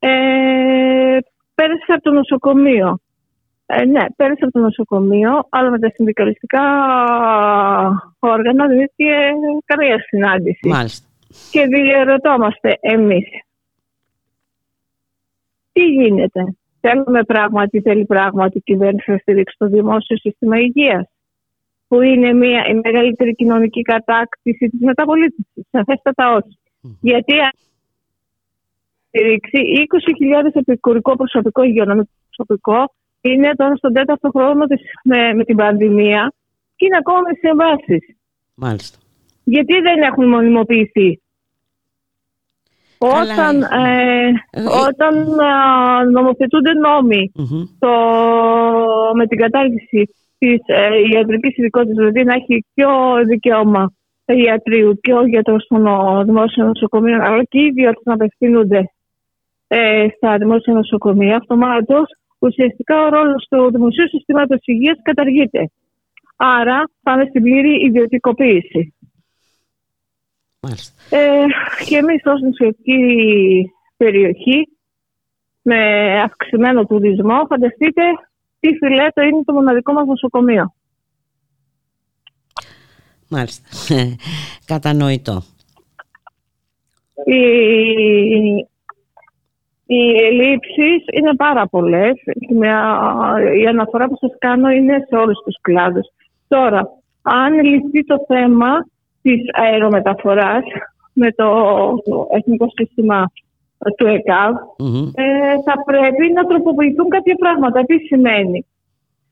ε, 0.00 1.18
πέρασε 1.54 1.92
από 1.92 2.02
το 2.02 2.10
νοσοκομείο. 2.10 2.98
Ε, 3.66 3.84
ναι, 3.84 4.04
πέρασε 4.16 4.40
από 4.44 4.52
το 4.52 4.58
νοσοκομείο, 4.58 5.46
αλλά 5.48 5.70
με 5.70 5.78
τα 5.78 5.90
συνδικαλιστικά 5.94 6.62
όργανα 8.18 8.66
δεν 8.66 8.78
είχε 8.80 9.12
καμία 9.64 9.98
συνάντηση. 10.08 10.68
Μάλιστα. 10.68 11.06
Και 11.50 11.66
διερωτόμαστε 11.66 12.78
εμείς. 12.80 13.26
Τι 15.72 15.84
γίνεται; 15.84 16.54
Θέλουμε 16.80 17.24
πράγματι, 17.24 17.80
θέλει 17.80 18.04
πράγματι 18.04 18.58
η 18.58 18.60
κυβέρνηση 18.60 19.10
να 19.10 19.16
στηρίξει 19.16 19.56
το 19.58 19.66
δημόσιο 19.66 20.16
σύστημα 20.16 20.58
υγείας 20.58 21.10
που 21.88 22.00
είναι 22.00 22.32
μια, 22.32 22.66
η 22.66 22.74
μεγαλύτερη 22.74 23.34
κοινωνική 23.34 23.82
κατάκτηση 23.82 24.68
της 24.68 24.80
μεταπολίτευσης. 24.80 25.66
Σαφέστατα 25.70 26.32
όχι. 26.32 26.58
Mm. 26.82 26.96
Γιατί 27.00 27.32
στηρίξει 29.10 29.58
20.000 30.44 30.50
επικουρικό 30.52 31.16
προσωπικό, 31.16 31.62
υγειονομικό 31.62 32.10
προσωπικό. 32.28 32.94
Είναι 33.20 33.50
τώρα 33.56 33.76
στον 33.76 33.92
τέταρτο 33.92 34.30
χρόνο 34.30 34.66
της, 34.66 34.80
με, 35.04 35.34
με 35.34 35.44
την 35.44 35.56
πανδημία 35.56 36.32
και 36.76 36.86
είναι 36.86 36.96
ακόμα 36.96 37.20
με 37.20 37.32
συμβάσεις. 37.42 38.16
Μάλιστα. 38.54 38.98
Γιατί 39.44 39.74
δεν 39.80 40.02
έχουν 40.02 40.28
μονιμοποιηθεί; 40.28 41.20
Όταν, 42.98 43.62
ε, 43.62 44.32
όταν 44.88 45.12
νομοθετούνται 46.10 46.72
το, 47.78 47.92
με 49.14 49.26
την 49.26 49.38
κατάργηση 49.38 50.14
της 50.38 50.58
ε, 50.66 50.88
ιατρικής 51.12 51.56
ειδικότητας, 51.56 51.96
δηλαδή 51.96 52.24
να 52.24 52.34
έχει 52.34 52.64
και 52.74 52.84
ο 52.84 53.24
δικαίωμα 53.26 53.92
ιατρίου 54.24 54.98
και 55.00 55.12
ο 55.12 55.26
γιατρός 55.26 55.66
των 55.66 55.82
δημόσιων 56.24 56.66
νοσοκομείων, 56.66 57.20
αλλά 57.20 57.42
και 57.44 57.58
οι 57.58 57.64
ιδιώτες 57.64 58.02
να 58.04 58.14
απευθύνονται 58.14 58.90
ε, 59.72 60.06
στα 60.16 60.38
δημόσια 60.38 60.72
νοσοκομεία, 60.72 61.36
αυτομάτως 61.36 62.04
ουσιαστικά 62.38 63.02
ο 63.02 63.08
ρόλος 63.08 63.46
του 63.50 63.70
δημοσίου 63.70 64.08
συστήματος 64.08 64.58
υγείας 64.64 64.98
καταργείται. 65.02 65.70
Άρα 66.36 66.90
πάμε 67.02 67.24
στην 67.28 67.42
πλήρη 67.42 67.86
ιδιωτικοποίηση. 67.86 68.94
Ε, 71.10 71.44
και 71.86 71.96
εμείς 71.96 72.22
ως 72.24 72.40
νοσιακή 72.40 73.00
περιοχή 73.96 74.68
με 75.62 76.20
αυξημένο 76.20 76.86
τουρισμό, 76.86 77.46
φανταστείτε 77.48 78.02
τι 78.60 78.68
φιλέτο 78.76 79.22
είναι 79.22 79.42
το 79.44 79.52
μοναδικό 79.52 79.92
μας 79.92 80.06
νοσοκομείο. 80.06 80.74
Μάλιστα. 83.28 83.68
Κατανοητό. 84.72 85.42
Οι, 87.24 88.69
οι 89.92 90.24
ελλείψεις 90.24 91.04
είναι 91.12 91.34
πάρα 91.36 91.66
πολλές. 91.66 92.12
Η 93.60 93.66
αναφορά 93.66 94.08
που 94.08 94.16
σας 94.20 94.30
κάνω 94.38 94.70
είναι 94.70 95.06
σε 95.08 95.16
όλους 95.16 95.38
τους 95.44 95.56
κλάδους. 95.60 96.08
Τώρα, 96.48 96.88
αν 97.22 97.64
λυθεί 97.64 98.04
το 98.04 98.24
θέμα 98.26 98.86
της 99.22 99.40
αερομεταφοράς 99.52 100.64
με 101.12 101.32
το, 101.32 101.48
εθνικό 102.30 102.66
σύστημα 102.74 103.32
του 103.96 104.06
ΕΚΑΒ, 104.06 104.54
ε, 105.14 105.54
θα 105.64 105.74
πρέπει 105.86 106.32
να 106.32 106.44
τροποποιηθούν 106.44 107.08
κάποια 107.08 107.34
πράγματα. 107.34 107.84
Τι 107.84 107.98
σημαίνει; 107.98 108.66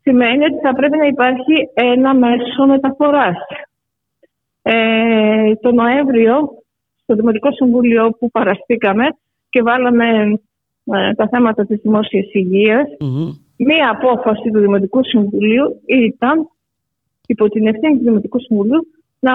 Σημαίνει 0.03 0.45
ότι 0.45 0.59
θα 0.63 0.73
πρέπει 0.73 0.97
να 0.97 1.07
υπάρχει 1.07 1.71
ένα 1.75 2.15
μέσο 2.15 2.67
μεταφοράς. 2.67 3.37
Ε, 4.63 5.55
το 5.55 5.73
Νοέμβριο, 5.73 6.49
στο 7.03 7.15
Δημοτικό 7.15 7.53
Συμβούλιο 7.53 8.11
που 8.11 8.31
παραστήκαμε 8.31 9.05
και 9.49 9.63
βάλαμε 9.63 10.39
ε, 10.93 11.15
τα 11.15 11.29
θέματα 11.31 11.67
της 11.67 11.81
δημόσιας 11.83 12.27
μία 13.57 13.91
απόφαση 13.91 14.51
του 14.51 14.61
Δημοτικού 14.61 15.05
Συμβουλίου 15.05 15.81
ήταν 15.87 16.49
υπό 17.27 17.49
την 17.49 17.67
ευθύνη 17.67 17.97
του 17.99 18.05
Δημοτικού 18.05 18.41
Συμβουλίου 18.41 18.87
να, 19.19 19.35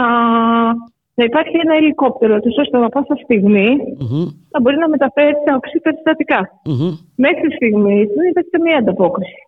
να 1.13 1.23
υπάρχει 1.23 1.55
ένα 1.63 1.75
ελικόπτερο 1.75 2.39
του 2.39 2.51
ώστε 2.57 2.77
να 2.77 2.89
πάσα 2.89 3.15
στιγμή 3.23 3.67
mm-hmm. 3.99 4.27
να 4.49 4.61
μπορεί 4.61 4.77
να 4.77 4.89
μεταφέρει 4.89 5.33
τα 5.45 5.55
οξύ 5.55 5.79
περιστατικά. 5.79 6.39
Mm-hmm. 6.65 6.93
Μέχρι 7.15 7.51
στιγμή 7.51 7.95
δεν 7.95 8.29
υπάρχει 8.29 8.49
καμία 8.49 8.77
ανταπόκριση. 8.77 9.41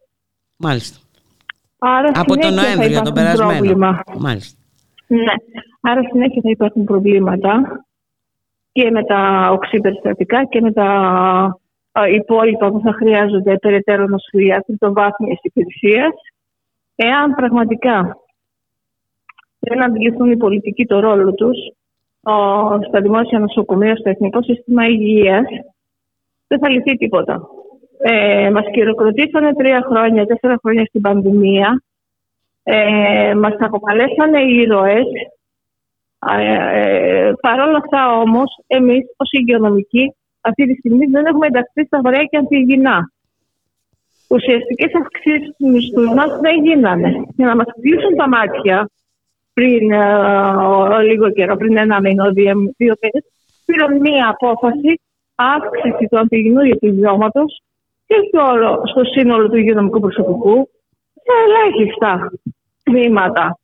Μάλιστα. 0.58 1.00
Άρα 1.78 2.12
Από 2.16 2.38
τον 2.38 2.54
Νοέμβριο, 2.54 3.02
τον 3.02 3.14
περασμένο. 3.14 3.52
Πρόβλημα. 3.52 4.04
Μάλιστα. 4.18 4.60
Ναι. 5.08 5.34
Άρα 5.82 6.02
συνέχεια 6.12 6.42
θα 6.42 6.50
υπάρχουν 6.50 6.84
προβλήματα 6.84 7.86
και 8.72 8.92
με 8.92 9.04
τα 9.04 9.50
οξύ 9.52 9.80
περιστατικά 9.80 10.46
και 10.46 10.62
με 10.62 10.72
τα 10.72 10.90
υπόλοιπα 12.04 12.72
που 12.72 12.82
θα 12.84 12.94
χρειάζονται 12.94 13.58
περαιτέρω 13.58 14.08
νοσηλεία 14.08 14.66
των 14.80 14.94
βάθμιας 14.94 15.40
υπηρεσίας. 15.42 16.14
Εάν 16.96 17.36
πραγματικά 17.36 18.18
δεν 19.60 19.84
αντιληφθούν 19.84 20.32
οι 20.32 20.38
πολιτικοί 20.38 20.86
το 20.86 21.00
ρόλο 21.00 21.34
τους 21.34 21.58
στα 22.88 23.02
δημόσια 23.02 23.40
νοσοκομεία, 23.40 23.96
στο 23.96 24.10
εθνικό 24.10 24.44
σύστημα 24.44 24.86
υγείας, 24.86 25.46
δεν 26.48 26.60
θα 26.60 26.70
λυθεί 26.70 26.98
τίποτα. 26.98 27.48
Ε, 27.98 28.50
μας 28.50 28.66
χειροκροτήσανε 28.74 29.54
τρία 29.54 29.84
χρόνια, 29.90 30.26
τέσσερα 30.26 30.58
χρόνια 30.62 30.86
στην 30.86 31.02
πανδημία. 31.02 31.84
Ε, 32.64 33.34
μας 33.36 33.56
αποκαλέσανε 33.60 34.42
οι 34.42 34.56
ήρωες. 34.56 35.06
Ε, 36.38 36.54
ε, 36.80 37.34
Παρ' 37.42 37.60
όλα 37.60 37.78
αυτά 37.78 38.18
όμως, 38.18 38.60
εμείς 38.68 39.06
ως 39.18 39.32
υγειονομικοί 39.32 40.16
αυτή 40.46 40.66
τη 40.68 40.74
στιγμή 40.74 41.06
δεν 41.06 41.26
έχουμε 41.26 41.48
ενταχθεί 41.48 41.86
στα 41.86 42.02
βαρέα 42.02 42.24
και 42.24 42.38
αντιγυνά. 42.38 43.12
Ουσιαστικές 44.30 44.92
αυξήσεις 45.02 45.56
του 45.58 45.68
μισθούς 45.70 46.14
μας 46.14 46.40
δεν 46.40 46.64
γίνανε. 46.64 47.10
Για 47.36 47.48
να 47.48 47.56
μας 47.56 47.68
κλείσουν 47.82 48.16
τα 48.16 48.28
μάτια 48.28 48.90
πριν 49.54 49.90
uh, 49.94 51.00
λίγο 51.04 51.32
καιρό, 51.32 51.56
πριν 51.56 51.78
ένα 51.78 52.00
μήνα, 52.00 52.30
δύο, 52.30 52.54
δύο 52.78 52.94
μήνες, 53.02 53.24
πήραν 53.66 54.00
μία 54.00 54.28
απόφαση 54.30 55.02
αύξηση 55.36 56.08
του 56.10 56.20
αντιγενού 56.20 56.60
επιδόματο 56.60 57.46
και 58.06 58.16
στο, 58.28 58.44
στο 58.86 59.04
σύνολο 59.04 59.50
του 59.50 59.58
υγειονομικού 59.58 60.00
προσωπικού 60.00 60.70
σε 61.14 61.34
ελάχιστα 61.46 62.32
τμήματα. 62.84 63.60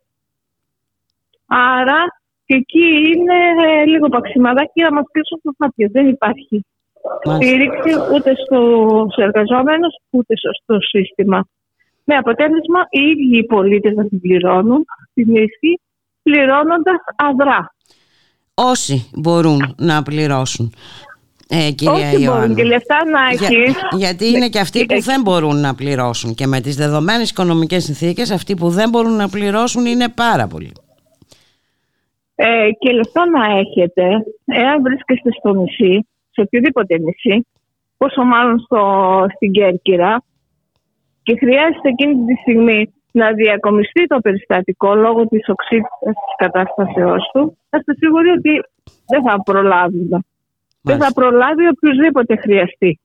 Άρα 1.48 2.21
και 2.52 2.58
εκεί 2.58 2.88
είναι 3.12 3.38
ε, 3.66 3.86
λίγο 3.86 4.08
παξιμαδάκι 4.10 4.82
να 4.82 4.94
μας 4.94 5.06
κλείσουν 5.12 5.40
τα 5.44 5.52
μάτια. 5.58 5.90
Δεν 5.92 6.08
υπάρχει 6.08 6.66
στήριξη 7.36 7.92
ούτε 8.14 8.32
στους 8.44 9.16
εργαζόμενους 9.16 9.94
ούτε 10.10 10.34
στο 10.62 10.78
σύστημα. 10.80 11.48
Με 12.04 12.16
αποτέλεσμα 12.16 12.80
οι 12.90 13.00
ίδιοι 13.00 13.38
οι 13.38 13.46
πολίτες 13.46 13.94
να 13.96 14.06
την 14.08 14.22
πληρώνουν 14.22 14.86
την 15.14 15.36
ίσχυ 15.36 15.80
πληρώνοντας 16.24 17.00
αδρά. 17.16 17.76
Όσοι 18.54 19.10
μπορούν 19.16 19.76
να 19.78 20.04
πληρώσουν. 20.04 20.74
Ε, 21.48 21.72
κυρία 21.72 22.10
Όσοι 22.10 22.26
μπορούν 22.26 22.56
και 22.56 22.64
λεφτά 22.64 22.98
να 23.06 23.20
έχει. 23.32 23.76
γιατί 23.98 24.28
είναι 24.28 24.50
και 24.50 24.60
αυτοί 24.60 24.86
που 24.86 25.02
δεν 25.02 25.22
μπορούν 25.22 25.60
να 25.60 25.76
πληρώσουν 25.76 26.36
και 26.36 26.48
με 26.48 26.62
τις 26.62 26.76
δεδομένες 26.76 27.30
οικονομικές 27.30 27.84
συνθήκες 27.84 28.32
αυτοί 28.32 28.54
που 28.56 28.70
δεν 28.70 28.90
μπορούν 28.90 29.16
να 29.16 29.30
πληρώσουν 29.30 29.86
είναι 29.86 30.10
πάρα 30.10 30.48
πολλοί. 30.48 30.72
Ε, 32.36 32.70
και 32.80 32.92
λεφτά 32.92 33.30
να 33.30 33.58
έχετε, 33.58 34.04
εάν 34.46 34.82
βρίσκεστε 34.82 35.30
στο 35.32 35.54
νησί, 35.54 36.08
σε 36.32 36.42
οποιοδήποτε 36.42 36.98
νησί, 36.98 37.48
πόσο 37.98 38.24
μάλλον 38.24 38.60
στο, 38.60 38.82
στην 39.36 39.52
Κέρκυρα, 39.52 40.24
και 41.24 41.38
χρειάζεται 41.38 41.90
εκείνη 41.90 42.26
τη 42.26 42.36
στιγμή 42.42 42.94
να 43.12 43.32
διακομιστεί 43.32 44.08
το 44.08 44.20
περιστατικό 44.20 44.96
λόγω 44.96 45.28
της 45.28 45.50
οξύτητας 45.50 46.14
της 46.26 46.36
κατάστασεώς 46.38 47.30
του, 47.34 47.58
θα 47.70 47.78
είστε 47.78 47.94
σίγουροι 47.96 48.30
ότι 48.30 48.64
δεν 49.08 49.24
θα 49.24 49.42
προλάβει. 49.44 50.10
Δεν 50.82 50.98
θα 50.98 51.14
προλάβει 51.14 51.68
οποιοδήποτε 51.68 52.36
χρειαστεί. 52.36 53.00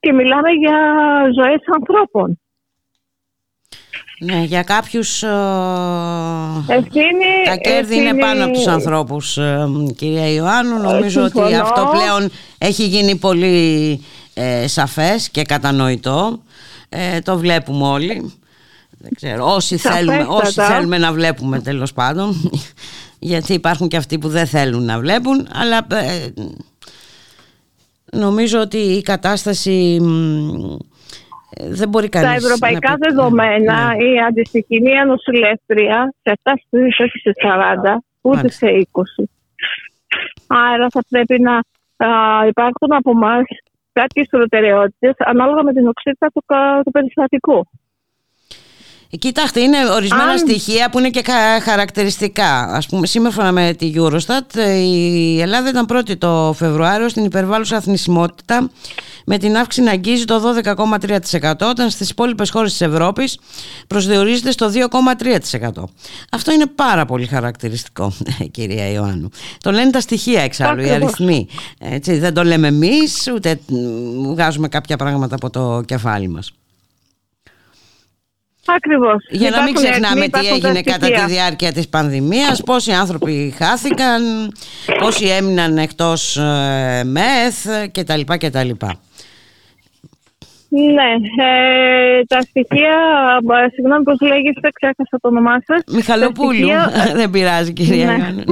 Και 0.00 0.12
μιλάμε 0.12 0.50
για 0.50 0.78
ζωές 1.34 1.62
ανθρώπων. 1.74 2.40
Ναι, 4.24 4.42
για 4.42 4.62
κάποιους 4.62 5.22
ευθύνη, 6.66 7.32
τα 7.44 7.56
κέρδη 7.56 7.96
είναι 7.96 8.14
πάνω 8.14 8.44
από 8.44 8.52
τους 8.52 8.66
ανθρώπους 8.66 9.36
ε, 9.38 9.68
κυρία 9.96 10.28
Ιωάννου. 10.28 10.78
Νομίζω 10.78 11.22
ότι 11.22 11.54
αυτό 11.54 11.90
πλέον 11.92 12.30
έχει 12.58 12.86
γίνει 12.86 13.16
πολύ 13.16 14.00
ε, 14.34 14.66
σαφές 14.66 15.28
και 15.30 15.42
κατανοητό. 15.42 16.42
Ε, 16.88 17.20
το 17.20 17.38
βλέπουμε 17.38 17.86
όλοι. 17.86 18.32
Δεν 18.98 19.10
ξέρω, 19.14 19.54
όσοι 19.54 19.76
θέλουμε, 19.76 20.26
όσοι 20.28 20.60
θέλουμε 20.60 20.98
να 20.98 21.12
βλέπουμε 21.12 21.60
τέλος 21.60 21.92
πάντων. 21.92 22.50
Γιατί 23.18 23.52
υπάρχουν 23.52 23.88
και 23.88 23.96
αυτοί 23.96 24.18
που 24.18 24.28
δεν 24.28 24.46
θέλουν 24.46 24.84
να 24.84 24.98
βλέπουν 24.98 25.48
αλλά 25.52 25.86
ε, 25.92 26.32
νομίζω 28.12 28.60
ότι 28.60 28.78
η 28.78 29.02
κατάσταση 29.02 30.00
δεν 31.60 31.88
μπορεί 31.88 32.08
κανείς 32.08 32.28
Τα 32.28 32.34
ευρωπαϊκά 32.34 32.94
δεδομένα 32.98 33.94
ναι. 33.94 34.04
η 34.04 34.20
αντιστοιχή 34.20 34.80
μία 34.80 35.04
νοσηλεύτρια 35.04 36.14
σε 36.22 36.32
αυτά 36.32 36.52
όχι 37.04 37.18
σε 37.18 37.32
40 37.44 37.96
ούτε 38.20 38.50
σε 38.50 38.66
20 38.92 39.24
άρα 40.46 40.86
θα 40.90 41.00
πρέπει 41.08 41.40
να 41.40 41.60
υπάρχουν 42.46 42.92
από 42.92 43.10
εμά 43.10 43.36
κάποιες 43.92 44.26
προτεραιότητες 44.30 45.14
ανάλογα 45.18 45.62
με 45.62 45.72
την 45.72 45.86
οξύτητα 45.86 46.28
του, 46.34 46.44
του 46.84 46.90
περιστατικού. 46.90 47.66
Κοιτάξτε, 49.18 49.60
είναι 49.60 49.76
ορισμένα 49.90 50.36
στοιχεία 50.36 50.90
που 50.90 50.98
είναι 50.98 51.10
και 51.10 51.22
χαρακτηριστικά. 51.62 52.62
Ας 52.62 52.86
πούμε, 52.86 53.06
σύμφωνα 53.06 53.52
με 53.52 53.74
τη 53.74 53.92
Eurostat, 53.96 54.56
η 54.82 55.40
Ελλάδα 55.40 55.68
ήταν 55.68 55.86
πρώτη 55.86 56.16
το 56.16 56.54
Φεβρουάριο 56.56 57.08
στην 57.08 57.24
υπερβάλλουσα 57.24 57.76
αθνησιμότητα 57.76 58.70
με 59.24 59.38
την 59.38 59.56
αύξηση 59.56 59.86
να 59.86 59.92
αγγίζει 59.92 60.24
το 60.24 60.42
12,3% 60.64 61.52
όταν 61.60 61.90
στις 61.90 62.10
υπόλοιπες 62.10 62.50
χώρες 62.50 62.70
της 62.70 62.80
Ευρώπης 62.80 63.38
προσδιορίζεται 63.86 64.50
στο 64.50 64.70
2,3%. 64.70 65.84
Αυτό 66.30 66.52
είναι 66.52 66.66
πάρα 66.66 67.04
πολύ 67.04 67.26
χαρακτηριστικό, 67.26 68.12
κυρία 68.50 68.90
Ιωάννου. 68.90 69.28
Το 69.60 69.70
λένε 69.70 69.90
τα 69.90 70.00
στοιχεία 70.00 70.42
εξάλλου, 70.42 70.82
οι 70.82 70.90
αριθμοί. 70.90 71.48
Έτσι, 71.78 72.18
δεν 72.18 72.34
το 72.34 72.44
λέμε 72.44 72.66
εμείς, 72.68 73.30
ούτε 73.34 73.60
βγάζουμε 74.32 74.68
κάποια 74.68 74.96
πράγματα 74.96 75.34
από 75.34 75.50
το 75.50 75.82
κεφάλι 75.86 76.28
μας. 76.28 76.52
Ακριβώς. 78.66 79.26
Για 79.30 79.50
να 79.50 79.62
μην 79.62 79.74
ξεχνάμε 79.74 80.28
τι 80.28 80.46
έγινε 80.46 80.80
κατά 80.80 81.06
τη 81.06 81.24
διάρκεια 81.26 81.72
της 81.72 81.88
πανδημίας, 81.88 82.62
πόσοι 82.62 82.92
άνθρωποι 82.92 83.54
χάθηκαν, 83.56 84.22
πόσοι 84.98 85.26
έμειναν 85.26 85.78
εκτός 85.78 86.36
ε, 86.36 87.02
μεθ 87.04 87.66
κτλ. 87.92 88.20
κτλ. 88.38 88.70
Ναι, 90.74 91.10
ε, 91.44 92.24
τα 92.24 92.40
στοιχεία, 92.40 92.96
συγγνώμη 93.74 94.02
πώς 94.02 94.20
λέγεστε, 94.20 94.68
ξέχασα 94.72 95.18
το 95.20 95.28
όνομά 95.28 95.62
σας. 95.66 95.82
Μιχαλοπούλου, 95.92 96.68
δεν 97.20 97.30
πειράζει 97.30 97.72
κυρία 97.72 98.06
ναι. 98.06 98.42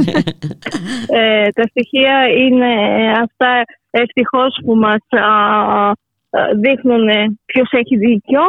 ε, 1.21 1.49
τα 1.49 1.63
στοιχεία 1.63 2.27
είναι 2.39 2.73
αυτά 3.23 3.63
ευτυχώς 3.91 4.61
που 4.65 4.75
μας 4.75 5.05
δείχνουν 6.61 7.39
ποιος 7.45 7.69
έχει 7.73 7.97
δίκιο. 7.97 8.41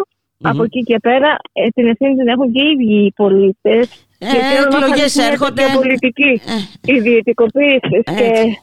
Από 0.41 0.63
εκεί 0.63 0.81
και 0.83 0.97
πέρα 1.01 1.37
ε, 1.53 1.67
την 1.67 1.87
ευθύνη 1.87 2.15
την 2.15 2.27
έχουν 2.27 2.51
και 2.51 2.61
οι 2.63 2.69
ίδιοι 2.71 3.05
οι 3.05 3.11
πολίτες. 3.15 4.07
Ε, 4.19 4.27
εκλογές 4.65 5.17
έρχονται. 5.17 5.63
Και 5.63 5.73
πολιτική 5.73 6.41
ε. 6.87 6.93
ιδιωτικοποίησης 6.95 8.03
και 8.03 8.57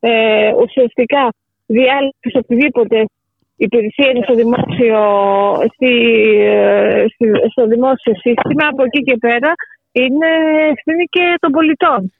ε, 0.00 0.52
ουσιαστικά 0.62 1.32
διάλυσης 1.66 2.34
οτιδήποτε 2.34 3.04
υπηρεσία 3.56 4.08
είναι 4.10 4.24
στο 4.24 4.34
δημόσιο, 4.34 5.00
στη, 5.74 5.92
στο 7.50 7.66
δημόσιο 7.66 8.14
σύστημα, 8.14 8.64
από 8.70 8.82
εκεί 8.82 9.00
και 9.02 9.16
πέρα 9.16 9.52
είναι 9.92 10.30
ευθύνη 10.74 11.04
και 11.04 11.34
των 11.40 11.50
πολιτών. 11.50 12.12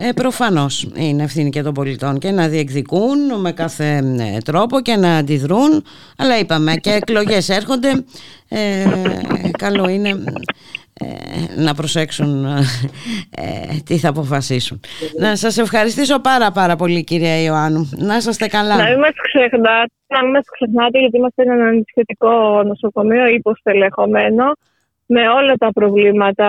Ε, 0.00 0.12
προφανώς 0.12 0.90
είναι 0.94 1.22
ευθύνη 1.22 1.50
και 1.50 1.62
των 1.62 1.74
πολιτών 1.74 2.18
και 2.18 2.30
να 2.30 2.48
διεκδικούν 2.48 3.40
με 3.40 3.52
κάθε 3.52 3.96
ε, 4.34 4.38
τρόπο 4.44 4.80
και 4.80 4.96
να 4.96 5.16
αντιδρούν 5.16 5.84
αλλά 6.18 6.38
είπαμε 6.38 6.74
και 6.74 6.90
εκλογές 6.90 7.48
έρχονται 7.48 7.88
ε, 8.48 8.84
καλό 9.58 9.88
είναι 9.88 10.08
ε, 11.00 11.62
να 11.62 11.74
προσέξουν 11.74 12.44
ε, 12.44 13.80
τι 13.84 13.98
θα 13.98 14.08
αποφασίσουν. 14.08 14.80
Να 15.20 15.36
σας 15.36 15.58
ευχαριστήσω 15.58 16.20
πάρα 16.20 16.50
πάρα 16.50 16.76
πολύ 16.76 17.04
κυρία 17.04 17.42
Ιωάννου. 17.42 17.88
Να 17.96 18.16
είστε 18.16 18.46
καλά. 18.46 18.76
Να 18.76 18.88
μην 18.88 18.98
μας 18.98 19.14
ξεχνάτε, 19.22 19.92
να 20.06 20.22
μην 20.22 20.30
μας 20.30 20.44
ξεχνάτε 20.50 20.98
γιατί 20.98 21.16
είμαστε 21.16 21.42
ένα 21.42 21.68
αντισχετικό 21.68 22.62
νοσοκομείο 22.62 23.26
υποστελεχωμένο 23.26 24.44
με 25.06 25.28
όλα 25.28 25.54
τα 25.54 25.72
προβλήματα 25.72 26.48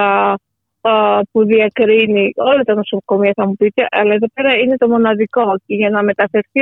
που 1.31 1.45
διακρίνει 1.45 2.31
όλα 2.35 2.63
τα 2.63 2.75
νοσοκομεία 2.75 3.31
θα 3.35 3.47
μου 3.47 3.55
πείτε, 3.55 3.87
αλλά 3.91 4.13
εδώ 4.13 4.27
πέρα 4.33 4.53
είναι 4.53 4.77
το 4.77 4.87
μοναδικό 4.87 5.55
και 5.65 5.75
για 5.75 5.89
να 5.89 6.03
μεταφερθεί 6.03 6.59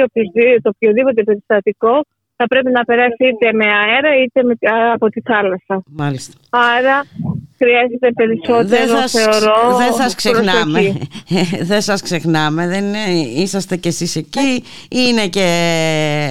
το 0.61 0.69
οποιοδήποτε 0.69 1.23
περιστατικό 1.23 2.05
θα 2.35 2.47
πρέπει 2.47 2.71
να 2.71 2.83
περάσει 2.83 3.27
είτε 3.27 3.53
με 3.53 3.65
αέρα 3.65 4.21
είτε 4.23 4.43
με, 4.43 4.53
από 4.93 5.09
τη 5.09 5.21
θάλασσα. 5.21 5.83
Μάλιστα. 5.91 6.33
Άρα 6.49 7.03
χρειάζεται 7.57 8.11
περισσότερο, 8.15 8.63
δεν 8.67 8.87
σας, 8.87 9.11
θεωρώ, 9.11 9.77
Δεν 9.77 9.93
σας 9.93 10.15
ξεχνάμε. 10.15 10.97
δεν 11.71 11.81
σας 11.81 12.01
ξεχνάμε. 12.01 12.67
Δεν 12.67 12.83
είναι, 12.83 13.03
είσαστε 13.35 13.77
κι 13.77 13.87
εσείς 13.87 14.15
εκεί. 14.15 14.63
Είναι 14.89 15.27
και 15.27 15.47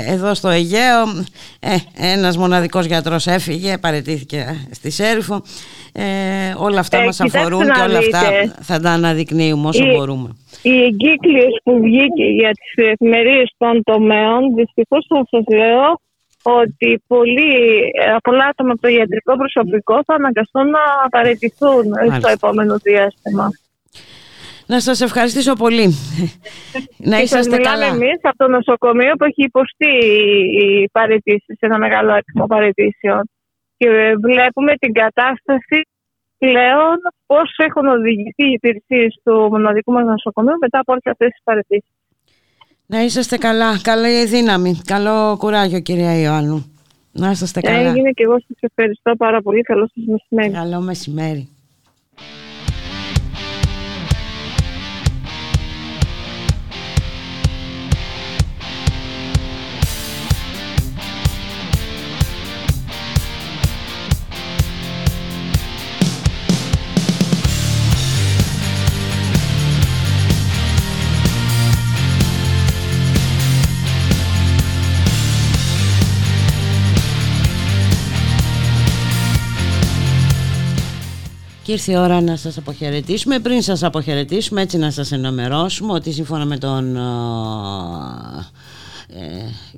εδώ 0.09 0.35
στο 0.35 0.48
Αιγαίο. 0.48 1.03
Ε, 1.61 1.77
ένας 2.15 2.36
μοναδικός 2.36 2.86
γιατρός 2.86 3.27
έφυγε, 3.27 3.78
παρετήθηκε 3.78 4.66
στη 4.70 4.90
Σέριφο. 4.90 5.43
Ε, 5.93 6.03
όλα 6.57 6.81
αυτά 6.81 6.98
ε, 6.98 7.05
μας 7.05 7.20
αφορούν 7.20 7.65
και 7.65 7.81
όλα 7.89 7.98
αυτά 7.98 8.23
θα 8.61 8.81
τα 8.81 8.90
αναδεικνύουμε 8.90 9.69
όσο 9.69 9.85
μπορούμε. 9.85 10.28
Η 10.62 10.82
εγκύκλειος 10.82 11.61
που 11.65 11.81
βγήκε 11.81 12.24
για 12.24 12.51
τις 12.51 12.85
εφημερίες 12.90 13.55
των 13.57 13.82
τομέων, 13.82 14.55
δυστυχώς 14.55 15.07
θα 15.09 15.27
σας 15.31 15.44
λέω 15.57 16.01
ότι 16.47 17.02
πολλοί, 17.06 17.81
ε, 18.05 18.16
πολλά 18.23 18.44
άτομα 18.47 18.73
από 18.73 18.81
το 18.81 18.89
ιατρικό 18.89 19.36
προσωπικό 19.36 20.02
θα 20.06 20.14
αναγκαστούν 20.14 20.70
να 20.70 21.09
παραιτηθούν 21.10 21.85
στο 22.18 22.28
επόμενο 22.28 22.77
διάστημα. 22.77 23.51
Να 24.66 24.81
σας 24.81 25.01
ευχαριστήσω 25.01 25.52
πολύ. 25.55 25.86
να 27.10 27.18
είσαστε 27.20 27.56
καλά. 27.56 27.86
εμείς 27.86 28.18
από 28.23 28.36
το 28.36 28.48
νοσοκομείο 28.48 29.12
που 29.16 29.24
έχει 29.24 29.43
υποστεί 29.43 29.93
η 30.64 30.89
παραιτήση, 30.93 31.51
σε 31.59 31.66
ένα 31.66 31.78
μεγάλο 31.78 32.12
αριθμό 32.12 32.47
παραιτήσεων. 32.47 33.23
Και 33.77 33.89
βλέπουμε 34.20 34.73
την 34.74 34.93
κατάσταση 34.93 35.78
πλέον 36.39 36.97
πώς 37.27 37.55
έχουν 37.56 37.86
οδηγηθεί 37.86 38.44
οι 38.48 38.52
υπηρεσίες 38.52 39.20
του 39.24 39.48
μοναδικού 39.51 39.93
μας 39.93 40.05
νοσοκομείου 40.05 40.59
μετά 40.60 40.78
από 40.78 40.93
όλες 40.93 41.06
αυτές 41.06 41.28
τις 41.28 41.43
παραιτήσεις. 41.44 41.95
Να 42.86 43.02
είσαστε 43.02 43.36
καλά. 43.36 43.80
Καλή 43.82 44.26
δύναμη. 44.26 44.80
Καλό 44.84 45.36
κουράγιο 45.38 45.80
κυρία 45.80 46.20
Ιωάννου. 46.20 46.72
Να 47.12 47.30
είσαστε 47.30 47.60
καλά. 47.60 47.78
Έγινε 47.78 48.10
και 48.10 48.22
εγώ 48.22 48.40
σας 48.40 48.56
ευχαριστώ 48.60 49.16
πάρα 49.16 49.42
πολύ. 49.42 49.62
Καλό 49.62 49.90
σας 49.94 50.04
μεσημέρι. 50.06 50.52
Καλό 50.52 50.80
μεσημέρι. 50.80 51.48
Και 81.66 81.72
ήρθε 81.72 81.93
η 81.93 81.97
ώρα 81.97 82.20
να 82.20 82.36
σας 82.36 82.59
αποχαιρετήσουμε. 82.59 83.38
Πριν 83.38 83.62
σας 83.62 83.82
αποχαιρετήσουμε 83.82 84.62
έτσι 84.62 84.78
να 84.78 84.90
σας 84.90 85.12
ενημερώσουμε 85.12 85.93
ότι 85.93 86.12
σύμφωνα 86.12 86.44
με 86.44 86.59
τον 86.59 86.97
ε, 86.97 87.01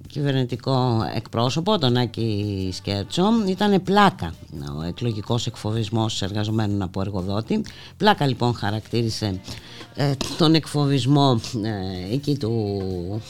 κυβερνητικό 0.06 1.10
εκπρόσωπο, 1.14 1.78
τον 1.78 1.96
Άκη 1.96 2.70
Σκέρτσο, 2.72 3.24
ήταν 3.46 3.82
πλάκα 3.82 4.34
ο 4.78 4.82
εκλογικός 4.82 5.46
εκφοβισμός 5.46 6.22
εργαζομένων 6.22 6.82
από 6.82 7.00
εργοδότη. 7.00 7.62
Πλάκα 7.96 8.26
λοιπόν 8.26 8.54
χαρακτήρισε 8.54 9.40
ε, 9.94 10.12
τον 10.38 10.54
εκφοβισμό 10.54 11.40
ε, 11.62 12.14
εκεί 12.14 12.36
του 12.36 13.22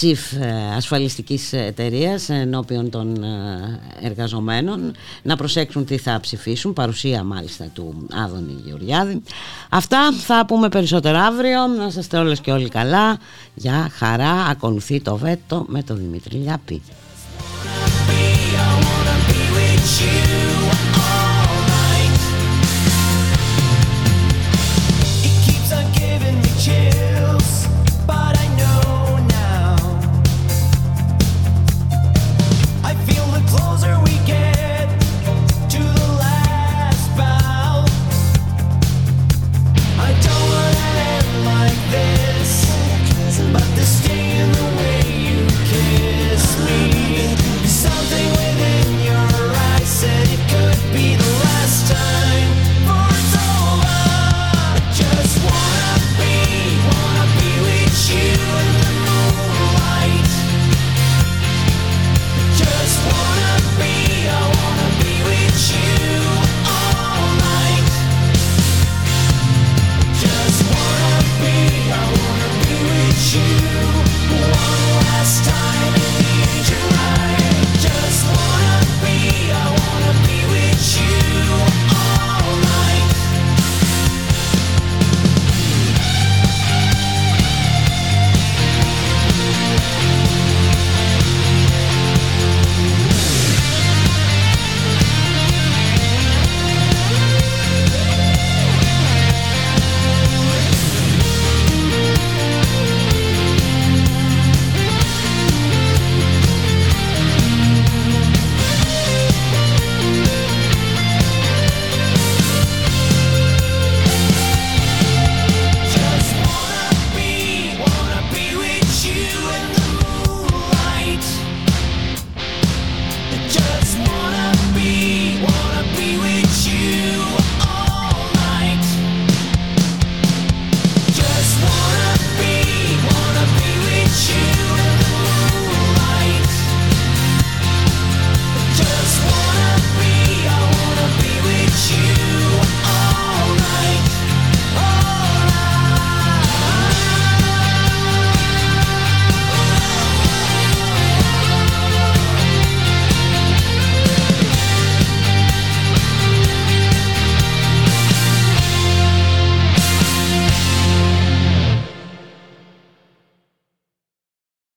chief 0.00 0.38
ε, 0.40 0.74
ασφαλιστικής 0.76 1.52
εταιρείας 1.52 2.28
ενώπιον 2.28 2.90
των 2.90 3.24
εργαζομένων 4.02 4.92
να 5.22 5.36
προσέξουν 5.36 5.84
τι 5.84 5.96
θα 5.96 6.20
ψηφίσουν 6.20 6.72
παρουσία 6.72 7.24
μάλιστα 7.24 7.64
του 7.74 8.06
Άδωνη 8.24 8.62
Γεωργιάδη. 8.64 9.22
Αυτά 9.68 10.12
θα 10.12 10.46
πούμε 10.46 10.68
περισσότερα 10.68 11.22
αύριο. 11.22 11.66
Να 11.66 11.92
είστε 11.98 12.18
όλες 12.18 12.40
και 12.40 12.52
όλοι 12.52 12.68
καλά. 12.68 13.18
Για 13.54 13.90
χαρά. 13.92 14.32
Ακολουθεί 14.32 15.00
το 15.00 15.16
βέτο 15.20 15.64
με 15.68 15.82
τον 15.82 15.96
Δημήτρη 15.96 16.36
Λιάπη 16.36 16.82